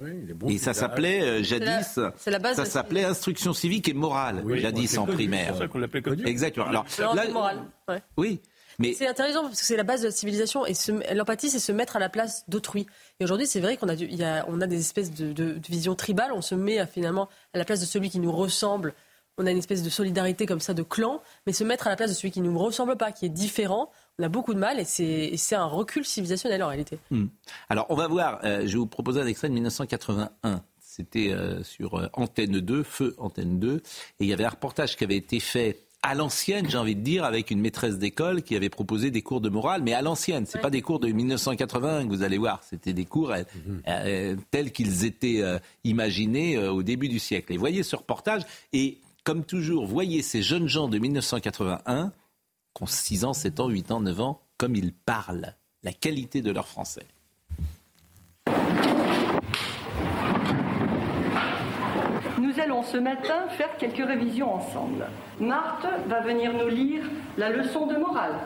et 0.49 0.59
ça 0.59 0.75
s'appelait 0.75 1.23
euh, 1.23 1.43
C'est 1.45 1.59
la- 1.61 1.67
jadis, 1.81 2.01
c'est 2.17 2.31
la 2.31 2.39
base 2.39 2.57
ça 2.57 2.65
s'appelait 2.65 3.05
instruction 3.05 3.53
civique 3.53 3.89
et 3.89 3.95
morale, 3.95 4.43
Oui, 4.45 4.59
jadis 4.61 4.99
en 4.99 5.05
connu, 5.07 5.17
primaire. 5.17 5.45
c'est 5.47 5.51
pour 5.53 5.59
ça 5.61 5.69
qu'on 5.69 5.79
l'appelait 5.79 6.03
comme 6.03 6.19
ça. 6.19 6.25
Exactement. 6.27 6.67
Alors, 6.67 6.85
là- 7.15 7.23
c'est 7.25 7.33
moral. 7.33 7.59
Ouais. 7.89 8.03
oui, 8.17 8.41
mais 8.81 8.93
C'est 8.93 9.07
intéressant 9.07 9.43
parce 9.45 9.61
que 9.61 9.65
c'est 9.67 9.77
la 9.77 9.85
base 9.85 10.01
de 10.01 10.07
la 10.07 10.13
civilisation 10.13 10.67
et 10.67 10.75
se- 10.75 11.15
l'empathie, 11.15 11.49
c'est 11.51 11.61
se 11.61 11.71
mettre 11.71 11.95
à 11.95 12.01
la 12.01 12.09
place 12.09 12.45
d'autrui. 12.49 12.87
Et 13.21 13.25
aujourd'hui, 13.25 13.47
c'est 13.47 13.61
vrai 13.61 13.77
qu'on 13.77 13.89
a, 13.89 13.95
du- 13.95 14.07
il 14.07 14.17
y 14.17 14.25
a, 14.25 14.45
on 14.49 14.61
a 14.61 14.67
des 14.67 14.81
espèces 14.81 15.13
de, 15.15 15.33
de, 15.33 15.53
de 15.53 15.67
vision 15.69 15.95
tribale. 15.95 16.33
On 16.35 16.43
se 16.43 16.57
met 16.57 16.81
à, 16.81 16.87
finalement 16.89 17.29
à 17.53 17.59
la 17.59 17.65
place 17.65 17.79
de 17.81 17.87
celui 17.87 18.11
qui 18.11 18.19
nous 18.19 18.33
ressemble. 18.33 18.93
On 19.39 19.47
a 19.47 19.51
une 19.51 19.59
espèce 19.59 19.83
de 19.83 19.91
solidarité 19.91 20.47
comme 20.47 20.61
ça, 20.61 20.75
de 20.75 20.83
clan, 20.83 21.21
mais 21.47 21.53
se 21.53 21.65
mettre 21.65 21.87
à 21.87 21.91
la 21.91 21.97
place 21.97 22.11
de 22.11 22.15
celui 22.15 22.31
qui 22.31 22.41
ne 22.41 22.49
nous 22.49 22.59
ressemble 22.59 22.97
pas, 22.97 23.11
qui 23.11 23.27
est 23.27 23.31
différent, 23.31 23.91
on 24.19 24.23
a 24.23 24.29
beaucoup 24.29 24.55
de 24.55 24.61
mal 24.61 24.79
et 24.79 24.85
c'est, 24.85 25.55
un 25.57 25.65
recul 25.65 26.05
civilisationnel 26.05 26.63
en 26.63 26.69
réalité. 26.69 26.99
Hmm. 27.11 27.27
Alors, 27.69 27.87
on 27.89 27.97
va 27.97 28.07
voir. 28.07 28.41
euh, 28.45 28.61
je 28.61 28.73
vais 28.73 28.79
vous 28.79 28.87
proposer 28.87 29.21
un 29.21 29.27
extrait 29.27 29.49
de 29.49 29.55
1981. 29.55 30.63
C'était 30.79 31.33
euh, 31.33 31.65
sur 31.65 31.99
euh, 31.99 32.07
Antenne 32.13 32.61
2, 32.61 32.83
Feu 32.85 33.15
Antenne 33.19 33.59
2. 33.59 33.77
Et 33.77 33.81
il 34.21 34.27
y 34.29 34.33
avait 34.33 34.45
un 34.45 34.51
reportage 34.51 34.97
qui 34.97 35.03
avait 35.03 35.17
été 35.17 35.41
fait 35.41 35.81
à 36.05 36.15
l'ancienne, 36.15 36.69
j'ai 36.69 36.77
envie 36.77 36.95
de 36.95 37.01
dire, 37.01 37.25
avec 37.25 37.51
une 37.51 37.61
maîtresse 37.61 37.97
d'école 37.99 38.43
qui 38.43 38.55
avait 38.55 38.69
proposé 38.69 39.11
des 39.11 39.23
cours 39.23 39.41
de 39.41 39.49
morale, 39.49 39.83
mais 39.83 39.95
à 39.95 40.03
l'ancienne. 40.03 40.45
C'est 40.47 40.61
pas 40.61 40.69
des 40.69 40.83
cours 40.83 41.01
de 41.01 41.09
1981 41.09 42.05
que 42.05 42.09
vous 42.11 42.23
allez 42.23 42.37
voir. 42.37 42.61
C'était 42.63 42.93
des 42.93 43.07
cours 43.07 43.33
euh, 43.33 43.43
euh, 43.89 44.37
tels 44.51 44.71
qu'ils 44.71 45.07
étaient 45.07 45.41
euh, 45.41 45.59
imaginés 45.83 46.57
euh, 46.59 46.71
au 46.71 46.83
début 46.83 47.09
du 47.09 47.19
siècle. 47.19 47.55
Et 47.55 47.57
voyez 47.57 47.83
ce 47.83 47.97
reportage. 47.97 48.43
Et 48.75 48.99
comme 49.25 49.45
toujours, 49.45 49.87
voyez 49.87 50.23
ces 50.23 50.43
jeunes 50.43 50.69
gens 50.69 50.87
de 50.87 50.99
1981 50.99 52.13
qui 52.75 52.83
ont 52.83 52.87
6 52.87 53.25
ans, 53.25 53.33
7 53.33 53.61
ans, 53.61 53.69
8 53.69 53.91
ans, 53.91 54.01
9 54.01 54.21
ans, 54.21 54.41
comme 54.59 54.77
ils 54.77 54.93
parlent, 54.93 55.55
la 55.83 55.93
qualité 55.93 56.43
de 56.43 56.51
leur 56.51 56.69
français. 56.69 57.07
Nous 62.39 62.61
allons 62.61 62.83
ce 62.83 62.99
matin 62.99 63.49
faire 63.57 63.75
quelques 63.79 64.07
révisions 64.07 64.55
ensemble. 64.55 65.07
Marthe 65.41 65.87
va 66.07 66.21
venir 66.21 66.53
nous 66.53 66.69
lire 66.69 67.05
la 67.39 67.49
leçon 67.49 67.87
de 67.87 67.97
morale. 67.97 68.39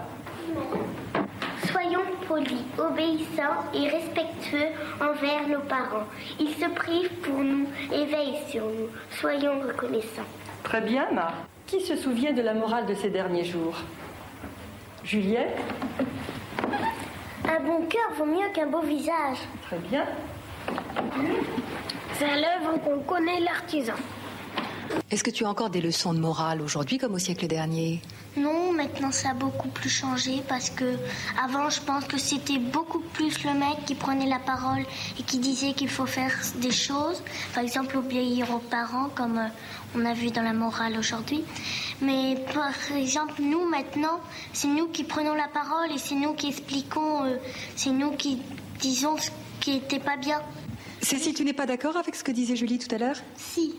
Soyons 1.72 2.04
polis, 2.26 2.62
obéissants 2.78 3.64
et 3.74 3.88
respectueux 3.88 4.68
envers 5.00 5.48
nos 5.48 5.60
parents. 5.66 6.06
Ils 6.38 6.54
se 6.54 6.70
privent 6.70 7.12
pour 7.22 7.42
nous 7.42 7.66
et 7.92 8.04
veillent 8.06 8.46
sur 8.48 8.64
nous. 8.66 8.88
Soyons 9.18 9.60
reconnaissants. 9.60 10.22
Très 10.68 10.82
bien, 10.82 11.10
Marthe. 11.12 11.34
Qui 11.66 11.80
se 11.80 11.96
souvient 11.96 12.34
de 12.34 12.42
la 12.42 12.52
morale 12.52 12.84
de 12.84 12.94
ces 12.94 13.08
derniers 13.08 13.44
jours? 13.44 13.74
Juliette? 15.02 15.56
Un 17.48 17.60
bon 17.60 17.86
cœur 17.86 18.12
vaut 18.18 18.26
mieux 18.26 18.50
qu'un 18.52 18.66
beau 18.66 18.82
visage. 18.82 19.38
Très 19.62 19.78
bien. 19.78 20.04
C'est 22.18 22.26
à 22.26 22.36
l'œuvre 22.36 22.78
qu'on 22.84 22.98
connaît 23.00 23.40
l'artisan. 23.40 23.94
Est-ce 25.10 25.24
que 25.24 25.30
tu 25.30 25.46
as 25.46 25.48
encore 25.48 25.70
des 25.70 25.80
leçons 25.80 26.12
de 26.12 26.18
morale 26.18 26.60
aujourd'hui 26.60 26.98
comme 26.98 27.14
au 27.14 27.18
siècle 27.18 27.46
dernier? 27.46 28.02
Non, 28.36 28.72
maintenant 28.72 29.10
ça 29.10 29.30
a 29.30 29.34
beaucoup 29.34 29.68
plus 29.68 29.88
changé 29.88 30.42
parce 30.46 30.70
que 30.70 30.96
avant 31.42 31.70
je 31.70 31.80
pense 31.80 32.04
que 32.04 32.18
c'était 32.18 32.58
beaucoup 32.58 33.00
plus 33.00 33.42
le 33.42 33.54
mec 33.54 33.84
qui 33.86 33.94
prenait 33.94 34.28
la 34.28 34.38
parole 34.38 34.84
et 35.18 35.22
qui 35.22 35.38
disait 35.38 35.72
qu'il 35.72 35.88
faut 35.88 36.06
faire 36.06 36.32
des 36.56 36.70
choses, 36.70 37.22
par 37.54 37.62
exemple 37.64 37.96
obéir 37.96 38.54
aux 38.54 38.58
parents 38.58 39.08
comme 39.14 39.38
euh, 39.38 39.96
on 39.96 40.04
a 40.04 40.12
vu 40.12 40.30
dans 40.30 40.42
la 40.42 40.52
morale 40.52 40.96
aujourd'hui. 40.98 41.42
Mais 42.00 42.36
par 42.54 42.96
exemple 42.96 43.40
nous 43.40 43.64
maintenant, 43.64 44.20
c'est 44.52 44.68
nous 44.68 44.86
qui 44.88 45.04
prenons 45.04 45.34
la 45.34 45.48
parole 45.48 45.90
et 45.92 45.98
c'est 45.98 46.14
nous 46.14 46.34
qui 46.34 46.48
expliquons, 46.48 47.24
euh, 47.24 47.36
c'est 47.74 47.90
nous 47.90 48.12
qui 48.12 48.40
disons 48.78 49.16
ce 49.16 49.30
qui 49.58 49.72
n'était 49.72 49.98
pas 49.98 50.16
bien. 50.16 50.40
Cécile, 51.00 51.34
tu 51.34 51.44
n'es 51.44 51.54
pas 51.54 51.66
d'accord 51.66 51.96
avec 51.96 52.14
ce 52.14 52.22
que 52.22 52.30
disait 52.32 52.56
Julie 52.56 52.78
tout 52.78 52.94
à 52.94 52.98
l'heure? 52.98 53.16
Si, 53.36 53.74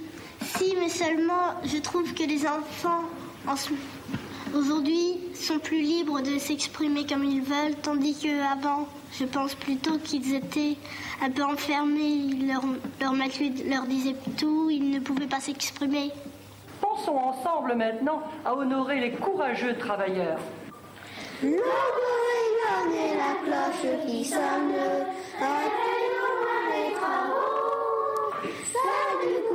si, 0.58 0.74
mais 0.80 0.90
seulement 0.90 1.54
je 1.64 1.78
trouve 1.78 2.14
que 2.14 2.24
les 2.24 2.46
enfants 2.46 3.04
en 3.48 3.56
aujourd'hui 4.56 5.18
sont 5.34 5.60
plus 5.60 5.82
libres 5.82 6.22
de 6.22 6.38
s'exprimer 6.38 7.06
comme 7.06 7.24
ils 7.24 7.42
veulent, 7.42 7.76
tandis 7.82 8.16
qu'avant, 8.16 8.88
je 9.14 9.26
pense 9.26 9.56
plutôt 9.56 9.98
qu'ils 9.98 10.36
étaient 10.36 10.76
un 11.22 11.30
peu 11.30 11.44
enfermés. 11.44 12.30
Leur, 12.48 12.64
leur 13.02 13.14
maître 13.14 13.40
leur 13.70 13.84
disait 13.84 14.16
tout, 14.38 14.70
ils 14.70 14.92
ne 14.92 15.00
pouvaient 15.00 15.28
pas 15.28 15.40
s'exprimer. 15.40 16.12
Pensons 16.82 17.18
ensemble 17.18 17.76
maintenant 17.76 18.22
à 18.46 18.56
honorer 18.56 19.00
les 19.00 19.12
courageux 19.12 19.78
travailleurs. 19.78 20.40
Le 21.42 21.52
gorille 21.52 22.96
et 22.96 23.16
la 23.16 23.36
cloche 23.44 24.06
qui 24.06 24.26
sonne, 24.26 24.74
les 26.72 26.94
travaux. 26.94 28.32
Ça 28.74 29.00
du 29.22 29.49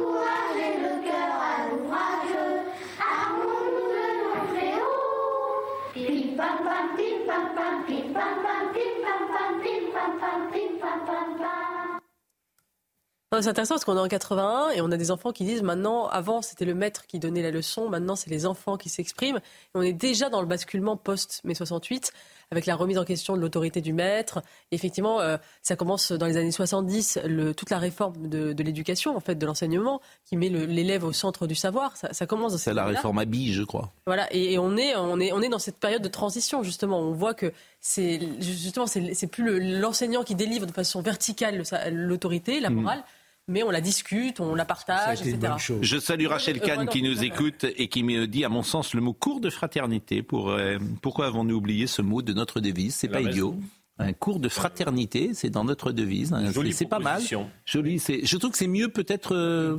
C'est 13.40 13.48
intéressant 13.48 13.74
parce 13.74 13.84
qu'on 13.84 13.96
est 13.96 14.00
en 14.00 14.08
81 14.08 14.70
et 14.70 14.80
on 14.80 14.90
a 14.90 14.96
des 14.96 15.10
enfants 15.10 15.32
qui 15.32 15.44
disent 15.44 15.62
maintenant, 15.62 16.06
avant 16.06 16.42
c'était 16.42 16.64
le 16.64 16.74
maître 16.74 17.06
qui 17.06 17.18
donnait 17.18 17.42
la 17.42 17.50
leçon, 17.50 17.88
maintenant 17.88 18.16
c'est 18.16 18.30
les 18.30 18.46
enfants 18.46 18.76
qui 18.76 18.88
s'expriment. 18.88 19.40
on 19.74 19.82
est 19.82 19.92
déjà 19.92 20.28
dans 20.28 20.40
le 20.40 20.46
basculement 20.46 20.96
post-mai 20.96 21.54
68 21.54 22.12
avec 22.50 22.66
la 22.66 22.76
remise 22.76 22.98
en 22.98 23.04
question 23.04 23.36
de 23.36 23.40
l'autorité 23.40 23.80
du 23.80 23.92
maître. 23.92 24.42
effectivement, 24.70 25.20
euh, 25.20 25.36
ça 25.62 25.76
commence 25.76 26.12
dans 26.12 26.26
les 26.26 26.36
années 26.36 26.52
70, 26.52 27.20
le, 27.24 27.54
toute 27.54 27.70
la 27.70 27.78
réforme 27.78 28.28
de, 28.28 28.62
l'éducation, 28.62 29.16
en 29.16 29.20
fait, 29.20 29.34
de 29.34 29.46
l'enseignement, 29.46 30.00
qui 30.24 30.36
met 30.36 30.48
l'élève 30.48 31.04
au 31.04 31.12
centre 31.12 31.46
du 31.46 31.54
savoir. 31.54 31.96
Ça, 31.96 32.26
commence 32.26 32.56
C'est 32.56 32.74
la 32.74 32.84
réforme 32.84 33.18
à 33.18 33.24
je 33.24 33.62
crois. 33.62 33.90
Voilà, 34.06 34.32
et, 34.32 34.58
on, 34.58 34.76
est, 34.76 34.94
on, 34.96 35.18
est, 35.18 35.32
on 35.32 35.42
est 35.42 35.48
dans 35.48 35.58
cette 35.58 35.78
période 35.78 36.02
de 36.02 36.08
transition, 36.08 36.62
justement. 36.62 37.00
On 37.00 37.12
voit 37.12 37.34
que 37.34 37.52
c'est 37.80 38.20
justement, 38.40 38.86
c'est 38.86 39.26
plus 39.26 39.78
l'enseignant 39.80 40.22
qui 40.22 40.34
délivre 40.34 40.66
de 40.66 40.72
façon 40.72 41.02
verticale 41.02 41.62
l'autorité, 41.90 42.60
la 42.60 42.70
mm. 42.70 42.74
morale 42.74 43.04
mais 43.48 43.62
on 43.62 43.70
la 43.70 43.80
discute, 43.80 44.40
on 44.40 44.54
la 44.54 44.64
partage, 44.64 45.20
etc. 45.20 45.54
Je 45.80 45.98
salue 45.98 46.26
Rachel 46.26 46.60
Kahn 46.60 46.88
qui 46.88 47.02
nous 47.02 47.22
écoute 47.24 47.64
et 47.76 47.88
qui 47.88 48.02
me 48.02 48.26
dit, 48.26 48.44
à 48.44 48.48
mon 48.48 48.62
sens, 48.62 48.94
le 48.94 49.00
mot 49.00 49.12
cours 49.12 49.40
de 49.40 49.50
fraternité. 49.50 50.22
Pour, 50.22 50.50
euh, 50.50 50.78
pourquoi 51.02 51.26
avons-nous 51.26 51.56
oublié 51.56 51.86
ce 51.86 52.02
mot 52.02 52.22
de 52.22 52.32
notre 52.32 52.60
devise? 52.60 52.94
C'est 52.94 53.08
pas 53.08 53.20
idiot. 53.20 53.56
Un 53.98 54.12
cours 54.12 54.40
de 54.40 54.48
fraternité, 54.48 55.34
c'est 55.34 55.50
dans 55.50 55.62
notre 55.62 55.92
devise. 55.92 56.34
C'est 56.72 56.88
pas 56.88 56.98
mal. 56.98 57.22
Joli. 57.64 57.98
Je 57.98 58.36
trouve 58.36 58.50
que 58.50 58.58
c'est 58.58 58.66
mieux 58.66 58.88
peut-être 58.88 59.36
euh, 59.36 59.76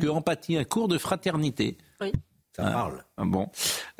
que 0.00 0.08
empathie. 0.08 0.56
Un 0.56 0.64
cours 0.64 0.88
de 0.88 0.96
fraternité. 0.96 1.76
Oui. 2.00 2.12
Ça 2.58 2.70
parle. 2.72 3.04
Ah, 3.16 3.24
bon. 3.24 3.48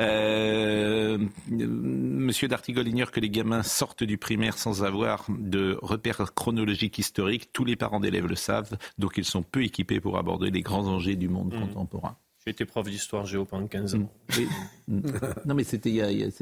Euh, 0.01 1.17
Monsieur 1.49 2.49
Dartigol 2.49 2.89
ignore 2.89 3.13
que 3.13 3.21
les 3.21 3.31
gamins 3.31 3.63
sortent 3.63 4.03
du 4.03 4.19
primaire 4.19 4.59
sans 4.59 4.83
avoir 4.83 5.27
de 5.29 5.79
repères 5.81 6.35
chronologiques 6.35 6.99
historiques. 6.99 7.51
Tous 7.53 7.65
les 7.65 7.77
parents 7.77 8.01
d'élèves 8.01 8.27
le 8.27 8.35
savent, 8.35 8.77
donc 8.99 9.17
ils 9.17 9.25
sont 9.25 9.43
peu 9.43 9.63
équipés 9.63 10.01
pour 10.01 10.19
aborder 10.19 10.51
les 10.51 10.63
grands 10.63 10.87
enjeux 10.89 11.15
du 11.15 11.29
monde 11.29 11.55
mmh. 11.55 11.61
contemporain. 11.61 12.17
J'ai 12.45 12.51
été 12.51 12.65
prof 12.65 12.89
d'histoire 12.89 13.27
géo 13.27 13.45
pendant 13.45 13.69
15 13.69 13.95
ans. 13.95 14.11
Mmh. 14.89 15.01
non, 15.45 15.55
mais 15.55 15.65
c'était 15.65 15.91
il, 15.91 15.97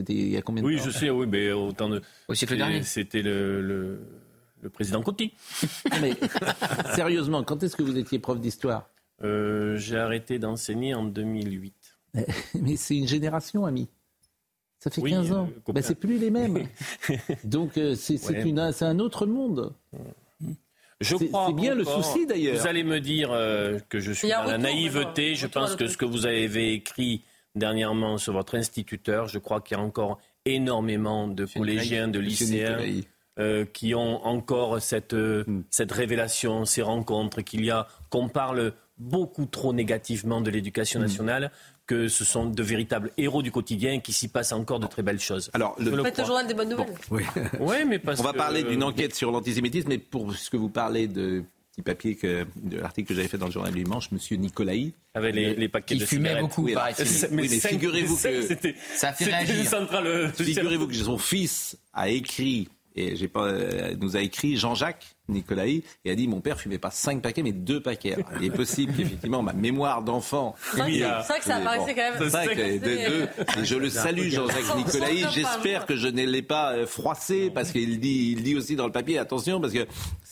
il, 0.08 0.28
y 0.28 0.36
a 0.36 0.42
combien 0.42 0.62
de 0.62 0.68
oui, 0.68 0.76
temps 0.76 0.84
Oui, 0.84 0.90
je 0.92 0.98
sais, 0.98 1.10
oui, 1.10 1.26
mais 1.26 1.52
autant 1.52 1.90
de. 1.90 2.00
Au 2.28 2.34
siècle 2.34 2.56
dernier. 2.56 2.82
C'était 2.82 3.22
le, 3.22 3.98
le, 4.62 4.70
président 4.70 5.02
Coty. 5.02 5.34
mais 6.00 6.14
sérieusement, 6.94 7.42
quand 7.44 7.62
est-ce 7.62 7.76
que 7.76 7.82
vous 7.82 7.98
étiez 7.98 8.18
prof 8.18 8.40
d'histoire? 8.40 8.88
Euh, 9.22 9.76
J'ai 9.76 9.98
arrêté 9.98 10.38
d'enseigner 10.38 10.94
en 10.94 11.04
2008. 11.04 11.85
Mais 12.60 12.76
c'est 12.76 12.96
une 12.96 13.08
génération, 13.08 13.66
ami. 13.66 13.88
Ça 14.78 14.90
fait 14.90 15.02
15 15.02 15.32
ans. 15.32 15.48
Euh, 15.68 15.72
ben, 15.72 15.82
c'est 15.82 15.94
plus 15.94 16.18
les 16.18 16.30
mêmes. 16.30 16.68
Donc 17.44 17.76
euh, 17.78 17.94
c'est 17.94 18.82
un 18.82 18.98
autre 18.98 19.26
monde. 19.26 19.72
Je 21.00 21.16
crois. 21.16 21.46
C'est 21.48 21.54
bien 21.54 21.74
le 21.74 21.84
souci 21.84 22.26
d'ailleurs. 22.26 22.60
Vous 22.60 22.66
allez 22.66 22.84
me 22.84 23.00
dire 23.00 23.30
euh, 23.32 23.78
que 23.88 24.00
je 24.00 24.12
suis 24.12 24.28
dans 24.28 24.44
la 24.44 24.58
naïveté. 24.58 25.34
Je 25.34 25.46
pense 25.46 25.76
que 25.76 25.88
ce 25.88 25.96
que 25.96 26.04
vous 26.04 26.26
avez 26.26 26.72
écrit 26.72 27.22
dernièrement 27.54 28.18
sur 28.18 28.32
votre 28.32 28.54
instituteur, 28.54 29.28
je 29.28 29.38
crois 29.38 29.60
qu'il 29.60 29.76
y 29.76 29.80
a 29.80 29.82
encore 29.82 30.18
énormément 30.44 31.26
de 31.26 31.46
collégiens, 31.46 32.08
de 32.08 32.18
lycéens 32.18 32.78
qui 33.72 33.94
ont 33.94 34.24
encore 34.24 34.80
cette, 34.80 35.14
hmm. 35.14 35.62
cette 35.70 35.92
révélation, 35.92 36.64
ces 36.64 36.80
rencontres, 36.80 37.42
qu'il 37.42 37.64
y 37.64 37.70
a, 37.70 37.86
qu'on 38.08 38.28
parle 38.28 38.72
beaucoup 38.98 39.44
trop 39.44 39.74
négativement 39.74 40.40
de 40.40 40.50
l'éducation 40.50 41.00
hmm. 41.00 41.02
nationale 41.02 41.50
que 41.86 42.08
ce 42.08 42.24
sont 42.24 42.46
de 42.46 42.62
véritables 42.62 43.12
héros 43.16 43.42
du 43.42 43.50
quotidien 43.50 43.92
et 43.94 44.00
qu'il 44.00 44.14
s'y 44.14 44.28
passe 44.28 44.52
encore 44.52 44.80
de 44.80 44.86
très 44.86 45.02
belles 45.02 45.20
choses. 45.20 45.50
Alors, 45.54 45.76
le, 45.78 45.90
le 45.90 46.24
journal 46.24 46.46
des 46.46 46.54
bonnes 46.54 46.70
nouvelles. 46.70 46.94
oui. 47.10 47.22
mais 47.86 48.00
On 48.06 48.22
va 48.22 48.32
parler 48.32 48.64
d'une 48.64 48.82
enquête 48.82 49.14
sur 49.14 49.30
l'antisémitisme, 49.30 49.88
mais 49.88 49.98
pour 49.98 50.34
ce 50.34 50.50
que 50.50 50.56
vous 50.56 50.68
parlez 50.68 51.06
de 51.06 51.44
petit 51.76 51.82
papier 51.82 52.14
que, 52.16 52.46
de 52.56 52.78
l'article 52.78 53.08
que 53.08 53.14
j'avais 53.14 53.28
fait 53.28 53.38
dans 53.38 53.46
le 53.46 53.52
journal 53.52 53.72
du 53.72 53.84
dimanche, 53.84 54.10
Monsieur 54.10 54.36
Nicolaï. 54.36 54.94
Avec 55.14 55.34
les, 55.34 55.54
les 55.54 55.68
paquets 55.68 55.96
qui 55.96 56.06
fumait 56.06 56.40
beaucoup, 56.40 56.64
oui, 56.64 56.74
mais, 57.30 57.48
figurez-vous 57.48 58.16
que 58.16 58.42
ça 58.94 59.08
a 59.08 59.12
fait 59.12 59.24
réagir. 59.26 59.54
Figurez-vous 60.34 60.88
que 60.88 60.94
son 60.94 61.18
fils 61.18 61.78
a 61.92 62.08
écrit 62.08 62.68
et 62.96 63.14
j'ai 63.16 63.28
pas, 63.28 63.44
euh, 63.44 63.94
nous 64.00 64.16
a 64.16 64.20
écrit 64.20 64.56
Jean-Jacques 64.56 65.16
Nicolaï 65.28 65.82
et 66.04 66.10
a 66.10 66.14
dit 66.14 66.28
mon 66.28 66.40
père 66.40 66.58
fumait 66.58 66.78
pas 66.78 66.90
cinq 66.90 67.20
paquets 67.20 67.42
mais 67.42 67.52
deux 67.52 67.80
paquets. 67.80 68.16
il 68.40 68.46
est 68.46 68.50
possible 68.50 68.94
qu'effectivement 68.96 69.42
ma 69.42 69.52
mémoire 69.52 70.02
d'enfant. 70.02 70.54
C'est 70.72 70.78
vrai 70.78 71.38
que 71.38 71.44
ça 71.44 71.56
apparaissait 71.56 71.94
quand 71.94 72.18
même. 72.18 72.30
Cinq, 72.30 72.56
deux, 72.56 73.28
je 73.62 73.74
le 73.74 73.90
salue 73.90 74.30
Jean-Jacques 74.30 74.76
Nicolaï. 74.76 75.26
J'espère 75.32 75.86
que 75.86 75.96
je 75.96 76.08
ne 76.08 76.24
l'ai 76.24 76.42
pas 76.42 76.72
euh, 76.72 76.86
froissé 76.86 77.50
parce 77.50 77.72
qu'il 77.72 78.00
dit, 78.00 78.32
il 78.36 78.42
dit 78.42 78.56
aussi 78.56 78.76
dans 78.76 78.86
le 78.86 78.92
papier 78.92 79.18
attention 79.18 79.60
parce 79.60 79.72
que 79.72 79.86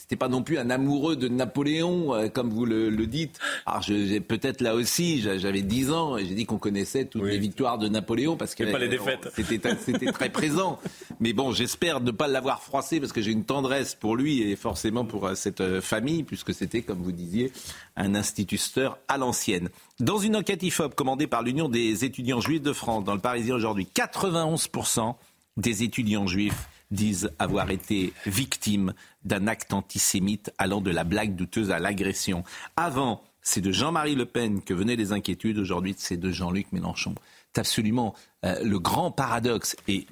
c'était 0.05 0.17
pas 0.17 0.29
non 0.29 0.43
plus 0.43 0.59
un 0.59 0.69
amoureux 0.69 1.17
de 1.17 1.29
Napoléon, 1.29 2.15
euh, 2.15 2.29
comme 2.29 2.51
vous 2.51 2.67
le, 2.67 2.91
dites. 3.07 3.39
Alors, 3.65 3.81
j'ai 3.81 4.21
peut-être 4.21 4.61
là 4.61 4.75
aussi, 4.75 5.23
j'avais 5.23 5.63
10 5.63 5.93
ans 5.93 6.19
et 6.19 6.27
j'ai 6.27 6.35
dit 6.35 6.45
qu'on 6.45 6.59
connaissait 6.59 7.07
toutes 7.07 7.25
les 7.25 7.39
victoires 7.39 7.79
de 7.79 7.89
Napoléon 7.89 8.37
parce 8.37 8.55
que 8.55 8.71
pas 8.71 8.79
les 8.79 8.89
défaites. 8.89 9.31
C'était 9.35 10.13
très 10.13 10.29
présent. 10.29 10.79
Mais 11.21 11.33
bon, 11.33 11.53
j'espère 11.53 12.03
ne 12.03 12.11
pas 12.11 12.29
l'avoir 12.29 12.61
froissé 12.61 13.01
parce 13.01 13.13
que 13.13 13.23
j'ai 13.23 13.31
une 13.31 13.47
tendresse 13.47 13.95
pour 13.95 14.15
lui 14.15 14.43
et 14.43 14.57
forcément 14.57 15.07
pour 15.07 15.27
euh, 15.27 15.35
cette 15.35 15.63
euh, 15.63 15.81
famille, 15.81 16.23
puisque 16.23 16.53
c'était, 16.53 16.83
comme 16.83 17.01
vous 17.01 17.13
disiez, 17.13 17.51
un 17.97 18.15
instituteur 18.15 18.99
à 19.09 19.17
l'ancienne. 19.17 19.71
Dans 20.01 20.19
une 20.19 20.37
enquête 20.37 20.63
IFOP 20.63 20.95
commandée 20.95 21.29
par 21.29 21.43
l'Union 21.43 21.71
des 21.71 22.05
étudiants 22.05 22.43
juifs 22.43 22.61
de 22.61 22.75
France, 22.75 23.05
dans 23.05 23.15
le 23.15 23.21
Parisien 23.21 23.55
aujourd'hui, 23.55 23.89
91% 23.95 25.15
des 25.57 25.83
étudiants 25.83 26.27
juifs 26.27 26.69
disent 26.95 27.31
avoir 27.39 27.71
été 27.71 28.13
victimes 28.27 28.95
d'un 29.25 29.47
acte 29.47 29.73
antisémite 29.73 30.53
allant 30.59 30.81
de 30.81 30.91
la 30.91 31.05
blague 31.05 31.37
douteuse 31.37 31.71
à 31.71 31.79
l'agression. 31.79 32.45
Avant, 32.77 33.23
c'est 33.43 33.61
de 33.61 33.71
Jean-Marie 33.71 34.15
Le 34.15 34.25
Pen 34.25 34.63
que 34.63 34.75
venaient 34.75 34.97
les 34.97 35.13
inquiétudes. 35.13 35.59
Aujourd'hui, 35.59 35.95
c'est 35.99 36.17
de 36.17 36.31
Jean-Luc 36.31 36.73
Mélenchon. 36.73 37.15
C'est 37.53 37.61
absolument 37.61 38.15
euh, 38.45 38.63
le 38.65 38.79
grand 38.79 39.11
paradoxe. 39.11 39.77
Et 39.87 40.07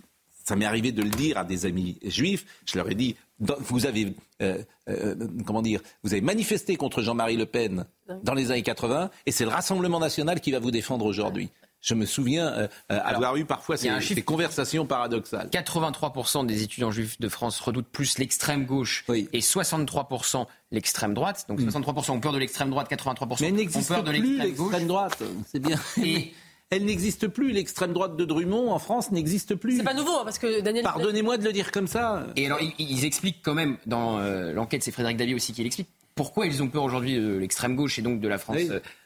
ça 0.45 0.55
m'est 0.57 0.67
arrivé 0.67 0.93
de 0.93 1.03
le 1.03 1.11
dire 1.11 1.39
à 1.39 1.45
des 1.45 1.67
amis 1.67 1.99
juifs. 2.05 2.45
Je 2.67 2.77
leur 2.77 2.91
ai 2.91 2.95
dit, 2.95 3.17
vous 3.39 3.87
avez, 3.87 4.15
euh, 4.43 4.63
euh, 4.89 5.15
comment 5.47 5.63
dire, 5.63 5.81
vous 6.03 6.13
avez 6.13 6.21
manifesté 6.21 6.77
contre 6.77 7.03
Jean-Marie 7.03 7.37
Le 7.37 7.47
Pen 7.47 7.87
dans 8.23 8.35
les 8.35 8.51
années 8.51 8.63
80, 8.63 9.11
et 9.27 9.33
c'est 9.33 9.45
le 9.45 9.51
Rassemblement 9.51 9.99
national 9.99 10.41
qui 10.41 10.53
va 10.53 10.59
vous 10.59 10.71
défendre 10.71 11.07
aujourd'hui. 11.07 11.51
Je 11.83 11.95
me 11.95 12.07
souviens 12.07 12.47
euh, 12.47 12.69
euh, 12.93 13.01
avoir 13.03 13.37
eu 13.37 13.45
parfois 13.45 13.77
ces, 13.77 13.91
conversations 14.23 14.87
paradoxales. 14.87 15.49
83% 15.51 16.47
des 16.47 16.63
étudiants 16.63 16.93
juifs 16.93 17.21
de 17.21 17.29
France 17.29 17.59
redoutent 17.59 17.89
plus 17.89 18.19
l'extrême 18.19 18.65
gauche 18.65 19.05
et 19.11 19.41
63% 19.41 20.47
l'extrême 20.71 21.13
droite. 21.13 21.45
Donc 21.49 21.61
63% 21.61 22.13
ont 22.13 22.21
peur 22.21 22.33
de 22.33 22.39
l'extrême 22.39 22.71
droite, 22.71 22.89
83% 22.89 23.77
ont 23.77 23.83
peur 23.83 24.05
de 24.05 24.13
l'extrême 24.13 24.87
droite. 24.87 25.21
C'est 25.51 25.59
bien. 25.59 25.79
Et 26.05 26.33
elle 26.71 26.85
n'existe 26.85 27.27
plus. 27.27 27.51
L'extrême 27.51 27.93
droite 27.93 28.17
de 28.17 28.25
Drummond 28.25 28.71
en 28.71 28.79
France 28.79 29.11
n'existe 29.11 29.57
plus. 29.57 29.79
C'est 29.79 29.83
pas 29.83 29.93
nouveau 29.93 30.13
hein, 30.13 30.23
parce 30.25 30.39
que 30.39 30.61
Daniel. 30.61 30.85
Pardonnez-moi 30.85 31.37
de 31.37 31.45
le 31.45 31.53
dire 31.53 31.73
comme 31.73 31.89
ça. 31.89 32.29
Et 32.37 32.47
alors 32.47 32.61
ils, 32.79 33.05
expliquent 33.05 33.43
quand 33.43 33.55
même 33.55 33.77
dans 33.87 34.19
euh, 34.19 34.53
l'enquête, 34.53 34.85
c'est 34.85 34.93
Frédéric 34.93 35.19
Davier 35.19 35.35
aussi 35.35 35.53
qui 35.53 35.65
l'explique. 35.65 35.89
Pourquoi 36.15 36.47
ils 36.47 36.63
ont 36.63 36.69
peur 36.69 36.85
aujourd'hui 36.85 37.17
de 37.17 37.39
l'extrême 37.39 37.75
gauche 37.75 37.99
et 37.99 38.03
donc 38.03 38.21
de 38.21 38.29
la 38.29 38.39
France 38.39 38.61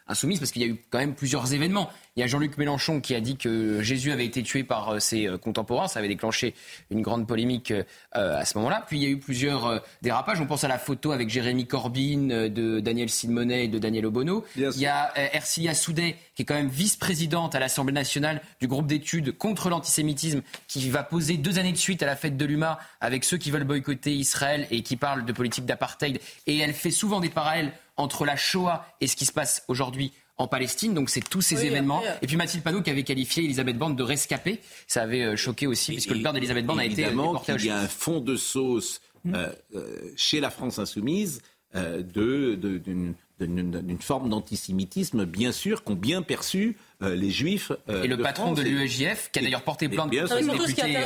insoumise 0.08 0.38
Parce 0.38 0.52
qu'il 0.52 0.62
y 0.62 0.64
a 0.64 0.68
eu 0.68 0.76
quand 0.90 0.98
même 0.98 1.14
plusieurs 1.14 1.52
événements. 1.52 1.90
Il 2.16 2.20
y 2.20 2.22
a 2.22 2.26
Jean-Luc 2.26 2.56
Mélenchon 2.56 3.00
qui 3.00 3.14
a 3.14 3.20
dit 3.20 3.36
que 3.36 3.82
Jésus 3.82 4.10
avait 4.10 4.24
été 4.24 4.42
tué 4.42 4.64
par 4.64 4.94
euh, 4.94 4.98
ses 5.00 5.26
euh, 5.26 5.36
contemporains. 5.36 5.88
Ça 5.88 5.98
avait 5.98 6.08
déclenché 6.08 6.54
une 6.90 7.02
grande 7.02 7.26
polémique 7.26 7.72
euh, 7.72 7.84
à 8.12 8.44
ce 8.44 8.56
moment-là. 8.58 8.84
Puis 8.86 8.98
il 8.98 9.02
y 9.02 9.06
a 9.06 9.10
eu 9.10 9.18
plusieurs 9.18 9.82
dérapages. 10.02 10.40
On 10.40 10.46
pense 10.46 10.64
à 10.64 10.68
la 10.68 10.78
photo 10.78 11.12
avec 11.12 11.28
Jérémy 11.28 11.66
Corbyn, 11.66 12.48
de 12.48 12.80
Daniel 12.80 13.10
Simonet 13.10 13.64
et 13.64 13.68
de 13.68 13.78
Daniel 13.78 14.06
Obono. 14.06 14.44
il 14.56 14.80
y 14.80 14.86
a 14.86 15.12
Ercilia 15.34 15.74
Soudet, 15.74 16.16
qui 16.34 16.42
est 16.42 16.44
quand 16.44 16.54
même 16.54 16.68
vice-présidente 16.68 17.54
à 17.54 17.58
l'Assemblée 17.58 17.92
nationale 17.92 18.40
du 18.60 18.68
groupe 18.68 18.86
d'études 18.86 19.36
contre 19.36 19.68
l'antisémitisme, 19.68 20.42
qui 20.68 20.88
va 20.88 21.02
poser 21.02 21.36
deux 21.36 21.58
années 21.58 21.72
de 21.72 21.76
suite 21.76 22.02
à 22.02 22.06
la 22.06 22.16
fête 22.16 22.36
de 22.36 22.44
l'UMA 22.44 22.78
avec 23.00 23.24
ceux 23.24 23.36
qui 23.36 23.50
veulent 23.50 23.64
boycotter 23.64 24.12
Israël 24.12 24.66
et 24.70 24.82
qui 24.82 24.96
parlent 24.96 25.24
de 25.24 25.32
politique 25.32 25.66
d'apartheid. 25.66 26.20
Et 26.46 26.58
elle 26.58 26.72
fait 26.72 26.90
souvent 26.90 27.20
des 27.20 27.28
parallèles 27.30 27.72
entre 27.96 28.24
la 28.24 28.36
Shoah 28.36 28.86
et 29.00 29.06
ce 29.06 29.16
qui 29.16 29.26
se 29.26 29.32
passe 29.32 29.64
aujourd'hui 29.68 30.12
en 30.38 30.48
Palestine. 30.48 30.94
Donc 30.94 31.10
c'est 31.10 31.26
tous 31.26 31.40
ces 31.40 31.64
événements. 31.64 32.02
Et 32.22 32.26
puis 32.26 32.36
Mathilde 32.36 32.62
Panot 32.62 32.82
qui 32.82 32.90
avait 32.90 33.04
qualifié 33.04 33.44
Elisabeth 33.44 33.78
Borne 33.78 33.96
de 33.96 34.02
rescapée. 34.02 34.60
Ça 34.86 35.02
avait 35.02 35.22
euh, 35.22 35.36
choqué 35.36 35.66
aussi, 35.66 35.92
puisque 35.92 36.10
le 36.10 36.22
père 36.22 36.32
d'Elisabeth 36.32 36.66
Borne 36.66 36.80
a 36.80 36.84
été 36.84 37.04
déporté 37.04 37.54
Il 37.58 37.66
y 37.66 37.70
a 37.70 37.78
un 37.78 37.88
fond 37.88 38.20
de 38.20 38.36
sauce 38.36 39.00
hmm. 39.24 39.34
euh, 39.34 39.52
euh, 39.74 40.12
chez 40.16 40.40
la 40.40 40.50
France 40.50 40.78
insoumise 40.78 41.42
d'une 41.74 43.14
d'une 43.38 43.98
forme 44.00 44.30
d'antisémitisme, 44.30 45.26
bien 45.26 45.52
sûr, 45.52 45.84
qu'ont 45.84 45.94
bien 45.94 46.22
perçu 46.22 46.68
euh, 46.68 46.85
les 47.00 47.30
juifs. 47.30 47.72
Euh, 47.88 48.02
et 48.02 48.08
le 48.08 48.16
patron 48.16 48.52
de 48.52 48.62
l'UEJF, 48.62 49.30
qui 49.30 49.38
a 49.38 49.42
d'ailleurs 49.42 49.62
porté 49.62 49.88
plainte 49.88 50.10
contre 50.10 50.34
le 50.34 50.58
député 50.58 50.96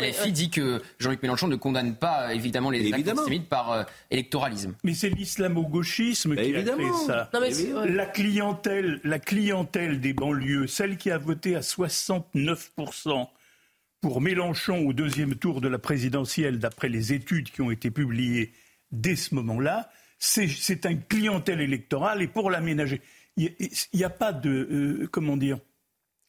LFI, 0.00 0.32
dit 0.32 0.50
que 0.50 0.82
Jean-Luc 0.98 1.22
Mélenchon 1.22 1.48
ne 1.48 1.56
condamne 1.56 1.96
pas 1.96 2.34
évidemment 2.34 2.70
les 2.70 2.92
actes 2.92 3.08
antisémites 3.08 3.48
par 3.48 3.72
euh, 3.72 3.82
électoralisme. 4.10 4.74
Mais 4.84 4.94
c'est 4.94 5.10
l'islamo-gauchisme 5.10 6.36
qui 6.36 6.56
a 6.56 6.64
fait 6.64 6.92
ça. 7.06 7.30
la, 7.86 8.06
clientèle, 8.06 9.00
la 9.04 9.18
clientèle 9.18 10.00
des 10.00 10.12
banlieues, 10.12 10.66
celle 10.66 10.96
qui 10.96 11.10
a 11.10 11.18
voté 11.18 11.56
à 11.56 11.60
69% 11.60 13.28
pour 14.00 14.20
Mélenchon 14.20 14.86
au 14.86 14.92
deuxième 14.92 15.34
tour 15.34 15.60
de 15.60 15.68
la 15.68 15.78
présidentielle, 15.78 16.58
d'après 16.58 16.88
les 16.88 17.12
études 17.12 17.50
qui 17.50 17.62
ont 17.62 17.70
été 17.70 17.90
publiées 17.90 18.52
dès 18.92 19.16
ce 19.16 19.34
moment-là, 19.34 19.90
c'est 20.18 20.86
un 20.86 20.94
clientèle 20.94 21.60
électoral 21.60 22.22
et 22.22 22.28
pour 22.28 22.50
l'aménager, 22.50 23.00
il 23.36 23.54
n'y 23.92 24.04
a, 24.04 24.10
pas 24.10 24.32
de, 24.32 24.50
euh, 24.50 25.08
comment 25.10 25.36
dire, 25.36 25.58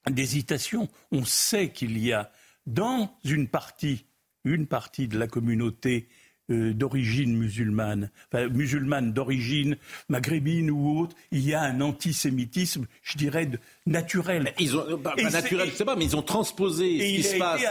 d'hésitation. 0.09 0.89
On 1.11 1.25
sait 1.25 1.71
qu'il 1.71 1.97
y 1.97 2.13
a 2.13 2.31
dans 2.65 3.15
une 3.23 3.47
partie, 3.47 4.05
une 4.43 4.67
partie 4.67 5.07
de 5.07 5.17
la 5.17 5.27
communauté 5.27 6.09
euh, 6.51 6.73
d'origine 6.73 7.35
musulmane, 7.35 8.11
enfin, 8.31 8.47
musulmane 8.49 9.13
d'origine 9.13 9.77
maghrébine 10.09 10.69
ou 10.69 10.99
autre, 10.99 11.15
il 11.31 11.47
y 11.47 11.53
a 11.53 11.61
un 11.61 11.81
antisémitisme, 11.81 12.85
je 13.01 13.17
dirais, 13.17 13.49
naturel. 13.85 14.53
Ils 14.59 14.77
ont, 14.77 14.97
pas, 14.97 15.15
naturel, 15.15 15.69
je 15.69 15.75
sais 15.75 15.85
pas, 15.85 15.95
mais 15.95 16.05
ils 16.05 16.15
ont 16.15 16.21
transposé 16.21 16.99
ce 16.99 17.15
qui 17.15 17.23
se 17.23 17.37
passe 17.37 17.63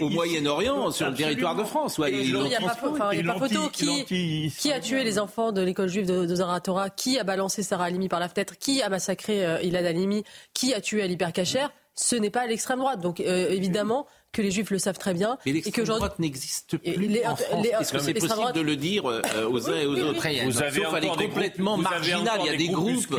au 0.00 0.08
Moyen-Orient 0.10 0.90
sur 0.90 1.10
le 1.10 1.14
territoire 1.14 1.56
de 1.56 1.64
France. 1.64 2.00
il 2.06 2.32
n'y 2.32 2.54
a, 2.54 2.60
pas, 2.60 3.38
photo. 3.38 3.68
Qui, 3.72 4.52
qui, 4.56 4.72
a 4.72 4.80
tué 4.80 5.04
les 5.04 5.18
enfants 5.18 5.52
de 5.52 5.60
l'école 5.62 5.88
juive 5.88 6.06
de, 6.06 6.26
de 6.26 6.34
Zaratora 6.34 6.90
Qui 6.90 7.18
a 7.18 7.24
balancé 7.24 7.62
Sarah 7.62 7.86
Halimi 7.86 8.08
par 8.08 8.20
la 8.20 8.28
fenêtre? 8.28 8.56
Qui 8.58 8.82
a 8.82 8.88
massacré 8.88 9.44
euh, 9.44 9.60
Ilad 9.62 9.84
Halimi? 9.84 10.24
Qui 10.52 10.74
a 10.74 10.80
tué 10.80 11.02
Ali 11.02 11.16
Kacher? 11.16 11.66
Ce 11.94 12.16
n'est 12.16 12.30
pas 12.30 12.46
l'extrême 12.46 12.78
droite. 12.78 13.00
Donc 13.00 13.20
euh, 13.20 13.48
évidemment, 13.50 14.06
que 14.34 14.42
les 14.42 14.50
Juifs 14.50 14.70
le 14.70 14.78
savent 14.78 14.98
très 14.98 15.14
bien. 15.14 15.38
Mais 15.46 15.52
l'extrême 15.52 15.86
droite 15.86 16.18
n'existe 16.18 16.76
plus 16.76 17.20
en 17.24 17.36
France. 17.36 17.66
Est-ce 17.80 17.92
que 17.92 17.98
c'est 17.98 18.14
possible 18.14 18.52
de 18.52 18.60
le 18.60 18.76
dire 18.76 19.08
euh, 19.08 19.22
aux 19.48 19.70
uns 19.70 19.76
et 19.76 19.86
aux 19.86 19.96
autres 19.96 20.28
Vous 20.44 20.62
avez 20.62 20.82
Sauf 20.82 20.94
elle 20.96 21.04
est 21.04 21.08
complètement 21.08 21.78
marginale. 21.78 22.40
Il 22.40 22.46
y 22.46 22.54
a 22.54 22.56
des 22.56 22.68
groupes, 22.68 23.14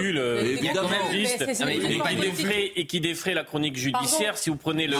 et 2.75 2.85
qui 2.85 2.99
défraient 2.99 3.33
la 3.33 3.43
chronique 3.43 3.77
judiciaire. 3.77 4.37
Si 4.37 4.49
vous 4.49 4.57
prenez 4.57 4.87
le, 4.87 4.97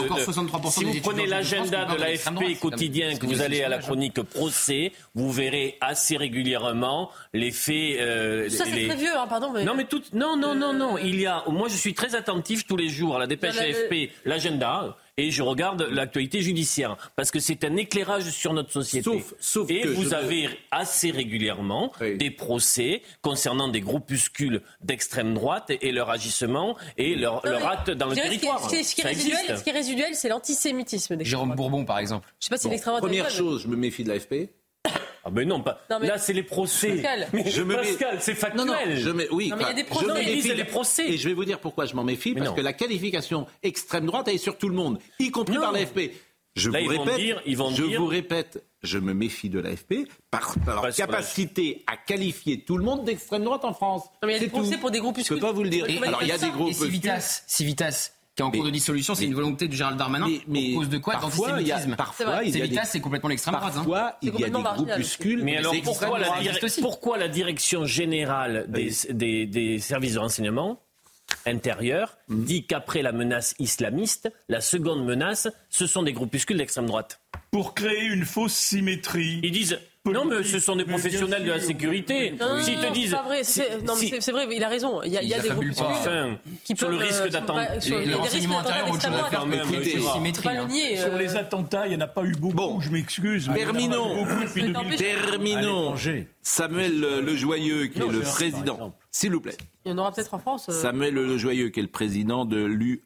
si 0.69 0.83
vous 0.85 0.99
prenez 1.01 1.27
l'agenda 1.27 1.85
de 1.85 1.95
l'AFP 1.99 2.59
quotidien, 2.59 3.15
que 3.17 3.25
vous 3.25 3.41
allez 3.41 3.61
à 3.61 3.69
la 3.69 3.79
chronique 3.79 4.21
procès, 4.21 4.93
vous 5.13 5.31
verrez 5.31 5.77
assez 5.81 6.17
régulièrement 6.17 7.11
les 7.33 7.51
faits. 7.51 7.99
Euh, 7.99 8.49
ça 8.49 8.63
c'est 8.65 8.87
très 8.87 8.95
vieux, 8.95 9.15
hein, 9.15 9.27
pardon. 9.27 9.53
Non 9.63 9.75
mais 9.75 9.85
tout, 9.85 10.01
non 10.13 10.37
non 10.37 10.55
non 10.55 10.73
non. 10.73 10.97
Il 10.97 11.19
y 11.19 11.25
a, 11.25 11.43
moi 11.47 11.67
je 11.67 11.75
suis 11.75 11.93
très 11.93 12.15
attentif 12.15 12.65
tous 12.65 12.77
les 12.77 12.89
jours 12.89 13.17
à 13.17 13.19
la 13.19 13.27
dépêche 13.27 13.57
AFP, 13.57 14.11
l'agenda 14.23 14.95
et 15.17 15.31
je 15.31 15.41
regarde 15.41 15.87
l'actualité 15.91 16.41
judiciaire 16.41 16.97
parce 17.15 17.31
que 17.31 17.39
c'est 17.39 17.63
un 17.63 17.75
éclairage 17.75 18.29
sur 18.31 18.53
notre 18.53 18.71
société. 18.71 19.23
Sauf, 19.39 19.69
et 19.69 19.87
vous 19.87 20.13
avez 20.13 20.49
assez 20.71 21.11
régulièrement 21.11 21.91
des 21.99 22.31
procès 22.31 23.01
concernant 23.21 23.67
des 23.67 23.81
groupuscules 23.81 24.61
d'extrême 24.81 25.33
droite 25.33 25.71
et, 25.81 25.91
leur 25.91 26.09
agissement 26.09 26.77
et 26.97 27.15
leur, 27.15 27.45
acte 27.65 27.91
dans 27.91 28.07
le 28.07 28.15
territoire. 28.15 28.69
Ce 28.69 28.95
qui, 28.95 29.01
est, 29.01 29.71
résiduel, 29.71 30.15
c'est 30.15 30.29
l'antisémitisme. 30.29 31.17
Jérôme 31.21 31.55
Bourbon, 31.55 31.85
par 31.85 31.99
exemple. 31.99 32.27
Je 32.39 32.45
sais 32.45 32.49
pas 32.49 32.57
si 32.57 32.69
l'extrême 32.69 32.93
droite. 32.93 33.03
Première 33.03 33.29
chose, 33.29 33.63
je 33.63 33.67
me 33.67 33.75
méfie 33.75 34.03
de 34.03 34.09
l'AFP. 34.09 34.49
Ah 35.25 35.31
ben 35.31 35.47
non, 35.47 35.61
pas. 35.61 35.81
Là, 35.89 36.19
c'est 36.19 36.33
les 36.33 36.43
procès. 36.43 37.01
Pascal, 37.01 37.27
mais 37.33 37.49
je 37.49 37.63
me 37.63 37.75
Pascal 37.75 38.17
c'est 38.21 38.35
factuel. 38.35 38.65
Non, 38.65 38.73
non, 38.73 38.79
je 38.95 39.09
me... 39.09 39.33
oui, 39.33 39.49
non, 39.49 39.55
mais 39.57 39.63
il 39.63 39.67
y 39.67 39.71
a 39.71 39.73
des 39.73 39.83
procès. 39.83 40.05
Je 40.05 40.11
me 40.11 40.19
méfie 40.19 40.55
des 40.55 40.63
procès. 40.63 41.09
Et 41.09 41.17
je 41.17 41.27
vais 41.27 41.33
vous 41.33 41.45
dire 41.45 41.59
pourquoi 41.59 41.85
je 41.85 41.95
m'en 41.95 42.03
méfie. 42.03 42.33
parce 42.35 42.51
que 42.51 42.61
la 42.61 42.73
qualification 42.73 43.47
extrême 43.63 44.05
droite, 44.05 44.27
elle 44.27 44.35
est 44.35 44.37
sur 44.37 44.57
tout 44.57 44.69
le 44.69 44.75
monde, 44.75 44.99
y 45.19 45.31
compris 45.31 45.57
par 45.57 45.71
l'AFP. 45.71 46.11
Je 46.55 46.69
Là, 46.69 46.79
vous 46.79 46.85
ils 46.85 46.89
répète, 46.91 47.07
vont 47.07 47.17
dire, 47.17 47.41
ils 47.45 47.57
vont 47.57 47.69
je 47.75 47.83
dire... 47.83 47.99
vous 47.99 48.07
répète, 48.07 48.63
je 48.81 48.97
me 48.97 49.13
méfie 49.13 49.49
de 49.49 49.59
l'AFP 49.59 50.07
par, 50.31 50.55
par 50.65 50.83
leur 50.83 50.95
capacité 50.95 51.83
à 51.85 51.97
qualifier 51.97 52.63
tout 52.63 52.77
le 52.77 52.83
monde 52.85 53.03
d'extrême 53.03 53.43
droite 53.43 53.65
en 53.65 53.73
France. 53.73 54.03
Non, 54.23 54.27
mais 54.27 54.33
il 54.33 54.35
y 54.35 54.37
a 54.37 54.45
des 54.45 54.47
procès 54.49 54.77
pour 54.77 54.89
des 54.89 54.99
groupes. 54.99 55.19
Je 55.21 55.27
peux 55.33 55.39
pas 55.39 55.51
vous 55.51 55.63
le 55.63 55.69
dire. 55.69 55.85
alors 56.03 56.21
il 56.23 56.29
y 56.29 56.31
a 56.31 56.37
des 56.37 56.49
groupes. 56.51 56.71
Civitas, 56.71 57.43
Civitas 57.47 58.11
qui 58.35 58.41
est 58.41 58.45
en 58.45 58.51
cours 58.51 58.65
de 58.65 58.69
dissolution, 58.69 59.15
c'est 59.15 59.25
une 59.25 59.33
volonté 59.33 59.67
de 59.67 59.73
Gérald 59.73 59.97
Darmanin. 59.97 60.27
Mais, 60.47 60.73
cause 60.73 60.89
de 60.89 60.97
quoi 60.97 61.15
D'antisémitisme. 61.15 61.95
Parfois, 61.95 62.43
il 62.43 62.57
y 62.57 62.61
a 62.61 62.67
des... 62.67 62.79
c'est 62.83 62.99
complètement 62.99 63.29
l'extrême 63.29 63.55
droite. 63.55 63.73
Hein. 63.73 63.77
Parfois, 63.77 64.17
il 64.21 64.37
y 64.37 64.43
a 64.43 64.49
des 64.49 64.61
groupuscules. 64.61 65.43
Mais 65.43 65.57
alors, 65.57 65.73
pourquoi 65.83 66.19
la, 66.19 66.33
pourquoi 66.81 67.17
la, 67.17 67.29
direction 67.29 67.85
générale 67.85 68.65
des, 68.67 68.91
des, 69.11 69.45
des 69.45 69.79
services 69.79 70.15
de 70.15 70.19
renseignement 70.19 70.81
intérieur 71.45 72.17
mm. 72.27 72.43
dit 72.43 72.65
qu'après 72.65 73.01
la 73.01 73.11
menace 73.11 73.55
islamiste, 73.59 74.31
la 74.49 74.61
seconde 74.61 75.05
menace, 75.05 75.47
ce 75.69 75.87
sont 75.87 76.03
des 76.03 76.13
groupuscules 76.13 76.57
d'extrême 76.57 76.85
droite? 76.87 77.21
Pour 77.51 77.73
créer 77.73 78.05
une 78.05 78.25
fausse 78.25 78.53
symétrie. 78.53 79.39
Ils 79.43 79.51
disent 79.51 79.79
non, 80.05 80.25
mais 80.25 80.43
ce 80.43 80.59
sont 80.59 80.75
des 80.75 80.85
professionnels 80.85 81.43
de 81.43 81.51
la 81.51 81.59
sécurité. 81.59 82.35
S'ils 82.61 82.79
te 82.79 82.93
disent. 82.93 83.15
C'est 83.43 84.31
vrai, 84.31 84.47
il 84.51 84.63
a 84.63 84.69
raison. 84.69 85.01
Il 85.03 85.11
y 85.11 85.33
a, 85.33 85.39
des 85.39 85.49
groupes 85.49 85.65
qui 86.63 86.75
sur 86.75 86.89
le 86.89 86.97
risque 86.97 87.21
euh, 87.21 87.29
d'attente. 87.29 87.57
Le 87.87 88.15
renseignement 88.15 88.59
intérieur, 88.59 88.91
autre 88.91 89.01
chose 89.01 89.19
à 89.19 89.29
faire. 89.29 89.45
Écoutez, 89.45 89.99
Sur 90.97 91.13
euh. 91.13 91.17
les 91.17 91.35
attentats, 91.35 91.87
il 91.87 91.91
n'y 91.91 91.95
en 91.95 92.05
a 92.05 92.07
pas 92.07 92.23
eu 92.23 92.33
beaucoup. 92.33 92.81
Je 92.81 92.89
m'excuse. 92.89 93.49
Terminons. 93.53 94.25
Terminons. 94.97 95.95
Samuel 96.41 96.99
Le 96.99 97.35
Joyeux, 97.35 97.87
qui 97.87 97.99
est 97.99 98.07
le 98.07 98.21
président. 98.21 98.93
S'il 99.15 99.31
vous 99.31 99.39
plaît. 99.39 99.55
Il 99.85 99.91
y 99.91 99.93
en 99.93 99.97
aura 99.97 100.11
peut-être 100.11 100.33
en 100.33 100.39
France. 100.39 100.67
Euh. 100.67 100.73
Samuel 100.73 101.13
Le 101.13 101.37
Joyeux, 101.37 101.69
qui 101.69 101.79
est 101.79 101.83
le 101.83 101.87
président 101.87 102.43
de 102.43 102.61
l'UE. 102.61 103.05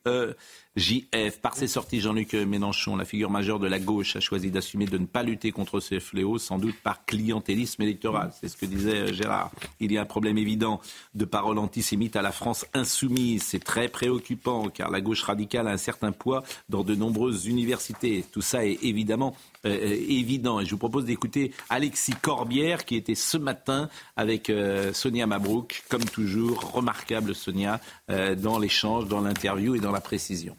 JF. 0.75 1.41
Par 1.41 1.55
ses 1.55 1.67
sorties, 1.67 1.99
Jean-Luc 1.99 2.33
Mélenchon, 2.33 2.95
la 2.95 3.05
figure 3.05 3.29
majeure 3.29 3.59
de 3.59 3.67
la 3.67 3.79
gauche, 3.79 4.15
a 4.15 4.19
choisi 4.19 4.49
d'assumer 4.49 4.85
de 4.85 4.97
ne 4.97 5.05
pas 5.05 5.23
lutter 5.23 5.51
contre 5.51 5.79
ces 5.79 5.99
fléaux, 5.99 6.37
sans 6.37 6.57
doute 6.57 6.75
par 6.81 7.05
clientélisme 7.05 7.81
électoral. 7.81 8.31
C'est 8.39 8.47
ce 8.47 8.55
que 8.57 8.65
disait 8.65 9.13
Gérard. 9.13 9.51
Il 9.79 9.91
y 9.91 9.97
a 9.97 10.01
un 10.01 10.05
problème 10.05 10.37
évident 10.37 10.79
de 11.15 11.25
paroles 11.25 11.57
antisémites 11.57 12.15
à 12.15 12.21
la 12.21 12.31
France 12.31 12.65
insoumise. 12.73 13.43
C'est 13.43 13.63
très 13.63 13.89
préoccupant 13.89 14.69
car 14.69 14.89
la 14.89 15.01
gauche 15.01 15.23
radicale 15.23 15.67
a 15.67 15.71
un 15.71 15.77
certain 15.77 16.11
poids 16.11 16.43
dans 16.69 16.83
de 16.83 16.95
nombreuses 16.95 17.45
universités. 17.45 18.23
Tout 18.31 18.41
ça 18.41 18.65
est 18.65 18.79
évidemment 18.83 19.35
évident. 19.65 20.59
Et 20.59 20.65
je 20.65 20.71
vous 20.71 20.77
propose 20.77 21.05
d'écouter 21.05 21.51
Alexis 21.69 22.13
Corbière 22.21 22.85
qui 22.85 22.95
était 22.95 23.15
ce 23.15 23.37
matin 23.37 23.89
avec 24.15 24.49
euh, 24.49 24.93
Sonia 24.93 25.27
Mabrouk, 25.27 25.83
comme 25.89 26.05
toujours, 26.05 26.71
remarquable 26.71 27.35
Sonia, 27.35 27.79
euh, 28.09 28.35
dans 28.35 28.59
l'échange, 28.59 29.07
dans 29.07 29.21
l'interview 29.21 29.75
et 29.75 29.79
dans 29.79 29.91
la 29.91 30.01
précision. 30.01 30.55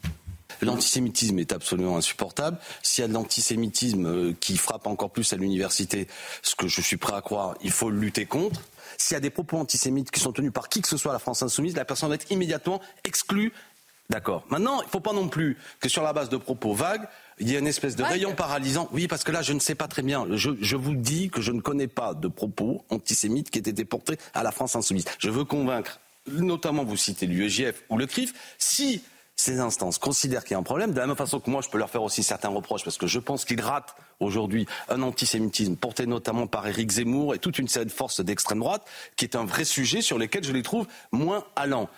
L'antisémitisme 0.61 1.39
est 1.39 1.53
absolument 1.53 1.97
insupportable. 1.97 2.57
S'il 2.83 3.01
y 3.01 3.05
a 3.05 3.07
de 3.07 3.13
l'antisémitisme 3.13 4.05
euh, 4.05 4.33
qui 4.39 4.57
frappe 4.57 4.85
encore 4.85 5.09
plus 5.09 5.33
à 5.33 5.37
l'université, 5.37 6.07
ce 6.43 6.55
que 6.55 6.67
je 6.67 6.81
suis 6.81 6.97
prêt 6.97 7.15
à 7.15 7.21
croire, 7.21 7.55
il 7.63 7.71
faut 7.71 7.89
lutter 7.89 8.25
contre. 8.25 8.61
S'il 8.97 9.15
y 9.15 9.17
a 9.17 9.21
des 9.21 9.29
propos 9.31 9.57
antisémites 9.57 10.11
qui 10.11 10.19
sont 10.19 10.33
tenus 10.33 10.51
par 10.51 10.69
qui 10.69 10.81
que 10.81 10.87
ce 10.87 10.97
soit 10.97 11.11
à 11.11 11.13
la 11.13 11.19
France 11.19 11.41
insoumise, 11.41 11.75
la 11.75 11.85
personne 11.85 12.09
va 12.09 12.15
être 12.15 12.31
immédiatement 12.31 12.81
exclue. 13.03 13.53
D'accord. 14.11 14.43
Maintenant, 14.49 14.81
il 14.81 14.85
ne 14.85 14.89
faut 14.89 14.99
pas 14.99 15.13
non 15.13 15.29
plus 15.29 15.57
que 15.79 15.87
sur 15.87 16.03
la 16.03 16.11
base 16.11 16.27
de 16.27 16.35
propos 16.35 16.73
vagues, 16.73 17.07
il 17.39 17.49
y 17.49 17.55
ait 17.55 17.59
une 17.59 17.67
espèce 17.67 17.95
de 17.95 18.03
rayon 18.03 18.35
paralysant. 18.35 18.89
Oui, 18.91 19.07
parce 19.07 19.23
que 19.23 19.31
là, 19.31 19.41
je 19.41 19.53
ne 19.53 19.59
sais 19.59 19.73
pas 19.73 19.87
très 19.87 20.01
bien. 20.01 20.27
Je, 20.31 20.51
je, 20.59 20.75
vous 20.75 20.95
dis 20.95 21.29
que 21.29 21.39
je 21.39 21.53
ne 21.53 21.61
connais 21.61 21.87
pas 21.87 22.13
de 22.13 22.27
propos 22.27 22.83
antisémites 22.89 23.49
qui 23.49 23.57
aient 23.57 23.69
été 23.69 23.85
portés 23.85 24.17
à 24.33 24.43
la 24.43 24.51
France 24.51 24.75
insoumise. 24.75 25.05
Je 25.17 25.29
veux 25.29 25.45
convaincre, 25.45 26.01
notamment 26.27 26.83
vous 26.83 26.97
citez 26.97 27.25
l'UEJF 27.25 27.83
ou 27.89 27.97
le 27.97 28.05
CRIF, 28.05 28.33
si 28.57 29.01
ces 29.37 29.59
instances 29.59 29.97
considèrent 29.97 30.43
qu'il 30.43 30.51
y 30.51 30.55
a 30.55 30.59
un 30.59 30.63
problème, 30.63 30.91
de 30.91 30.99
la 30.99 31.07
même 31.07 31.15
façon 31.15 31.39
que 31.39 31.49
moi 31.49 31.61
je 31.61 31.69
peux 31.69 31.77
leur 31.77 31.89
faire 31.89 32.03
aussi 32.03 32.21
certains 32.21 32.49
reproches, 32.49 32.83
parce 32.83 32.97
que 32.97 33.07
je 33.07 33.17
pense 33.17 33.45
qu'ils 33.45 33.61
ratent 33.61 33.95
aujourd'hui 34.19 34.67
un 34.87 35.01
antisémitisme 35.01 35.75
porté 35.75 36.05
notamment 36.05 36.47
par 36.47 36.67
Éric 36.67 36.91
Zemmour 36.91 37.33
et 37.33 37.39
toute 37.39 37.57
une 37.57 37.67
série 37.67 37.85
de 37.85 37.91
forces 37.91 38.21
d'extrême 38.21 38.59
droite, 38.59 38.85
qui 39.15 39.25
est 39.25 39.35
un 39.35 39.45
vrai 39.45 39.63
sujet 39.63 40.01
sur 40.01 40.19
lequel 40.19 40.43
je 40.43 40.51
les 40.51 40.61
trouve 40.61 40.85
moins 41.11 41.43
allants. 41.55 41.89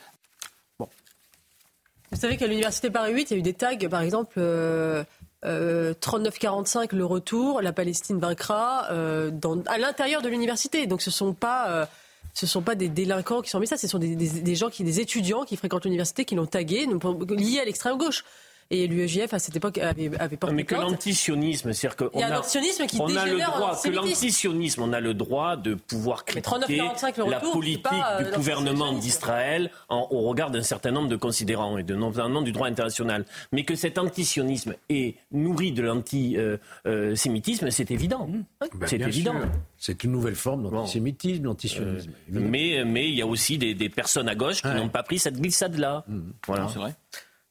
Vous 2.13 2.19
savez 2.19 2.37
qu'à 2.37 2.47
l'université 2.47 2.89
Paris 2.91 3.13
8, 3.13 3.31
il 3.31 3.33
y 3.33 3.35
a 3.35 3.39
eu 3.39 3.41
des 3.41 3.53
tags, 3.53 3.75
par 3.89 4.01
exemple. 4.01 4.35
Euh... 4.37 5.03
39-45, 5.45 6.83
euh, 6.83 6.87
le 6.93 7.05
retour, 7.05 7.61
la 7.61 7.73
Palestine 7.73 8.17
vaincra, 8.17 8.87
euh, 8.91 9.29
à 9.65 9.77
l'intérieur 9.77 10.21
de 10.21 10.29
l'université. 10.29 10.87
Donc 10.87 11.01
ce 11.01 11.09
ne 11.09 11.13
sont 11.13 11.33
pas 11.33 11.69
euh, 11.69 11.85
sont 12.33 12.61
pas 12.61 12.75
des 12.75 12.87
délinquants 12.87 13.41
qui 13.41 13.49
sont 13.49 13.59
mis 13.59 13.67
ça, 13.67 13.75
ce 13.75 13.87
sont 13.87 13.99
des, 13.99 14.15
des, 14.15 14.55
gens 14.55 14.69
qui, 14.69 14.85
des 14.85 15.01
étudiants 15.01 15.43
qui 15.43 15.57
fréquentent 15.57 15.83
l'université, 15.83 16.23
qui 16.23 16.35
l'ont 16.35 16.45
tagué, 16.45 16.87
liés 17.29 17.59
à 17.59 17.65
l'extrême 17.65 17.97
gauche. 17.97 18.23
Et 18.71 18.87
l'UEJF, 18.87 19.33
à 19.33 19.39
cette 19.39 19.55
époque, 19.55 19.77
avait, 19.77 20.11
avait 20.19 20.37
porté 20.37 20.55
Mais 20.55 20.63
que 20.63 20.75
l'antisionisme, 20.75 21.73
c'est-à-dire 21.73 21.95
qu'on 21.95 22.21
a, 22.21 22.41
qui 22.87 23.01
on 23.01 23.15
a 23.15 23.25
le 23.25 23.37
droit, 23.37 23.79
que 23.81 23.89
l'antisionisme, 23.89 24.81
on 24.81 24.93
a 24.93 24.99
le 24.99 25.13
droit 25.13 25.57
de 25.57 25.75
pouvoir 25.75 26.25
critiquer 26.25 26.81
la 27.27 27.39
politique 27.39 27.91
du 28.19 28.25
euh, 28.25 28.35
gouvernement 28.35 28.93
d'Israël 28.93 29.71
au 29.89 30.21
regard 30.21 30.51
d'un 30.51 30.63
certain 30.63 30.91
nombre 30.91 31.09
de 31.09 31.15
considérants 31.15 31.77
et 31.77 31.83
de 31.83 31.95
nombre 31.95 32.43
du 32.43 32.51
droit 32.51 32.67
international. 32.67 33.25
Mais 33.51 33.63
que 33.63 33.75
cet 33.75 33.97
antisionisme 33.97 34.75
est 34.89 35.15
nourri 35.31 35.71
de 35.71 35.83
l'antisémitisme, 35.83 37.69
c'est 37.69 37.91
évident. 37.91 38.29
Ben, 38.29 38.87
c'est 38.87 39.01
évident. 39.01 39.35
C'est 39.77 40.03
une 40.03 40.11
nouvelle 40.11 40.35
forme 40.35 40.69
d'antisémitisme, 40.69 41.43
d'antisionisme. 41.43 42.11
Euh, 42.33 42.39
mais, 42.39 42.83
mais 42.85 43.09
il 43.09 43.15
y 43.15 43.21
a 43.21 43.27
aussi 43.27 43.57
des, 43.57 43.89
personnes 43.89 44.29
à 44.29 44.35
gauche 44.35 44.61
qui 44.61 44.67
n'ont 44.69 44.89
pas 44.89 45.03
pris 45.03 45.19
cette 45.19 45.39
glissade-là. 45.39 46.05
Mmh. 46.07 46.19
Voilà. 46.47 46.67
C'est 46.69 46.79
vrai. 46.79 46.95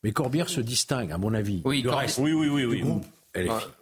Mais 0.03 0.13
Corbière 0.13 0.49
se 0.49 0.61
distingue, 0.61 1.13
à 1.13 1.19
mon 1.19 1.33
avis. 1.35 1.63
Oui, 1.65 1.85
oui, 1.87 2.33
oui, 2.33 2.49
oui, 2.49 2.65
oui. 2.65 2.85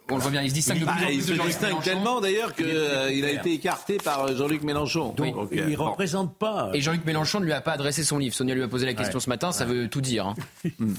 on 0.09 0.15
le 0.15 0.21
voit 0.21 0.31
bien, 0.31 0.43
il 0.43 0.49
se 0.49 0.53
distingue 0.53 0.85
bah, 0.85 0.93
Il 1.11 1.23
se 1.23 1.33
distingue 1.33 1.81
tellement 1.81 2.21
d'ailleurs 2.21 2.53
qu'il 2.53 2.67
euh, 2.67 3.07
a 3.07 3.31
été 3.31 3.53
écarté 3.53 3.97
par 3.97 4.25
euh, 4.25 4.35
Jean-Luc 4.35 4.61
Mélenchon. 4.61 5.13
Donc, 5.13 5.49
il 5.51 5.67
ne 5.67 5.77
représente 5.77 6.37
pas. 6.37 6.69
Et 6.73 6.81
Jean-luc 6.81 7.05
Mélenchon 7.05 7.39
ne 7.39 7.45
lui 7.45 7.53
a 7.53 7.61
pas 7.61 7.73
adressé 7.73 8.03
son 8.03 8.19
livre. 8.19 8.35
Sonia 8.35 8.53
lui 8.53 8.63
a 8.63 8.67
posé 8.67 8.85
la 8.85 8.93
question 8.93 9.19
ce 9.19 9.29
matin, 9.29 9.51
ça 9.51 9.65
veut 9.65 9.87
tout 9.87 10.01
dire. 10.01 10.27
Hein. 10.27 10.35
Hmm. 10.79 10.93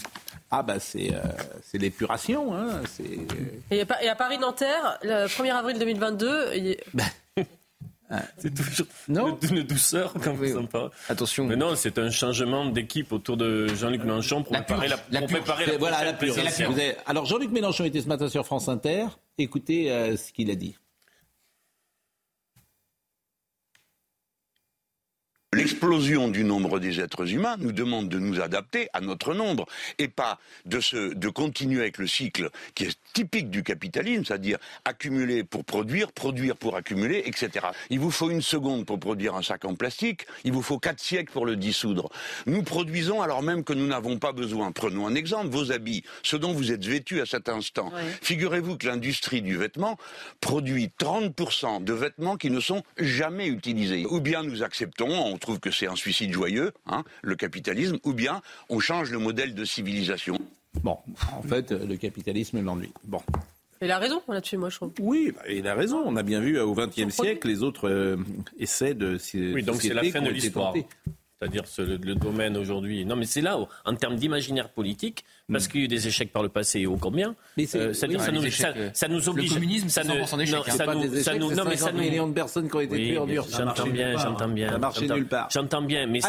Ah 0.50 0.62
bah 0.62 0.78
c'est 0.78 1.14
euh, 1.14 1.18
l'épuration. 1.72 2.54
Hein, 2.54 2.82
et, 3.70 3.80
à 3.80 4.14
Paris-Nanterre, 4.14 4.98
le 5.02 5.26
1er 5.26 5.50
avril 5.50 5.78
2022... 5.78 6.76
C'est 8.38 8.54
toujours 8.54 8.86
non 9.08 9.38
une 9.42 9.62
douceur 9.62 10.14
quand 10.22 10.34
vous 10.34 10.56
en 10.56 10.66
parlez. 10.66 10.90
Attention. 11.08 11.46
Mais 11.46 11.56
non, 11.56 11.74
c'est 11.76 11.98
un 11.98 12.10
changement 12.10 12.66
d'équipe 12.66 13.12
autour 13.12 13.36
de 13.36 13.68
Jean-Luc 13.68 14.04
Mélenchon 14.04 14.42
pour 14.42 14.52
préparer 14.52 14.88
la, 14.88 14.96
la, 15.10 15.20
pour 15.20 15.28
préparer 15.28 15.66
la, 15.66 15.78
voilà, 15.78 16.04
la 16.04 16.12
pure. 16.12 16.34
Alors 17.06 17.26
Jean-Luc 17.26 17.50
Mélenchon 17.50 17.84
était 17.84 18.00
ce 18.00 18.08
matin 18.08 18.28
sur 18.28 18.44
France 18.44 18.68
Inter. 18.68 19.06
Écoutez 19.38 19.90
euh, 19.90 20.16
ce 20.16 20.32
qu'il 20.32 20.50
a 20.50 20.54
dit. 20.54 20.76
L'explosion 25.54 26.28
du 26.28 26.44
nombre 26.44 26.80
des 26.80 26.98
êtres 26.98 27.30
humains 27.30 27.56
nous 27.58 27.72
demande 27.72 28.08
de 28.08 28.18
nous 28.18 28.40
adapter 28.40 28.88
à 28.94 29.02
notre 29.02 29.34
nombre 29.34 29.66
et 29.98 30.08
pas 30.08 30.38
de, 30.64 30.80
se, 30.80 31.12
de 31.12 31.28
continuer 31.28 31.82
avec 31.82 31.98
le 31.98 32.06
cycle 32.06 32.48
qui 32.74 32.84
est 32.84 32.98
typique 33.12 33.50
du 33.50 33.62
capitalisme, 33.62 34.24
c'est-à-dire 34.24 34.56
accumuler 34.86 35.44
pour 35.44 35.66
produire, 35.66 36.10
produire 36.10 36.56
pour 36.56 36.74
accumuler, 36.74 37.22
etc. 37.26 37.66
Il 37.90 38.00
vous 38.00 38.10
faut 38.10 38.30
une 38.30 38.40
seconde 38.40 38.86
pour 38.86 38.98
produire 38.98 39.34
un 39.34 39.42
sac 39.42 39.66
en 39.66 39.74
plastique, 39.74 40.26
il 40.44 40.52
vous 40.52 40.62
faut 40.62 40.78
quatre 40.78 41.00
siècles 41.00 41.30
pour 41.30 41.44
le 41.44 41.56
dissoudre. 41.56 42.08
Nous 42.46 42.62
produisons 42.62 43.20
alors 43.20 43.42
même 43.42 43.62
que 43.62 43.74
nous 43.74 43.86
n'avons 43.86 44.18
pas 44.18 44.32
besoin. 44.32 44.72
Prenons 44.72 45.06
un 45.06 45.14
exemple, 45.14 45.48
vos 45.48 45.70
habits, 45.70 46.02
ce 46.22 46.36
dont 46.36 46.54
vous 46.54 46.72
êtes 46.72 46.86
vêtus 46.86 47.20
à 47.20 47.26
cet 47.26 47.50
instant. 47.50 47.92
Figurez-vous 48.22 48.78
que 48.78 48.86
l'industrie 48.86 49.42
du 49.42 49.58
vêtement 49.58 49.98
produit 50.40 50.90
30% 50.98 51.84
de 51.84 51.92
vêtements 51.92 52.38
qui 52.38 52.50
ne 52.50 52.60
sont 52.60 52.82
jamais 52.96 53.48
utilisés. 53.48 54.06
Ou 54.08 54.20
bien 54.22 54.42
nous 54.42 54.62
acceptons, 54.62 55.36
trouve 55.42 55.60
que 55.60 55.70
c'est 55.70 55.86
un 55.86 55.96
suicide 55.96 56.32
joyeux, 56.32 56.72
hein, 56.86 57.04
le 57.22 57.36
capitalisme, 57.36 57.98
ou 58.04 58.12
bien 58.12 58.40
on 58.68 58.80
change 58.80 59.10
le 59.10 59.18
modèle 59.18 59.54
de 59.54 59.64
civilisation. 59.64 60.38
Bon, 60.82 60.96
en 61.36 61.42
fait, 61.42 61.70
le 61.70 61.96
capitalisme 61.96 62.62
l'ennuie. 62.62 62.92
Bon. 63.04 63.20
Il 63.82 63.90
a 63.90 63.98
raison 63.98 64.22
là-dessus, 64.28 64.56
moi, 64.56 64.70
je 64.70 64.76
trouve. 64.76 64.92
Oui, 65.00 65.32
bah, 65.34 65.42
il 65.50 65.66
a 65.66 65.74
raison. 65.74 66.02
On 66.06 66.14
a 66.16 66.22
bien 66.22 66.40
vu 66.40 66.58
au 66.58 66.72
XXe 66.72 67.12
siècle, 67.12 67.48
les 67.48 67.64
autres 67.64 67.88
euh, 67.88 68.16
essaient 68.58 68.94
de. 68.94 69.18
Oui, 69.34 69.62
donc 69.64 69.82
c'est 69.82 69.92
la 69.92 70.04
fin 70.04 70.22
de 70.22 70.30
l'histoire. 70.30 70.72
C'est-à-dire 71.42 71.64
le, 71.78 72.14
domaine 72.14 72.56
aujourd'hui. 72.56 73.04
Non, 73.04 73.16
mais 73.16 73.26
c'est 73.26 73.40
là, 73.40 73.58
en 73.84 73.94
termes 73.96 74.14
d'imaginaire 74.14 74.68
politique, 74.68 75.24
parce 75.50 75.66
hmm. 75.66 75.68
qu'il 75.68 75.80
y 75.80 75.82
a 75.82 75.84
eu 75.86 75.88
des 75.88 76.06
échecs 76.06 76.32
par 76.32 76.42
le 76.42 76.48
passé 76.48 76.80
et 76.80 76.86
ô 76.86 76.96
combien. 76.96 77.34
Mais 77.56 77.66
euh, 77.74 77.92
ça, 77.92 78.06
nous, 78.06 78.18
ça, 78.20 78.30
nous 79.08 79.28
oblige. 79.28 79.50
Le 79.50 79.54
communisme, 79.54 79.88
c'est 79.88 80.02
100% 80.02 80.38
d'échecs. 80.38 80.54
Non, 80.54 80.62
ça 80.64 80.94
nous, 80.94 81.16
ça 81.16 81.34
nous, 81.34 81.52
non, 81.52 81.64
mais 81.64 81.76
ça 81.76 81.90
nous. 81.90 81.98
millions 81.98 82.28
de 82.28 82.32
personnes 82.32 82.68
qui 82.68 82.76
ont 82.76 82.80
été 82.80 82.96
tuées 82.96 83.18
en 83.18 83.26
dur. 83.26 83.44
J'entends 83.50 83.86
bien, 83.86 84.16
j'entends 84.18 84.48
bien. 84.48 84.70
Ça 84.70 84.78
marche 84.78 85.00
nulle 85.00 85.26
part. 85.26 85.48
J'entends 85.50 85.82
bien, 85.82 86.06
mais 86.06 86.20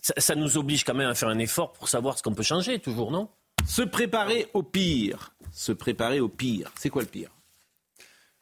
ça, 0.00 0.34
nous 0.34 0.56
oblige 0.56 0.84
quand 0.84 0.94
même 0.94 1.10
à 1.10 1.14
faire 1.14 1.28
un 1.28 1.38
effort 1.38 1.72
pour 1.72 1.88
savoir 1.88 2.18
ce 2.18 2.22
qu'on 2.22 2.34
peut 2.34 2.42
changer, 2.42 2.78
toujours, 2.80 3.10
non? 3.12 3.28
Se 3.66 3.82
préparer 3.82 4.48
au 4.54 4.62
pire. 4.62 5.32
Se 5.52 5.72
préparer 5.72 6.20
au 6.20 6.28
pire. 6.28 6.70
C'est 6.76 6.90
quoi 6.90 7.02
le 7.02 7.08
pire? 7.08 7.30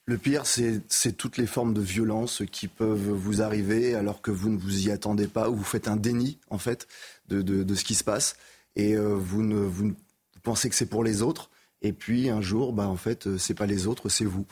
Le 0.07 0.19
pire, 0.19 0.45
c'est 0.45 1.13
toutes 1.17 1.39
les 1.39 1.47
formes 1.47 1.73
de 1.73 1.81
violence 1.81 2.43
qui 2.53 2.69
peuvent 2.69 3.11
vous 3.11 3.41
arriver 3.41 3.95
alors 3.95 4.21
que 4.21 4.31
vous 4.31 4.51
ne 4.51 4.59
vous 4.59 4.87
y 4.87 4.91
attendez 4.91 5.27
pas 5.27 5.49
ou 5.49 5.57
vous 5.57 5.65
faites 5.65 5.89
un 5.89 5.97
déni, 5.97 6.39
en 6.51 6.59
fait, 6.59 6.87
de, 7.29 7.41
de, 7.41 7.75
ce 7.75 7.85
qui 7.85 7.95
se 7.95 8.05
passe. 8.05 8.37
Et 8.77 8.97
euh, 8.97 9.15
vous, 9.15 9.43
ne, 9.43 9.57
vous, 9.57 9.95
pensez 10.43 10.69
que 10.69 10.75
c'est 10.75 10.87
pour 10.87 11.05
les 11.05 11.23
autres. 11.23 11.49
Et 11.81 11.93
puis, 11.93 12.29
un 12.29 12.43
jour, 12.43 12.75
bah, 12.75 12.87
en 12.87 12.97
fait, 12.97 13.27
euh, 13.27 13.39
c'est 13.39 13.55
pas 13.55 13.67
les 13.67 13.87
autres, 13.87 14.11
c'est 14.11 14.27
vous. 14.27 14.45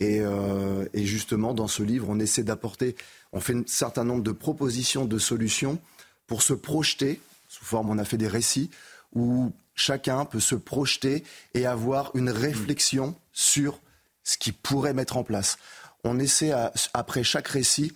Et, 0.00 0.20
euh, 0.20 0.86
et, 0.94 1.04
justement, 1.04 1.52
dans 1.52 1.68
ce 1.68 1.82
livre, 1.82 2.06
on 2.08 2.18
essaie 2.18 2.42
d'apporter, 2.42 2.96
on 3.32 3.40
fait 3.40 3.54
un 3.54 3.62
certain 3.66 4.04
nombre 4.04 4.22
de 4.22 4.32
propositions, 4.32 5.04
de 5.04 5.18
solutions 5.18 5.78
pour 6.26 6.40
se 6.40 6.54
projeter, 6.54 7.20
sous 7.48 7.64
forme, 7.64 7.90
on 7.90 7.98
a 7.98 8.04
fait 8.04 8.16
des 8.16 8.28
récits, 8.28 8.70
où 9.14 9.52
chacun 9.74 10.24
peut 10.24 10.40
se 10.40 10.54
projeter 10.54 11.24
et 11.52 11.66
avoir 11.66 12.10
une 12.14 12.30
réflexion 12.30 13.14
sur 13.32 13.80
ce 14.24 14.36
qui 14.36 14.52
pourrait 14.52 14.94
mettre 14.94 15.16
en 15.16 15.22
place. 15.24 15.58
On 16.02 16.18
essaie, 16.18 16.52
après 16.92 17.22
chaque 17.22 17.48
récit, 17.48 17.92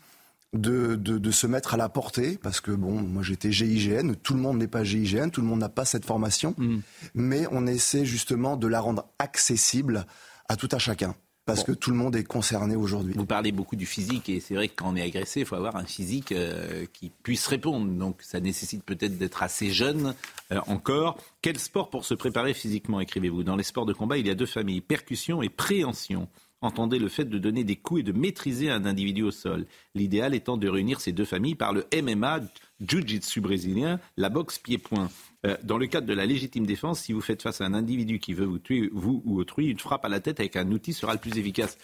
de, 0.55 0.97
de, 0.97 1.31
se 1.31 1.47
mettre 1.47 1.75
à 1.75 1.77
la 1.77 1.91
portée, 1.91 2.39
parce 2.43 2.63
que 2.63 2.71
bon, 2.71 3.03
moi 3.03 3.23
j'étais 3.23 3.53
GIGN, 3.53 4.15
tout 4.15 4.33
le 4.33 4.41
monde 4.41 4.57
n'est 4.57 4.69
pas 4.69 4.83
GIGN, 4.83 5.29
tout 5.29 5.43
le 5.43 5.47
monde 5.47 5.61
n'a 5.61 5.69
pas 5.69 5.85
cette 5.85 6.07
formation, 6.07 6.55
mm. 6.57 6.79
mais 7.15 7.47
on 7.51 7.67
essaie 7.67 8.07
justement 8.07 8.57
de 8.57 8.67
la 8.67 8.81
rendre 8.81 9.07
accessible 9.19 10.07
à 10.49 10.57
tout 10.57 10.69
à 10.73 10.79
chacun. 10.79 11.15
Parce 11.49 11.65
que 11.65 11.73
tout 11.73 11.91
le 11.91 11.97
monde 11.97 12.15
est 12.15 12.25
concerné 12.25 12.77
aujourd'hui. 12.77 13.15
Vous 13.17 13.25
parlez 13.25 13.53
beaucoup 13.53 13.75
du 13.75 13.87
physique 13.87 14.29
et 14.29 14.39
c'est 14.39 14.55
vrai 14.55 14.69
que 14.69 14.75
quand 14.77 14.93
on 14.93 14.97
est 14.97 15.03
agressé, 15.03 15.41
il 15.41 15.47
faut 15.47 15.57
avoir 15.57 15.77
un 15.77 15.85
physique 15.85 16.33
euh, 16.33 16.85
qui 16.93 17.11
puisse 17.23 17.47
répondre. 17.47 17.87
Donc 17.87 18.21
ça 18.21 18.39
nécessite 18.39 18.85
peut-être 18.85 19.17
d'être 19.17 19.43
assez 19.43 19.71
jeune 19.71 20.15
euh, 20.53 20.61
encore. 20.67 21.17
Quel 21.41 21.59
sport 21.59 21.89
pour 21.89 22.05
se 22.05 22.13
préparer 22.13 22.53
physiquement, 22.53 23.01
écrivez-vous? 23.01 23.45
Dans 23.45 23.57
les 23.57 23.63
sports 23.63 23.87
de 23.87 23.95
combat, 23.95 24.19
il 24.19 24.27
y 24.27 24.31
a 24.31 24.35
deux 24.35 24.45
familles, 24.45 24.83
percussion 24.83 25.41
et 25.41 25.49
préhension. 25.49 26.29
Entendez 26.61 26.99
le 26.99 27.09
fait 27.09 27.25
de 27.25 27.39
donner 27.39 27.65
des 27.65 27.77
coups 27.77 28.01
et 28.01 28.03
de 28.05 28.13
maîtriser 28.13 28.69
un 28.71 28.85
individu 28.85 29.23
au 29.23 29.31
sol. 29.31 29.65
L'idéal 29.95 30.35
étant 30.35 30.59
de 30.59 30.69
réunir 30.69 31.01
ces 31.01 31.13
deux 31.13 31.25
familles 31.25 31.55
par 31.55 31.73
le 31.73 31.87
MMA, 31.95 32.41
Jiu-Jitsu 32.81 33.41
brésilien, 33.41 34.01
la 34.17 34.29
boxe 34.29 34.59
pied-point. 34.59 35.09
Euh, 35.47 35.57
dans 35.63 35.79
le 35.79 35.87
cadre 35.87 36.07
de 36.07 36.15
la 36.15 36.27
légitime 36.27 36.67
défense, 36.67 37.01
si 37.01 37.13
vous 37.13 37.21
faites 37.21 37.43
face 37.43 37.61
à 37.61 37.65
un 37.65 37.75
individu 37.75 38.19
qui 38.19 38.35
veut 38.35 38.45
vous 38.45 38.59
tuer, 38.59 38.91
vous 38.93 39.23
ou 39.25 39.39
autrui, 39.39 39.69
une 39.69 39.79
frappe 39.79 40.05
à 40.05 40.09
la 40.09 40.21
tête 40.21 40.41
avec 40.41 40.57
un 40.57 40.71
outil 40.73 40.93
sera 40.93 41.13
le 41.13 41.21
plus 41.21 41.39
efficace. 41.39 41.79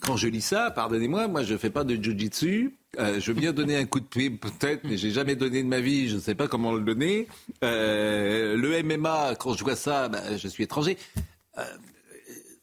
Quand 0.00 0.16
je 0.16 0.28
lis 0.28 0.40
ça, 0.40 0.70
pardonnez-moi, 0.70 1.28
moi 1.28 1.42
je 1.42 1.54
ne 1.54 1.58
fais 1.58 1.70
pas 1.70 1.84
de 1.84 1.94
jiu-jitsu. 2.02 2.78
Euh, 2.98 3.20
je 3.20 3.32
veux 3.32 3.38
bien 3.38 3.52
donner 3.52 3.76
un 3.76 3.86
coup 3.86 4.00
de 4.00 4.06
pied 4.06 4.30
peut-être, 4.30 4.84
mais 4.84 4.96
j'ai 4.96 5.10
jamais 5.10 5.36
donné 5.36 5.62
de 5.62 5.68
ma 5.68 5.80
vie, 5.80 6.08
je 6.08 6.16
ne 6.16 6.20
sais 6.20 6.34
pas 6.34 6.48
comment 6.48 6.72
le 6.72 6.82
donner. 6.82 7.26
Euh, 7.64 8.56
le 8.56 8.82
MMA, 8.82 9.36
quand 9.38 9.54
je 9.54 9.64
vois 9.64 9.76
ça, 9.76 10.08
ben, 10.08 10.36
je 10.36 10.48
suis 10.48 10.64
étranger. 10.64 10.98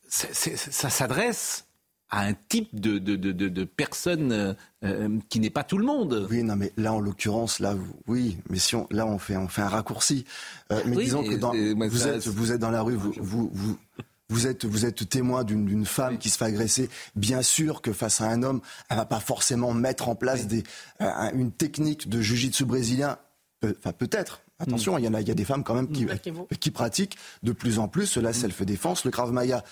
ça 0.08 0.90
s'adresse 0.90 1.67
à 2.10 2.26
un 2.26 2.34
type 2.34 2.80
de, 2.80 3.00
de, 3.00 3.16
de, 3.16 3.32
de 3.32 3.64
personne 3.64 4.32
euh, 4.32 4.54
euh, 4.84 5.20
qui 5.30 5.40
n'est 5.40 5.50
pas 5.50 5.64
tout 5.64 5.78
le 5.78 5.86
monde. 5.86 6.28
Oui, 6.30 6.44
non, 6.44 6.56
mais 6.56 6.72
là, 6.78 6.94
en 6.94 7.00
l'occurrence, 7.00 7.60
là, 7.60 7.76
oui, 8.08 8.38
mais 8.50 8.60
si 8.60 8.76
on, 8.76 8.88
là, 8.92 9.06
on 9.06 9.18
fait, 9.20 9.36
on 9.36 9.48
fait 9.48 9.62
un 9.62 9.68
raccourci. 9.68 10.26
Euh, 10.72 10.82
mais 10.86 10.96
disons 10.96 11.24
que 11.24 11.36
dans, 11.36 11.52
vous, 11.52 12.08
êtes, 12.08 12.28
vous 12.28 12.52
êtes 12.52 12.60
dans 12.60 12.72
la 12.72 12.82
rue, 12.82 12.96
vous, 12.96 13.14
vous, 13.18 13.50
vous, 13.54 13.78
vous 14.30 14.48
êtes, 14.48 14.66
vous 14.66 14.86
êtes 14.86 15.10
témoin 15.10 15.44
d'une 15.44 15.86
femme 15.86 16.18
qui 16.18 16.30
se 16.30 16.38
fait 16.38 16.46
agresser. 16.46 16.90
Bien 17.16 17.42
sûr 17.42 17.82
que 17.82 17.92
face 17.92 18.22
à 18.22 18.26
un 18.26 18.42
homme, 18.44 18.62
elle 18.90 18.98
va 18.98 19.06
pas 19.06 19.20
forcément 19.20 19.74
mettre 19.74 20.08
en 20.08 20.16
place 20.16 20.48
des, 20.48 20.64
une 21.00 21.52
technique 21.52 22.10
de 22.10 22.22
jujitsu 22.22 22.66
brésilien. 22.66 23.18
Enfin, 23.64 23.92
peut-être. 23.92 24.42
Attention, 24.60 24.96
mm. 24.96 25.00
il 25.00 25.06
y 25.06 25.08
en 25.08 25.14
a, 25.14 25.22
il 25.22 25.28
y 25.28 25.32
a 25.32 25.36
des 25.36 25.46
femmes 25.46 25.64
quand 25.64 25.76
même 25.76 25.92
qui, 25.92 26.08
qui 26.60 26.72
pratiquent 26.72 27.18
de 27.44 27.52
plus 27.52 27.80
en 27.80 27.88
plus 27.88 28.18
la 28.18 28.34
self-défense, 28.34 29.06
le 29.06 29.12
Krav 29.12 29.32
Maga. 29.32 29.64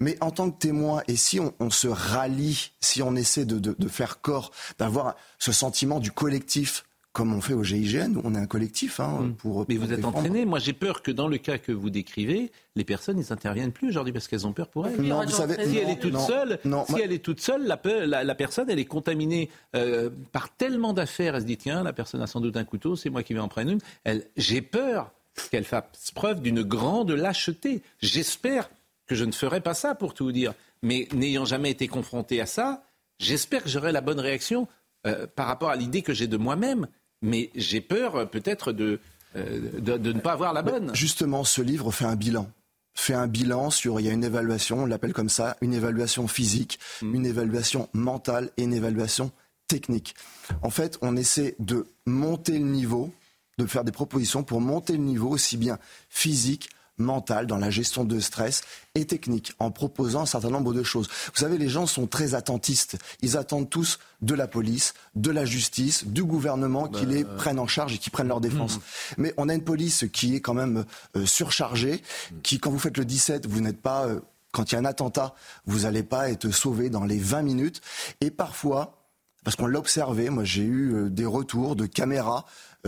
Mais 0.00 0.16
en 0.20 0.30
tant 0.30 0.50
que 0.50 0.58
témoin, 0.58 1.02
et 1.08 1.16
si 1.16 1.38
on, 1.38 1.70
se 1.70 1.86
rallie, 1.86 2.72
si 2.80 3.02
on 3.02 3.14
essaie 3.16 3.44
de, 3.44 3.88
faire 3.88 4.20
corps, 4.20 4.50
d'avoir 4.78 5.14
ce 5.38 5.52
sentiment 5.52 6.00
du 6.00 6.10
collectif, 6.10 6.84
comme 7.12 7.34
on 7.34 7.40
fait 7.40 7.54
au 7.54 7.64
GIGN, 7.64 8.16
où 8.16 8.20
on 8.24 8.34
est 8.34 8.38
un 8.38 8.46
collectif. 8.46 9.00
Hein, 9.00 9.34
pour, 9.38 9.66
Mais 9.68 9.76
vous 9.76 9.92
êtes 9.92 10.04
entraîné. 10.04 10.44
Moi, 10.44 10.58
j'ai 10.60 10.72
peur 10.72 11.02
que 11.02 11.10
dans 11.10 11.26
le 11.26 11.38
cas 11.38 11.58
que 11.58 11.72
vous 11.72 11.90
décrivez, 11.90 12.52
les 12.76 12.84
personnes 12.84 13.18
n'interviennent 13.18 13.72
plus 13.72 13.88
aujourd'hui 13.88 14.12
parce 14.12 14.28
qu'elles 14.28 14.46
ont 14.46 14.52
peur 14.52 14.68
pour 14.68 14.86
elles. 14.86 15.00
Non, 15.02 15.24
vous 15.24 15.30
savez, 15.30 15.56
si 15.66 15.76
elle 15.76 15.90
est 15.90 16.00
toute 16.00 16.18
seule, 16.18 16.58
si 16.86 17.00
elle 17.02 17.12
est 17.12 17.18
toute 17.18 17.40
seule, 17.40 17.66
la, 17.66 18.24
la, 18.24 18.34
personne, 18.34 18.70
elle 18.70 18.78
est 18.78 18.84
contaminée 18.84 19.50
euh, 19.74 20.08
par 20.32 20.50
tellement 20.56 20.92
d'affaires. 20.92 21.34
Elle 21.34 21.42
se 21.42 21.46
dit 21.46 21.56
tiens, 21.56 21.82
la 21.82 21.92
personne 21.92 22.22
a 22.22 22.26
sans 22.26 22.40
doute 22.40 22.56
un 22.56 22.64
couteau, 22.64 22.96
c'est 22.96 23.10
moi 23.10 23.22
qui 23.22 23.34
vais 23.34 23.40
en 23.40 23.48
prendre 23.48 23.70
une. 23.70 23.80
Elle, 24.04 24.26
j'ai 24.36 24.62
peur 24.62 25.12
qu'elle 25.50 25.64
fasse 25.64 26.12
preuve 26.14 26.40
d'une 26.40 26.62
grande 26.62 27.10
lâcheté. 27.10 27.82
J'espère 28.00 28.70
que 29.10 29.16
je 29.16 29.24
ne 29.24 29.32
ferai 29.32 29.60
pas 29.60 29.74
ça, 29.74 29.96
pour 29.96 30.14
tout 30.14 30.26
vous 30.26 30.32
dire. 30.32 30.54
Mais 30.84 31.08
n'ayant 31.12 31.44
jamais 31.44 31.72
été 31.72 31.88
confronté 31.88 32.40
à 32.40 32.46
ça, 32.46 32.84
j'espère 33.18 33.64
que 33.64 33.68
j'aurai 33.68 33.90
la 33.90 34.00
bonne 34.00 34.20
réaction 34.20 34.68
euh, 35.04 35.26
par 35.26 35.48
rapport 35.48 35.70
à 35.70 35.74
l'idée 35.74 36.02
que 36.02 36.14
j'ai 36.14 36.28
de 36.28 36.36
moi-même. 36.36 36.86
Mais 37.20 37.50
j'ai 37.56 37.80
peur 37.80 38.14
euh, 38.14 38.24
peut-être 38.24 38.70
de, 38.70 39.00
euh, 39.34 39.80
de, 39.80 40.12
ne 40.12 40.20
pas 40.20 40.30
avoir 40.30 40.52
la 40.52 40.62
bonne. 40.62 40.94
Justement, 40.94 41.42
ce 41.42 41.60
livre 41.60 41.90
fait 41.90 42.04
un 42.04 42.16
bilan 42.16 42.48
fait 42.96 43.14
un 43.14 43.28
bilan 43.28 43.70
sur, 43.70 43.98
il 43.98 44.04
y 44.04 44.10
a 44.10 44.12
une 44.12 44.24
évaluation, 44.24 44.82
on 44.82 44.86
l'appelle 44.86 45.14
comme 45.14 45.30
ça, 45.30 45.56
une 45.62 45.72
évaluation 45.72 46.28
physique, 46.28 46.78
hmm. 47.00 47.14
une 47.14 47.24
évaluation 47.24 47.88
mentale 47.94 48.50
et 48.58 48.64
une 48.64 48.74
évaluation 48.74 49.30
technique. 49.68 50.14
En 50.60 50.68
fait, 50.68 50.98
on 51.00 51.16
essaie 51.16 51.54
de 51.60 51.86
monter 52.04 52.58
le 52.58 52.66
niveau, 52.66 53.10
de 53.56 53.64
faire 53.64 53.84
des 53.84 53.92
propositions 53.92 54.42
pour 54.42 54.60
monter 54.60 54.94
le 54.94 54.98
niveau 54.98 55.30
aussi 55.30 55.56
bien 55.56 55.78
physique, 56.10 56.68
mentale, 57.00 57.46
dans 57.46 57.56
la 57.56 57.70
gestion 57.70 58.04
de 58.04 58.20
stress 58.20 58.62
et 58.94 59.04
technique, 59.04 59.52
en 59.58 59.70
proposant 59.70 60.22
un 60.22 60.26
certain 60.26 60.50
nombre 60.50 60.72
de 60.72 60.82
choses. 60.82 61.08
Vous 61.32 61.40
savez, 61.40 61.58
les 61.58 61.68
gens 61.68 61.86
sont 61.86 62.06
très 62.06 62.34
attentistes. 62.34 62.98
Ils 63.22 63.36
attendent 63.36 63.70
tous 63.70 63.98
de 64.22 64.34
la 64.34 64.46
police, 64.46 64.94
de 65.14 65.30
la 65.30 65.44
justice, 65.44 66.06
du 66.06 66.24
gouvernement 66.24 66.88
qui 66.88 67.06
bah, 67.06 67.12
les 67.12 67.24
prennent 67.24 67.58
en 67.58 67.66
charge 67.66 67.94
et 67.94 67.98
qui 67.98 68.10
prennent 68.10 68.28
leur 68.28 68.40
défense. 68.40 68.76
Mmh. 68.76 68.80
Mais 69.18 69.34
on 69.36 69.48
a 69.48 69.54
une 69.54 69.64
police 69.64 70.04
qui 70.12 70.34
est 70.34 70.40
quand 70.40 70.54
même 70.54 70.84
euh, 71.16 71.26
surchargée, 71.26 72.02
qui, 72.42 72.58
quand 72.58 72.70
vous 72.70 72.78
faites 72.78 72.98
le 72.98 73.04
17, 73.04 73.46
vous 73.46 73.60
n'êtes 73.60 73.80
pas... 73.80 74.06
Euh, 74.06 74.20
quand 74.52 74.72
il 74.72 74.74
y 74.74 74.76
a 74.76 74.80
un 74.80 74.84
attentat, 74.84 75.36
vous 75.66 75.80
n'allez 75.80 76.02
pas 76.02 76.28
être 76.28 76.50
sauvé 76.50 76.90
dans 76.90 77.04
les 77.04 77.18
20 77.18 77.42
minutes. 77.42 77.80
Et 78.20 78.32
parfois, 78.32 78.98
parce 79.44 79.54
qu'on 79.54 79.68
l'a 79.68 79.78
observé, 79.78 80.28
moi 80.28 80.42
j'ai 80.42 80.64
eu 80.64 80.92
euh, 80.92 81.08
des 81.08 81.24
retours 81.24 81.76
de 81.76 81.86
caméras 81.86 82.44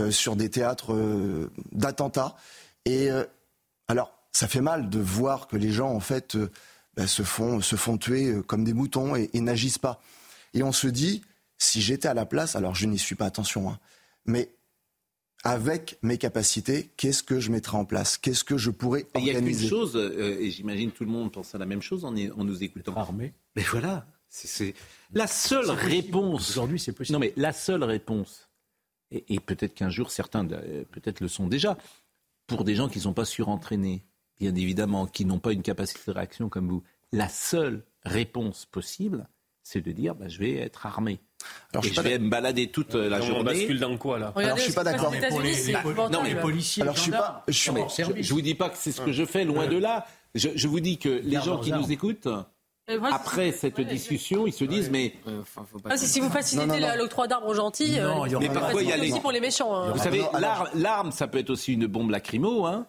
sur 0.09 0.35
des 0.35 0.49
théâtres 0.49 0.97
d'attentats. 1.71 2.35
Et 2.85 3.09
alors, 3.87 4.11
ça 4.31 4.47
fait 4.47 4.61
mal 4.61 4.89
de 4.89 4.99
voir 4.99 5.47
que 5.47 5.57
les 5.57 5.71
gens, 5.71 5.91
en 5.91 5.99
fait, 5.99 6.35
euh, 6.35 6.49
bah, 6.95 7.07
se, 7.07 7.23
font, 7.23 7.61
se 7.61 7.75
font 7.75 7.97
tuer 7.97 8.29
euh, 8.29 8.41
comme 8.41 8.63
des 8.63 8.73
moutons 8.73 9.15
et, 9.15 9.29
n'agissent 9.39 9.77
pas. 9.77 10.01
Et 10.53 10.63
on 10.63 10.71
se 10.71 10.87
dit, 10.87 11.21
si 11.57 11.81
j'étais 11.81 12.07
à 12.07 12.13
la 12.13 12.25
place, 12.25 12.55
alors 12.55 12.75
je 12.75 12.85
n'y 12.85 12.99
suis 12.99 13.15
pas, 13.15 13.25
attention, 13.25 13.69
hein, 13.69 13.79
mais 14.25 14.53
avec 15.43 15.97
mes 16.01 16.17
capacités, 16.17 16.89
qu'est-ce 16.95 17.21
que 17.21 17.39
je 17.39 17.51
mettrais 17.51 17.77
en 17.77 17.85
place? 17.85 18.17
Qu'est-ce 18.17 18.45
que 18.45 18.57
je 18.57 18.69
pourrais 18.69 19.05
organiser 19.13 19.39
Il 19.39 19.53
y 19.53 19.55
a 19.55 19.59
qu'une 19.59 19.69
chose, 19.69 19.95
euh, 19.95 20.39
et 20.39 20.49
j'imagine 20.49 20.91
tout 20.91 21.03
le 21.03 21.11
monde 21.11 21.31
pense 21.33 21.53
à 21.53 21.57
la 21.57 21.65
même 21.65 21.81
chose 21.81 22.05
en, 22.05 22.15
en 22.15 22.43
nous 22.43 22.63
écoutant. 22.63 22.95
Armé. 22.95 23.33
Mais 23.55 23.63
voilà, 23.63 24.07
c'est 24.29 24.73
la 25.11 25.27
seule 25.27 25.69
réponse. 25.69 26.49
Aujourd'hui, 26.49 26.79
c'est 26.79 26.93
possible. 26.93 27.13
Non, 27.13 27.19
mais 27.19 27.33
la 27.35 27.51
seule 27.51 27.83
réponse, 27.83 28.47
et, 29.11 29.39
peut-être 29.39 29.75
qu'un 29.75 29.89
jour 29.89 30.11
certains 30.11 30.47
euh, 30.51 30.83
peut-être 30.91 31.19
le 31.19 31.27
sont 31.27 31.47
déjà, 31.47 31.77
pour 32.55 32.63
des 32.63 32.75
gens 32.75 32.87
qui 32.87 32.99
ne 32.99 33.03
sont 33.03 33.13
pas 33.13 33.25
surentraînés, 33.25 34.05
bien 34.39 34.53
évidemment, 34.55 35.07
qui 35.07 35.25
n'ont 35.25 35.39
pas 35.39 35.53
une 35.53 35.63
capacité 35.63 36.01
de 36.07 36.11
réaction 36.11 36.49
comme 36.49 36.67
vous, 36.67 36.83
la 37.11 37.27
seule 37.27 37.83
réponse 38.03 38.65
possible, 38.65 39.27
c'est 39.63 39.81
de 39.81 39.91
dire 39.91 40.13
bah, 40.13 40.27
je 40.27 40.39
vais 40.39 40.57
être 40.57 40.85
armé. 40.85 41.19
Alors, 41.73 41.83
je, 41.83 41.99
vais 42.01 42.19
me 42.19 42.29
balader 42.29 42.67
toute 42.67 42.93
la 42.93 43.19
journée. 43.19 43.39
On 43.39 43.43
bascule 43.43 43.79
dans 43.79 43.97
quoi 43.97 44.19
là? 44.19 44.31
Alors 44.35 44.57
je 44.57 44.63
suis 44.63 44.73
pas 44.73 44.83
d'accord. 44.83 45.11
Non 46.11 46.23
mais 46.23 46.35
policiers. 46.35 46.83
Alors 46.83 46.95
je 46.95 47.01
suis 47.01 47.11
pas. 47.11 47.43
Je, 47.47 47.71
je, 48.21 48.33
vous 48.33 48.41
dis 48.41 48.55
pas 48.55 48.69
que 48.69 48.77
c'est 48.77 48.91
ce 48.91 49.01
que 49.01 49.11
je 49.11 49.25
fais, 49.25 49.43
loin 49.43 49.67
de 49.67 49.77
là. 49.77 50.05
Je, 50.35 50.49
je 50.55 50.67
vous 50.67 50.79
dis 50.79 50.97
que 50.97 51.09
les 51.09 51.41
gens 51.41 51.59
qui 51.59 51.71
nous 51.71 51.91
écoutent. 51.91 52.27
Après 53.11 53.51
cette 53.51 53.79
discussion, 53.79 54.45
ils 54.45 54.53
se 54.53 54.65
disent 54.65 54.89
mais 54.89 55.13
ah, 55.85 55.95
si, 55.95 56.19
vous 56.19 56.29
facilitez 56.29 56.79
l'octroi 56.97 57.27
d'arbres 57.27 57.53
gentils, 57.53 57.99
euh, 57.99 58.39
mais 58.39 58.49
parfois 58.49 58.81
il 58.81 58.89
y 58.89 58.91
a 58.91 58.97
les 58.97 59.19
pour 59.19 59.31
les 59.31 59.39
méchants. 59.39 59.73
Hein. 59.75 59.91
Vous 59.91 60.03
savez, 60.03 60.23
l'arme, 60.73 61.11
ça 61.11 61.27
peut 61.27 61.37
être 61.37 61.49
aussi 61.49 61.73
une 61.73 61.87
bombe 61.87 62.09
lacrymo, 62.09 62.65
hein. 62.65 62.85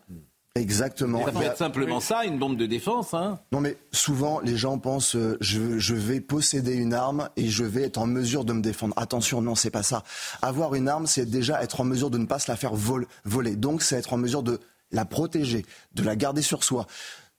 Exactement. 0.57 1.25
Ça 1.25 1.33
peut 1.33 1.43
être 1.43 1.57
simplement 1.57 1.99
ça, 1.99 2.25
une 2.25 2.39
bombe 2.39 2.57
de 2.57 2.67
défense. 2.67 3.13
Hein. 3.13 3.41
Non, 3.51 3.61
mais 3.61 3.77
souvent, 3.91 4.39
les 4.39 4.57
gens 4.57 4.79
pensent 4.79 5.17
euh, 5.17 5.37
je, 5.41 5.81
je, 5.81 5.97
vais 5.97 6.21
posséder 6.21 6.75
une 6.75 6.95
arme 6.95 7.29
et 7.37 7.49
je 7.49 7.65
vais 7.65 7.83
être 7.83 7.99
en 7.99 8.07
mesure 8.07 8.45
de 8.45 8.53
me 8.53 8.63
défendre. 8.63 8.95
Attention, 8.97 9.43
non, 9.43 9.57
c'est 9.57 9.71
pas 9.71 9.83
ça. 9.83 10.05
Avoir 10.43 10.77
une 10.77 10.87
arme, 10.87 11.09
c'est 11.09 11.27
déjà 11.27 11.61
être 11.61 11.81
en 11.81 11.85
mesure 11.85 12.09
de 12.09 12.19
ne 12.19 12.27
pas 12.27 12.39
se 12.39 12.49
la 12.49 12.57
faire 12.57 12.75
voler. 12.75 13.57
Donc, 13.57 13.83
c'est 13.83 13.97
être 13.97 14.13
en 14.13 14.17
mesure 14.17 14.45
de 14.45 14.61
la 14.93 15.05
protéger, 15.05 15.67
de 15.95 16.05
la 16.05 16.15
garder 16.15 16.43
sur 16.43 16.63
soi 16.63 16.87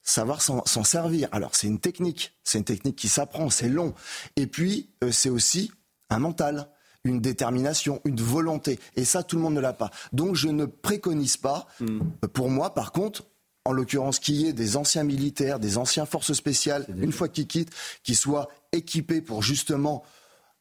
savoir 0.06 0.40
s'en 0.40 0.84
servir. 0.84 1.28
Alors 1.32 1.54
c'est 1.54 1.66
une 1.66 1.80
technique, 1.80 2.32
c'est 2.44 2.58
une 2.58 2.64
technique 2.64 2.96
qui 2.96 3.08
s'apprend, 3.08 3.50
c'est 3.50 3.68
long. 3.68 3.92
Et 4.36 4.46
puis 4.46 4.88
euh, 5.04 5.12
c'est 5.12 5.28
aussi 5.28 5.70
un 6.08 6.20
mental 6.20 6.70
une 7.04 7.20
détermination, 7.20 8.00
une 8.04 8.20
volonté. 8.20 8.80
Et 8.96 9.04
ça, 9.04 9.22
tout 9.22 9.36
le 9.36 9.42
monde 9.42 9.54
ne 9.54 9.60
l'a 9.60 9.72
pas. 9.72 9.92
Donc 10.12 10.34
je 10.34 10.48
ne 10.48 10.64
préconise 10.64 11.36
pas, 11.36 11.68
hmm. 11.78 12.00
pour 12.32 12.50
moi, 12.50 12.74
par 12.74 12.90
contre, 12.90 13.24
en 13.64 13.72
l'occurrence, 13.72 14.18
qu'il 14.18 14.36
y 14.36 14.48
ait 14.48 14.52
des 14.52 14.76
anciens 14.76 15.04
militaires, 15.04 15.58
des 15.58 15.78
anciens 15.78 16.06
forces 16.06 16.32
spéciales, 16.32 16.86
une 16.98 17.12
fois 17.12 17.28
qu'ils 17.28 17.46
quittent, 17.46 17.72
qui 18.02 18.14
soient 18.14 18.48
équipés 18.72 19.20
pour 19.20 19.42
justement 19.42 20.04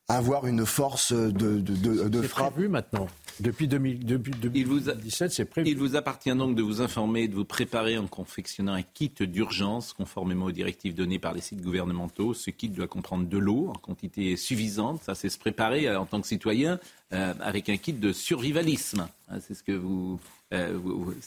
avoir 0.08 0.46
une 0.48 0.66
force 0.66 1.14
de, 1.14 1.30
de, 1.32 1.60
de, 1.60 2.08
de 2.08 2.22
frappe. 2.22 2.54
Prévu 2.54 2.68
maintenant. 2.68 3.08
Depuis, 3.40 3.68
2000, 3.68 4.06
depuis 4.06 4.32
2017, 4.32 5.32
c'est 5.32 5.46
prévu. 5.46 5.70
Il 5.70 5.78
vous 5.78 5.96
appartient 5.96 6.34
donc 6.34 6.56
de 6.56 6.62
vous 6.62 6.82
informer 6.82 7.24
et 7.24 7.28
de 7.28 7.36
vous 7.36 7.46
préparer 7.46 7.98
en 7.98 8.08
confectionnant 8.08 8.74
un 8.74 8.82
kit 8.82 9.12
d'urgence 9.20 9.94
conformément 9.94 10.46
aux 10.46 10.52
directives 10.52 10.96
données 10.96 11.20
par 11.20 11.34
les 11.34 11.42
sites 11.42 11.62
gouvernementaux. 11.62 12.34
Ce 12.34 12.50
kit 12.50 12.70
doit 12.70 12.88
comprendre 12.88 13.28
de 13.28 13.38
l'eau 13.38 13.68
en 13.70 13.74
quantité 13.74 14.38
suffisante. 14.38 15.04
Ça, 15.04 15.16
c'est 15.16 15.30
se 15.30 15.38
préparer 15.38 15.88
euh, 15.88 16.00
en 16.00 16.06
tant 16.06 16.22
que 16.22 16.28
citoyen 16.28 16.80
euh, 17.14 17.34
avec 17.42 17.70
un 17.70 17.78
kit 17.78 17.94
de 17.94 18.14
survivalisme. 18.14 19.08
Hein, 19.30 19.40
c'est 19.42 19.54
ce 19.54 19.64
que 19.64 19.74
vous 19.74 20.20
euh, 20.54 20.80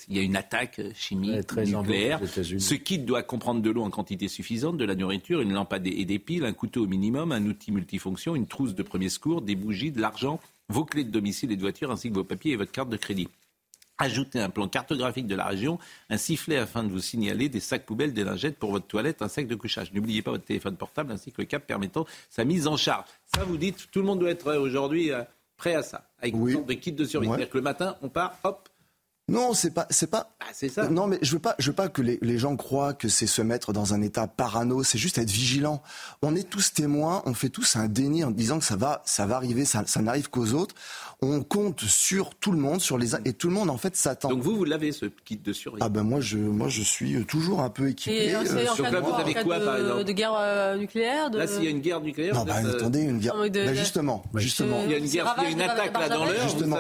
il 0.09 0.17
y 0.17 0.21
a 0.21 0.23
une 0.23 0.37
attaque 0.37 0.81
chimique 0.95 1.53
nucléaire. 1.57 2.21
Ce 2.27 2.75
kit 2.75 2.99
doit 2.99 3.23
comprendre 3.23 3.61
de 3.61 3.71
l'eau 3.71 3.83
en 3.83 3.91
quantité 3.91 4.29
suffisante, 4.29 4.77
de 4.77 4.85
la 4.85 4.95
nourriture, 4.95 5.41
une 5.41 5.53
lampe 5.53 5.75
et 5.85 6.05
des 6.05 6.19
piles, 6.19 6.45
un 6.45 6.53
couteau 6.53 6.85
au 6.85 6.87
minimum, 6.87 7.33
un 7.33 7.45
outil 7.47 7.73
multifonction, 7.73 8.37
une 8.37 8.47
trousse 8.47 8.75
de 8.75 8.83
premier 8.83 9.09
secours, 9.09 9.43
des 9.43 9.57
bougies, 9.57 9.91
de 9.91 10.01
l'argent, 10.01 10.41
vos 10.69 10.85
clés 10.85 11.05
de 11.05 11.11
domicile 11.11 11.51
et 11.51 11.57
de 11.57 11.61
voiture, 11.61 11.91
ainsi 11.91 12.11
que 12.11 12.15
vos 12.15 12.25
papiers 12.25 12.53
et 12.53 12.57
votre 12.57 12.73
carte 12.73 12.91
de 12.91 12.97
crédit. 12.97 13.29
Ajoutez 14.01 14.39
un 14.39 14.49
plan 14.49 14.69
cartographique 14.69 15.27
de 15.27 15.35
la 15.35 15.47
région, 15.47 15.81
un 16.09 16.17
sifflet 16.17 16.57
afin 16.57 16.85
de 16.85 16.89
vous 16.89 17.01
signaler 17.01 17.49
des 17.49 17.59
sacs 17.59 17.85
poubelles, 17.85 18.15
des 18.15 18.23
lingettes 18.23 18.57
pour 18.57 18.71
votre 18.71 18.87
toilette, 18.87 19.23
un 19.23 19.29
sac 19.29 19.49
de 19.49 19.57
couchage. 19.57 19.93
N'oubliez 19.93 20.23
pas 20.23 20.31
votre 20.31 20.45
téléphone 20.45 20.77
portable 20.77 21.11
ainsi 21.11 21.33
que 21.33 21.43
le 21.43 21.47
cap 21.47 21.67
permettant 21.67 22.07
sa 22.31 22.45
mise 22.45 22.69
en 22.69 22.77
charge. 22.77 23.07
Ça, 23.35 23.43
vous 23.43 23.57
dites, 23.57 23.89
tout 23.91 23.99
le 23.99 24.05
monde 24.05 24.21
doit 24.21 24.31
être 24.31 24.55
aujourd'hui 24.55 25.11
euh, 25.11 25.25
prêt 25.57 25.75
à 25.75 25.83
ça, 25.83 26.09
avec 26.21 26.37
une 26.37 26.53
sorte 26.53 26.67
de 26.67 26.75
kit 26.75 26.93
de 26.93 27.05
survie. 27.05 27.27
C'est-à-dire 27.27 27.51
que 27.51 27.59
le 27.59 27.65
matin, 27.65 27.97
on 28.01 28.09
part, 28.09 28.39
hop, 28.45 28.69
non, 29.29 29.53
c'est 29.53 29.73
pas, 29.73 29.87
c'est 29.91 30.11
pas. 30.11 30.31
Ah, 30.41 30.47
c'est 30.53 30.71
ça. 30.71 30.89
Non, 30.89 31.07
mais 31.07 31.19
je 31.21 31.33
veux 31.33 31.39
pas, 31.39 31.55
je 31.59 31.71
veux 31.71 31.75
pas 31.75 31.89
que 31.89 32.01
les, 32.01 32.19
les 32.23 32.39
gens 32.39 32.57
croient 32.57 32.95
que 32.95 33.09
c'est 33.09 33.27
se 33.27 33.43
mettre 33.43 33.73
dans 33.75 33.93
un 33.93 34.01
état 34.01 34.27
parano. 34.27 34.83
C'est 34.83 34.99
juste 34.99 35.19
être 35.19 35.31
vigilant. 35.31 35.83
On 36.23 36.35
est 36.35 36.49
tous 36.49 36.73
témoins. 36.73 37.23
On 37.27 37.35
fait 37.35 37.51
tous 37.51 37.77
un 37.77 37.89
déni 37.89 38.25
en 38.25 38.31
disant 38.31 38.59
que 38.59 38.65
ça 38.65 38.77
va, 38.77 39.03
ça 39.05 39.27
va 39.27 39.37
arriver. 39.37 39.65
Ça, 39.67 39.85
ça 39.87 40.01
n'arrive 40.01 40.31
qu'aux 40.31 40.53
autres. 40.53 40.75
On 41.21 41.43
compte 41.43 41.81
sur 41.81 42.37
tout 42.37 42.53
le 42.53 42.59
monde, 42.59 42.81
sur 42.81 42.97
les 42.97 43.17
et 43.27 43.33
tout 43.33 43.49
le 43.49 43.55
monde 43.55 43.71
en 43.71 43.77
fait 43.77 43.97
s'attend. 43.97 44.29
Donc 44.29 44.41
vous, 44.41 44.57
vous 44.57 44.65
l'avez 44.65 44.93
ce 44.93 45.07
kit 45.07 45.37
de 45.37 45.53
survie? 45.53 45.79
Ah 45.83 45.89
ben 45.89 46.05
moi, 46.05 46.21
je, 46.21 46.39
moi, 46.39 46.69
je 46.69 46.81
suis 46.81 47.27
toujours 47.27 47.61
un 47.61 47.71
peu 47.71 47.89
équipé. 47.89 48.27
Et 48.27 48.35
euh, 48.35 48.45
euh 48.45 48.67
sur 48.75 48.89
vous 48.89 49.15
avez 49.15 49.35
quoi, 49.35 49.59
de, 49.59 49.65
par 49.65 49.77
exemple? 49.77 50.05
De 50.05 50.13
guerre 50.13 50.37
euh, 50.39 50.77
nucléaire. 50.77 51.31
De... 51.31 51.39
Là, 51.39 51.47
s'il 51.49 51.65
y 51.65 51.67
a 51.67 51.71
une 51.71 51.81
guerre 51.81 52.01
nucléaire. 52.01 52.35
Non, 52.35 52.45
bah, 52.45 52.55
attendez, 52.57 53.01
une 53.01 53.19
guerre. 53.19 53.35
Ben, 53.37 53.75
justement, 53.75 54.23
justement. 54.35 54.83
Il 54.85 54.93
y 54.93 54.95
a 54.95 54.99
une 54.99 55.09
guerre, 55.09 55.35
il 55.39 55.45
y 55.45 55.47
a 55.47 55.51
une 55.51 55.61
attaque 55.61 55.99
là 55.99 56.09
dans 56.09 56.25
l'heure. 56.25 56.43
Justement, 56.45 56.79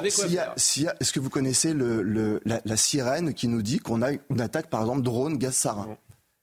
s'il 0.56 0.82
y 0.82 0.86
a, 0.86 0.96
est-ce 1.00 1.12
que 1.12 1.20
vous 1.20 1.30
connaissez 1.30 1.74
le, 1.74 2.02
le 2.02 2.37
la, 2.44 2.60
la 2.64 2.76
sirène 2.76 3.34
qui 3.34 3.48
nous 3.48 3.62
dit 3.62 3.78
qu'on 3.78 4.02
a 4.02 4.12
une 4.30 4.40
attaque, 4.40 4.68
par 4.70 4.80
exemple, 4.80 5.02
drone 5.02 5.36
gaz 5.38 5.54
sarin. 5.54 5.96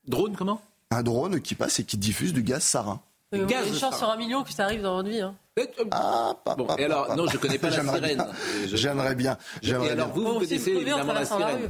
Drone 0.07 0.35
comment? 0.35 0.61
Un 0.91 1.03
drone 1.03 1.41
qui 1.41 1.55
passe 1.55 1.80
et 1.80 1.84
qui 1.84 1.97
diffuse 1.97 2.34
du 2.34 2.43
gaz 2.43 2.63
sarin. 2.63 3.01
Une 3.31 3.49
chance 3.73 3.97
sur 3.97 4.09
un 4.09 4.17
million 4.17 4.43
que 4.43 4.51
ça 4.51 4.65
arrive 4.65 4.81
dans 4.81 4.95
votre 4.95 5.09
vie. 5.09 5.22
Hein. 5.22 5.35
Ah, 5.91 6.36
bon, 6.57 6.68
et 6.77 6.84
alors, 6.84 7.15
non, 7.15 7.27
je 7.27 7.38
connais 7.38 7.57
pas 7.57 7.69
la 7.69 7.82
sirène. 7.82 8.26
J'aimerais 8.73 9.15
bien. 9.15 9.38
J'aimerais 9.61 9.86
bien. 9.86 9.94
alors, 9.94 10.14
vous, 10.14 10.23
vous 10.26 10.40
connaissez 10.40 10.72
évidemment 10.72 11.14
la 11.14 11.23
sirène. 11.23 11.69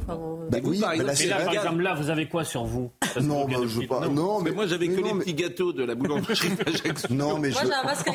Bah 0.50 0.58
oui, 0.64 0.80
par 0.80 0.92
exemple, 0.92 1.12
mais 1.20 1.26
là, 1.26 1.36
par 1.44 1.54
exemple, 1.54 1.82
là, 1.82 1.94
vous 1.94 2.10
avez 2.10 2.28
quoi 2.28 2.42
sur 2.44 2.64
vous? 2.64 2.90
Non, 3.20 3.46
bah, 3.46 3.58
je 3.62 3.80
veux 3.80 3.86
pas. 3.86 4.08
Non, 4.08 4.40
mais 4.40 4.50
moi, 4.50 4.66
j'avais 4.66 4.88
que 4.88 5.00
les 5.00 5.12
petits 5.12 5.34
gâteaux 5.34 5.72
de 5.72 5.84
la 5.84 5.94
boulangerie 5.94 6.50
Non, 7.10 7.38
mais 7.38 7.52
je. 7.52 7.54
Moi, 7.54 7.64
j'ai 7.66 7.72
un 7.74 7.84
masque. 7.84 8.10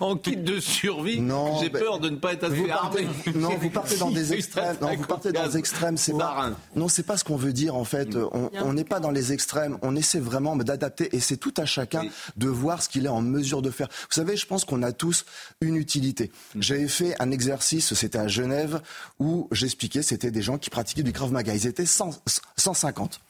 En 0.00 0.16
kit 0.16 0.36
de 0.36 0.60
survie. 0.60 1.20
Non. 1.20 1.58
J'ai 1.60 1.70
peur 1.70 1.98
de 1.98 2.10
ne 2.10 2.16
pas 2.16 2.32
être 2.34 2.44
assez 2.44 2.70
armé. 2.70 3.08
Non, 3.34 3.50
vous 3.60 3.70
partez 3.70 3.96
dans 3.96 4.10
des 4.12 4.32
extrêmes. 4.32 4.76
Non, 4.80 4.94
vous 4.96 5.06
partez 5.06 5.32
dans 5.32 5.46
des 5.48 5.56
extrêmes. 5.56 5.96
C'est 5.96 6.16
pas. 6.16 6.50
Non, 6.76 6.86
c'est 6.86 7.02
pas 7.04 7.16
ce 7.16 7.24
qu'on 7.24 7.36
veut 7.36 7.52
dire 7.52 7.74
en 7.74 7.84
fait. 7.84 8.16
On 8.62 8.72
n'est 8.72 8.84
pas 8.84 9.00
dans 9.00 9.10
les 9.10 9.32
extrêmes. 9.32 9.76
On 9.82 9.96
essaie 9.96 10.20
vraiment 10.20 10.54
d'adapter 10.54 11.14
et 11.16 11.18
c'est 11.18 11.36
tout 11.36 11.54
à 11.56 11.64
chacun 11.64 12.04
de 12.36 12.48
voir 12.48 12.80
ce 12.80 12.88
qu'il 12.88 13.06
est 13.06 13.08
en 13.08 13.22
mesure 13.22 13.60
de 13.60 13.70
faire. 13.70 13.88
Vous 13.88 14.14
savez, 14.14 14.36
je 14.36 14.46
pense 14.46 14.64
qu'on 14.64 14.83
a 14.84 14.92
tous 14.92 15.24
une 15.60 15.76
utilité. 15.76 16.30
J'avais 16.58 16.88
fait 16.88 17.20
un 17.20 17.30
exercice, 17.30 17.94
c'était 17.94 18.18
à 18.18 18.28
Genève, 18.28 18.80
où 19.18 19.48
j'expliquais, 19.50 20.02
c'était 20.02 20.30
des 20.30 20.42
gens 20.42 20.58
qui 20.58 20.70
pratiquaient 20.70 21.02
du 21.02 21.12
Krav 21.12 21.32
Maga. 21.32 21.54
Ils 21.54 21.66
étaient 21.66 21.86
150. 21.86 23.20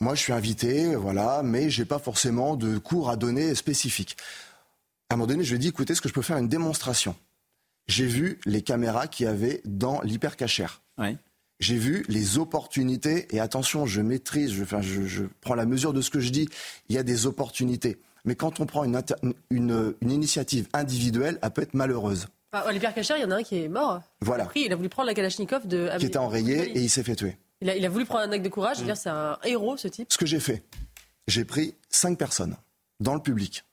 Moi, 0.00 0.14
je 0.14 0.20
suis 0.20 0.32
invité, 0.32 0.96
voilà, 0.96 1.42
mais 1.44 1.70
j'ai 1.70 1.84
pas 1.84 1.98
forcément 1.98 2.56
de 2.56 2.78
cours 2.78 3.10
à 3.10 3.16
donner 3.16 3.54
spécifiques. 3.54 4.16
À 5.10 5.14
un 5.14 5.16
moment 5.16 5.26
donné, 5.26 5.44
je 5.44 5.50
lui 5.50 5.56
ai 5.56 5.58
dit, 5.58 5.68
écoutez, 5.68 5.92
est-ce 5.92 6.00
que 6.00 6.08
je 6.08 6.14
peux 6.14 6.22
faire 6.22 6.38
une 6.38 6.48
démonstration? 6.48 7.14
J'ai 7.86 8.06
vu 8.06 8.40
les 8.46 8.62
caméras 8.62 9.06
qu'il 9.06 9.26
y 9.26 9.28
avait 9.28 9.60
dans 9.64 10.00
l'hypercachère. 10.02 10.80
J'ai 11.60 11.76
vu 11.76 12.04
les 12.08 12.38
opportunités, 12.38 13.28
et 13.30 13.38
attention, 13.38 13.86
je 13.86 14.00
maîtrise, 14.00 14.52
je, 14.52 14.64
je, 14.80 15.06
je 15.06 15.24
prends 15.40 15.54
la 15.54 15.66
mesure 15.66 15.92
de 15.92 16.00
ce 16.00 16.10
que 16.10 16.18
je 16.18 16.30
dis, 16.30 16.48
il 16.88 16.96
y 16.96 16.98
a 16.98 17.04
des 17.04 17.26
opportunités. 17.26 17.98
Mais 18.24 18.34
quand 18.34 18.60
on 18.60 18.66
prend 18.66 18.84
une, 18.84 19.02
une, 19.50 19.94
initiative 20.02 20.68
individuelle, 20.72 21.38
elle 21.42 21.50
peut 21.50 21.62
être 21.62 21.74
malheureuse. 21.74 22.28
Ah, 22.52 22.64
Olivier 22.68 22.88
Cacher, 22.94 23.14
il 23.16 23.22
y 23.22 23.24
en 23.24 23.30
a 23.30 23.36
un 23.36 23.42
qui 23.42 23.62
est 23.62 23.68
mort. 23.68 24.02
Voilà. 24.20 24.48
Il 24.54 24.72
a 24.72 24.76
voulu 24.76 24.88
prendre 24.88 25.08
la 25.08 25.14
Kalachnikov 25.14 25.66
de. 25.66 25.90
Qui 25.98 26.06
était 26.06 26.18
enrayé 26.18 26.70
et 26.76 26.80
il 26.80 26.90
s'est 26.90 27.02
fait 27.02 27.16
tuer. 27.16 27.36
Il 27.60 27.70
a, 27.70 27.76
il 27.76 27.84
a, 27.84 27.88
voulu 27.88 28.04
prendre 28.04 28.28
un 28.28 28.32
acte 28.32 28.44
de 28.44 28.48
courage. 28.50 28.82
Dire, 28.82 28.96
c'est 28.96 29.08
un 29.08 29.38
héros, 29.44 29.76
ce 29.76 29.88
type. 29.88 30.12
Ce 30.12 30.18
que 30.18 30.26
j'ai 30.26 30.40
fait, 30.40 30.62
j'ai 31.26 31.44
pris 31.44 31.74
cinq 31.88 32.18
personnes 32.18 32.56
dans 33.00 33.14
le 33.14 33.20
public. 33.20 33.64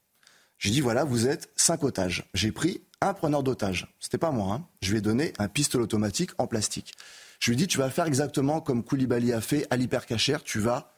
J'ai 0.58 0.72
dit 0.72 0.82
voilà, 0.82 1.04
vous 1.04 1.28
êtes 1.28 1.50
cinq 1.56 1.84
otages. 1.84 2.30
J'ai 2.34 2.52
pris 2.52 2.82
un 3.02 3.14
preneur 3.14 3.44
d'otages. 3.44 3.94
C'était 4.00 4.18
pas 4.18 4.32
moi. 4.32 4.56
Hein. 4.56 4.66
Je 4.82 4.92
lui 4.92 4.98
ai 4.98 5.02
donné 5.02 5.34
un 5.40 5.48
pistolet 5.48 5.84
automatique 5.84 6.32
en 6.38 6.48
plastique. 6.48 6.94
Je 7.40 7.52
lui 7.52 7.56
ai 7.56 7.58
dit 7.58 7.68
tu 7.68 7.78
vas 7.78 7.90
faire 7.90 8.06
exactement 8.06 8.62
comme 8.62 8.84
Koulibaly 8.84 9.32
a 9.34 9.42
fait 9.42 9.68
à 9.70 9.78
l'hypercachère. 9.78 10.44
Tu 10.44 10.60
vas 10.60 10.94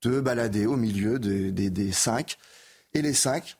te 0.00 0.20
balader 0.20 0.66
au 0.66 0.76
milieu 0.76 1.18
des, 1.18 1.50
des, 1.50 1.70
des 1.70 1.92
cinq 1.92 2.38
et 2.94 3.02
les 3.02 3.14
cinq, 3.14 3.58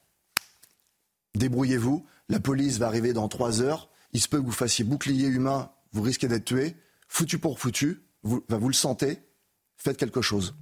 débrouillez-vous. 1.35 2.06
La 2.28 2.40
police 2.40 2.78
va 2.78 2.86
arriver 2.86 3.12
dans 3.12 3.28
trois 3.28 3.61
heures. 3.61 3.90
Il 4.12 4.20
se 4.20 4.28
peut 4.28 4.40
que 4.40 4.47
vous 4.47 4.52
fassiez 4.52 4.85
bouclier 4.85 5.27
humain. 5.27 5.70
Vous 5.93 6.02
risquez 6.02 6.28
d'être 6.28 6.44
tué. 6.44 6.77
Foutu 7.09 7.39
pour 7.39 7.59
foutu. 7.59 8.02
Vous, 8.23 8.43
vous 8.48 8.69
le 8.69 8.74
sentez. 8.74 9.20
Faites 9.77 9.97
quelque 9.97 10.23
chose. 10.23 10.55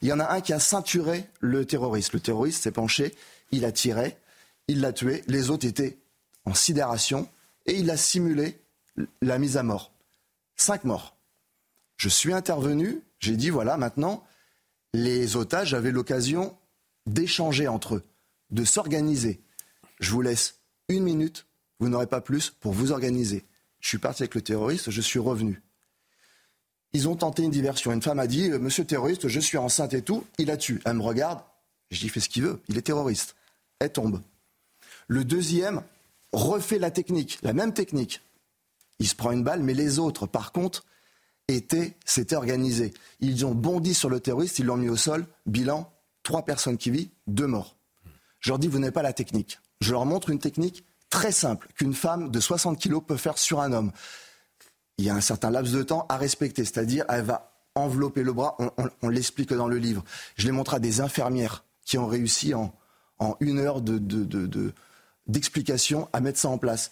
Il 0.00 0.08
y 0.08 0.12
en 0.12 0.20
a 0.20 0.32
un 0.32 0.40
qui 0.40 0.52
a 0.52 0.60
ceinturé 0.60 1.28
le 1.40 1.66
terroriste. 1.66 2.14
Le 2.14 2.20
terroriste 2.20 2.62
s'est 2.62 2.72
penché. 2.72 3.14
Il 3.50 3.64
a 3.64 3.72
tiré. 3.72 4.16
Il 4.68 4.80
l'a 4.80 4.92
tué. 4.92 5.24
Les 5.26 5.50
autres 5.50 5.66
étaient 5.66 5.98
en 6.44 6.54
sidération. 6.54 7.28
Et 7.66 7.74
il 7.74 7.90
a 7.90 7.96
simulé 7.96 8.60
la 9.20 9.38
mise 9.38 9.56
à 9.56 9.62
mort. 9.62 9.92
Cinq 10.56 10.84
morts. 10.84 11.16
Je 11.96 12.08
suis 12.08 12.32
intervenu. 12.32 13.02
J'ai 13.18 13.36
dit 13.36 13.50
voilà, 13.50 13.76
maintenant, 13.76 14.24
les 14.94 15.36
otages 15.36 15.74
avaient 15.74 15.92
l'occasion 15.92 16.56
d'échanger 17.06 17.68
entre 17.68 17.96
eux, 17.96 18.04
de 18.50 18.64
s'organiser. 18.64 19.40
je 20.00 20.10
vous 20.10 20.22
laisse 20.22 20.60
une 20.88 21.04
minute, 21.04 21.46
vous 21.80 21.88
n'aurez 21.88 22.06
pas 22.06 22.20
plus 22.20 22.50
pour 22.50 22.72
vous 22.72 22.92
organiser. 22.92 23.44
Je 23.80 23.88
suis 23.88 23.98
parti 23.98 24.22
avec 24.22 24.34
le 24.34 24.42
terroriste, 24.42 24.90
je 24.90 25.00
suis 25.00 25.18
revenu. 25.18 25.62
Ils 26.92 27.08
ont 27.08 27.16
tenté 27.16 27.42
une 27.42 27.50
diversion. 27.50 27.92
Une 27.92 28.02
femme 28.02 28.18
a 28.18 28.26
dit, 28.26 28.50
euh, 28.50 28.58
monsieur 28.58 28.84
terroriste, 28.84 29.28
je 29.28 29.40
suis 29.40 29.58
enceinte 29.58 29.94
et 29.94 30.02
tout. 30.02 30.24
Il 30.38 30.50
a 30.50 30.56
tué. 30.56 30.78
Elle 30.84 30.94
me 30.94 31.02
regarde. 31.02 31.40
Je 31.90 32.00
dis, 32.00 32.08
fait 32.08 32.20
ce 32.20 32.28
qu'il 32.28 32.42
veut. 32.42 32.60
Il 32.68 32.76
est 32.76 32.82
terroriste. 32.82 33.34
Elle 33.78 33.92
tombe. 33.92 34.20
Le 35.08 35.24
deuxième 35.24 35.82
refait 36.32 36.78
la 36.78 36.90
technique, 36.90 37.38
la 37.42 37.52
même 37.52 37.74
technique. 37.74 38.22
Il 38.98 39.08
se 39.08 39.14
prend 39.14 39.32
une 39.32 39.42
balle, 39.42 39.62
mais 39.62 39.74
les 39.74 39.98
autres, 39.98 40.26
par 40.26 40.52
contre, 40.52 40.84
étaient, 41.48 41.96
s'étaient 42.04 42.36
organisés. 42.36 42.94
Ils 43.20 43.44
ont 43.44 43.54
bondi 43.54 43.94
sur 43.94 44.08
le 44.08 44.20
terroriste, 44.20 44.58
ils 44.58 44.66
l'ont 44.66 44.76
mis 44.76 44.88
au 44.88 44.96
sol. 44.96 45.26
Bilan, 45.46 45.91
trois 46.22 46.44
personnes 46.44 46.78
qui 46.78 46.90
vivent, 46.90 47.10
deux 47.26 47.46
morts. 47.46 47.76
Je 48.40 48.50
leur 48.50 48.58
dis, 48.58 48.68
vous 48.68 48.78
n'avez 48.78 48.92
pas 48.92 49.02
la 49.02 49.12
technique. 49.12 49.60
Je 49.80 49.92
leur 49.92 50.06
montre 50.06 50.30
une 50.30 50.38
technique 50.38 50.84
très 51.10 51.32
simple 51.32 51.68
qu'une 51.76 51.94
femme 51.94 52.30
de 52.30 52.40
60 52.40 52.78
kilos 52.78 53.02
peut 53.06 53.16
faire 53.16 53.38
sur 53.38 53.60
un 53.60 53.72
homme 53.72 53.92
il 54.98 55.06
y 55.06 55.10
a 55.10 55.14
un 55.14 55.20
certain 55.20 55.50
laps 55.50 55.74
de 55.74 55.82
temps 55.82 56.06
à 56.08 56.16
respecter. 56.16 56.64
C'est-à-dire, 56.64 57.04
elle 57.08 57.24
va 57.24 57.52
envelopper 57.74 58.22
le 58.22 58.32
bras. 58.32 58.56
On, 59.02 59.08
l'explique 59.08 59.52
dans 59.52 59.66
le 59.66 59.78
livre. 59.78 60.04
Je 60.36 60.46
l'ai 60.46 60.52
montré 60.52 60.76
à 60.76 60.78
des 60.78 61.00
infirmières 61.00 61.64
qui 61.84 61.98
ont 61.98 62.06
réussi 62.06 62.54
en, 62.54 62.72
une 63.40 63.58
heure 63.58 63.80
d'explication 65.26 66.02
de, 66.02 66.06
à 66.12 66.20
mettre 66.20 66.38
ça 66.38 66.48
en 66.48 66.58
place. 66.58 66.90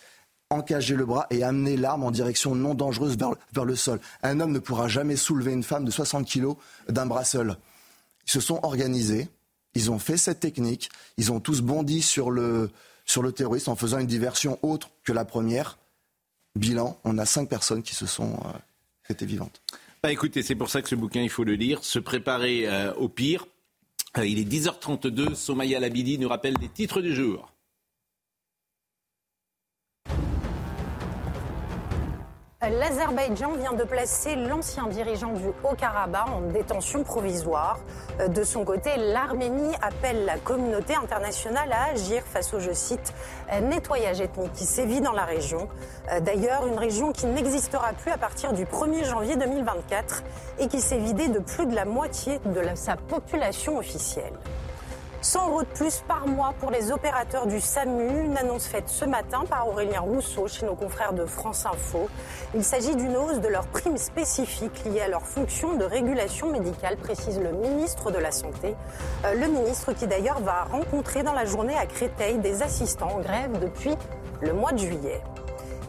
Encager 0.51 0.97
le 0.97 1.07
bras 1.07 1.29
et 1.31 1.45
amener 1.45 1.77
l'arme 1.77 2.03
en 2.03 2.11
direction 2.11 2.57
non 2.57 2.75
dangereuse 2.75 3.17
vers, 3.17 3.35
vers, 3.53 3.65
le 3.65 3.77
sol. 3.77 4.01
Un 4.25 4.41
homme 4.41 4.51
ne 4.51 4.59
pourra 4.59 4.89
jamais 4.89 5.15
soulever 5.15 5.53
une 5.53 5.63
femme 5.63 5.85
de 5.85 5.93
60 5.93 6.27
kilos 6.27 6.57
d'un 6.89 7.07
bras 7.07 7.25
seul. 7.25 7.57
Ils 8.31 8.35
se 8.35 8.41
sont 8.41 8.61
organisés, 8.63 9.27
ils 9.75 9.91
ont 9.91 9.99
fait 9.99 10.17
cette 10.17 10.39
technique, 10.39 10.89
ils 11.17 11.33
ont 11.33 11.41
tous 11.41 11.63
bondi 11.63 12.01
sur 12.01 12.31
le, 12.31 12.71
sur 13.05 13.25
le 13.25 13.33
terroriste 13.33 13.67
en 13.67 13.75
faisant 13.75 13.99
une 13.99 14.07
diversion 14.07 14.57
autre 14.63 14.91
que 15.03 15.13
la 15.13 15.25
première. 15.25 15.79
Bilan, 16.55 16.97
on 17.03 17.19
a 17.19 17.27
cinq 17.27 17.49
personnes 17.49 17.83
qui 17.83 17.97
se 17.97 18.07
sont 18.07 18.39
euh, 19.11 19.15
vivantes. 19.27 19.61
Bah 20.05 20.13
écoutez, 20.13 20.45
c'est 20.45 20.55
pour 20.55 20.71
ça 20.71 20.81
que 20.81 20.89
ce 20.89 20.95
bouquin, 20.95 21.23
il 21.23 21.29
faut 21.29 21.43
le 21.43 21.55
lire, 21.55 21.83
se 21.83 21.99
préparer 21.99 22.69
euh, 22.69 22.95
au 22.95 23.09
pire. 23.09 23.47
Euh, 24.17 24.25
il 24.25 24.39
est 24.39 24.49
10h32, 24.49 25.35
Somaya 25.35 25.81
Labidi 25.81 26.17
nous 26.17 26.29
rappelle 26.29 26.55
les 26.61 26.69
titres 26.69 27.01
du 27.01 27.13
jour. 27.13 27.53
L'Azerbaïdjan 32.63 33.53
vient 33.53 33.73
de 33.73 33.85
placer 33.85 34.37
l'ancien 34.37 34.87
dirigeant 34.89 35.33
du 35.33 35.47
Haut-Karabakh 35.65 36.29
en 36.29 36.41
détention 36.43 37.05
provisoire. 37.05 37.81
Euh, 38.21 38.29
de 38.29 38.45
son 38.45 38.67
côté, 38.67 38.91
l'Arménie 38.99 39.75
appelle 39.81 40.27
la 40.27 40.37
communauté 40.37 40.95
internationale 40.95 41.73
à 41.73 41.85
agir 41.93 42.23
face 42.23 42.53
au, 42.53 42.61
je 42.61 42.73
cite, 42.73 43.15
nettoyage 43.63 44.21
ethnique 44.21 44.53
qui 44.53 44.67
sévit 44.67 45.01
dans 45.01 45.13
la 45.13 45.25
région. 45.25 45.69
Euh, 46.13 46.21
d'ailleurs, 46.21 46.67
une 46.67 46.79
région 46.79 47.13
qui 47.13 47.25
n'existera 47.25 47.95
plus 47.95 48.11
à 48.11 48.19
partir 48.19 48.53
du 48.53 48.67
1er 48.67 49.05
janvier 49.05 49.37
2024 49.37 50.23
et 50.59 50.69
qui 50.69 50.83
s'est 50.83 50.99
vidée 50.99 51.29
de 51.29 51.39
plus 51.39 51.65
de 51.65 51.75
la 51.75 51.87
moitié 51.87 52.41
de 52.45 52.63
sa 52.75 52.97
population 52.97 53.79
officielle. 53.79 54.35
100 55.23 55.49
euros 55.49 55.63
de 55.63 55.69
plus 55.69 56.03
par 56.09 56.27
mois 56.27 56.55
pour 56.61 56.71
les 56.71 56.91
opérateurs 56.93 57.47
du 57.47 57.61
SAMU, 57.61 58.25
une 58.25 58.39
annonce 58.39 58.67
faite 58.67 58.89
ce 58.89 59.05
matin 59.05 59.45
par 59.49 59.69
Aurélien 59.69 60.01
Rousseau 60.01 60.49
chez 60.49 60.65
nos 60.65 60.75
confrères 60.75 61.13
de 61.13 61.27
France 61.27 61.67
Info. 61.67 62.09
Il 62.55 62.65
s'agit 62.65 62.97
d'une 62.97 63.15
hausse 63.19 63.39
de 63.39 63.49
leurs 63.49 63.67
primes 63.67 63.99
spécifiques 63.99 64.83
liées 64.87 65.03
à 65.03 65.09
leur 65.09 65.27
fonction 65.27 65.77
de 65.77 65.85
régulation 65.85 66.51
médicale, 66.51 66.97
précise 66.97 67.39
le 67.39 67.53
ministre 67.53 68.11
de 68.11 68.17
la 68.17 68.33
Santé. 68.33 68.75
Euh, 69.27 69.35
le 69.35 69.47
ministre 69.49 69.93
qui 69.93 70.07
d'ailleurs 70.07 70.41
va 70.41 70.65
rencontrer 70.65 71.23
dans 71.23 71.35
la 71.35 71.45
journée 71.45 71.77
à 71.77 71.85
Créteil 71.85 72.39
des 72.39 72.63
assistants 72.63 73.17
en 73.17 73.21
grève 73.21 73.59
depuis 73.61 73.95
le 74.41 74.55
mois 74.55 74.73
de 74.73 74.79
juillet. 74.79 75.21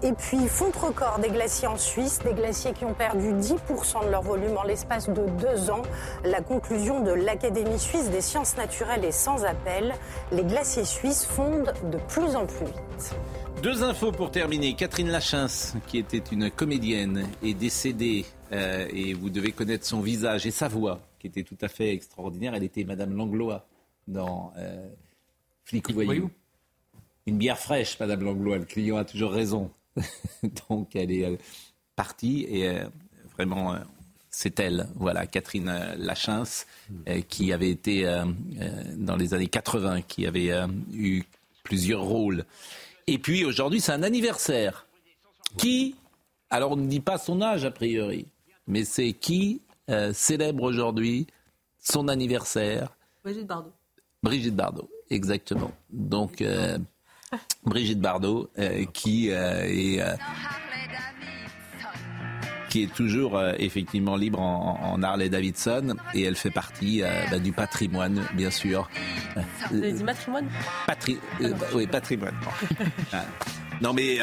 Et 0.03 0.13
puis, 0.13 0.47
fonte 0.47 0.75
record 0.77 1.19
des 1.19 1.29
glaciers 1.29 1.67
en 1.67 1.77
Suisse, 1.77 2.19
des 2.25 2.33
glaciers 2.33 2.73
qui 2.73 2.85
ont 2.85 2.95
perdu 2.95 3.33
10% 3.33 4.05
de 4.05 4.09
leur 4.09 4.23
volume 4.23 4.57
en 4.57 4.63
l'espace 4.63 5.07
de 5.07 5.27
deux 5.39 5.69
ans. 5.69 5.83
La 6.23 6.41
conclusion 6.41 7.03
de 7.03 7.11
l'Académie 7.11 7.77
suisse 7.77 8.09
des 8.09 8.21
sciences 8.21 8.57
naturelles 8.57 9.05
est 9.05 9.11
sans 9.11 9.45
appel. 9.45 9.93
Les 10.31 10.43
glaciers 10.43 10.85
suisses 10.85 11.23
fondent 11.23 11.71
de 11.91 11.99
plus 12.07 12.35
en 12.35 12.47
plus 12.47 12.65
vite. 12.65 13.15
Deux 13.61 13.83
infos 13.83 14.11
pour 14.11 14.31
terminer. 14.31 14.73
Catherine 14.73 15.09
Lachins, 15.09 15.79
qui 15.85 15.99
était 15.99 16.23
une 16.31 16.49
comédienne, 16.49 17.27
est 17.43 17.53
décédée 17.53 18.25
euh, 18.51 18.87
et 18.91 19.13
vous 19.13 19.29
devez 19.29 19.51
connaître 19.51 19.85
son 19.85 20.01
visage 20.01 20.47
et 20.47 20.51
sa 20.51 20.67
voix, 20.67 20.99
qui 21.19 21.27
était 21.27 21.43
tout 21.43 21.57
à 21.61 21.67
fait 21.67 21.93
extraordinaire. 21.93 22.55
Elle 22.55 22.63
était 22.63 22.85
Madame 22.85 23.15
Langlois 23.15 23.67
dans 24.07 24.51
euh, 24.57 24.89
Flic 25.63 25.89
ou 25.89 25.93
Voyou. 25.93 26.31
Une 27.27 27.37
bière 27.37 27.59
fraîche, 27.59 27.99
Madame 27.99 28.23
Langlois. 28.23 28.57
Le 28.57 28.65
client 28.65 28.97
a 28.97 29.05
toujours 29.05 29.31
raison. 29.31 29.69
Donc 30.69 30.95
elle 30.95 31.11
est 31.11 31.26
euh, 31.26 31.38
partie 31.95 32.45
et 32.49 32.69
euh, 32.69 32.85
vraiment 33.34 33.73
euh, 33.73 33.80
c'est 34.30 34.59
elle, 34.61 34.88
voilà, 34.95 35.27
Catherine 35.27 35.95
Lachins, 35.97 36.63
qui 37.27 37.51
avait 37.51 37.69
été 37.69 38.05
dans 38.95 39.18
les 39.18 39.34
années 39.34 39.49
80, 39.49 40.03
qui 40.03 40.26
avait 40.26 40.51
eu 40.93 41.23
plusieurs 41.63 42.03
rôles. 42.03 42.45
Et 43.07 43.18
puis 43.18 43.43
aujourd'hui, 43.43 43.81
c'est 43.81 43.91
un 43.91 44.03
anniversaire. 44.03 44.88
Qui, 45.57 45.97
alors 46.49 46.72
on 46.72 46.76
ne 46.77 46.88
dit 46.88 47.01
pas 47.01 47.18
son 47.18 47.41
âge 47.41 47.65
a 47.65 47.72
priori, 47.72 48.26
mais 48.68 48.85
c'est 48.85 49.11
qui 49.11 49.59
célèbre 50.13 50.63
aujourd'hui 50.63 51.27
son 51.77 52.07
anniversaire? 52.07 52.95
Brigitte 53.26 53.47
Bardot. 53.47 53.73
Brigitte 54.23 54.55
Bardot, 54.55 54.89
exactement. 55.09 55.73
Donc 55.89 56.41
Brigitte 57.65 57.99
Bardot, 57.99 58.49
euh, 58.57 58.85
qui 58.93 59.31
euh, 59.31 59.63
est 59.65 60.01
euh, 60.01 60.15
qui 62.69 62.83
est 62.83 62.93
toujours 62.93 63.41
effectivement 63.59 64.15
libre 64.15 64.39
en, 64.39 65.03
Harley 65.03 65.27
Davidson 65.27 65.95
et 66.13 66.23
elle 66.23 66.37
fait 66.37 66.51
partie 66.51 67.01
bah, 67.29 67.37
du 67.37 67.51
patrimoine, 67.51 68.21
bien 68.33 68.49
sûr. 68.49 68.89
Vous 69.69 69.79
avez 69.79 69.91
dit 69.91 70.05
matrimoine 70.05 70.47
Patri 70.87 71.17
Oui, 71.73 71.85
patrimoine. 71.87 72.35
Non 73.81 73.93
mais 73.93 74.19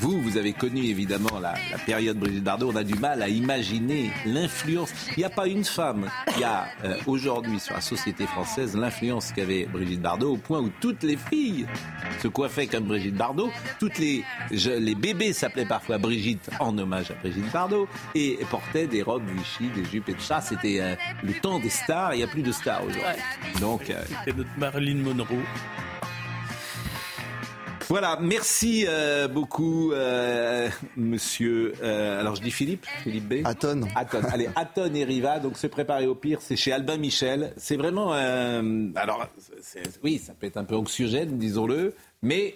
vous, 0.00 0.20
vous 0.20 0.36
avez 0.36 0.52
connu 0.52 0.84
évidemment 0.84 1.40
la, 1.40 1.54
période 1.84 2.18
Brigitte 2.18 2.44
Bardot. 2.44 2.70
On 2.72 2.76
a 2.76 2.84
du 2.84 2.94
mal 2.94 3.22
à 3.22 3.28
imaginer 3.28 4.10
l'influence. 4.26 4.92
Il 5.16 5.20
n'y 5.20 5.24
a 5.24 5.30
pas 5.30 5.48
une 5.48 5.64
femme 5.64 6.08
qui 6.36 6.44
a 6.44 6.66
euh, 6.84 6.96
aujourd'hui 7.06 7.58
sur 7.58 7.74
la 7.74 7.80
société 7.80 8.26
française 8.26 8.76
l'influence 8.76 9.32
qu'avait 9.32 9.66
Brigitte 9.66 10.00
Bardot 10.00 10.34
au 10.34 10.36
point 10.36 10.60
où 10.60 10.70
toutes 10.80 11.02
les 11.02 11.16
filles 11.16 11.66
se 12.22 12.28
coiffaient 12.28 12.68
comme 12.68 12.84
Brigitte 12.84 13.16
Bardot. 13.16 13.50
Toutes 13.80 13.98
les, 13.98 14.22
les 14.50 14.94
bébés 14.94 15.32
s'appelaient 15.32 15.66
parfois 15.66 15.98
Brigitte 15.98 16.48
en 16.60 16.76
hommage 16.78 17.10
à 17.10 17.14
Brigitte 17.14 17.50
Bardot 17.52 17.88
et 18.14 18.38
portaient 18.50 18.86
des 18.86 19.02
robes 19.02 19.28
Vichy, 19.36 19.68
des 19.74 19.84
jupes 19.84 20.08
et 20.08 20.14
tout 20.14 20.20
ça. 20.20 20.40
C'était 20.40 20.80
euh, 20.80 20.94
le 21.24 21.32
temps 21.34 21.58
des 21.58 21.70
stars. 21.70 22.14
Il 22.14 22.18
n'y 22.18 22.24
a 22.24 22.28
plus 22.28 22.42
de 22.42 22.52
stars 22.52 22.84
aujourd'hui. 22.84 23.22
Donc, 23.60 23.90
euh, 23.90 24.00
c'était 24.06 24.36
notre 24.36 24.58
Marilyn 24.58 25.02
Monroe. 25.02 25.42
Voilà, 27.88 28.18
merci 28.20 28.84
euh, 28.86 29.28
beaucoup, 29.28 29.92
euh, 29.92 30.68
monsieur. 30.96 31.72
Euh, 31.82 32.20
alors 32.20 32.36
je 32.36 32.42
dis 32.42 32.50
Philippe, 32.50 32.84
Philippe 33.02 33.28
B. 33.28 33.34
Aton. 33.46 33.80
Aton. 33.96 34.20
Allez, 34.30 34.48
Aton 34.56 34.92
et 34.92 35.04
Riva. 35.04 35.38
Donc 35.38 35.56
se 35.56 35.66
préparer 35.66 36.06
au 36.06 36.14
pire, 36.14 36.40
c'est 36.42 36.56
chez 36.56 36.70
Albin 36.70 36.98
Michel. 36.98 37.54
C'est 37.56 37.76
vraiment. 37.76 38.12
alors, 38.12 39.26
oui, 40.04 40.18
ça 40.18 40.34
peut 40.34 40.46
être 40.46 40.58
un 40.58 40.64
peu 40.64 40.76
anxiogène, 40.76 41.38
disons-le, 41.38 41.94
mais 42.20 42.54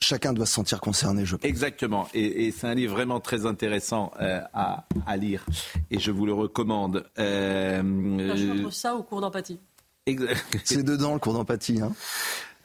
chacun 0.00 0.32
doit 0.32 0.46
se 0.46 0.54
sentir 0.54 0.80
concerné, 0.80 1.24
je 1.24 1.34
pense. 1.34 1.44
Exactement. 1.44 2.06
Et, 2.14 2.52
c'est 2.52 2.68
un 2.68 2.74
livre 2.74 2.94
vraiment 2.94 3.18
très 3.18 3.46
intéressant 3.46 4.12
à, 4.54 5.16
lire. 5.16 5.44
Et 5.90 5.98
je 5.98 6.12
vous 6.12 6.24
le 6.24 6.32
recommande. 6.32 7.04
Euh, 7.18 7.82
je 8.36 8.70
ça 8.70 8.94
au 8.94 9.02
cours 9.02 9.20
d'empathie. 9.20 9.58
C'est 10.64 10.84
dedans 10.84 11.14
le 11.14 11.18
cours 11.18 11.34
d'empathie. 11.34 11.80
Hein 11.82 11.92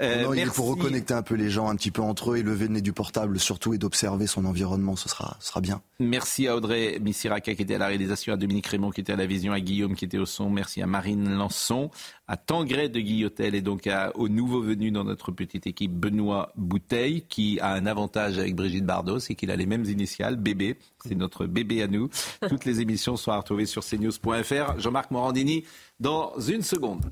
euh, 0.04 0.36
il 0.36 0.46
faut 0.48 0.64
reconnecter 0.64 1.14
un 1.14 1.22
peu 1.22 1.36
les 1.36 1.50
gens 1.50 1.70
un 1.70 1.76
petit 1.76 1.92
peu 1.92 2.02
entre 2.02 2.32
eux 2.32 2.38
et 2.38 2.44
lever 2.44 2.68
le 2.68 2.74
nez 2.74 2.82
du 2.82 2.94
portable 2.94 3.40
surtout 3.40 3.74
et 3.74 3.78
d'observer 3.78 4.28
son 4.28 4.46
environnement, 4.46 4.96
ce 4.96 5.10
sera, 5.10 5.38
sera 5.40 5.62
bien. 5.62 5.82
Merci 6.00 6.48
à 6.48 6.56
Audrey 6.56 7.00
Missiraka 7.02 7.56
qui 7.56 7.62
était 7.62 7.76
à 7.76 7.78
la 7.78 7.88
réalisation, 7.88 8.34
à 8.34 8.38
Dominique 8.38 8.68
Raymond 8.68 8.92
qui 8.92 9.02
était 9.02 9.14
à 9.14 9.16
la 9.16 9.26
vision, 9.26 9.54
à 9.54 9.60
Guillaume 9.60 9.96
qui 9.96 10.06
était 10.06 10.18
au 10.18 10.26
son, 10.26 10.50
merci 10.50 10.82
à 10.82 10.88
Marine 10.88 11.30
Lançon, 11.34 11.90
à 12.28 12.38
Tangret 12.38 12.90
de 12.90 13.00
Guillotel 13.00 13.56
et 13.56 13.62
donc 13.62 13.88
à, 13.88 14.12
au 14.16 14.30
nouveau 14.30 14.62
venu 14.62 14.92
dans 14.92 15.04
notre 15.04 15.32
petite 15.32 15.68
équipe 15.68 15.94
Benoît 15.94 16.52
Bouteille 16.56 17.24
qui 17.28 17.60
a 17.60 17.74
un 17.74 17.86
avantage 17.86 18.38
avec 18.38 18.56
Brigitte 18.56 18.86
Bardot, 18.86 19.20
c'est 19.20 19.36
qu'il 19.36 19.52
a 19.52 19.56
les 19.56 19.66
mêmes 19.66 19.86
initiales, 19.86 20.36
bébé, 20.36 20.78
c'est 21.06 21.16
notre 21.16 21.46
bébé 21.46 21.82
à 21.82 21.88
nous. 21.88 22.10
Toutes 22.50 22.66
les 22.66 22.82
émissions 22.82 23.18
sont 23.18 23.32
à 23.32 23.38
retrouver 23.38 23.66
sur 23.66 23.84
cnews.fr. 23.84 24.80
Jean-Marc 24.80 25.12
Morandini 25.12 25.64
dans 26.00 26.34
une 26.40 26.62
seconde. 26.62 27.12